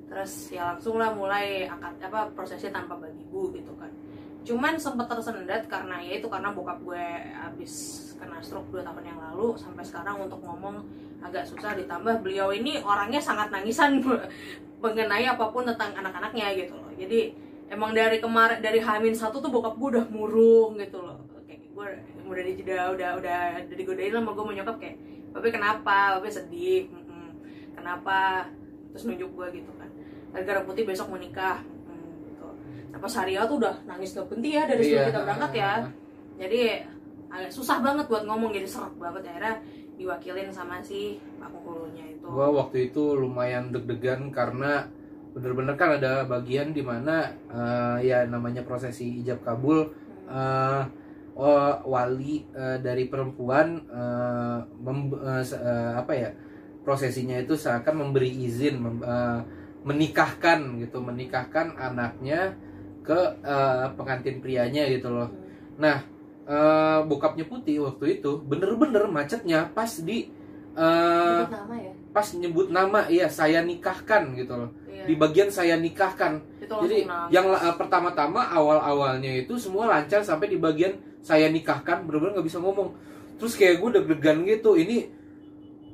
Terus 0.08 0.34
ya 0.56 0.62
langsung 0.72 0.96
lah 0.96 1.12
mulai 1.12 1.68
akad 1.68 2.00
apa 2.00 2.32
prosesnya 2.32 2.72
tanpa 2.72 2.96
bagi 2.96 3.20
bu 3.28 3.52
gitu 3.52 3.76
kan. 3.76 3.92
Cuman 4.48 4.80
sempat 4.80 5.12
tersendat 5.12 5.68
karena 5.68 6.00
ya 6.00 6.24
itu 6.24 6.32
karena 6.32 6.56
bokap 6.56 6.80
gue 6.88 7.04
habis 7.36 7.72
kena 8.16 8.40
stroke 8.40 8.72
dua 8.72 8.80
tahun 8.88 9.04
yang 9.04 9.20
lalu 9.20 9.60
sampai 9.60 9.84
sekarang 9.84 10.24
untuk 10.24 10.40
ngomong 10.40 10.80
agak 11.20 11.44
susah. 11.44 11.76
Ditambah 11.76 12.24
beliau 12.24 12.56
ini 12.56 12.80
orangnya 12.80 13.20
sangat 13.20 13.52
nangisan 13.52 14.00
mengenai 14.84 15.28
apa 15.28 15.52
pun 15.52 15.68
tentang 15.68 15.92
anak-anaknya 16.00 16.56
gitu 16.56 16.80
loh. 16.80 16.96
Jadi 16.96 17.36
emang 17.68 17.92
dari 17.92 18.24
kemarin 18.24 18.64
dari 18.64 18.80
Hamin 18.80 19.12
satu 19.12 19.44
tuh 19.44 19.52
bokap 19.52 19.76
gue 19.76 20.00
udah 20.00 20.06
murung 20.08 20.80
gitu 20.80 21.04
loh 21.04 21.19
udah 22.30 22.44
dijeda 22.46 22.94
udah 22.94 23.10
udah 23.18 23.40
udah 23.66 23.76
digodain 23.76 24.14
sama 24.14 24.32
gue 24.32 24.44
mau 24.46 24.56
nyokap 24.56 24.78
kayak 24.78 24.98
babe 25.30 25.50
kenapa? 25.50 26.18
Babe 26.18 26.30
sedih. 26.30 26.90
Mm-mm. 26.90 27.30
kenapa? 27.74 28.50
Terus 28.94 29.04
nunjuk 29.06 29.30
gue 29.34 29.48
gitu 29.62 29.72
kan. 29.78 29.90
Gara-gara 30.34 30.62
putih 30.66 30.86
besok 30.86 31.10
mau 31.10 31.18
nikah. 31.18 31.62
Mm, 31.86 32.30
gitu. 32.30 32.48
Nah 32.90 32.98
pas 32.98 33.14
Haria 33.18 33.46
tuh 33.46 33.58
udah 33.62 33.76
nangis 33.86 34.14
gak 34.14 34.26
berhenti 34.30 34.50
ya 34.54 34.64
dari 34.66 34.82
sebelum 34.82 35.02
Iya. 35.02 35.10
kita 35.10 35.22
berangkat 35.26 35.52
ya. 35.54 35.72
Jadi 36.40 36.62
agak 37.30 37.52
susah 37.54 37.78
banget 37.82 38.06
buat 38.10 38.24
ngomong 38.26 38.50
jadi 38.50 38.66
seret 38.66 38.94
banget. 38.98 39.22
Akhirnya 39.30 39.56
diwakilin 40.00 40.50
sama 40.50 40.80
si 40.82 41.20
Pak 41.38 41.50
Penghulunya 41.52 42.06
itu. 42.08 42.26
Gua 42.26 42.48
waktu 42.50 42.90
itu 42.90 43.14
lumayan 43.14 43.70
deg-degan 43.70 44.32
karena 44.32 44.88
bener-bener 45.30 45.78
kan 45.78 46.02
ada 46.02 46.26
bagian 46.26 46.74
di 46.74 46.82
mana 46.82 47.30
eh, 47.54 47.98
ya 48.02 48.26
namanya 48.26 48.66
prosesi 48.66 49.22
ijab 49.22 49.46
kabul 49.46 49.94
eh, 50.26 50.82
oh, 51.40 51.72
wali 51.94 52.44
eh, 52.54 52.78
dari 52.86 53.04
perempuan 53.12 53.68
eh, 53.90 54.58
mem- 54.86 55.16
se- 55.50 55.62
eh, 55.62 55.94
apa 56.02 56.14
ya 56.14 56.30
prosesinya 56.86 57.38
itu 57.44 57.54
seakan 57.64 57.96
memberi 58.08 58.30
izin 58.48 58.76
mem- 58.84 59.06
eh, 59.06 59.40
menikahkan 59.88 60.60
gitu 60.84 61.00
menikahkan 61.00 61.68
anaknya 61.80 62.56
ke 63.08 63.20
eh, 63.44 63.88
pengantin 63.98 64.38
prianya 64.44 64.84
gitu 64.92 65.10
loh. 65.16 65.30
Nah 65.84 65.98
eh, 66.48 67.00
bokapnya 67.10 67.46
putih 67.52 67.78
waktu 67.88 68.20
itu 68.22 68.32
bener-bener 68.50 69.08
macetnya 69.08 69.60
pas 69.72 69.92
di 70.08 70.28
Nyebut 71.20 71.52
nama 71.52 71.76
ya? 71.78 71.94
pas 72.16 72.28
nyebut 72.34 72.68
nama 72.74 73.00
iya 73.12 73.28
saya 73.30 73.60
nikahkan 73.62 74.34
gitu 74.40 74.54
loh 74.58 74.70
Iya. 74.90 75.06
di 75.06 75.14
bagian 75.16 75.50
saya 75.54 75.78
nikahkan 75.78 76.42
jadi 76.60 77.06
nangis. 77.06 77.30
yang 77.30 77.46
eh, 77.54 77.76
pertama-tama 77.78 78.50
awal-awalnya 78.50 79.46
itu 79.46 79.54
semua 79.62 79.86
lancar 79.86 80.26
sampai 80.26 80.50
di 80.50 80.58
bagian 80.58 80.98
saya 81.22 81.46
nikahkan 81.48 82.04
bener-bener 82.10 82.42
nggak 82.42 82.48
bisa 82.50 82.58
ngomong 82.58 82.94
terus 83.38 83.54
kayak 83.54 83.80
gue 83.80 83.90
deg-degan 84.02 84.44
gitu 84.44 84.74
ini 84.76 85.08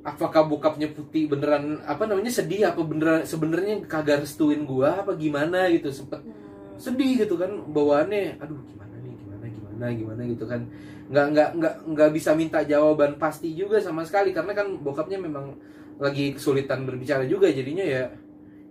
apakah 0.05 0.45
bokapnya 0.45 0.93
putih 0.93 1.25
beneran 1.25 1.81
apa 1.81 2.05
namanya 2.05 2.29
sedih 2.29 2.69
apa 2.69 2.81
beneran 2.85 3.25
sebenarnya 3.25 3.81
kagak 3.89 4.21
restuin 4.21 4.61
gua 4.61 5.01
apa 5.01 5.17
gimana 5.17 5.65
gitu 5.73 5.89
sempet 5.89 6.21
Hmm. 6.21 6.77
sedih 6.77 7.25
gitu 7.25 7.39
kan 7.39 7.49
bawaannya 7.49 8.37
aduh 8.37 8.59
gimana 8.69 8.95
nih 9.01 9.13
gimana 9.17 9.45
gimana 9.49 9.85
gimana 9.95 10.21
gitu 10.29 10.45
kan 10.45 10.61
nggak 11.05 11.25
nggak 11.33 11.49
nggak 11.57 11.75
nggak 11.89 12.09
bisa 12.13 12.31
minta 12.37 12.59
jawaban 12.61 13.17
pasti 13.17 13.53
juga 13.57 13.81
sama 13.81 14.05
sekali 14.05 14.29
karena 14.29 14.53
kan 14.53 14.77
bokapnya 14.77 15.17
memang 15.17 15.57
lagi 15.97 16.35
kesulitan 16.35 16.83
berbicara 16.85 17.23
juga 17.25 17.47
jadinya 17.49 17.81
ya 17.81 18.03
ya 18.05 18.05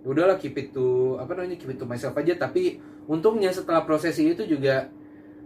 udahlah 0.04 0.36
keep 0.36 0.54
it 0.60 0.70
to 0.70 1.16
apa 1.16 1.32
namanya 1.34 1.56
keep 1.56 1.72
it 1.72 1.78
to 1.80 1.88
myself 1.88 2.14
aja. 2.14 2.36
Tapi 2.36 2.78
untungnya 3.08 3.50
setelah 3.50 3.82
prosesi 3.82 4.30
itu 4.30 4.44
juga 4.44 4.88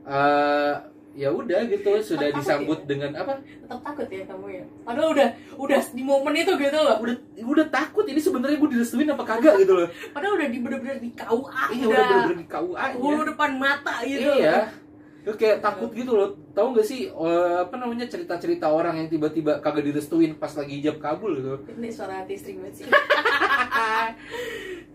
eh, 0.04 0.74
ya 1.18 1.34
udah 1.34 1.66
gitu 1.66 1.98
sudah 1.98 2.30
Takut 2.30 2.38
disambut 2.38 2.78
ya? 2.82 2.86
dengan 2.86 3.10
apa? 3.18 3.42
Tetap 3.42 3.80
takut 3.82 4.06
ya 4.06 4.22
kamu 4.26 4.46
ya? 4.54 4.64
Padahal 4.86 5.08
udah 5.14 5.28
udah 5.58 5.80
di 5.90 6.02
momen 6.06 6.34
itu 6.36 6.52
gitu 6.54 6.78
loh. 6.78 6.96
Udah 7.02 7.14
udah 7.42 7.66
takut 7.70 8.04
ini 8.06 8.20
sebenarnya 8.22 8.58
gue 8.58 8.70
direstuin 8.74 9.10
apa 9.10 9.24
kagak 9.26 9.54
gitu 9.62 9.72
loh. 9.74 9.88
Padahal 10.14 10.38
udah 10.38 10.48
di 10.50 10.58
bener-bener 10.62 10.98
di 11.02 11.10
KUA 11.14 11.64
iya 11.74 11.86
udah 11.86 12.04
bener-bener 12.06 12.38
di 12.42 12.48
KUA 12.50 12.84
depan 13.34 13.50
mata 13.58 13.94
gitu 14.02 14.30
iya 14.38 14.70
Gue 15.28 15.36
kayak 15.36 15.60
takut 15.60 15.92
gitu 15.92 16.16
loh. 16.16 16.32
Tahu 16.56 16.72
gak 16.72 16.88
sih 16.88 17.12
eh, 17.12 17.56
apa 17.60 17.76
namanya 17.76 18.08
cerita-cerita 18.08 18.72
orang 18.72 18.96
yang 19.04 19.08
tiba-tiba 19.12 19.60
kagak 19.60 19.84
direstuin 19.84 20.40
pas 20.40 20.48
lagi 20.56 20.80
hijab 20.80 20.96
kabul 20.96 21.36
gitu. 21.36 21.68
Ini 21.76 21.88
suara 21.92 22.24
hati 22.24 22.32
istri 22.32 22.56
banget 22.56 22.80
sih. 22.80 22.86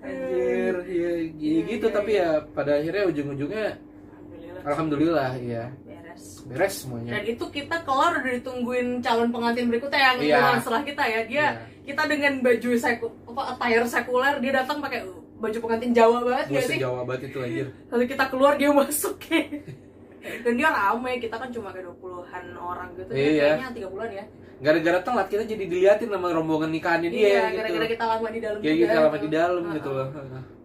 Anjir 0.03 0.75
ya, 0.84 1.11
ya 1.13 1.13
Iya, 1.38 1.59
gitu 1.69 1.86
iya, 1.88 1.95
tapi 1.95 2.11
iya. 2.17 2.25
ya 2.41 2.49
pada 2.51 2.71
akhirnya 2.75 3.03
ujung-ujungnya 3.07 3.67
alhamdulillah. 3.77 4.61
alhamdulillah 4.65 5.31
ya 5.39 5.63
beres. 5.86 6.23
Beres 6.49 6.73
semuanya. 6.81 7.11
Dan 7.13 7.23
itu 7.29 7.45
kita 7.47 7.77
keluar 7.86 8.11
udah 8.17 8.34
ditungguin 8.34 8.88
calon 8.99 9.29
pengantin 9.29 9.65
berikutnya 9.69 10.01
yang 10.01 10.17
Iya. 10.17 10.38
keluar 10.41 10.55
setelah 10.59 10.81
kita 10.81 11.03
ya. 11.05 11.21
Dia 11.23 11.38
Iya. 11.38 11.49
kita 11.86 12.03
dengan 12.09 12.34
baju 12.41 12.69
seku 12.75 13.07
apa 13.29 13.41
attire 13.55 13.86
sekuler 13.86 14.34
dia 14.41 14.51
datang 14.57 14.77
pakai 14.81 14.99
baju 15.38 15.57
pengantin 15.59 15.91
Jawa 15.93 16.17
banget 16.23 16.45
gue 16.49 16.55
ya 16.55 16.61
sih? 16.63 16.77
Sejawa 16.79 16.99
banget 17.03 17.21
itu 17.29 17.38
anjir. 17.38 17.67
Lalu 17.93 18.03
kita 18.09 18.25
keluar 18.27 18.53
dia 18.57 18.69
masuk 18.73 19.15
ya 19.29 19.43
dan 20.24 20.53
dia 20.55 20.69
rame 20.69 21.11
kita 21.19 21.36
kan 21.36 21.49
cuma 21.51 21.69
kayak 21.69 21.86
20-an 21.91 22.45
orang 22.55 22.89
gitu 22.95 23.11
ya 23.11 23.19
Iya. 23.19 23.43
kayaknya 23.43 23.67
tiga 23.76 23.88
bulan 23.91 24.09
ya 24.09 24.26
gara-gara 24.63 24.99
telat 25.03 25.28
kita 25.28 25.43
jadi 25.43 25.63
diliatin 25.67 26.07
sama 26.07 26.28
rombongan 26.32 26.71
nikahannya 26.71 27.09
dia 27.11 27.19
iya 27.19 27.41
gitu 27.51 27.57
gara-gara 27.59 27.88
kita 27.91 28.05
lama 28.07 28.28
di 28.30 28.39
dalam 28.39 28.59
juga, 28.59 28.71
gitu 28.74 28.95
lama 28.97 29.17
di 29.19 29.30
dalam 29.30 29.63
gitu 29.76 29.89
loh 29.91 30.07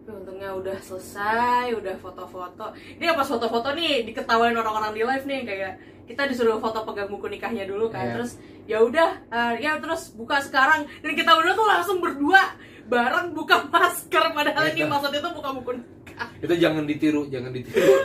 untungnya 0.09 0.49
udah 0.57 0.73
selesai, 0.81 1.69
udah 1.77 1.93
foto-foto. 2.01 2.73
Ini 2.97 3.13
pas 3.13 3.29
foto-foto 3.29 3.77
nih 3.77 4.09
diketawain 4.09 4.57
orang-orang 4.57 4.97
di 4.97 5.05
live 5.05 5.21
nih 5.21 5.41
kayak 5.45 5.71
kita 6.09 6.25
disuruh 6.25 6.57
foto 6.57 6.81
pegang 6.81 7.13
buku 7.13 7.29
nikahnya 7.29 7.69
dulu 7.69 7.93
kan. 7.93 8.09
Iya. 8.09 8.13
Terus 8.17 8.31
ya 8.65 8.81
udah, 8.81 9.09
eh, 9.29 9.53
ya 9.61 9.77
terus 9.77 10.09
buka 10.17 10.41
sekarang 10.41 10.89
dan 11.05 11.11
kita 11.13 11.29
udah 11.29 11.53
tuh 11.53 11.61
langsung 11.61 11.97
berdua 12.01 12.41
bareng 12.89 13.37
buka 13.37 13.69
masker 13.69 14.33
padahal 14.33 14.65
ini 14.73 14.81
Iya. 14.81 14.89
maksud 14.89 15.11
itu 15.13 15.29
buka 15.29 15.49
buku 15.53 15.71
nikah. 15.77 15.98
itu 16.43 16.53
jangan 16.59 16.83
ditiru 16.85 17.27
jangan 17.27 17.51
ditiru 17.51 17.95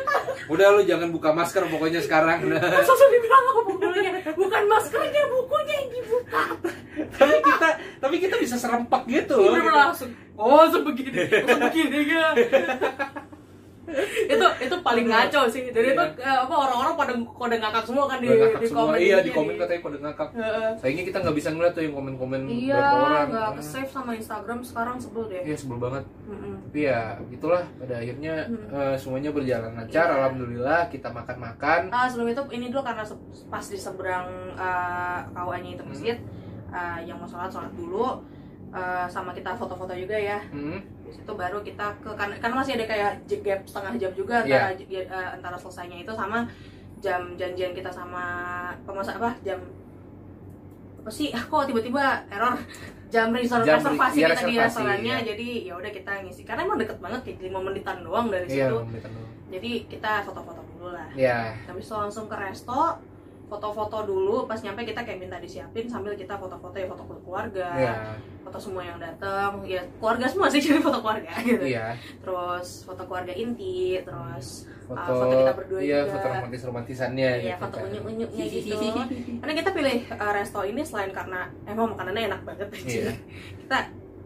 udah 0.50 0.66
lu 0.76 0.82
jangan 0.84 1.08
buka 1.08 1.32
masker 1.32 1.64
pokoknya 1.68 2.00
sekarang 2.04 2.44
nah. 2.52 2.60
Langsung 2.60 3.10
dibilang 3.10 3.42
apa 3.48 3.60
bukunya? 3.64 4.12
Bukan 4.36 4.62
maskernya, 4.68 5.22
bukunya 5.32 5.74
yang 5.80 5.88
dibuka. 5.88 6.42
tapi 7.16 7.36
kita 7.40 7.68
tapi 8.02 8.16
kita 8.20 8.36
bisa 8.36 8.56
serempak 8.60 9.08
gitu 9.08 9.40
loh 9.40 9.56
Bener-bener 9.56 9.88
langsung. 9.88 10.10
Oh, 10.34 10.66
sebegini, 10.68 11.30
sebegini 11.30 12.00
ya. 12.10 12.28
Itu 14.24 14.46
itu 14.60 14.76
paling 14.80 15.06
ngaco 15.06 15.40
sih. 15.46 15.68
Dari 15.68 15.92
itu 15.92 16.04
Iya. 16.14 16.24
eh, 16.24 16.38
apa 16.40 16.54
orang-orang 16.54 16.94
pada 16.94 17.12
kode 17.26 17.56
ngakak 17.58 17.84
semua 17.84 18.04
kan 18.06 18.18
di 18.18 18.26
ngakak 18.26 18.60
komen. 18.66 18.96
iya 18.96 19.16
di 19.20 19.30
komen 19.30 19.54
katanya 19.54 19.80
pada 19.80 19.98
ngakak. 20.00 20.28
Sayangnya 20.80 21.04
kita 21.04 21.18
nggak 21.20 21.36
bisa 21.36 21.48
ngeliat 21.50 21.72
tuh 21.72 21.82
yang 21.82 21.94
komen-komen 21.94 22.40
Iya, 22.46 22.74
berapa 22.74 22.96
orang. 22.98 23.26
nggak 23.30 23.50
ke 23.54 23.62
save 23.62 23.90
sama 23.90 24.10
Instagram 24.12 24.58
sekarang 24.60 24.96
sebel 24.96 25.24
deh. 25.28 25.42
iya 25.42 25.56
sebel 25.56 25.78
banget. 25.78 26.04
Mm-mm. 26.24 26.54
tapi 26.64 26.80
ya 26.84 27.00
gitulah. 27.28 27.62
Pada 27.76 27.94
akhirnya 27.96 28.34
eh, 28.50 28.94
semuanya 28.96 29.30
berjalan 29.30 29.72
lancar. 29.74 30.06
Iya. 30.06 30.14
alhamdulillah 30.16 30.80
kita 30.88 31.08
makan-makan. 31.08 31.80
Ah, 31.88 32.06
sebelum 32.06 32.28
itu 32.30 32.42
ini 32.50 32.66
dulu 32.68 32.82
karena 32.82 33.04
pas 33.46 33.64
di 33.64 33.76
seberang 33.76 34.26
uh, 34.54 35.20
KUA-nya 35.30 35.70
itu 35.74 35.84
masjid, 35.84 36.16
uh, 36.68 36.98
yang 36.98 37.16
mau 37.16 37.26
sholat 37.26 37.48
sholat 37.48 37.70
dulu, 37.72 38.18
uh, 38.74 39.06
sama 39.06 39.30
kita 39.30 39.54
foto-foto 39.54 39.94
juga 39.94 40.18
ya. 40.18 40.42
Hmm. 40.50 40.82
Di 41.06 41.14
situ 41.14 41.32
baru 41.32 41.62
kita 41.62 41.94
ke 42.02 42.10
karena, 42.12 42.34
karena 42.42 42.56
masih 42.58 42.74
ada 42.74 42.84
kayak 42.84 43.12
gap 43.40 43.60
setengah 43.62 43.92
jam 43.96 44.12
juga 44.12 44.36
Iya. 44.42 44.74
antara 44.74 44.74
j- 44.76 45.06
uh, 45.06 45.28
antara 45.38 45.56
selesainya 45.56 46.02
itu 46.02 46.12
sama 46.12 46.44
jam 46.98 47.36
janjian 47.36 47.72
kita 47.72 47.88
sama 47.88 48.24
pemesan 48.82 49.20
apa 49.20 49.36
jam 49.44 49.60
apa 51.04 51.10
sih 51.12 51.28
ah, 51.36 51.44
kok 51.44 51.68
tiba-tiba 51.68 52.24
error 52.32 52.56
jam 53.12 53.28
reserv 53.28 53.60
Jam 53.60 53.76
reservasi 53.76 54.16
iya, 54.18 54.32
kita 54.32 54.40
di 54.40 54.56
reservasi, 54.56 54.64
restorannya 54.64 55.16
iya. 55.20 55.26
jadi 55.28 55.48
ya 55.68 55.74
udah 55.76 55.90
kita 55.92 56.12
ngisi 56.24 56.42
karena 56.48 56.64
emang 56.64 56.80
deket 56.80 56.98
banget 57.04 57.20
kayak 57.28 57.44
lima 57.44 57.60
menitan 57.60 58.00
doang 58.00 58.32
dari 58.32 58.48
iya 58.48 58.72
situ 58.72 58.78
jadi 59.52 59.70
kita 59.84 60.12
foto-foto 60.24 60.64
dulu 60.64 60.96
lah 60.96 61.12
ya 61.12 61.52
habis 61.68 61.84
itu 61.84 61.92
langsung 61.92 62.24
ke 62.24 62.36
resto 62.40 62.80
foto-foto 63.44 64.02
dulu 64.02 64.44
pas 64.44 64.56
nyampe 64.56 64.82
kita 64.82 65.00
kayak 65.00 65.20
minta 65.20 65.36
disiapin 65.36 65.84
sambil 65.84 66.12
kita 66.12 66.34
foto-foto 66.34 66.74
ya 66.74 66.86
foto 66.86 67.04
keluarga 67.04 67.68
iya 67.74 67.94
foto 68.40 68.58
semua 68.58 68.82
yang 68.82 68.96
datang 68.96 69.60
ya 69.62 69.80
keluarga 69.94 70.24
semua 70.24 70.48
sih 70.48 70.60
jadi 70.64 70.80
foto 70.80 70.98
keluarga 70.98 71.32
gitu 71.38 71.60
iya 71.62 71.92
terus 72.18 72.82
foto 72.82 73.02
keluarga 73.04 73.32
inti 73.32 74.00
terus 74.00 74.64
foto, 74.84 74.96
Ah, 74.96 75.08
foto 75.10 75.34
kita 75.34 75.52
berdua 75.54 75.80
iya 75.80 75.98
juga. 76.02 76.12
foto 76.12 76.26
romantis 76.30 76.62
romantisannya 76.62 77.30
ya 77.38 77.44
gitu 77.50 77.62
foto 77.62 77.76
kan. 77.76 77.86
unyuk-unyuknya 77.86 78.44
gitu 78.46 78.76
karena 79.40 79.52
kita 79.54 79.70
pilih 79.70 79.96
uh, 80.10 80.32
resto 80.32 80.60
ini 80.62 80.82
selain 80.82 81.10
karena 81.10 81.40
emang 81.64 81.92
makanannya 81.92 82.22
enak 82.26 82.40
banget 82.42 82.68
Iya. 82.76 83.12
kita 83.60 83.78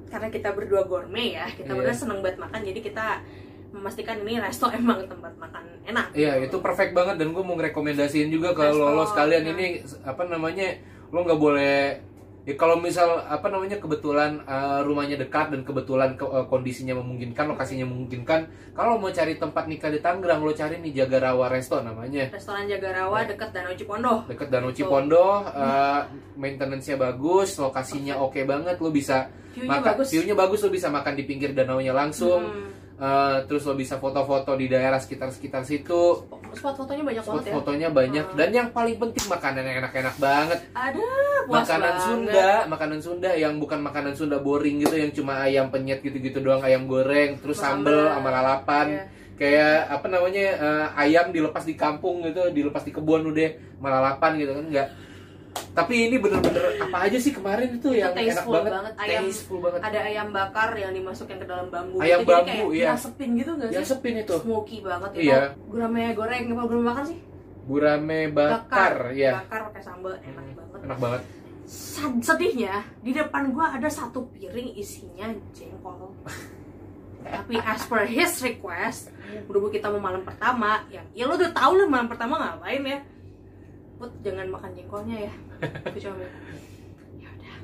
karena 0.08 0.28
kita 0.28 0.48
berdua 0.50 0.82
gourmet 0.84 1.28
ya 1.34 1.46
kita 1.48 1.68
Iya. 1.68 1.76
berdua 1.76 1.94
seneng 1.94 2.18
banget 2.20 2.38
makan 2.38 2.60
jadi 2.64 2.80
kita 2.80 3.06
memastikan 3.70 4.16
ini 4.20 4.38
resto 4.38 4.66
emang 4.74 5.04
tempat 5.04 5.32
makan 5.36 5.64
enak 5.84 6.06
Iya 6.12 6.40
itu 6.40 6.56
perfect 6.58 6.92
banget 6.92 7.16
dan 7.16 7.30
gue 7.30 7.42
mau 7.42 7.54
ngerekomendasiin 7.54 8.28
juga 8.28 8.52
ke 8.52 8.64
Resto, 8.64 8.80
lo, 8.80 8.92
lo 8.92 9.04
sekalian 9.04 9.44
ya. 9.44 9.50
ini 9.52 9.66
apa 10.02 10.22
namanya 10.24 10.68
lo 11.08 11.22
nggak 11.22 11.36
boleh 11.38 11.76
ya 12.44 12.56
kalau 12.56 12.80
misal 12.80 13.20
apa 13.20 13.44
namanya 13.46 13.76
kebetulan 13.76 14.40
uh, 14.42 14.80
rumahnya 14.80 15.20
dekat 15.20 15.52
dan 15.52 15.60
kebetulan 15.62 16.16
ke- 16.16 16.24
uh, 16.24 16.48
kondisinya 16.48 16.96
memungkinkan 16.96 17.44
lokasinya 17.44 17.84
memungkinkan 17.84 18.48
kalau 18.72 18.96
mau 18.96 19.12
cari 19.12 19.36
tempat 19.36 19.68
nikah 19.68 19.92
di 19.92 20.00
Tangerang 20.00 20.40
lo 20.40 20.52
cari 20.52 20.80
nih 20.80 21.04
Jagarawa 21.04 21.52
Resto 21.52 21.76
namanya 21.78 22.32
restoran 22.32 22.64
Jagarawa 22.64 23.20
Ya. 23.20 23.36
dekat 23.36 23.52
Danau 23.52 23.76
Cipondo 23.76 24.24
deket 24.24 24.48
Danau 24.48 24.72
Betul. 24.72 24.80
Cipondo 24.80 25.24
uh, 25.44 26.00
maintenance-nya 26.36 26.96
bagus 26.96 27.52
lokasinya 27.54 28.16
oke 28.16 28.40
banget 28.42 28.80
lo 28.80 28.88
bisa 28.88 29.28
view-nya 29.52 29.68
makan 29.74 29.88
bagus 29.92 30.06
view-nya 30.08 30.34
bagus 30.34 30.58
lo 30.62 30.68
bisa 30.70 30.88
makan 30.88 31.14
di 31.14 31.24
pinggir 31.24 31.52
danaunya 31.52 31.92
langsung 31.92 32.48
Hmm. 32.48 32.77
Uh, 32.98 33.38
terus 33.46 33.62
lo 33.62 33.72
bisa 33.72 33.94
foto-foto 33.94 34.52
di 34.52 34.66
daerah 34.66 34.98
sekitar-sekitar 34.98 35.62
situ 35.62 36.18
spot 36.50 36.74
fotonya 36.74 37.06
banyak 37.06 37.22
banget 37.22 37.44
ya 37.44 37.52
fotonya 37.54 37.88
banyak 37.88 38.24
Hmm. 38.24 38.34
dan 38.34 38.48
yang 38.50 38.68
paling 38.68 38.98
penting 38.98 39.26
makanan 39.28 39.62
yang 39.62 39.76
enak-enak 39.78 40.14
banget 40.18 40.58
ada 40.72 41.06
makanan 41.46 41.78
banget. 41.88 42.02
Sunda 42.02 42.50
makanan 42.66 42.98
Sunda 42.98 43.30
yang 43.32 43.54
bukan 43.56 43.78
makanan 43.80 44.12
Sunda 44.12 44.38
boring 44.38 44.82
gitu 44.82 44.98
yang 44.98 45.12
cuma 45.12 45.38
ayam 45.40 45.70
penyet 45.70 46.02
gitu-gitu 46.02 46.40
doang 46.40 46.58
ayam 46.58 46.84
goreng 46.84 47.38
terus 47.38 47.56
sambel 47.56 48.10
sama 48.10 48.28
lalapan 48.28 48.86
Iya. 48.90 49.02
kayak 49.38 49.74
apa 49.92 50.06
namanya 50.08 50.46
eh, 50.58 50.86
ayam 50.98 51.30
dilepas 51.30 51.62
di 51.62 51.74
kampung 51.74 52.24
gitu 52.24 52.50
dilepas 52.50 52.82
di 52.82 52.90
kebun 52.90 53.22
udah 53.24 53.48
sama 53.72 53.88
lalapan 53.92 54.32
gitu 54.36 54.52
kan 54.52 54.64
enggak 54.66 54.88
tapi 55.78 55.94
ini 56.04 56.16
bener-bener 56.18 56.62
apa 56.80 56.98
aja 57.06 57.14
sih 57.16 57.30
kemarin 57.30 57.68
itu, 57.70 57.88
Itu 57.88 57.90
yang 57.92 58.10
enak 58.10 58.44
banget, 58.44 58.72
banget. 58.72 58.92
Ayam- 58.98 59.26
tasteful 59.26 59.58
banget. 59.58 59.80
ada 59.80 59.98
ayam 60.02 60.28
bakar 60.28 60.70
yang 60.74 60.90
dimasukin 60.90 61.36
ke 61.36 61.46
dalam 61.46 61.66
bambu 61.68 61.96
Ayam 61.98 62.18
gitu, 62.18 62.26
jadi 62.26 62.34
bambu, 62.34 62.50
kayak 62.64 62.74
iya. 62.74 62.86
diasepin 62.90 63.30
gitu 63.34 63.50
nggak 63.52 63.68
yang 63.68 63.82
sih? 63.82 63.90
Sepin 63.90 64.14
itu. 64.18 64.34
Smoky 64.36 64.76
banget 64.80 65.10
itu 65.14 65.22
Iya. 65.24 65.40
gurame 65.64 66.02
goreng 66.12 66.42
apa 66.48 66.62
gurame 66.64 66.84
bakar 66.84 67.04
sih? 67.04 67.18
Gurame 67.62 68.18
bakar 68.28 68.92
ya 69.12 69.32
bakar 69.38 69.60
pakai 69.68 69.82
sambal 69.82 70.12
enak 70.16 70.44
banget. 70.52 70.78
enak 70.82 70.98
banget. 70.98 71.22
Sad- 71.64 72.24
sedihnya 72.24 72.74
di 72.98 73.12
depan 73.12 73.52
gua 73.52 73.70
ada 73.70 73.86
satu 73.88 74.26
piring 74.30 74.72
isinya 74.74 75.28
jengkol. 75.52 76.16
Tapi 77.20 77.60
as 77.60 77.84
per 77.84 78.02
his 78.04 78.40
request 78.40 79.12
berhubung 79.44 79.68
kita 79.68 79.86
mau 79.88 80.00
malam 80.00 80.22
pertama. 80.22 80.80
Ya 80.88 81.04
ya 81.12 81.24
lo 81.24 81.36
udah 81.36 81.52
tahu 81.52 81.76
lah 81.76 81.86
malam 81.86 82.08
pertama 82.08 82.34
ngapain 82.36 82.80
ya 82.80 82.98
Put 83.98 84.12
jangan 84.22 84.46
makan 84.46 84.70
jengkolnya 84.78 85.26
ya. 85.26 85.32
Aku 85.90 85.98
cuma 85.98 86.22
ya 87.18 87.28
udah. 87.34 87.56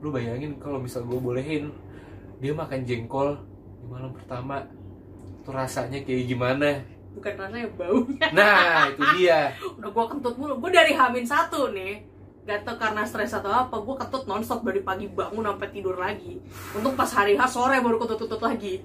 Lu 0.00 0.08
bayangin 0.08 0.56
kalau 0.56 0.80
misal 0.80 1.04
gue 1.04 1.20
bolehin 1.20 1.68
dia 2.40 2.52
makan 2.52 2.84
jengkol 2.84 3.36
di 3.80 3.86
malam 3.88 4.12
pertama 4.12 4.64
tuh 5.44 5.52
rasanya 5.56 6.02
kayak 6.04 6.24
gimana? 6.28 6.82
Bukan 7.16 7.32
rasanya 7.32 7.68
baunya 7.76 8.28
nah 8.36 8.88
itu 8.92 9.02
dia. 9.16 9.52
Udah 9.76 9.90
gua 9.92 10.04
kentut 10.08 10.36
mulu. 10.36 10.60
Gua 10.60 10.70
dari 10.72 10.92
hamin 10.92 11.24
satu 11.24 11.72
nih 11.72 12.04
gak 12.46 12.62
tau 12.62 12.78
karena 12.78 13.02
stres 13.02 13.34
atau 13.34 13.50
apa 13.50 13.74
gua 13.80 13.96
kentut 13.98 14.22
nonstop 14.28 14.62
dari 14.62 14.84
pagi 14.84 15.08
bangun 15.08 15.44
sampai 15.48 15.68
tidur 15.72 15.96
lagi. 15.96 16.36
Untuk 16.76 16.92
pas 16.92 17.08
hari 17.12 17.36
H 17.36 17.48
sore 17.48 17.80
baru 17.80 17.96
kentut-kentut 17.96 18.42
lagi. 18.42 18.84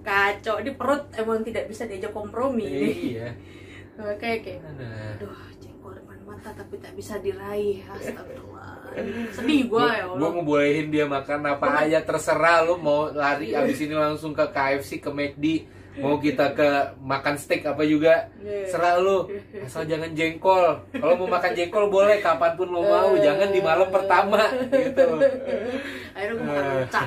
Kacau 0.00 0.60
di 0.64 0.72
perut 0.76 1.12
emang 1.16 1.44
tidak 1.44 1.68
bisa 1.68 1.88
diajak 1.88 2.12
kompromi. 2.12 2.68
Iya. 3.12 3.28
Oke 4.00 4.40
oke. 4.40 4.54
Aduh 4.64 5.49
mata 6.30 6.50
tapi 6.54 6.78
tak 6.78 6.94
bisa 6.94 7.18
diraih. 7.18 7.82
Astagfirullah. 7.84 8.70
Sedih 9.30 9.66
gua 9.66 9.86
ya 9.90 10.02
gue 10.06 10.18
Allah. 10.18 10.30
mau 10.30 10.42
bolehin 10.42 10.88
dia 10.88 11.06
makan 11.06 11.40
apa 11.44 11.66
aja 11.80 11.98
terserah 12.00 12.62
lu 12.62 12.78
mau 12.78 13.10
lari 13.10 13.50
abis 13.50 13.78
ini 13.80 13.94
langsung 13.94 14.30
ke 14.30 14.42
KFC 14.46 14.98
ke 14.98 15.10
McD 15.10 15.44
mau 15.98 16.16
kita 16.16 16.54
ke 16.54 16.68
makan 16.98 17.34
steak 17.34 17.66
apa 17.66 17.82
juga 17.82 18.30
Iya. 18.40 18.66
serah 18.66 18.94
lu. 18.96 19.26
Asal 19.60 19.84
jangan 19.84 20.10
jengkol. 20.10 20.78
Kalau 20.90 21.14
mau 21.16 21.28
makan 21.28 21.50
jengkol 21.52 21.86
boleh 21.86 22.18
kapan 22.18 22.54
pun 22.54 22.68
lo 22.68 22.80
mau. 22.80 23.10
Jangan 23.14 23.50
di 23.50 23.60
malam 23.60 23.90
pertama 23.90 24.38
gitu. 24.70 25.06
Akhirnya 26.14 26.34
gua 26.34 26.46
makan 26.46 26.64
leca 26.78 27.02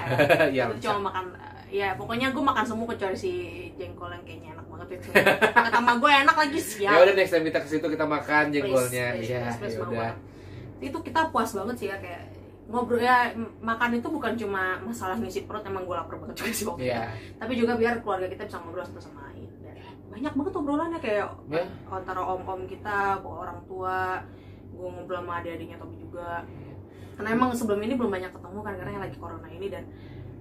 ya. 0.51 0.51
Ya 0.59 0.65
cuma 0.79 0.99
makan 1.09 1.25
ya 1.67 1.89
pokoknya 1.97 2.29
gue 2.29 2.43
makan 2.43 2.61
semua 2.61 2.85
kecuali 2.85 3.17
si 3.17 3.31
jengkol 3.73 4.05
yang 4.07 4.21
kayaknya 4.21 4.49
enak 4.53 4.62
banget 4.73 4.97
itu 4.97 5.07
kata 5.53 5.69
sama 5.71 5.93
gue 5.95 6.11
enak 6.11 6.35
lagi 6.35 6.57
Ya 6.57 6.65
siap 6.65 6.97
udah 6.99 7.13
next 7.13 7.31
time 7.31 7.45
kita 7.45 7.59
ke 7.59 7.67
situ 7.69 7.85
kita 7.87 8.05
makan 8.05 8.43
jengkolnya. 8.49 9.07
Iya, 9.15 9.39
ya 9.55 9.79
udah. 9.79 10.11
itu 10.79 10.97
kita 10.99 11.19
puas 11.29 11.49
banget 11.49 11.75
sih 11.77 11.87
ya 11.87 11.97
kayak 11.97 12.23
ngobrol 12.63 12.97
ya 12.97 13.31
makan 13.59 13.89
itu 13.93 14.07
bukan 14.07 14.33
cuma 14.35 14.79
masalah 14.79 15.15
ngisi 15.15 15.43
perut 15.43 15.63
emang 15.63 15.83
gue 15.83 15.93
lapar 15.93 16.15
banget 16.17 16.35
juga 16.39 16.51
sih 16.51 16.65
waktu 16.65 16.81
itu. 16.81 16.89
Iya. 16.89 17.03
tapi 17.35 17.53
juga 17.55 17.73
biar 17.75 17.95
keluarga 17.99 18.27
kita 18.27 18.43
bisa 18.43 18.57
ngobrol 18.59 18.83
satu 18.83 18.99
sama 18.99 19.27
lain 19.29 19.47
Dan 19.59 19.75
banyak 20.09 20.33
banget 20.33 20.53
obrolannya 20.53 20.99
kayak 20.99 21.27
Ya. 21.47 21.63
antara 21.87 22.21
om-om 22.21 22.63
kita 22.65 23.19
orang 23.19 23.59
tua 23.63 24.19
gue 24.69 24.87
ngobrol 24.89 25.19
sama 25.19 25.39
adik-adiknya 25.39 25.77
Tobi 25.77 25.97
juga 25.97 26.43
karena 27.13 27.29
emang 27.29 27.53
sebelum 27.53 27.79
ini 27.79 27.93
belum 27.93 28.09
banyak 28.09 28.31
ketemu 28.31 28.59
kan 28.59 28.73
karena 28.73 28.91
yang 28.91 29.03
lagi 29.05 29.17
corona 29.17 29.47
ini 29.47 29.67
dan 29.69 29.83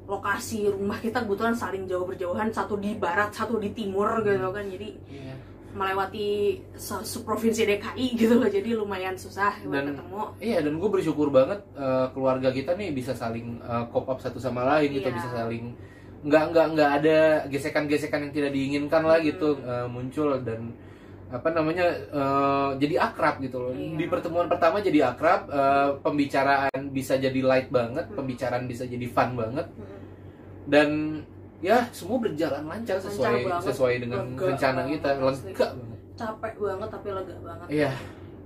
lokasi 0.05 0.67
rumah 0.67 0.99
kita 0.99 1.23
kebetulan 1.23 1.55
saling 1.55 1.85
jauh 1.85 2.05
berjauhan 2.05 2.49
satu 2.49 2.75
di 2.77 2.95
barat 2.95 3.31
satu 3.31 3.57
di 3.57 3.71
timur 3.71 4.21
gitu 4.21 4.49
kan 4.49 4.65
jadi 4.65 4.89
Iya. 5.07 5.35
melewati 5.73 6.61
seprovinsi 6.77 7.65
DKI 7.65 8.07
gitu 8.15 8.37
loh 8.37 8.45
jadi 8.47 8.75
lumayan 8.75 9.15
susah 9.15 9.57
buat 9.63 9.73
Dan- 9.73 9.97
ketemu 9.97 10.21
Iya 10.39 10.59
dan 10.61 10.75
gue 10.77 10.91
bersyukur 10.91 11.29
banget 11.29 11.65
eh, 11.73 12.07
keluarga 12.11 12.51
kita 12.51 12.75
nih 12.75 12.91
bisa 12.91 13.13
saling 13.13 13.57
eh, 13.59 13.85
cop 13.89 14.05
up 14.07 14.19
satu 14.19 14.37
sama 14.37 14.67
lain 14.67 14.93
gitu 14.93 15.07
Iya. 15.07 15.17
bisa 15.17 15.29
saling 15.33 15.65
nggak 16.23 16.45
nggak 16.51 16.67
nggak 16.73 16.91
ada 16.95 17.19
gesekan-gesekan 17.49 18.23
yang 18.23 18.33
tidak 18.33 18.51
diinginkan 18.53 19.03
lah 19.03 19.19
gitu 19.19 19.57
Hmm. 19.57 19.65
eh, 19.65 19.87
muncul 19.89 20.29
dan 20.39 20.77
apa 21.33 21.49
namanya 21.51 21.87
eh, 21.89 22.71
jadi 22.77 22.95
akrab 23.03 23.41
gitu 23.41 23.57
loh 23.59 23.73
Iya. 23.73 23.97
di 23.97 24.05
pertemuan 24.07 24.47
pertama 24.47 24.79
jadi 24.79 25.09
akrab 25.09 25.49
eh, 25.49 25.91
pembicaraan 25.99 26.81
bisa 26.89 27.17
jadi 27.17 27.41
light 27.41 27.69
banget 27.69 28.05
Hmm. 28.05 28.15
pembicaraan 28.15 28.65
bisa 28.67 28.85
jadi 28.85 29.07
fun 29.07 29.33
banget 29.35 29.65
Mm. 29.67 29.99
dan 30.65 30.89
ya 31.59 31.89
semua 31.89 32.19
berjalan 32.19 32.63
lancar 32.63 32.99
sesuai 32.99 33.35
banget. 33.43 33.65
sesuai 33.65 33.95
dengan 33.99 34.25
Lega 34.29 34.45
rencana 34.47 34.81
banget, 34.83 34.95
kita 34.95 35.11
lega 35.17 35.67
banget 35.73 35.99
capek 36.13 36.55
banget 36.55 36.89
tapi 36.91 37.09
lega 37.11 37.37
banget 37.41 37.67
iya 37.71 37.91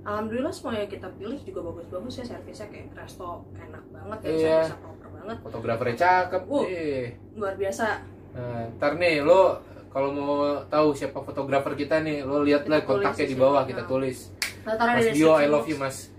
alhamdulillah 0.01 0.53
semua 0.53 0.73
yang 0.73 0.87
kita 0.87 1.07
pilih 1.11 1.39
juga 1.41 1.59
bagus-bagus 1.65 2.13
ya 2.15 2.25
servisnya 2.25 2.67
kayak 2.69 2.87
resto 2.95 3.29
enak 3.53 3.83
banget 3.91 4.19
ya 4.21 4.29
Iya. 4.31 4.57
bisa 4.63 4.75
proper 4.79 5.07
banget 5.11 5.37
fotografernya 5.41 5.95
cakep 5.97 6.41
Uh. 6.47 6.63
eh. 6.65 7.05
luar 7.35 7.53
biasa 7.53 8.15
Nah, 8.29 8.69
ntar 8.71 8.95
nih 8.95 9.19
lo 9.19 9.57
kalau 9.97 10.13
mau 10.13 10.61
tahu 10.69 10.93
siapa 10.93 11.25
fotografer 11.25 11.73
kita 11.73 12.05
nih, 12.05 12.21
lo 12.21 12.45
lihat 12.45 12.69
lah 12.69 12.85
Kita 12.85 12.93
tulis 12.93 13.01
kontaknya 13.01 13.25
di 13.25 13.33
bawah 13.33 13.65
kita 13.65 13.81
Nah. 13.81 13.89
tulis. 13.89 14.29
Nah, 14.61 14.77
Mas 14.77 15.09
Dio, 15.09 15.33
I 15.33 15.49
love 15.49 15.65
you 15.65 15.73
Mas. 15.81 16.13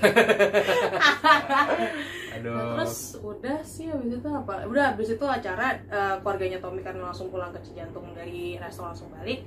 Aduh. 2.32 2.56
Nah, 2.56 2.80
terus 2.80 3.20
udah 3.20 3.60
sih 3.60 3.92
habis 3.92 4.16
itu 4.16 4.28
apa? 4.32 4.64
Udah 4.64 4.96
habis 4.96 5.12
itu 5.12 5.26
acara 5.28 5.76
eh, 5.76 6.16
keluarganya 6.24 6.56
Tommy 6.56 6.80
karena 6.80 7.12
langsung 7.12 7.28
pulang 7.28 7.52
ke 7.52 7.60
Cijantung 7.60 8.16
dari 8.16 8.56
resto 8.56 8.80
langsung 8.80 9.12
balik. 9.12 9.44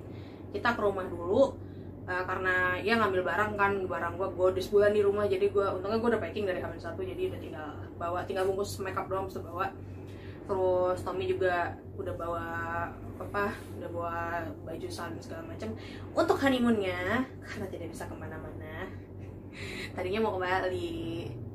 Kita 0.54 0.78
ke 0.78 0.82
rumah 0.86 1.10
dulu 1.10 1.58
eh, 2.06 2.22
karena 2.22 2.78
ya 2.86 3.02
ngambil 3.02 3.26
barang 3.26 3.58
kan 3.58 3.82
barang 3.90 4.14
gua 4.22 4.30
gua 4.30 4.54
sebulan 4.54 4.94
di 4.94 5.02
rumah 5.02 5.26
jadi 5.26 5.50
gua 5.50 5.74
untungnya 5.74 5.98
gua 5.98 6.14
udah 6.14 6.22
packing 6.22 6.46
dari 6.46 6.62
hamil 6.62 6.78
satu 6.78 7.02
jadi 7.02 7.34
udah 7.34 7.40
tinggal 7.42 7.74
bawa 7.98 8.22
tinggal 8.30 8.46
bungkus 8.46 8.78
makeup 8.78 9.10
doang 9.10 9.26
bisa 9.26 9.42
bawa 9.42 9.74
terus 10.46 11.02
Tommy 11.02 11.26
juga 11.26 11.74
udah 11.98 12.14
bawa 12.14 12.46
apa 13.16 13.46
udah 13.80 13.90
bawa 13.96 14.18
baju 14.68 14.88
salin 14.92 15.20
segala 15.24 15.44
macam 15.48 15.72
untuk 16.12 16.38
honeymoonnya 16.40 17.24
karena 17.48 17.68
tidak 17.72 17.88
bisa 17.94 18.04
ke 18.12 18.16
mana-mana 18.16 18.92
tadinya 19.96 20.20
mau 20.24 20.36
ke 20.36 20.40
Bali 20.44 21.00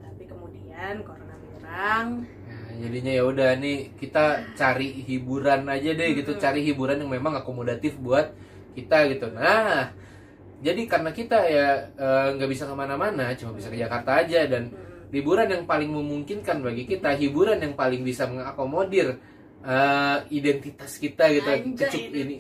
tapi 0.01 0.23
kemudian 0.25 0.95
corona 1.05 1.35
menyerang 1.37 2.25
Nah, 2.49 2.69
jadinya 2.83 3.13
ya 3.15 3.23
udah 3.31 3.51
nih 3.63 3.95
kita 3.95 4.51
cari 4.59 5.07
hiburan 5.07 5.63
aja 5.71 5.91
deh 5.95 6.09
gitu, 6.19 6.35
Mm-mm. 6.35 6.43
cari 6.43 6.61
hiburan 6.67 6.99
yang 6.99 7.11
memang 7.13 7.35
akomodatif 7.39 7.95
buat 8.03 8.27
kita 8.75 9.07
gitu. 9.15 9.31
Nah, 9.31 9.95
jadi 10.61 10.83
karena 10.91 11.11
kita 11.15 11.39
ya 11.47 11.67
eh, 11.97 12.27
nggak 12.37 12.51
bisa 12.53 12.65
ke 12.69 12.75
mana-mana, 12.77 13.33
cuma 13.39 13.53
bisa 13.57 13.69
ke 13.73 13.79
Jakarta 13.81 14.21
aja 14.25 14.45
dan 14.51 14.71
Hmm. 14.71 15.09
liburan 15.15 15.49
yang 15.51 15.65
paling 15.67 15.91
memungkinkan 15.91 16.63
bagi 16.63 16.85
kita, 16.87 17.15
hiburan 17.19 17.59
yang 17.59 17.75
paling 17.75 18.03
bisa 18.07 18.27
mengakomodir 18.31 19.19
eh, 19.61 20.17
identitas 20.31 20.97
kita 20.97 21.25
gitu, 21.31 21.49
cucuk 21.75 22.03
ini 22.11 22.37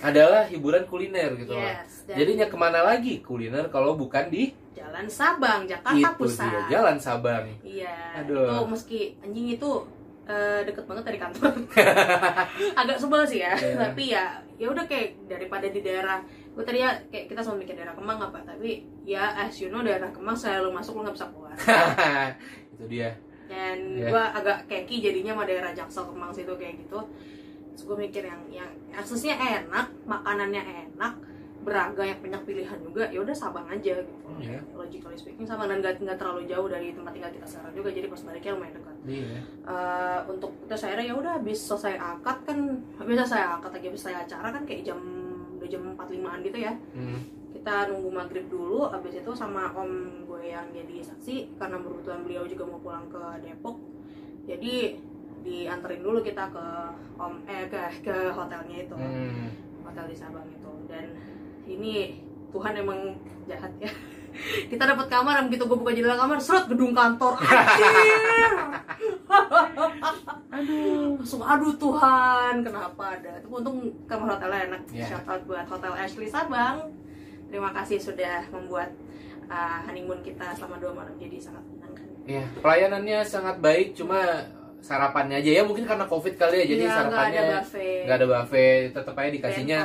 adalah 0.00 0.44
hiburan 0.44 0.84
kuliner 0.84 1.34
gitu 1.34 1.52
loh. 1.52 1.64
Yes, 1.64 2.04
dan 2.04 2.16
Jadinya 2.16 2.46
ke 2.46 2.56
mana 2.56 2.80
lagi 2.82 3.20
kuliner 3.20 3.66
kalau 3.68 3.94
bukan 3.94 4.28
di 4.28 4.52
Jalan 4.72 5.08
Sabang, 5.08 5.66
Jakarta 5.66 5.98
itu 5.98 6.16
Pusat. 6.16 6.48
dia 6.48 6.62
Jalan 6.70 6.96
Sabang. 6.98 7.44
Iya. 7.60 7.96
Aduh. 8.22 8.46
Itu 8.46 8.56
meski 8.68 9.00
anjing 9.20 9.48
itu 9.50 9.70
eh, 10.24 10.60
deket 10.62 10.84
banget 10.84 11.04
dari 11.08 11.18
kantor. 11.18 11.52
Agak 12.80 12.96
sebel 12.98 13.22
sih 13.24 13.40
ya, 13.40 13.56
Iya. 13.56 13.74
tapi 13.74 14.04
ya 14.12 14.24
ya 14.58 14.66
udah 14.68 14.84
kayak 14.84 15.24
daripada 15.26 15.66
di 15.66 15.80
daerah 15.80 16.18
gue 16.52 16.64
tadi 16.66 16.82
ya 16.82 16.90
kayak 17.08 17.30
kita 17.30 17.40
selalu 17.40 17.62
mikir 17.62 17.78
daerah 17.78 17.94
Kemang 17.94 18.18
apa 18.18 18.42
tapi 18.42 18.82
ya 19.06 19.30
as 19.38 19.54
you 19.62 19.70
know 19.70 19.78
daerah 19.78 20.10
Kemang 20.10 20.34
selalu 20.34 20.74
masuk 20.74 20.98
lo 20.98 21.06
nggak 21.06 21.14
bisa 21.14 21.26
keluar 21.30 21.54
itu 22.74 22.84
dia. 22.90 23.14
Dan 23.48 23.76
Iya. 23.90 24.08
gue 24.08 24.22
agak 24.34 24.58
keki 24.66 24.96
jadinya 25.02 25.32
sama 25.32 25.44
daerah 25.44 25.72
Jaksel 25.72 26.04
Kemang 26.06 26.30
situ 26.30 26.52
kayak 26.52 26.78
gitu 26.78 27.00
terus 27.70 27.82
gue 27.84 27.96
mikir 27.98 28.22
yang 28.22 28.40
yang 28.48 28.68
aksesnya 28.92 29.34
enak 29.34 29.88
makanannya 30.04 30.60
enak 30.60 31.14
beragam 31.58 32.06
yang 32.06 32.18
banyak 32.18 32.42
pilihan 32.44 32.78
juga 32.78 33.04
ya 33.06 33.18
udah 33.18 33.32
Sabang 33.32 33.66
aja 33.66 33.98
gitu 33.98 34.14
Iya. 34.38 34.60
logically 34.72 35.14
speaking 35.14 35.42
Sabang 35.42 35.66
dan 35.66 35.80
nggak 35.82 36.14
terlalu 36.14 36.44
jauh 36.44 36.64
dari 36.64 36.92
tempat 36.92 37.10
tinggal 37.10 37.30
kita 37.30 37.44
sekarang 37.44 37.72
juga 37.72 37.88
jadi 37.90 38.06
pas 38.06 38.20
baliknya 38.22 38.52
lumayan 38.52 38.74
dekat 38.74 38.96
Iya. 39.04 39.38
Eh, 39.64 40.20
untuk 40.28 40.50
terus 40.64 40.82
akhirnya 40.82 41.06
ya 41.06 41.14
udah 41.14 41.32
habis 41.34 41.58
selesai 41.60 41.94
akad 41.96 42.38
kan 42.44 42.58
habis 42.96 43.14
selesai 43.18 43.42
akad 43.52 43.70
lagi 43.72 43.86
habis 43.86 44.00
selesai 44.00 44.22
acara 44.22 44.48
kan 44.50 44.62
kayak 44.64 44.82
jam 44.84 45.00
udah 45.56 45.66
jam 45.66 45.82
45an 45.90 46.38
gitu 46.42 46.58
ya 46.60 46.72
Hmm. 46.92 47.18
Kita 47.58 47.90
nunggu 47.90 48.14
maghrib 48.14 48.46
dulu 48.46 48.86
habis 48.86 49.18
itu 49.18 49.34
sama 49.34 49.74
om 49.74 50.22
gue 50.30 50.54
yang 50.54 50.70
jadi 50.70 51.02
saksi 51.02 51.58
karena 51.58 51.82
kebetulan 51.82 52.22
beliau 52.22 52.46
juga 52.46 52.64
mau 52.70 52.78
pulang 52.78 53.10
ke 53.10 53.18
Depok. 53.42 53.82
Jadi 54.46 54.94
dianterin 55.42 56.06
dulu 56.06 56.22
kita 56.22 56.54
ke 56.54 56.66
om 57.18 57.42
eh 57.50 57.66
ke 57.66 57.82
ke 58.06 58.30
hotelnya 58.30 58.86
itu. 58.86 58.94
Hmm. 58.94 59.50
hotel 59.82 60.06
di 60.06 60.14
Sabang 60.14 60.46
itu. 60.46 60.70
Dan 60.86 61.18
ini 61.66 62.22
Tuhan 62.54 62.78
emang 62.78 63.18
jahat 63.50 63.74
ya. 63.82 63.90
Kita 64.70 64.84
dapat 64.86 65.10
kamar 65.10 65.40
dan 65.42 65.50
begitu 65.50 65.66
gue 65.66 65.78
buka 65.80 65.90
jendela 65.90 66.14
kamar 66.14 66.38
serut 66.38 66.70
gedung 66.70 66.94
kantor. 66.94 67.40
Anjir. 67.42 68.54
Aduh 70.54 71.16
langsung 71.18 71.42
aduh 71.42 71.74
Tuhan 71.74 72.62
kenapa 72.62 73.18
ada? 73.18 73.42
Itu 73.42 73.50
untung 73.50 73.90
kamar 74.06 74.38
hotelnya 74.38 74.60
enak. 74.70 74.82
Ya. 74.94 75.10
shout 75.10 75.26
out 75.26 75.42
buat 75.48 75.66
hotel 75.66 75.92
Ashley 75.96 76.28
Sabang 76.30 77.07
terima 77.48 77.70
kasih 77.72 77.98
sudah 77.98 78.44
membuat 78.48 78.92
uh, 79.46 79.80
honeymoon 79.84 80.20
kita 80.20 80.52
selama 80.54 80.76
dua 80.78 80.92
malam 80.94 81.14
jadi 81.16 81.36
sangat 81.40 81.62
menyenangkan 81.64 82.06
Iya, 82.28 82.44
pelayanannya 82.60 83.18
sangat 83.24 83.56
baik, 83.58 83.96
cuma 83.96 84.20
sarapannya 84.78 85.42
aja 85.42 85.58
ya 85.58 85.62
mungkin 85.64 85.82
karena 85.82 86.04
covid 86.04 86.36
kali 86.36 86.60
ya, 86.60 86.66
jadi 86.68 86.76
Iya, 86.78 86.86
nggak 86.86 86.98
sarapannya 87.02 87.40
ada 87.40 87.56
buffet 87.56 87.98
nggak 88.04 88.16
ada 88.16 88.26
buffet, 88.28 88.80
tetap 88.92 89.14
aja 89.16 89.30
dikasihnya 89.32 89.80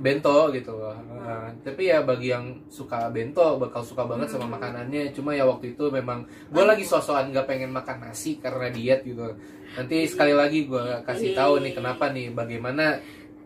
Bento 0.02 0.38
gitu 0.50 0.72
loh. 0.72 0.96
Nah, 1.22 1.46
tapi 1.60 1.82
ya 1.86 2.00
bagi 2.00 2.32
yang 2.32 2.44
suka 2.66 3.06
bento 3.06 3.60
bakal 3.60 3.84
suka 3.84 4.02
banget 4.02 4.32
sama 4.32 4.48
Hmm. 4.48 4.54
makanannya. 4.56 5.12
Cuma 5.12 5.30
ya 5.30 5.44
waktu 5.44 5.76
itu 5.76 5.84
memang 5.92 6.24
gue 6.48 6.64
lagi 6.64 6.82
sosokan 6.82 7.28
nggak 7.30 7.44
pengen 7.46 7.70
makan 7.70 8.02
nasi 8.02 8.40
karena 8.40 8.72
diet 8.72 9.04
gitu. 9.04 9.28
Nanti 9.76 9.96
sekali 10.08 10.32
lagi 10.32 10.64
gue 10.64 10.84
kasih 11.04 11.36
tahu 11.36 11.60
nih 11.60 11.76
kenapa 11.76 12.08
nih, 12.08 12.32
bagaimana 12.32 12.98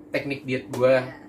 teknik 0.08 0.46
diet 0.46 0.70
gue. 0.70 1.25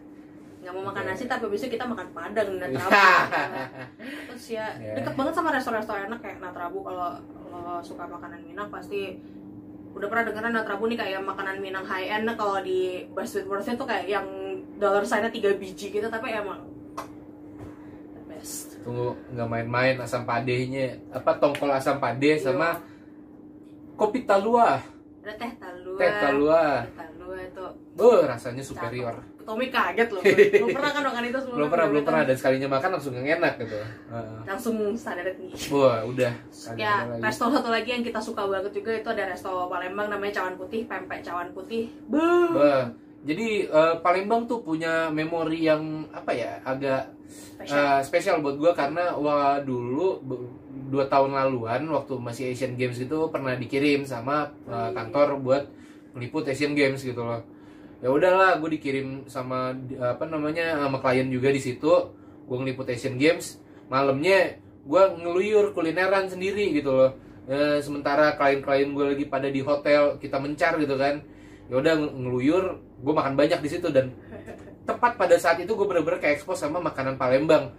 Nggak 0.68 0.76
mau 0.76 0.86
makan 0.86 1.04
nasi 1.08 1.24
tapi 1.26 1.48
bisa 1.48 1.66
kita 1.66 1.88
makan 1.88 2.12
padang 2.12 2.60
dan 2.60 2.70
Iya. 2.70 2.84
terus 4.28 4.46
ya 4.50 4.68
Ya. 4.76 5.00
deket 5.00 5.16
banget 5.16 5.32
sama 5.32 5.50
restoran-restoran 5.50 6.12
enak 6.12 6.20
kayak 6.20 6.38
Natrabu 6.38 6.84
kalau 6.84 7.24
lo 7.48 7.80
suka 7.80 8.04
makanan 8.04 8.44
Minang 8.44 8.68
pasti 8.68 9.16
udah 9.90 10.08
pernah 10.08 10.28
dengeran 10.28 10.52
Natrabu 10.52 10.86
nih 10.86 11.00
kayak 11.00 11.24
makanan 11.24 11.58
Minang 11.58 11.82
high 11.82 12.12
end 12.12 12.28
kalau 12.36 12.60
di 12.60 13.08
Buzzfeed 13.10 13.48
Worth 13.48 13.72
tuh 13.72 13.88
kayak 13.88 14.12
yang 14.12 14.28
dollar 14.76 15.02
sign-nya 15.02 15.32
3 15.32 15.56
biji 15.56 15.88
gitu 15.90 16.04
tapi 16.06 16.36
emang 16.36 16.68
the 18.12 18.22
best 18.28 18.76
Tunggu 18.84 19.16
nggak 19.30 19.48
main-main 19.48 19.96
asam 19.98 20.24
padehnya, 20.24 21.00
apa 21.10 21.32
tongkol 21.34 21.72
asam 21.72 21.96
padeh 21.98 22.36
sama 22.36 22.84
kopi 23.94 24.22
talua. 24.22 24.84
ada 25.20 25.32
teh 25.34 25.52
talua 25.56 25.96
Teh 25.96 26.12
talua. 26.14 26.64
teh 26.84 26.94
talua 26.94 27.38
itu 27.42 27.66
Beuh, 27.96 28.22
rasanya 28.24 28.62
superior. 28.62 29.16
Tommy 29.48 29.72
kaget 29.72 30.10
loh 30.12 30.20
belum 30.20 30.70
pernah 30.76 30.92
kan 30.92 31.04
makan 31.06 31.24
itu 31.24 31.38
sebelumnya 31.40 31.56
belum 31.56 31.70
pernah 31.72 31.88
belum 31.88 32.04
Kan 32.04 32.10
pernah. 32.12 32.24
dan 32.28 32.36
sekalinya 32.36 32.70
makan 32.70 32.90
langsung 32.92 33.14
yang 33.16 33.28
enak 33.34 33.54
gitu. 33.58 33.78
Langsung 34.44 34.76
sadar 34.94 35.24
nih. 35.26 35.52
Wah 35.72 36.00
udah. 36.04 36.34
Ya 36.76 36.94
resto 37.18 37.48
satu 37.48 37.70
lagi 37.70 37.90
yang 37.90 38.04
kita 38.04 38.20
suka 38.20 38.44
banget 38.44 38.72
juga 38.74 38.92
itu 38.94 39.08
ada 39.08 39.24
resto 39.26 39.48
Palembang 39.66 40.08
namanya 40.08 40.34
Cawan 40.38 40.56
Putih 40.56 40.84
pempek 40.84 41.24
Cawan 41.24 41.50
Putih. 41.52 41.88
Beuh. 42.06 42.92
Jadi 43.24 43.48
eh, 43.66 43.96
Palembang 43.98 44.44
tuh 44.46 44.60
punya 44.62 45.08
memori 45.10 45.64
yang 45.64 45.80
apa 46.12 46.30
ya 46.30 46.60
agak 46.62 47.08
Spesial. 47.28 48.00
spesial 48.00 48.38
buat 48.40 48.56
gua 48.56 48.72
karena 48.72 49.12
wah 49.12 49.60
dulu 49.60 50.20
dua 50.88 51.04
tahun 51.06 51.32
laluan 51.34 51.84
waktu 51.90 52.14
masih 52.16 52.44
Asian 52.50 52.72
Games 52.74 52.96
itu 52.98 53.18
pernah 53.28 53.52
dikirim 53.54 54.04
sama 54.04 54.48
Hmm. 54.64 54.94
kantor 54.94 55.40
buat 55.40 55.64
meliput 56.12 56.44
Asian 56.46 56.72
Games 56.72 57.00
gitu 57.00 57.20
loh 57.20 57.44
ya 57.98 58.14
udahlah 58.14 58.62
gue 58.62 58.70
dikirim 58.78 59.26
sama 59.26 59.74
apa 59.98 60.24
namanya 60.30 60.78
sama 60.78 61.02
klien 61.02 61.28
juga 61.30 61.50
di 61.50 61.62
situ. 61.62 62.14
Gue 62.48 62.58
ngeliput 62.62 62.88
Asian 62.88 63.20
Games. 63.20 63.60
Malamnya 63.92 64.60
gue 64.88 65.04
ngeluyur 65.20 65.76
kulineran 65.76 66.32
sendiri 66.32 66.72
gitu 66.72 66.94
loh. 66.96 67.12
Ya, 67.48 67.80
sementara 67.80 68.36
klien-klien 68.36 68.92
gue 68.92 69.06
lagi 69.16 69.26
pada 69.28 69.48
di 69.48 69.64
hotel 69.64 70.20
kita 70.20 70.40
mencar 70.40 70.76
gitu 70.80 70.96
kan. 70.96 71.24
Ya 71.68 71.76
udah 71.80 71.94
nge- 72.00 72.16
ngeluyur 72.16 72.64
gue 73.04 73.14
makan 73.14 73.36
banyak 73.36 73.60
di 73.60 73.70
situ. 73.72 73.88
Dan 73.92 74.16
tepat 74.88 75.20
pada 75.20 75.36
saat 75.36 75.60
itu 75.60 75.72
gue 75.76 75.88
bener-bener 75.88 76.20
kayak 76.24 76.40
expose 76.40 76.64
sama 76.64 76.80
makanan 76.80 77.20
Palembang. 77.20 77.76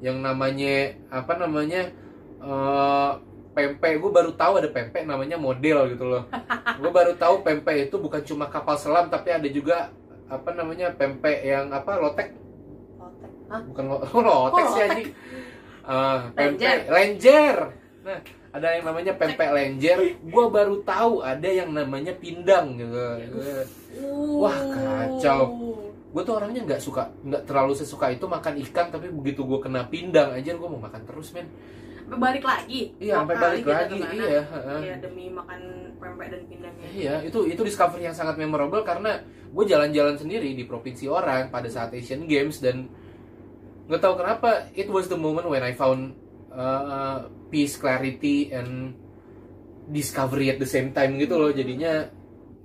Yang 0.00 0.16
namanya 0.20 0.74
apa 1.08 1.32
namanya 1.36 1.92
eh 2.40 3.12
pempek. 3.56 3.96
Gue 3.96 4.12
baru 4.12 4.36
tahu 4.36 4.60
ada 4.60 4.68
pempek 4.68 5.02
namanya 5.02 5.40
model 5.40 5.88
gitu 5.88 6.04
loh. 6.04 6.28
Gue 6.76 6.90
baru 6.92 7.16
tahu 7.16 7.40
pempek 7.40 7.88
itu 7.88 7.96
bukan 7.96 8.20
cuma 8.20 8.46
kapal 8.46 8.76
selam 8.76 9.08
tapi 9.08 9.32
ada 9.32 9.48
juga 9.48 9.88
apa 10.28 10.52
namanya 10.52 10.92
pempek 10.92 11.40
yang 11.40 11.72
apa 11.72 11.96
lotek? 11.96 12.36
Lotek. 13.00 13.30
Hah? 13.48 13.62
bukan 13.64 13.84
lo, 13.86 13.96
oh, 14.04 14.22
lotek 14.44 14.60
Oh, 14.60 14.68
sih 14.68 14.80
lotek. 14.82 14.88
anjing. 14.92 15.08
Ah, 15.82 16.18
Lenjer. 16.34 16.76
pempek. 16.76 16.78
Lenjer 16.86 17.56
nah 18.02 18.20
ada 18.52 18.72
yang 18.72 18.86
namanya 18.86 19.12
pempek 19.12 19.50
lenjer 19.50 19.98
gue 20.16 20.44
baru 20.48 20.80
tahu 20.80 21.20
ada 21.20 21.44
yang 21.44 21.74
namanya 21.74 22.14
pindang 22.14 22.78
gitu. 22.78 22.96
Wah, 24.38 24.56
kacau. 24.64 25.42
gue 26.06 26.22
tuh 26.22 26.32
orangnya 26.32 26.64
nggak 26.64 26.80
suka 26.80 27.12
nggak 27.20 27.44
terlalu 27.44 27.76
sesuka 27.76 28.08
itu 28.08 28.24
makan 28.24 28.56
ikan 28.64 28.88
tapi 28.88 29.12
begitu 29.12 29.44
gue 29.44 29.60
kena 29.60 29.84
pindang 29.84 30.32
aja 30.32 30.56
gue 30.56 30.64
mau 30.64 30.80
makan 30.80 31.04
terus 31.04 31.34
men 31.36 31.44
balik 32.06 32.44
lagi. 32.46 32.80
iya 32.96 33.14
Dua 33.14 33.20
sampai 33.26 33.36
balik 33.36 33.60
kita 33.62 33.74
lagi 33.74 33.90
ke 33.90 34.04
sana. 34.06 34.14
iya. 34.14 34.40
Iya, 34.78 34.94
demi 35.02 35.24
makan 35.28 35.60
pempek 35.98 36.26
dan 36.30 36.42
pindangnya. 36.46 36.88
Iya, 36.94 37.14
itu 37.26 37.38
itu 37.44 37.60
discovery 37.60 38.02
yang 38.04 38.14
sangat 38.14 38.38
memorable 38.38 38.82
karena 38.82 39.18
gue 39.26 39.64
jalan-jalan 39.66 40.14
sendiri 40.14 40.52
di 40.52 40.62
provinsi 40.62 41.10
orang 41.10 41.50
pada 41.50 41.66
saat 41.66 41.90
Asian 41.90 42.24
Games 42.24 42.62
dan 42.62 42.86
nggak 43.86 44.02
tahu 44.02 44.14
kenapa 44.18 44.70
it 44.74 44.86
was 44.86 45.06
the 45.06 45.18
moment 45.18 45.46
when 45.46 45.62
I 45.62 45.74
found 45.74 46.14
uh, 46.50 47.26
peace, 47.48 47.78
clarity, 47.78 48.50
and 48.50 48.94
discovery 49.88 50.50
at 50.50 50.58
the 50.58 50.66
same 50.66 50.90
time 50.90 51.14
gitu 51.16 51.38
loh. 51.38 51.50
Jadinya 51.50 52.10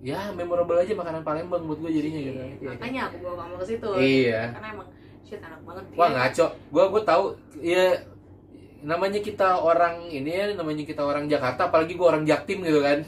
ya 0.01 0.33
memorable 0.33 0.81
aja 0.81 0.97
makanan 0.97 1.21
Palembang 1.21 1.65
buat 1.65 1.77
gue 1.77 1.91
jadinya 1.93 2.19
gitu. 2.19 2.41
Iya. 2.61 2.69
Makanya 2.77 3.01
aku 3.09 3.15
bawa 3.21 3.35
kamu 3.41 3.53
ke 3.57 3.65
situ. 3.69 3.89
Iya. 3.97 4.41
Karena 4.57 4.67
emang 4.73 4.87
shit 5.21 5.39
enak 5.39 5.61
banget. 5.61 5.83
Wah 5.93 6.07
Dia- 6.09 6.15
ngaco. 6.17 6.45
Gue 6.73 6.83
gue 6.89 7.01
tahu 7.05 7.23
ya 7.61 7.85
namanya 8.81 9.19
kita 9.19 9.57
orang 9.57 10.07
ini 10.07 10.27
ya 10.27 10.45
namanya 10.51 10.81
kita 10.81 11.01
orang 11.01 11.25
Jakarta 11.25 11.67
apalagi 11.67 11.93
gue 11.93 12.03
orang 12.03 12.23
Jaktim 12.23 12.61
gitu 12.61 12.79
kan. 12.79 13.05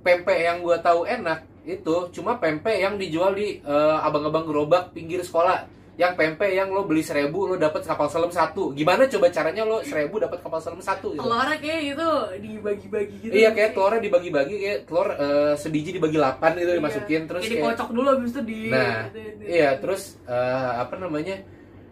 Pempek 0.00 0.38
yang 0.40 0.58
gue 0.60 0.76
tahu 0.78 1.04
enak 1.04 1.44
itu 1.60 2.08
cuma 2.10 2.34
pempek 2.34 2.72
yang 2.74 2.96
dijual 2.96 3.32
di 3.32 3.58
eh, 3.58 3.96
abang-abang 4.00 4.44
gerobak 4.44 4.90
pinggir 4.90 5.20
sekolah. 5.20 5.68
Yang 5.94 6.16
pempek 6.16 6.50
yang 6.50 6.72
lo 6.72 6.88
beli 6.88 7.04
seribu 7.04 7.44
lo 7.44 7.60
dapat 7.60 7.84
kapal 7.84 8.08
selam 8.08 8.32
satu. 8.32 8.72
Gimana 8.72 9.04
coba 9.04 9.28
caranya 9.28 9.62
lo 9.62 9.84
seribu 9.84 10.16
dapat 10.16 10.40
kapal 10.40 10.56
selam 10.56 10.80
satu? 10.80 11.12
Gitu. 11.12 11.20
Telurnya 11.20 11.60
kayak 11.60 11.80
gitu 11.84 12.08
dibagi-bagi 12.40 13.16
gitu. 13.20 13.32
Iya 13.34 13.52
kayak 13.52 13.70
telurnya 13.74 14.00
dibagi-bagi 14.00 14.54
kayak 14.56 14.78
telur 14.88 15.08
eh, 15.12 15.54
sediji 15.54 15.90
dibagi 15.92 16.16
8 16.16 16.40
gitu 16.56 16.72
dimasukin 16.72 17.22
terus 17.28 17.42
Kayak 17.42 17.52
kayak 17.52 17.64
dikocok 17.68 17.88
dulu 17.92 18.08
habis 18.08 18.30
itu 18.30 18.40
di 18.40 18.58
Nah, 18.72 18.96
di- 19.12 19.32
di- 19.36 19.46
Iya, 19.52 19.70
terus 19.76 20.02
eh, 20.24 20.70
apa 20.78 20.94
namanya? 20.96 21.36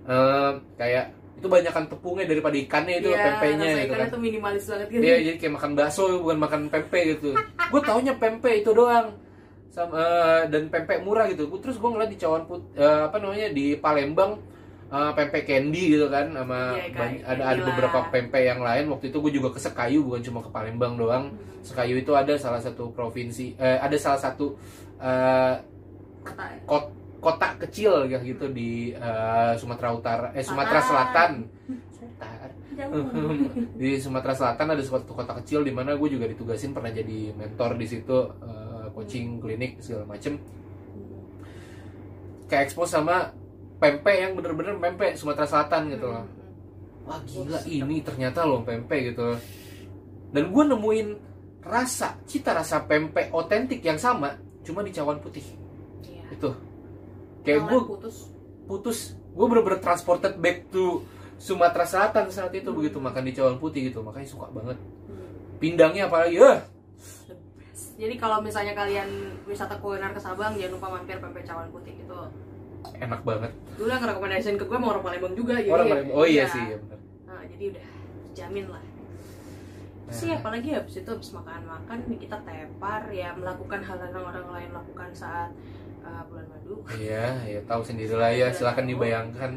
eh, 0.09 0.51
kayak 0.79 1.05
itu 1.39 1.47
banyakan 1.47 1.85
tepungnya 1.87 2.27
daripada 2.27 2.57
ikannya 2.57 2.95
itu 2.99 3.09
Iya, 3.09 3.23
pempeknya 3.25 3.69
gitu 3.79 3.95
kan. 3.95 4.09
tuh 4.09 4.21
minimalis 4.21 4.65
banget 4.67 4.89
gitu. 4.91 5.01
Iya, 5.01 5.17
jadi 5.23 5.37
kayak 5.39 5.55
makan 5.55 5.73
bakso 5.73 6.03
bukan 6.19 6.39
makan 6.39 6.61
pempek 6.67 7.03
gitu. 7.15 7.31
gue 7.65 7.81
taunya 7.81 8.13
pempek 8.13 8.55
itu 8.59 8.71
doang. 8.73 9.15
Sama 9.69 9.95
eh, 9.95 10.43
dan 10.49 10.67
pempek 10.67 10.99
murah 11.01 11.27
gitu. 11.27 11.47
Gua- 11.47 11.61
Terus 11.61 11.77
gue 11.77 11.87
ngeliat 11.87 12.11
di 12.11 12.19
Cawan 12.19 12.43
Put 12.45 12.75
eh, 12.75 12.83
apa 13.05 13.17
namanya 13.17 13.49
di 13.49 13.75
Palembang 13.75 14.43
eh, 14.89 15.11
pempek 15.15 15.43
candy 15.45 15.95
gitu 15.95 16.09
kan 16.09 16.27
sama 16.29 16.75
kayak 16.75 16.91
bany- 16.93 17.23
ada 17.23 17.43
ada 17.45 17.55
lah. 17.55 17.67
beberapa 17.69 17.99
pempek 18.09 18.43
yang 18.45 18.59
lain. 18.59 18.85
Waktu 18.89 19.05
itu 19.07 19.19
gue 19.21 19.33
juga 19.33 19.49
ke 19.51 19.61
Sekayu 19.61 20.03
bukan 20.03 20.21
cuma 20.21 20.41
ke 20.41 20.51
Palembang 20.51 20.97
doang. 20.97 21.31
Hmm, 21.31 21.63
Sekayu 21.63 21.95
itu 21.97 22.11
ada 22.13 22.35
salah 22.35 22.59
satu 22.59 22.91
provinsi 22.91 23.55
eh, 23.55 23.79
ada 23.79 23.95
salah 23.95 24.19
satu 24.19 24.59
eh, 24.99 25.55
Kata 26.21 26.45
ya. 26.45 26.59
Kot- 27.19 27.39
kota 27.39 27.49
kecil 27.67 28.07
ya 28.07 28.23
gitu 28.23 28.47
di 28.51 28.95
eh, 28.95 29.53
Sumatera 29.59 29.91
Utara 29.95 30.29
eh 30.35 30.45
Sumatera 30.47 30.81
Selatan. 30.83 31.33
Di 33.75 33.99
Sumatera 33.99 34.39
Selatan 34.39 34.71
ada 34.71 34.83
suatu 34.87 35.11
kota 35.11 35.35
kecil 35.43 35.67
di 35.67 35.75
mana 35.75 35.99
gue 35.99 36.15
juga 36.15 36.31
ditugasin 36.31 36.71
pernah 36.71 36.95
jadi 36.95 37.35
mentor 37.35 37.75
di 37.75 37.87
situ 37.91 38.17
eh, 38.39 38.87
coaching 38.95 39.43
klinik 39.43 39.83
segala 39.83 40.15
macem. 40.15 40.39
Kayak 42.47 42.71
expose 42.71 42.95
sama 42.95 43.35
pempek 43.83 44.17
yang 44.23 44.33
bener-bener 44.39 44.79
pempek 44.79 45.19
Sumatera 45.19 45.51
Selatan 45.51 45.91
gitu 45.91 46.07
loh. 46.07 46.23
Wah 47.03 47.19
gila 47.27 47.59
ini 47.67 47.99
ternyata 47.99 48.47
loh 48.47 48.63
pempek 48.63 49.11
gitu. 49.11 49.35
Dan 50.31 50.55
gue 50.55 50.65
nemuin 50.71 51.09
rasa 51.67 52.15
cita 52.31 52.55
rasa 52.55 52.87
pempek 52.87 53.35
otentik 53.35 53.83
yang 53.83 53.99
sama 53.99 54.39
cuma 54.63 54.87
di 54.87 54.95
cawan 54.95 55.19
putih. 55.19 55.43
Iya. 56.07 56.23
itu 56.31 56.51
kayak 57.49 57.63
gue 57.65 57.81
putus. 57.83 58.17
putus 58.65 58.99
gue 59.15 59.47
bener-bener 59.47 59.79
transported 59.79 60.37
back 60.37 60.69
to 60.69 61.01
Sumatera 61.37 61.83
Selatan 61.83 62.29
saat 62.29 62.53
itu 62.53 62.67
Hmm. 62.67 62.77
begitu 62.77 62.99
makan 62.99 63.23
di 63.23 63.33
cawan 63.33 63.57
putih 63.57 63.89
gitu 63.89 64.01
makanya 64.01 64.27
suka 64.27 64.47
banget 64.49 64.77
Hmm. 64.77 65.57
pindangnya 65.57 66.07
apalagi 66.07 66.37
ya 66.37 66.61
best. 67.57 67.95
Jadi 67.95 68.15
kalau 68.15 68.39
misalnya 68.39 68.75
kalian 68.75 69.09
wisata 69.45 69.77
kuliner 69.77 70.11
ke 70.11 70.19
Sabang 70.19 70.53
jangan 70.53 70.73
lupa 70.73 70.87
mampir 70.93 71.17
pempek 71.17 71.43
cawan 71.43 71.69
putih 71.69 71.95
itu. 71.97 72.19
enak 72.79 73.21
banget 73.23 73.51
Dulu 73.75 73.89
yang 73.89 73.99
rekomendasiin 74.01 74.55
ke 74.55 74.65
gue 74.65 74.79
mau 74.79 74.91
orang 74.91 75.03
Palembang 75.03 75.35
juga 75.35 75.57
jadi. 75.57 75.67
orang 75.69 75.87
Palembang 75.89 76.15
oh 76.15 76.23
iya 76.25 76.45
ya. 76.45 76.47
sih 76.49 76.63
iya 76.65 76.77
bener. 76.79 76.99
Nah, 77.25 77.43
jadi 77.45 77.65
udah 77.69 77.87
jamin 78.33 78.67
lah. 78.69 78.83
Nah. 80.01 80.15
Sih 80.15 80.31
apalagi 80.31 80.69
habis 80.73 80.95
itu 80.97 81.11
habis 81.11 81.31
makan-makan 81.33 81.99
nih 82.07 82.19
kita 82.19 82.39
tepar 82.41 83.03
ya 83.11 83.35
melakukan 83.35 83.81
hal 83.81 83.99
yang 84.01 84.25
orang 84.25 84.47
lain 84.49 84.71
lakukan 84.73 85.11
saat 85.13 85.51
uh, 86.11 86.23
bulan 86.25 86.47
madu. 86.49 86.75
iya 86.95 87.25
ya 87.45 87.61
tahu 87.63 87.83
sendirilah 87.83 88.31
ya 88.31 88.49
silakan 88.49 88.87
dibayangkan 88.87 89.51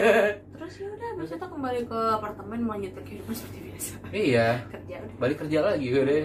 Terus 0.58 0.74
ya 0.76 0.88
udah 0.90 1.08
habis 1.12 1.30
itu 1.30 1.46
kembali 1.46 1.80
ke 1.84 2.00
apartemen 2.10 2.58
melanjutkan 2.60 3.02
kehidupan 3.02 3.34
seperti 3.34 3.58
biasa. 3.62 3.92
iya 4.10 4.48
Kerja 4.66 4.94
udah. 4.98 5.16
balik 5.18 5.36
kerja 5.38 5.58
lagi 5.62 5.86
gue 5.86 6.04
deh 6.04 6.24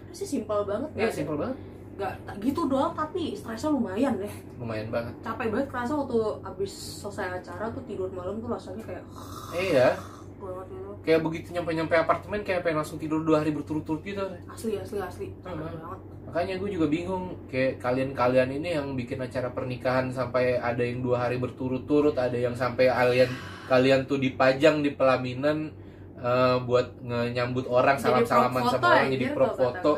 Hmm. 0.00 0.16
Sih 0.16 0.24
simpel 0.26 0.64
banget 0.64 0.90
ya 0.96 1.08
simpel 1.08 1.36
banget 1.36 1.58
Nggak 1.94 2.14
tak 2.24 2.36
gitu 2.40 2.64
doang 2.64 2.92
tapi 2.92 3.34
stresnya 3.34 3.68
lumayan 3.68 4.14
deh. 4.16 4.32
lumayan 4.56 4.88
banget 4.88 5.12
Capek 5.20 5.46
banget 5.48 5.66
kerasa 5.68 5.92
waktu 5.92 6.16
habis 6.40 6.72
selesai 6.72 7.26
acara 7.36 7.68
tuh 7.68 7.84
tidur 7.84 8.08
malam 8.08 8.38
tuh 8.38 8.48
rasanya 8.48 8.82
kayak 8.82 9.04
iya 9.54 9.88
kayak 11.02 11.20
begitu 11.24 11.56
nyampe 11.56 11.70
nyampe 11.72 11.94
apartemen 11.96 12.40
kayak 12.44 12.60
pengen 12.66 12.84
langsung 12.84 13.00
tidur 13.00 13.24
dua 13.24 13.40
hari 13.40 13.50
berturut-turut 13.54 14.02
gitu 14.04 14.24
Asli 14.50 14.76
asli 14.76 14.98
asli. 15.00 15.26
Banget. 15.40 15.72
makanya 16.28 16.54
gue 16.60 16.70
juga 16.76 16.86
bingung 16.92 17.48
kayak 17.48 17.80
kalian-kalian 17.80 18.50
ini 18.60 18.76
yang 18.76 18.92
bikin 18.92 19.16
acara 19.16 19.48
pernikahan 19.48 20.12
sampai 20.12 20.60
ada 20.60 20.84
yang 20.84 21.00
dua 21.00 21.24
hari 21.24 21.40
berturut-turut 21.40 22.12
ada 22.20 22.36
yang 22.36 22.52
sampai 22.52 22.92
kalian 22.92 23.32
kalian 23.68 24.04
tuh 24.04 24.20
dipajang 24.20 24.84
di 24.84 24.92
pelaminan 24.92 25.72
eh, 26.20 26.56
buat 26.60 27.00
nyambut 27.04 27.64
orang 27.68 27.96
salam-salaman 27.96 28.64
sama 28.68 28.86
orang 29.00 29.12
jadi 29.12 29.26
prop 29.32 29.56
foto. 29.56 29.92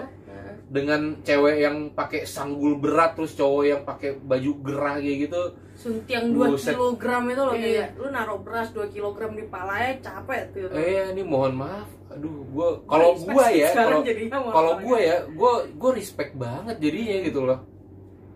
Dengan 0.71 1.19
cewek 1.27 1.67
yang 1.67 1.77
pakai 1.99 2.23
sanggul 2.23 2.79
berat 2.79 3.19
terus 3.19 3.35
cowok 3.35 3.65
yang 3.67 3.83
pakai 3.83 4.15
baju 4.23 4.51
gerah 4.62 5.03
kayak 5.03 5.19
gitu 5.27 5.43
suntiang 5.81 6.27
2 6.31 6.52
Buset. 6.52 6.70
kilogram 6.70 7.24
itu 7.24 7.40
loh 7.40 7.55
Iya. 7.55 7.65
kayak 7.65 7.89
lu 7.97 8.09
naruh 8.11 8.39
beras 8.39 8.69
2 8.70 8.93
kilogram 8.93 9.32
di 9.32 9.44
palanya 9.44 9.97
capek 9.98 10.40
tuh 10.52 10.69
eh 10.70 11.09
ini 11.11 11.23
mohon 11.23 11.57
maaf 11.57 11.89
aduh 12.11 12.44
gue 12.44 12.69
kalau 12.85 13.09
gue 13.15 13.47
ya 13.55 13.69
kalau 13.73 14.05
kalau 14.28 14.70
apa 14.74 14.82
gue 14.82 14.98
ya 15.01 15.16
gue 15.27 15.52
gue 15.73 15.90
respect 15.94 16.32
banget 16.35 16.77
jadinya 16.78 17.16
gitu 17.23 17.40
loh 17.43 17.61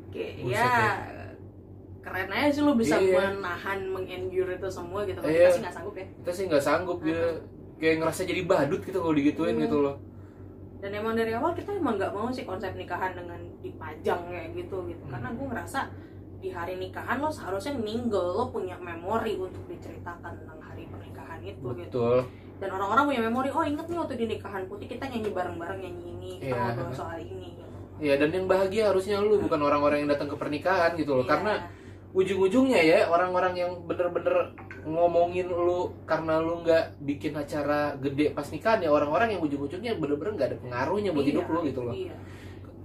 Kayak, 0.09 0.33
Buset 0.39 0.55
ya 0.55 0.65
ya. 0.65 0.91
keren 2.01 2.31
aja 2.31 2.49
sih 2.51 2.62
lu 2.62 2.73
bisa 2.75 2.97
Iya. 2.97 3.35
menahan 3.35 3.79
mengendure 3.87 4.53
itu 4.55 4.69
semua 4.71 5.01
gitu 5.03 5.19
Iya. 5.21 5.29
kita 5.29 5.51
sih 5.51 5.61
nggak 5.61 5.75
sanggup 5.75 5.95
ya 5.95 6.07
kita 6.15 6.31
sih 6.33 6.45
nggak 6.47 6.65
sanggup 6.65 6.99
gitu 7.03 7.29
kayak 7.75 7.95
ngerasa 7.99 8.21
jadi 8.23 8.43
badut 8.43 8.81
gitu 8.81 8.99
kalau 8.99 9.12
digituin 9.12 9.53
Hmm. 9.53 9.65
gitu 9.65 9.79
loh 9.81 9.97
dan 10.79 10.91
emang 10.95 11.12
dari 11.12 11.33
awal 11.33 11.53
kita 11.53 11.73
emang 11.73 11.97
nggak 11.97 12.12
mau 12.12 12.29
sih 12.29 12.45
konsep 12.45 12.73
nikahan 12.73 13.12
dengan 13.12 13.41
dipajang 13.59 14.21
kayak 14.27 14.49
gitu 14.55 14.77
gitu 14.87 15.05
karena 15.05 15.29
gue 15.29 15.47
ngerasa 15.47 15.81
di 16.39 16.48
hari 16.48 16.74
nikahan 16.77 17.19
lo 17.19 17.28
seharusnya 17.28 17.74
mingle 17.74 18.35
lo 18.35 18.48
punya 18.48 18.77
memori 18.77 19.35
untuk 19.35 19.65
diceritakan 19.66 20.32
tentang 20.39 20.61
hari 20.61 20.85
pernikahan 20.86 21.40
itu 21.40 21.66
gitu 21.77 22.23
dan 22.59 22.70
orang-orang 22.70 23.05
punya 23.11 23.23
memori 23.27 23.48
oh 23.51 23.65
inget 23.65 23.86
nih 23.86 23.98
waktu 23.98 24.15
di 24.15 24.27
nikahan 24.31 24.62
putih 24.65 24.86
kita 24.86 25.05
nyanyi 25.09 25.31
bareng-bareng 25.31 25.78
nyanyi 25.81 26.05
ini 26.12 26.31
kita 26.39 26.55
Iya. 26.55 26.62
ngobrol 26.70 26.93
soal 26.94 27.19
ini 27.19 27.48
gitu. 27.55 27.77
ya 27.98 28.15
dan 28.16 28.31
yang 28.31 28.47
bahagia 28.47 28.82
harusnya 28.90 29.16
lu 29.19 29.39
bukan 29.39 29.61
orang-orang 29.61 30.05
yang 30.05 30.11
datang 30.11 30.28
ke 30.28 30.36
pernikahan 30.36 30.94
gitu 30.94 31.12
loh 31.15 31.27
Iya. 31.27 31.32
karena 31.35 31.52
ujung-ujungnya 32.15 32.78
ya 32.78 32.98
orang-orang 33.11 33.55
yang 33.59 33.70
bener-bener 33.85 34.55
ngomongin 34.86 35.51
lu 35.51 35.90
karena 36.06 36.39
lu 36.39 36.62
nggak 36.62 37.02
bikin 37.02 37.35
acara 37.35 37.98
gede 37.98 38.31
pas 38.31 38.47
nikahan 38.47 38.85
ya 38.85 38.90
orang-orang 38.93 39.35
yang 39.35 39.43
ujung-ujungnya 39.43 39.98
bener-bener 39.98 40.32
nggak 40.39 40.48
ada 40.55 40.59
pengaruhnya 40.62 41.11
buat 41.11 41.24
Iya, 41.27 41.31
hidup 41.35 41.47
lu 41.51 41.59
gitu 41.66 41.81
loh 41.82 41.94
iya. 41.97 42.15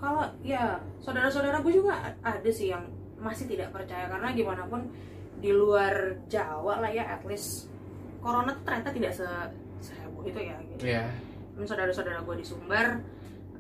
kalau 0.02 0.24
ya 0.42 0.64
saudara-saudara 0.98 1.62
gue 1.62 1.74
juga 1.76 1.94
ada 2.24 2.50
sih 2.50 2.74
yang 2.74 2.88
masih 3.20 3.46
tidak 3.46 3.70
percaya. 3.76 4.08
Karena 4.08 4.32
gimana 4.34 4.64
pun 4.66 4.88
di 5.40 5.52
luar 5.56 6.20
Jawa 6.28 6.84
lah 6.84 6.92
ya 6.92 7.08
at 7.08 7.24
least 7.24 7.72
corona 8.20 8.52
tuh 8.52 8.64
ternyata 8.68 8.92
tidak 8.92 9.12
se 9.16 9.28
seheboh 9.80 10.24
itu 10.28 10.40
ya 10.40 10.58
gitu. 10.76 10.82
Iya. 10.84 11.08
Dan 11.56 11.64
saudara-saudara 11.64 12.20
gue 12.24 12.36
di 12.40 12.46
Sumber 12.46 13.00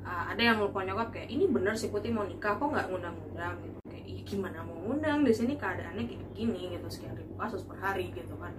uh, 0.03 0.23
ada 0.27 0.41
yang 0.41 0.59
lupa 0.59 0.83
nyokap 0.83 1.15
kayak 1.15 1.31
ini 1.31 1.47
bener 1.47 1.75
si 1.79 1.87
Putih 1.87 2.11
mau 2.11 2.27
nikah 2.27 2.59
kok 2.59 2.67
nggak 2.67 2.87
ngundang-ngundang? 2.91 3.55
Gitu. 3.63 3.77
Kayak 3.87 4.05
iya 4.07 4.21
gimana 4.27 4.57
mau 4.67 4.75
ngundang? 4.83 5.23
Di 5.23 5.31
sini 5.31 5.55
keadaannya 5.55 6.03
kayak 6.03 6.23
gini 6.35 6.75
gitu 6.75 6.87
sekian 6.91 7.15
ribu 7.15 7.33
kasus 7.39 7.63
per 7.63 7.79
hari 7.79 8.11
gitu 8.11 8.35
kan. 8.35 8.51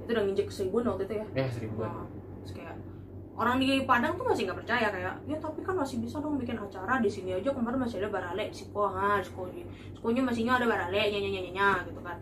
Itu 0.00 0.10
udah 0.16 0.24
nginjek 0.24 0.48
seribuan 0.48 0.88
waktu 0.88 1.04
itu 1.04 1.14
ya. 1.20 1.26
Ya 1.36 1.46
seribuan. 1.52 1.88
Nah, 1.92 2.04
terus 2.08 2.08
kayak 2.08 2.15
orang 3.36 3.60
di 3.60 3.84
Padang 3.84 4.16
tuh 4.16 4.24
masih 4.24 4.48
nggak 4.48 4.58
percaya 4.64 4.88
kayak 4.88 5.14
ya 5.28 5.36
tapi 5.36 5.60
kan 5.60 5.76
masih 5.76 6.00
bisa 6.00 6.16
dong 6.24 6.40
bikin 6.40 6.56
acara 6.56 6.98
di 7.04 7.10
sini 7.12 7.36
aja 7.36 7.52
kemarin 7.52 7.76
masih 7.76 8.00
ada 8.00 8.08
barale 8.08 8.48
di 8.48 8.56
Siko 8.56 8.88
ha 8.88 9.20
Sikonya 9.20 10.22
masihnya 10.24 10.56
ada 10.56 10.66
barale 10.66 10.96
nyanyi 11.12 11.36
nyanyi 11.36 11.52
nyanyi 11.52 11.92
gitu 11.92 12.00
kan. 12.00 12.16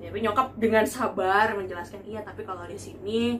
Tapi 0.00 0.18
nyokap 0.22 0.54
dengan 0.56 0.84
sabar 0.86 1.52
menjelaskan 1.52 2.00
iya 2.08 2.24
tapi 2.24 2.46
kalau 2.46 2.64
di 2.64 2.78
sini 2.78 3.36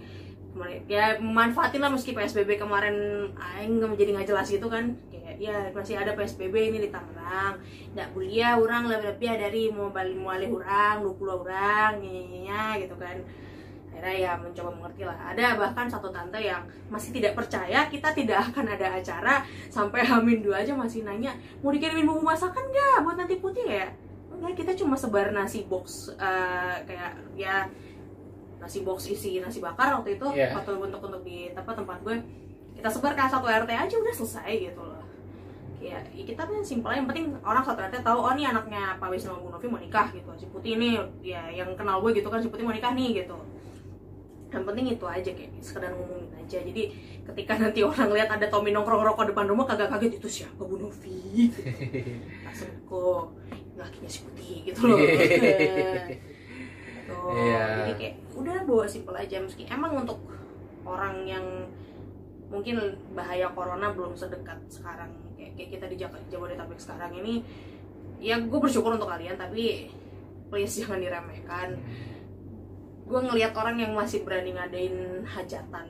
ya 0.88 1.20
manfaatin 1.20 1.84
lah 1.84 1.92
meski 1.92 2.16
PSBB 2.16 2.56
kemarin 2.56 3.28
aing 3.32 3.80
nggak 3.80 3.96
jadi 3.96 4.10
nggak 4.12 4.28
jelas 4.28 4.46
gitu 4.52 4.68
kan. 4.68 4.92
Kayak 5.08 5.36
ya 5.40 5.56
masih 5.72 5.96
ada 5.96 6.12
PSBB 6.12 6.52
ini 6.52 6.78
di 6.84 6.90
Tangerang 6.92 7.64
nggak 7.96 8.12
kuliah 8.12 8.60
orang 8.60 8.92
lebih 8.92 9.16
lebih 9.16 9.32
dari 9.40 9.62
mau 9.72 9.88
balik 9.88 10.16
mau 10.20 10.36
alih 10.36 10.52
orang 10.52 11.00
20 11.00 11.16
orang 11.32 11.90
nyanyi 12.04 12.84
gitu 12.84 12.96
kan 13.00 13.24
akhirnya 13.96 14.12
ya 14.12 14.32
mencoba 14.36 14.70
mengerti 14.76 15.08
lah. 15.08 15.16
Ada 15.32 15.56
bahkan 15.56 15.88
satu 15.88 16.12
tante 16.12 16.36
yang 16.36 16.60
masih 16.92 17.16
tidak 17.16 17.32
percaya 17.32 17.88
kita 17.88 18.12
tidak 18.12 18.52
akan 18.52 18.68
ada 18.68 18.92
acara 18.92 19.40
sampai 19.72 20.04
hamin 20.04 20.44
dua 20.44 20.60
aja 20.60 20.76
masih 20.76 21.00
nanya 21.00 21.32
mau 21.64 21.72
dikirimin 21.72 22.04
bumbu 22.04 22.28
masakan 22.28 22.60
nggak 22.68 23.08
buat 23.08 23.16
nanti 23.16 23.40
putih 23.40 23.64
ya? 23.64 23.88
Enggak 24.28 24.52
kita 24.52 24.76
cuma 24.76 25.00
sebar 25.00 25.32
nasi 25.32 25.64
box 25.64 26.12
eh, 26.12 26.76
kayak 26.84 27.16
ya 27.40 27.64
nasi 28.60 28.84
box 28.84 29.08
isi 29.08 29.40
nasi 29.40 29.64
bakar 29.64 29.96
waktu 29.96 30.20
itu 30.20 30.28
Iya. 30.28 30.52
waktu 30.52 30.76
untuk 30.76 31.00
untuk 31.00 31.24
di 31.24 31.48
tempat 31.56 31.80
tempat 31.80 31.96
gue. 32.04 32.16
Kita 32.76 32.92
sebar 32.92 33.16
ke 33.16 33.24
satu 33.24 33.48
RT 33.48 33.72
aja 33.72 33.94
udah 33.96 34.12
selesai 34.12 34.52
gitu 34.60 34.84
loh. 34.84 35.00
Ya, 35.80 36.00
kita 36.12 36.44
kan 36.44 36.60
simpel 36.60 36.92
yang 36.92 37.08
penting 37.08 37.32
orang 37.40 37.64
satu 37.64 37.80
RT 37.80 38.04
tahu 38.04 38.20
oh 38.20 38.32
ini 38.36 38.44
anaknya 38.44 39.00
Pak 39.00 39.08
Wisnu 39.08 39.40
Bu 39.40 39.48
Novi 39.48 39.72
mau 39.72 39.80
nikah 39.80 40.12
gitu. 40.12 40.28
Si 40.36 40.44
Putih 40.52 40.76
ini 40.76 41.00
ya 41.24 41.48
yang 41.48 41.72
kenal 41.72 42.04
gue 42.04 42.12
gitu 42.12 42.28
kan 42.28 42.44
si 42.44 42.52
Putih 42.52 42.68
mau 42.68 42.76
nikah 42.76 42.92
nih 42.92 43.24
gitu 43.24 43.36
yang 44.46 44.64
penting 44.64 44.86
itu 44.94 45.06
aja 45.06 45.30
kayak 45.34 45.52
sekedar 45.58 45.90
ngomongin 45.92 46.30
aja. 46.38 46.58
Jadi 46.62 46.82
ketika 47.26 47.52
nanti 47.58 47.80
orang 47.82 48.08
lihat 48.14 48.30
ada 48.30 48.46
Tommy 48.46 48.70
nongkrong 48.70 49.02
rokok 49.02 49.34
depan 49.34 49.50
rumah 49.50 49.66
kagak 49.66 49.90
kaget 49.90 50.22
itu 50.22 50.28
siapa 50.42 50.62
Bu 50.62 50.78
Novi? 50.78 51.50
Langsung 52.46 52.70
kok 52.86 53.24
lakinya 53.76 54.08
si 54.08 54.18
Putih 54.24 54.56
gitu 54.72 54.80
loh. 54.86 54.98
Gitu. 57.06 57.14
Iya. 57.38 57.86
jadi 57.86 57.92
kayak 58.02 58.14
udah 58.34 58.66
bawa 58.66 58.82
simpel 58.90 59.14
aja. 59.14 59.38
Meski 59.38 59.62
emang 59.70 59.94
untuk 59.94 60.18
orang 60.82 61.22
yang 61.22 61.46
mungkin 62.50 62.78
bahaya 63.14 63.50
corona 63.54 63.94
belum 63.94 64.14
sedekat 64.14 64.58
sekarang 64.66 65.10
kayak, 65.34 65.54
kayak 65.58 65.70
kita 65.78 65.86
di 65.90 65.96
Jabodetabek 66.30 66.78
sekarang 66.78 67.14
ini 67.18 67.42
ya 68.22 68.38
gue 68.38 68.58
bersyukur 68.58 68.94
untuk 68.94 69.10
kalian 69.10 69.34
tapi 69.34 69.90
please 70.48 70.78
jangan 70.78 71.02
diremehkan 71.02 71.74
gue 73.06 73.20
ngelihat 73.22 73.54
orang 73.54 73.78
yang 73.78 73.92
masih 73.94 74.26
berani 74.26 74.50
ngadain 74.50 75.22
hajatan. 75.22 75.86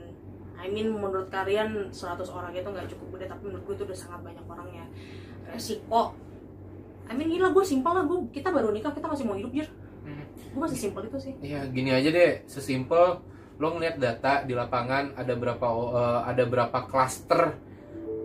I 0.57 0.69
mean 0.69 0.93
menurut 0.93 1.29
kalian 1.33 1.93
100 1.93 2.21
orang 2.29 2.53
itu 2.53 2.69
nggak 2.69 2.89
cukup 2.93 3.17
gede 3.17 3.27
tapi 3.33 3.43
menurut 3.49 3.65
gue 3.65 3.75
itu 3.81 3.85
udah 3.89 3.99
sangat 3.99 4.21
banyak 4.21 4.45
orangnya. 4.45 4.85
Resiko. 5.49 6.13
I 7.09 7.13
mean 7.17 7.33
gila 7.33 7.57
gue 7.57 7.65
simpel 7.65 7.93
lah 7.97 8.05
gue 8.05 8.19
kita 8.33 8.53
baru 8.53 8.69
nikah 8.73 8.93
kita 8.93 9.09
masih 9.09 9.25
mau 9.25 9.37
hidup 9.37 9.53
jir. 9.53 9.69
Hmm. 10.07 10.23
gue 10.37 10.61
masih 10.61 10.79
simpel 10.79 11.09
itu 11.09 11.19
sih. 11.19 11.33
Ya 11.41 11.65
gini 11.67 11.91
aja 11.91 12.09
deh, 12.13 12.45
sesimpel 12.45 13.25
lo 13.57 13.69
ngeliat 13.73 13.97
data 13.97 14.45
di 14.45 14.53
lapangan 14.53 15.17
ada 15.17 15.33
berapa 15.33 15.67
eh, 15.73 16.21
ada 16.29 16.45
berapa 16.45 16.79
klaster 16.85 17.57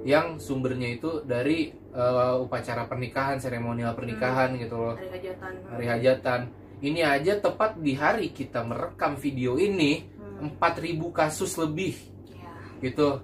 yang 0.03 0.35
sumbernya 0.41 0.99
itu 0.99 1.23
dari 1.23 1.72
eh, 1.72 2.35
upacara 2.43 2.91
pernikahan, 2.91 3.39
seremonial 3.39 3.95
pernikahan 3.95 4.59
gitu 4.59 4.76
loh, 4.76 4.93
hari 4.99 5.09
hajatan. 5.15 5.51
Hari 5.72 5.85
hajatan. 5.88 6.41
Ini 6.81 7.01
aja 7.05 7.37
tepat 7.37 7.77
di 7.77 7.93
hari 7.93 8.29
kita 8.29 8.61
merekam 8.61 9.15
video 9.15 9.55
ini 9.55 10.09
Hmm, 10.41 10.57
4000 10.57 11.13
kasus 11.13 11.53
lebih. 11.53 11.93
Ya. 12.33 12.49
gitu. 12.81 13.21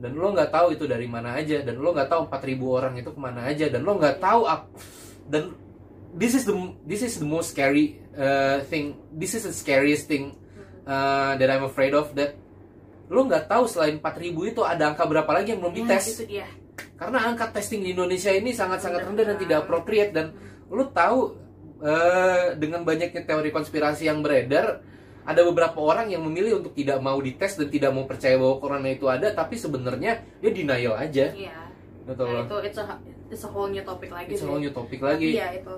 Dan 0.00 0.16
lo 0.16 0.32
nggak 0.32 0.48
tahu 0.48 0.72
itu 0.72 0.88
dari 0.88 1.04
mana 1.04 1.36
aja, 1.36 1.60
dan 1.60 1.76
lo 1.76 1.92
nggak 1.92 2.08
tahu 2.08 2.24
4000 2.26 2.64
orang 2.72 2.94
itu 2.96 3.12
ke 3.12 3.20
mana 3.20 3.44
aja, 3.44 3.68
dan 3.68 3.84
lo 3.84 3.94
nggak 3.94 4.16
tahu 4.16 4.48
dan 5.28 5.52
this 6.16 6.32
is 6.32 6.42
the 6.42 6.56
this 6.82 7.04
is 7.04 7.20
the 7.20 7.28
most 7.28 7.52
scary 7.52 8.00
uh, 8.16 8.64
thing, 8.66 8.96
this 9.12 9.36
is 9.36 9.44
the 9.44 9.52
scariest 9.52 10.08
thing 10.08 10.32
uh, 10.82 11.36
that 11.36 11.46
I'm 11.46 11.62
afraid 11.62 11.92
of 11.92 12.16
that 12.16 12.34
lo 13.06 13.28
nggak 13.28 13.44
tahu 13.46 13.68
selain 13.68 14.00
4000 14.00 14.32
itu 14.56 14.64
ada 14.64 14.88
angka 14.88 15.04
berapa 15.04 15.28
lagi 15.28 15.52
yang 15.52 15.60
belum 15.60 15.84
Ya, 15.84 16.00
dites. 16.00 16.16
itu 16.16 16.24
dia. 16.26 16.48
Karena 16.96 17.28
angka 17.28 17.52
testing 17.52 17.84
di 17.84 17.92
Indonesia 17.92 18.32
ini 18.32 18.50
sangat-sangat 18.50 19.04
rendah 19.04 19.28
dan 19.28 19.36
tidak 19.36 19.68
appropriate 19.68 20.16
dan 20.16 20.32
lo 20.72 20.88
tahu 20.88 21.36
eh, 21.82 22.54
dengan 22.56 22.86
banyaknya 22.86 23.26
teori 23.26 23.50
konspirasi 23.50 24.06
yang 24.06 24.22
beredar 24.22 24.80
ada 25.22 25.40
beberapa 25.46 25.78
orang 25.78 26.10
yang 26.10 26.22
memilih 26.26 26.58
untuk 26.58 26.74
tidak 26.74 26.98
mau 26.98 27.14
dites 27.22 27.54
dan 27.54 27.70
tidak 27.70 27.90
mau 27.94 28.06
percaya 28.10 28.34
bahwa 28.34 28.58
corona 28.58 28.90
itu 28.90 29.06
ada 29.06 29.30
tapi 29.30 29.54
sebenarnya 29.54 30.18
dia 30.42 30.50
denial 30.50 30.98
aja. 30.98 31.30
Iya. 31.30 31.58
Gitu 32.02 32.26
nah, 32.26 32.42
itu 32.42 32.56
it's 32.66 32.78
a, 32.78 32.84
it's 33.30 33.44
a 33.46 33.50
whole 33.50 33.70
new 33.70 33.82
topic 33.86 34.10
lagi 34.10 34.34
itu 34.34 34.42
sih. 34.42 34.46
whole 34.50 34.58
new 34.58 34.74
topik 34.74 34.98
Tapi 34.98 35.10
lagi. 35.14 35.28
Ya 35.38 35.54
itu. 35.54 35.74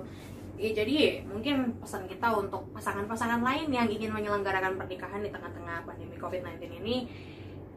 Ya, 0.55 0.71
jadi 0.71 1.27
mungkin 1.27 1.75
pesan 1.83 2.07
kita 2.07 2.31
untuk 2.31 2.63
pasangan-pasangan 2.71 3.43
lain 3.43 3.67
yang 3.75 3.91
ingin 3.91 4.07
menyelenggarakan 4.09 4.79
pernikahan 4.79 5.19
di 5.19 5.27
tengah-tengah 5.27 5.83
pandemi 5.83 6.15
COVID-19 6.15 6.79
ini 6.79 6.95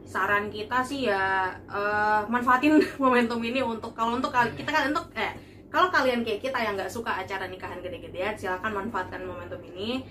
saran 0.07 0.49
kita 0.49 0.81
sih 0.81 1.05
ya 1.05 1.53
eh, 1.69 2.21
manfaatin 2.25 2.81
momentum 3.03 3.37
ini 3.45 3.61
untuk 3.61 3.93
kalau 3.93 4.17
untuk 4.17 4.33
kita 4.33 4.69
kan 4.71 4.89
untuk 4.89 5.05
eh 5.13 5.48
kalau 5.69 5.89
kalian 5.89 6.21
kayak 6.21 6.41
kita 6.41 6.57
yang 6.57 6.73
nggak 6.73 6.89
suka 6.89 7.13
acara 7.15 7.45
nikahan 7.45 7.77
gede-gedean 7.79 8.33
silakan 8.33 8.73
manfaatkan 8.75 9.21
momentum 9.21 9.61
ini. 9.63 10.01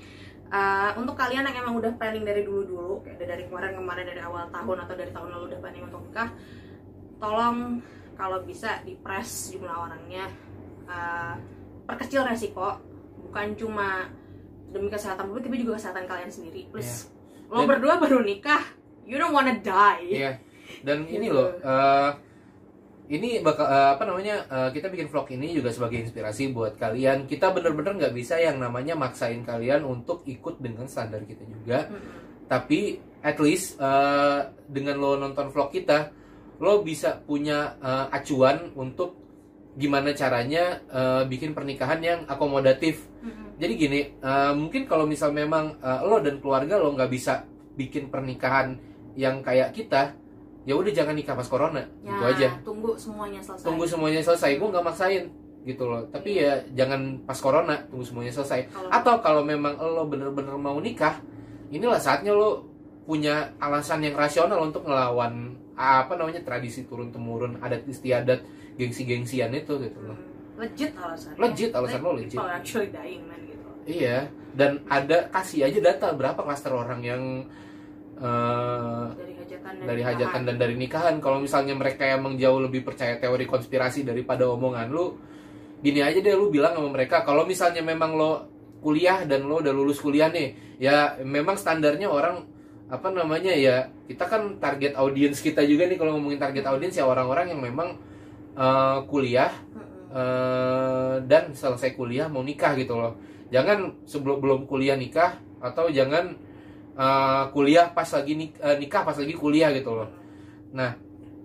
Eh, 0.48 0.90
untuk 0.96 1.12
kalian 1.12 1.44
yang 1.44 1.60
emang 1.60 1.76
udah 1.76 1.92
planning 1.94 2.24
dari 2.24 2.40
dulu-dulu 2.40 3.04
kayak 3.04 3.20
dari 3.20 3.44
kemarin-kemarin 3.44 4.06
dari 4.06 4.18
awal 4.18 4.48
tahun 4.48 4.78
atau 4.80 4.94
dari 4.94 5.12
tahun 5.12 5.28
lalu 5.28 5.44
udah 5.46 5.58
planning 5.60 5.84
untuk 5.84 6.00
nikah 6.02 6.30
tolong 7.18 7.82
kalau 8.14 8.42
bisa 8.42 8.80
dipres 8.82 9.52
jumlah 9.52 9.76
orangnya. 9.76 10.24
Eh, 10.88 11.34
perkecil 11.84 12.24
resiko 12.24 12.80
bukan 13.22 13.52
cuma 13.54 14.08
demi 14.68 14.88
kesehatan 14.88 15.28
publik 15.28 15.44
tapi 15.44 15.60
juga 15.60 15.76
kesehatan 15.76 16.04
kalian 16.04 16.28
sendiri. 16.28 16.68
Please 16.72 17.12
lo 17.48 17.64
Dan- 17.64 17.76
berdua 17.76 17.96
baru 17.98 18.20
nikah 18.20 18.60
you 19.04 19.16
don't 19.16 19.32
wanna 19.32 19.52
die. 19.58 20.16
Iya. 20.16 20.32
Dan 20.80 21.04
ini 21.12 21.28
Gitu. 21.28 21.36
loh, 21.36 21.48
eh, 21.58 22.10
ini 23.08 23.40
bakal 23.40 23.66
eh, 23.66 23.90
apa 23.96 24.04
namanya? 24.04 24.36
eh, 24.48 24.70
kita 24.76 24.92
bikin 24.92 25.08
vlog 25.08 25.28
ini 25.32 25.56
juga 25.56 25.72
sebagai 25.72 25.98
inspirasi 26.04 26.52
buat 26.52 26.76
kalian. 26.76 27.24
Kita 27.24 27.50
bener-bener 27.52 27.96
nggak 27.96 28.14
bisa 28.14 28.36
yang 28.38 28.60
namanya 28.60 28.94
maksain 28.94 29.42
kalian 29.42 29.84
untuk 29.84 30.22
ikut 30.28 30.60
dengan 30.60 30.84
standar 30.86 31.24
kita 31.24 31.44
juga. 31.48 31.88
Tapi 32.48 33.00
at 33.24 33.36
least 33.40 33.80
eh, 33.80 34.40
dengan 34.68 34.96
lo 35.00 35.16
nonton 35.16 35.48
vlog 35.50 35.72
kita, 35.72 36.12
lo 36.60 36.84
bisa 36.84 37.16
punya 37.18 37.76
eh, 37.80 38.06
acuan 38.12 38.72
untuk 38.76 39.16
gimana 39.78 40.12
caranya 40.12 40.84
eh, 40.86 41.22
bikin 41.24 41.56
pernikahan 41.56 42.00
yang 42.04 42.20
akomodatif 42.28 43.08
jadi 43.58 43.72
gini, 43.74 44.00
eh, 44.22 44.52
mungkin 44.54 44.86
kalau 44.86 45.04
misal 45.04 45.34
memang 45.34 45.82
eh, 45.82 46.00
lo 46.06 46.22
dan 46.22 46.38
keluarga 46.38 46.78
lo 46.78 46.94
nggak 46.94 47.10
bisa 47.10 47.42
bikin 47.74 48.06
pernikahan 48.06 48.78
yang 49.18 49.42
kayak 49.42 49.74
kita, 49.74 50.14
ya 50.68 50.76
udah 50.76 50.92
jangan 50.92 51.16
nikah 51.16 51.32
pas 51.32 51.48
corona, 51.48 51.80
ya, 51.98 52.12
gitu 52.12 52.24
aja. 52.28 52.48
tunggu 52.60 52.92
semuanya 52.92 53.40
selesai 53.40 53.64
Tunggu 53.64 53.84
semuanya 53.88 54.20
selesai, 54.20 54.50
gue 54.54 54.68
nggak 54.68 54.84
maksain 54.84 55.24
gitu 55.64 55.84
loh. 55.84 56.04
Tapi 56.08 56.30
ya 56.38 56.60
jangan 56.74 57.00
pas 57.24 57.36
corona, 57.36 57.80
tunggu 57.88 58.04
semuanya 58.04 58.28
selesai. 58.30 58.68
Kalau- 58.68 58.92
Atau 58.92 59.14
kalau 59.18 59.42
memang 59.42 59.72
lo 59.74 60.04
bener-bener 60.04 60.52
mau 60.54 60.76
nikah, 60.76 61.24
inilah 61.68 61.96
saatnya 61.96 62.30
lo 62.30 62.68
punya 63.02 63.56
alasan 63.56 64.04
yang 64.04 64.12
rasional 64.12 64.60
untuk 64.60 64.84
ngelawan 64.84 65.56
apa 65.72 66.12
namanya 66.12 66.44
tradisi 66.44 66.84
turun 66.84 67.08
temurun, 67.08 67.56
adat 67.58 67.88
istiadat, 67.88 68.44
gengsi-gengsian 68.76 69.48
itu 69.50 69.72
gitu 69.80 69.98
loh. 70.04 70.12
Hmm, 70.12 70.60
legit 70.60 70.92
alasan 70.92 71.32
Legit, 71.38 71.70
alasan 71.72 72.00
lo 72.02 72.12
legit. 72.12 72.36
actually 72.36 72.92
dying 72.92 73.24
man 73.24 73.40
gitu 73.40 73.64
Iya, 73.88 74.28
dan 74.52 74.84
ada 74.84 75.32
kasih 75.32 75.64
aja 75.64 75.80
data 75.80 76.12
berapa 76.12 76.36
klaster 76.36 76.76
orang 76.76 77.00
yang 77.00 77.22
dari 78.18 79.37
hajatan 79.68 79.84
dan 79.84 79.86
dari 79.86 80.00
nikahan. 80.00 80.16
hajatan 80.16 80.42
dan 80.44 80.56
dari 80.56 80.74
nikahan. 80.76 81.14
Kalau 81.20 81.38
misalnya 81.40 81.74
mereka 81.76 82.02
emang 82.08 82.34
jauh 82.40 82.60
lebih 82.62 82.82
percaya 82.84 83.20
teori 83.20 83.44
konspirasi 83.44 84.00
daripada 84.06 84.48
omongan 84.48 84.88
lu, 84.88 85.20
gini 85.84 86.00
aja 86.00 86.18
deh 86.18 86.34
lu 86.34 86.48
bilang 86.48 86.74
sama 86.74 86.88
mereka 86.90 87.22
kalau 87.22 87.44
misalnya 87.44 87.84
memang 87.84 88.16
lo 88.16 88.48
kuliah 88.80 89.26
dan 89.26 89.44
lo 89.44 89.60
udah 89.60 89.74
lulus 89.74 90.00
kuliah 90.00 90.32
nih, 90.32 90.78
ya 90.80 91.18
memang 91.22 91.58
standarnya 91.58 92.08
orang 92.08 92.46
apa 92.88 93.12
namanya 93.12 93.52
ya 93.52 93.92
kita 94.08 94.24
kan 94.24 94.56
target 94.56 94.96
audiens 94.96 95.44
kita 95.44 95.60
juga 95.68 95.84
nih 95.84 96.00
kalau 96.00 96.16
ngomongin 96.16 96.40
target 96.40 96.64
audiens 96.64 96.96
ya 96.96 97.04
orang-orang 97.04 97.52
yang 97.52 97.60
memang 97.60 98.00
eh, 98.56 98.98
kuliah 99.04 99.52
eh, 100.08 101.20
dan 101.28 101.52
selesai 101.52 101.92
kuliah 101.92 102.32
mau 102.32 102.40
nikah 102.40 102.72
gitu 102.80 102.96
loh 102.96 103.20
jangan 103.52 103.92
sebelum 104.08 104.40
belum 104.40 104.60
kuliah 104.64 104.96
nikah 104.96 105.36
atau 105.60 105.92
jangan 105.92 106.47
eh, 106.98 107.44
kuliah 107.54 107.86
pas 107.94 108.10
lagi 108.10 108.34
nik- 108.34 108.58
eh, 108.58 108.76
nikah 108.82 109.06
pas 109.06 109.14
lagi 109.14 109.34
kuliah 109.38 109.70
gitu 109.70 109.94
loh. 109.94 110.10
Nah 110.74 110.98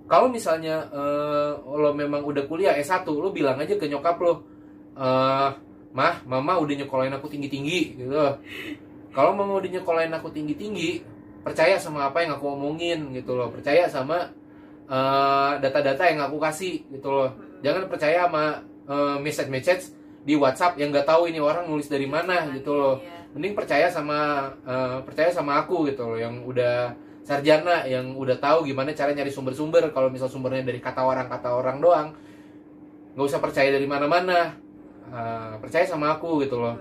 kalau 0.09 0.27
misalnya 0.27 0.89
eh, 0.89 1.51
lo 1.61 1.93
memang 1.93 2.25
udah 2.25 2.43
kuliah 2.49 2.73
S1 2.75 3.05
lo 3.05 3.29
bilang 3.29 3.61
aja 3.61 3.77
ke 3.77 3.85
nyokap 3.85 4.17
lo 4.19 4.33
eh 4.97 5.49
mah 5.93 6.25
mama 6.25 6.57
udah 6.57 6.73
nyekolahin 6.81 7.13
aku 7.13 7.29
tinggi 7.29 7.49
tinggi 7.53 7.93
gitu. 8.01 8.17
Kalau 9.13 9.37
mama 9.37 9.61
udah 9.61 9.69
nyekolahin 9.77 10.09
aku 10.17 10.33
tinggi 10.33 10.57
tinggi 10.57 11.05
percaya 11.45 11.77
sama 11.77 12.09
apa 12.09 12.25
yang 12.25 12.33
aku 12.33 12.49
omongin 12.49 13.13
gitu 13.13 13.37
loh. 13.37 13.53
Percaya 13.53 13.85
sama 13.85 14.33
data-data 15.61 16.09
yang 16.09 16.25
aku 16.25 16.37
kasih 16.41 16.85
gitu 16.89 17.09
loh. 17.09 17.29
Jangan 17.61 17.89
percaya 17.89 18.25
sama 18.25 18.65
message-message 19.21 19.93
di 20.25 20.33
WhatsApp 20.33 20.81
yang 20.81 20.89
nggak 20.89 21.05
tahu 21.05 21.29
ini 21.29 21.37
orang 21.37 21.69
nulis 21.69 21.85
dari 21.89 22.09
mana 22.09 22.49
gitu 22.53 22.73
loh. 22.73 22.97
Iya. 23.01 23.22
Mending 23.33 23.57
percaya 23.57 23.89
sama 23.89 24.49
eh, 24.61 24.97
percaya 25.01 25.29
sama 25.33 25.65
aku 25.65 25.89
gitu 25.89 26.05
loh 26.05 26.17
yang 26.21 26.45
udah 26.45 26.93
sarjana 27.23 27.87
yang 27.87 28.13
udah 28.19 28.37
tahu 28.37 28.67
gimana 28.67 28.93
cara 28.93 29.15
nyari 29.15 29.31
sumber-sumber. 29.33 29.89
Kalau 29.89 30.13
misal 30.13 30.29
sumbernya 30.29 30.61
dari 30.61 30.77
kata 30.77 31.01
orang 31.01 31.27
kata 31.27 31.49
orang 31.49 31.77
doang 31.81 32.07
nggak 33.13 33.25
usah 33.25 33.41
percaya 33.41 33.69
dari 33.73 33.85
mana-mana. 33.89 34.53
Eh, 35.13 35.53
percaya 35.59 35.85
sama 35.85 36.13
aku 36.17 36.45
gitu 36.45 36.61
loh. 36.61 36.77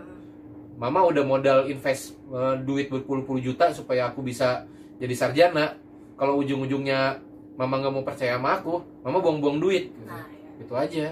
Mama 0.77 1.05
udah 1.05 1.25
modal 1.25 1.69
invest 1.69 2.17
eh, 2.33 2.55
duit 2.65 2.93
berpuluh-puluh 2.93 3.41
juta 3.41 3.73
supaya 3.73 4.13
aku 4.13 4.21
bisa 4.21 4.69
jadi 5.01 5.15
sarjana. 5.17 5.81
Kalau 6.21 6.39
ujung-ujungnya 6.39 7.19
mama 7.57 7.81
nggak 7.81 7.93
mau 7.93 8.05
percaya 8.05 8.37
sama 8.37 8.61
aku 8.61 8.81
mama 9.05 9.21
buang-buang 9.21 9.59
duit. 9.61 9.93
Gitu, 9.93 10.05
nah 10.05 10.25
ya 10.29 10.61
Gitu 10.61 10.75
aja. 10.77 11.07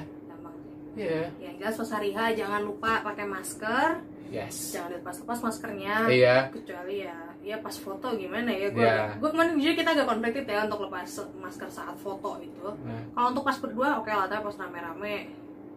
Iya. 0.90 1.30
yang 1.38 1.54
jelas 1.54 1.78
pas 1.78 1.90
hari 1.94 2.10
H 2.10 2.34
jangan 2.34 2.66
lupa 2.66 2.98
pakai 3.06 3.22
masker 3.22 4.02
yes. 4.30 4.54
Jangan 4.72 4.90
lepas-lepas 5.02 5.38
maskernya 5.42 5.94
iya. 6.08 6.36
kecuali 6.48 7.04
ya 7.04 7.18
ya 7.40 7.56
pas 7.58 7.72
foto 7.72 8.12
gimana 8.14 8.52
ya 8.52 8.68
gue 8.68 8.84
Iya. 8.84 9.16
gue 9.16 9.28
kemarin 9.32 9.56
jujur 9.56 9.74
kita 9.74 9.90
agak 9.96 10.06
konflikted 10.06 10.44
ya 10.44 10.68
untuk 10.68 10.86
lepas 10.86 11.08
masker 11.40 11.68
saat 11.72 11.96
foto 11.96 12.36
itu 12.38 12.68
Nah, 12.84 13.00
kalau 13.16 13.26
untuk 13.32 13.44
pas 13.48 13.56
berdua 13.56 13.98
oke 13.98 14.12
lah 14.12 14.28
tapi 14.28 14.44
pas 14.46 14.56
rame-rame. 14.60 15.16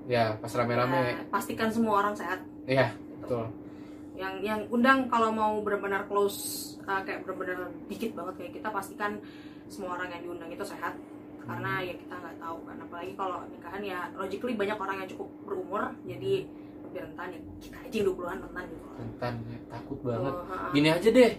Ya 0.05 0.35
pas 0.37 0.51
rame-rame. 0.51 0.99
Ya, 0.99 1.23
pastikan 1.31 1.71
semua 1.71 2.03
orang 2.03 2.13
sehat. 2.13 2.43
Iya 2.67 2.91
gitu. 2.91 3.19
betul. 3.23 3.45
Yang 4.13 4.33
yang 4.45 4.61
undang 4.69 5.09
kalau 5.09 5.33
mau 5.33 5.57
benar-benar 5.63 6.05
close 6.05 6.75
uh, 6.85 7.01
kayak 7.01 7.23
benar-benar 7.23 7.71
dikit 7.87 8.11
banget 8.13 8.33
kayak 8.37 8.51
kita 8.61 8.69
pastikan 8.69 9.17
semua 9.71 9.95
orang 9.95 10.11
yang 10.11 10.21
diundang 10.27 10.51
itu 10.51 10.65
sehat. 10.67 10.93
Karena 11.43 11.83
ya 11.83 11.95
kita 11.95 12.15
nggak 12.15 12.37
tahu 12.39 12.57
kan 12.67 12.77
apalagi 12.79 13.13
kalau 13.19 13.39
nikahan 13.51 13.83
ya 13.83 13.99
logically 14.15 14.55
banyak 14.55 14.79
orang 14.79 15.03
yang 15.03 15.09
cukup 15.11 15.27
berumur 15.43 15.91
jadi 16.07 16.47
lebih 16.47 16.62
rentan 17.01 17.27
ya. 17.31 17.39
Kita 17.57 17.77
aja 17.81 17.95
yang 17.95 18.07
20-an 18.13 18.37
rentan 18.45 18.63
gitu. 18.69 18.85
Rentan 18.93 19.33
ya, 19.49 19.57
takut 19.71 19.99
banget. 20.03 20.33
Ha-ha. 20.37 20.69
gini 20.69 20.89
aja 20.89 21.09
deh 21.09 21.31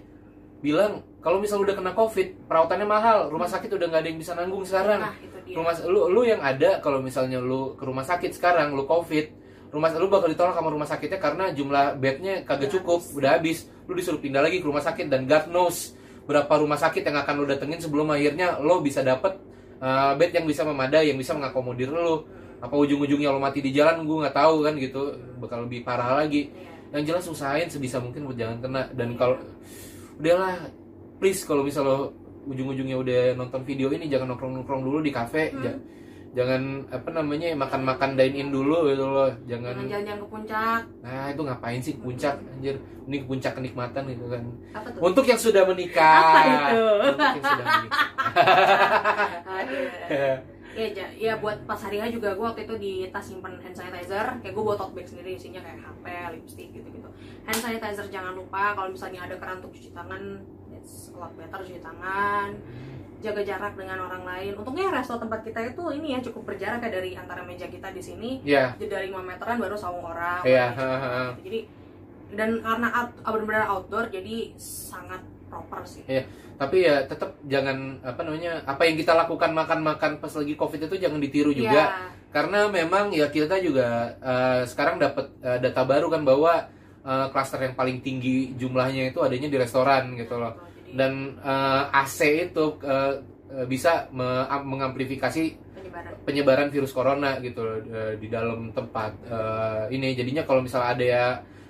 bilang 0.65 0.93
kalau 1.21 1.45
misal 1.45 1.61
udah 1.61 1.77
kena 1.77 1.93
covid 1.93 2.49
perawatannya 2.49 2.89
mahal 2.89 3.29
rumah 3.29 3.45
sakit 3.45 3.69
udah 3.69 3.85
nggak 3.85 4.01
ada 4.01 4.09
yang 4.09 4.21
bisa 4.21 4.33
nanggung 4.33 4.65
sekarang. 4.65 5.01
Nah 5.05 5.15
itu 5.21 5.39
dia. 5.45 5.55
Rumah 5.61 5.73
lu 5.85 6.01
lu 6.09 6.21
yang 6.25 6.41
ada 6.41 6.81
kalau 6.81 7.05
misalnya 7.05 7.39
lu 7.39 7.77
ke 7.77 7.85
rumah 7.85 8.03
sakit 8.03 8.33
sekarang 8.33 8.73
lu 8.73 8.89
covid 8.89 9.29
rumah 9.69 9.91
lu 9.93 10.07
bakal 10.07 10.31
ditolak 10.31 10.55
sama 10.55 10.71
rumah 10.71 10.87
sakitnya 10.87 11.19
karena 11.19 11.45
jumlah 11.51 11.99
bednya 11.99 12.47
kagak 12.47 12.71
Udah 12.71 12.75
cukup 12.79 13.01
habis. 13.05 13.17
udah 13.19 13.31
habis. 13.37 13.59
Lu 13.85 13.93
disuruh 13.93 14.21
pindah 14.23 14.41
lagi 14.41 14.63
ke 14.63 14.67
rumah 14.67 14.81
sakit 14.81 15.07
dan 15.13 15.29
God 15.29 15.51
knows 15.53 15.93
berapa 16.25 16.49
rumah 16.57 16.81
sakit 16.81 17.05
yang 17.05 17.21
akan 17.21 17.35
lu 17.37 17.45
datengin 17.45 17.77
sebelum 17.77 18.09
akhirnya 18.09 18.57
lo 18.57 18.81
bisa 18.81 19.05
dapet 19.05 19.37
uh, 19.85 20.17
bed 20.17 20.33
yang 20.33 20.49
bisa 20.49 20.65
memadai 20.65 21.13
yang 21.13 21.21
bisa 21.21 21.37
mengakomodir 21.37 21.93
lu 21.93 22.25
apa 22.61 22.75
ujung-ujungnya 22.75 23.33
lo 23.33 23.41
mati 23.43 23.63
di 23.65 23.75
jalan 23.75 24.05
gue 24.05 24.17
nggak 24.23 24.37
tahu 24.37 24.63
kan 24.63 24.75
gitu. 24.79 25.15
Bakal 25.41 25.67
lebih 25.67 25.83
parah 25.83 26.21
lagi. 26.23 26.51
Yang 26.95 27.03
jelas 27.11 27.25
usahain 27.27 27.67
sebisa 27.67 27.99
mungkin 27.99 28.29
buat 28.31 28.39
jangan 28.39 28.59
kena. 28.63 28.83
Dan 28.95 29.19
kalau 29.19 29.39
udahlah 30.19 30.71
please 31.19 31.43
kalau 31.43 31.67
misal 31.67 31.83
lo 31.83 31.99
ujung-ujungnya 32.45 32.97
udah 33.01 33.21
nonton 33.41 33.65
video 33.65 33.89
ini 33.91 34.07
jangan 34.07 34.37
nongkrong-nongkrong 34.37 34.83
dulu 34.85 34.99
di 35.01 35.11
kafe. 35.11 35.51
Hmm. 35.51 35.65
Ja- 35.65 35.81
jangan 36.35 36.83
apa 36.91 37.15
namanya 37.15 37.55
makan-makan 37.55 38.19
dine 38.19 38.43
in 38.43 38.49
dulu 38.51 38.91
gitu 38.91 39.07
loh. 39.07 39.31
Jangan 39.47 39.79
jangan 39.79 39.87
jalan-jalan 39.87 40.19
ke 40.19 40.27
puncak. 40.27 40.81
Nah 41.07 41.31
itu 41.31 41.43
ngapain 41.47 41.81
sih 41.81 41.95
ke 41.95 42.01
puncak 42.03 42.35
anjir? 42.59 42.77
Ini 43.07 43.17
ke 43.23 43.27
puncak 43.31 43.53
kenikmatan 43.55 44.03
gitu 44.11 44.27
kan. 44.27 44.43
Apa 44.75 44.89
tuh? 44.91 45.01
Untuk 45.01 45.25
yang 45.31 45.39
sudah 45.39 45.63
menikah. 45.63 46.35
Apa 46.35 46.41
itu? 46.43 46.85
untuk 47.07 47.29
yang 47.39 47.47
sudah 47.47 47.67
menikah. 47.71 48.09
ya 50.75 50.89
ja, 50.91 51.07
ya 51.15 51.33
buat 51.39 51.63
pas 51.65 51.79
hari 51.79 52.03
H 52.03 52.11
juga 52.11 52.35
gue 52.35 52.45
waktu 52.45 52.67
itu 52.67 52.75
di 52.77 52.93
tas 53.15 53.23
simpen 53.25 53.57
hand 53.63 53.75
sanitizer. 53.79 54.43
Kayak 54.43 54.53
gue 54.55 54.65
bawa 54.67 54.77
tote 54.77 54.95
bag 54.99 55.07
sendiri 55.07 55.39
isinya 55.39 55.63
kayak 55.63 55.79
HP, 55.81 56.05
lipstick 56.35 56.69
gitu 56.75 56.89
gitu 56.91 57.09
hand 57.45 57.61
sanitizer 57.61 58.07
jangan 58.09 58.33
lupa 58.33 58.73
kalau 58.73 58.89
misalnya 58.89 59.29
ada 59.29 59.37
keran 59.37 59.61
untuk 59.61 59.77
cuci 59.77 59.93
tangan 59.93 60.41
it's 60.73 61.13
a 61.13 61.17
lot 61.21 61.33
better 61.37 61.61
cuci 61.61 61.81
tangan. 61.81 62.57
Jaga 63.25 63.41
jarak 63.41 63.73
dengan 63.73 64.05
orang 64.05 64.25
lain. 64.29 64.53
Untungnya 64.53 64.93
resto 64.93 65.17
tempat 65.17 65.41
kita 65.41 65.73
itu 65.73 65.81
ini 65.97 66.13
ya 66.13 66.21
cukup 66.21 66.53
berjarak 66.53 66.85
ya 66.85 66.91
dari 66.93 67.17
antara 67.17 67.41
meja 67.41 67.65
kita 67.69 67.89
di 67.89 68.03
sini. 68.05 68.31
Ya 68.45 68.77
jeda 68.77 69.01
5 69.01 69.17
meteran 69.25 69.57
baru 69.57 69.77
saung 69.77 70.05
orang. 70.05 70.45
Iya, 70.45 70.77
Gitu. 70.77 70.81
ha-ha. 70.85 71.25
jadi 71.41 71.61
dan 72.35 72.51
karena 72.61 72.89
out, 72.93 73.11
benar-benar 73.25 73.65
outdoor 73.71 74.11
jadi 74.13 74.53
sangat 74.61 75.23
proper 75.55 75.81
sih. 75.87 76.03
Tapi 76.55 76.77
ya 76.83 77.07
tetap 77.07 77.39
jangan 77.47 77.99
apa 78.03 78.21
namanya 78.23 78.63
apa 78.63 78.83
yang 78.83 78.95
kita 78.95 79.15
lakukan 79.15 79.51
makan-makan 79.51 80.19
pas 80.19 80.31
lagi 80.31 80.55
covid 80.55 80.81
itu 80.85 80.97
jangan 80.99 81.23
ditiru 81.23 81.55
juga. 81.55 81.71
Iya. 81.95 82.13
karena 82.35 82.67
memang 82.67 83.15
ya 83.15 83.31
kita 83.31 83.63
juga 83.63 84.11
eh, 84.19 84.67
sekarang 84.67 84.99
dapat 84.99 85.31
eh, 85.39 85.59
data 85.63 85.87
baru 85.87 86.11
kan 86.11 86.27
bahwa 86.27 86.67
eh, 87.01 87.27
klaster 87.31 87.63
yang 87.63 87.79
paling 87.79 88.03
tinggi 88.03 88.59
jumlahnya 88.59 89.15
itu 89.15 89.23
adanya 89.23 89.47
di 89.47 89.55
restoran 89.55 90.19
gitu 90.19 90.43
loh. 90.43 90.59
Dan 90.91 91.39
eh, 91.39 91.83
AC 91.95 92.51
itu 92.51 92.65
eh, 92.83 93.23
bisa 93.71 94.11
me- 94.11 94.51
am- 94.51 94.67
mengamplifikasi 94.67 95.43
penyebaran. 95.79 96.13
penyebaran 96.27 96.69
virus 96.75 96.91
corona 96.91 97.39
gitu 97.39 97.63
loh, 97.63 97.79
eh, 97.87 98.19
di 98.19 98.27
dalam 98.27 98.75
tempat 98.75 99.15
eh, 99.31 99.95
ini. 99.95 100.19
Jadinya 100.19 100.43
kalau 100.43 100.59
misalnya 100.59 100.91
ada 100.91 101.05
ya 101.07 101.27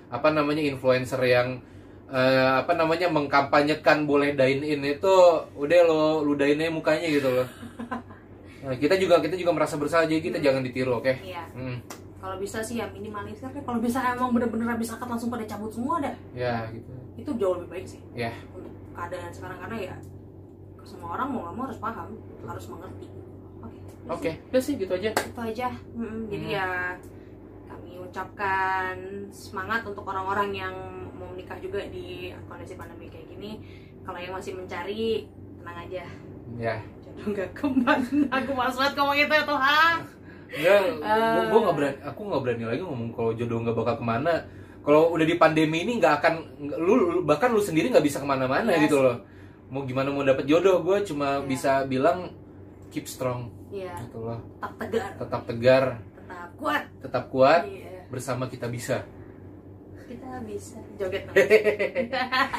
apa 0.09 0.33
namanya 0.33 0.65
influencer 0.65 1.21
yang 1.21 1.61
eh, 2.07 2.51
apa 2.61 2.71
namanya 2.73 3.07
mengkampanyekan 3.07 4.05
boleh 4.05 4.33
dine 4.33 4.63
in 4.63 4.81
itu 4.83 5.13
udah 5.53 5.79
lo 5.83 6.01
ludahin 6.21 6.59
aja 6.59 6.71
mukanya 6.71 7.07
gitu 7.07 7.29
loh. 7.31 7.47
Nah, 8.65 8.73
kita 8.73 8.97
juga 8.97 9.21
kita 9.21 9.37
juga 9.37 9.53
merasa 9.53 9.77
bersalah 9.77 10.09
jadi 10.09 10.25
kita 10.25 10.41
Hmm. 10.41 10.45
jangan 10.49 10.61
ditiru 10.65 10.97
oke? 10.97 11.13
Iya. 11.21 11.45
Hmm, 11.53 11.77
kalau 12.17 12.41
bisa 12.41 12.65
sih 12.65 12.81
ya 12.81 12.89
minimalisir 12.89 13.45
deh. 13.53 13.61
Kalau 13.61 13.77
bisa 13.77 14.01
emang 14.01 14.33
bener-bener 14.33 14.65
habis 14.65 14.89
akad 14.89 15.05
langsung 15.05 15.29
pada 15.29 15.45
cabut 15.45 15.69
semua 15.69 16.01
deh. 16.01 16.09
Ya 16.33 16.65
gitu. 16.73 16.89
Itu 17.13 17.29
jauh 17.37 17.61
lebih 17.61 17.69
baik 17.69 17.85
sih. 17.85 18.01
Ya. 18.17 18.33
untuk 18.49 18.73
keadaan 18.97 19.29
sekarang 19.29 19.61
karena 19.61 19.77
ya 19.93 19.95
semua 20.81 21.13
orang 21.13 21.27
mau 21.29 21.39
nggak 21.45 21.53
mau 21.53 21.63
harus 21.69 21.77
paham 21.77 22.09
harus 22.41 22.65
mengerti. 22.65 23.05
Oke. 23.61 23.77
Oke 24.09 24.31
udah 24.49 24.61
sih 24.65 24.73
gitu 24.81 24.91
aja. 24.97 25.09
Itu 25.13 25.41
aja. 25.45 25.69
Mm-mm. 25.93 26.21
jadi 26.33 26.45
Hmm. 26.49 26.55
ya 26.57 26.67
kami 27.69 27.91
ucapkan 28.01 28.95
semangat 29.29 29.85
untuk 29.85 30.09
orang-orang 30.09 30.49
yang 30.57 30.75
mau 31.25 31.33
menikah 31.33 31.57
juga 31.57 31.81
di 31.85 32.05
kondisi 32.45 32.73
pandemi 32.73 33.09
kayak 33.09 33.25
gini 33.27 33.51
kalau 34.01 34.17
yang 34.17 34.31
masih 34.31 34.53
mencari 34.53 35.25
tenang 35.57 35.77
aja 35.81 36.05
ya 36.55 36.75
jodoh 37.01 37.25
nggak 37.27 37.49
ke 37.51 37.65
mana 37.65 38.05
aku 38.37 38.51
malas 38.51 38.75
banget 38.75 38.93
ngomong 38.95 39.17
itu 39.17 39.33
ya 39.33 39.43
Tuhan 39.43 39.95
Enggak, 40.47 40.81
Eh. 41.03 41.41
gue 41.43 41.59
nggak 41.59 41.75
berani, 41.75 41.97
aku 41.99 42.19
nggak 42.23 42.41
berani 42.41 42.63
lagi 42.65 42.79
ngomong 42.79 43.09
kalau 43.11 43.31
jodoh 43.33 43.59
nggak 43.59 43.75
bakal 43.75 43.95
ke 43.97 44.05
mana. 44.05 44.33
Kalau 44.79 45.11
udah 45.11 45.25
di 45.25 45.35
pandemi 45.35 45.83
ini 45.83 45.97
nggak 45.97 46.13
akan, 46.15 46.33
lu 46.77 46.93
lu- 46.95 47.23
bahkan 47.23 47.49
lu 47.49 47.59
sendiri 47.59 47.89
nggak 47.89 48.05
bisa 48.05 48.21
ke 48.21 48.27
mana-mana 48.29 48.69
Iya 48.69 48.85
gitu 48.85 49.01
loh. 49.01 49.19
Mau 49.67 49.83
gimana 49.83 50.13
mau 50.13 50.21
dapet 50.21 50.45
jodoh, 50.45 50.79
gue 50.79 51.01
cuma 51.03 51.41
Iya. 51.41 51.43
bisa 51.43 51.71
bilang 51.83 52.31
keep 52.87 53.03
strong 53.03 53.51
Iya, 53.67 53.99
gitu 53.99 54.21
loh. 54.21 54.39
tetap 54.55 54.73
tegar 54.79 55.09
Tetap 55.17 55.41
tegar, 55.43 55.83
tetap 56.15 56.49
kuat 56.55 56.83
tetap 57.03 57.23
kuat, 57.27 57.61
Iya, 57.65 58.05
bersama 58.07 58.45
kita 58.45 58.69
bisa. 58.69 59.03
Kita 60.05 60.29
bisa 60.43 60.77
joget 60.95 61.23
nanti. 61.27 61.43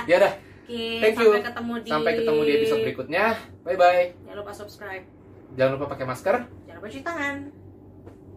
Ya 0.05 0.17
udah, 0.19 0.33
Oke, 0.67 0.99
Thank 0.99 1.15
you. 1.17 1.31
sampai 1.31 1.47
ketemu 1.47 1.73
di 1.77 1.89
sampai 1.89 2.13
ketemu 2.19 2.41
di 2.43 2.53
episode 2.53 2.81
berikutnya. 2.83 3.25
Bye 3.63 3.77
bye. 3.77 4.05
Jangan 4.19 4.37
lupa 4.37 4.53
subscribe, 4.53 5.05
Jangan 5.55 5.71
lupa 5.75 5.87
pakai 5.89 6.05
masker. 6.05 6.37
jangan 6.67 6.77
lupa 6.77 6.89
cuci 6.89 7.03
tangan. 7.03 7.37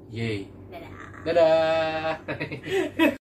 Yeay. 0.09 0.39
Dadah. 0.69 0.93
Dadah. 1.25 2.13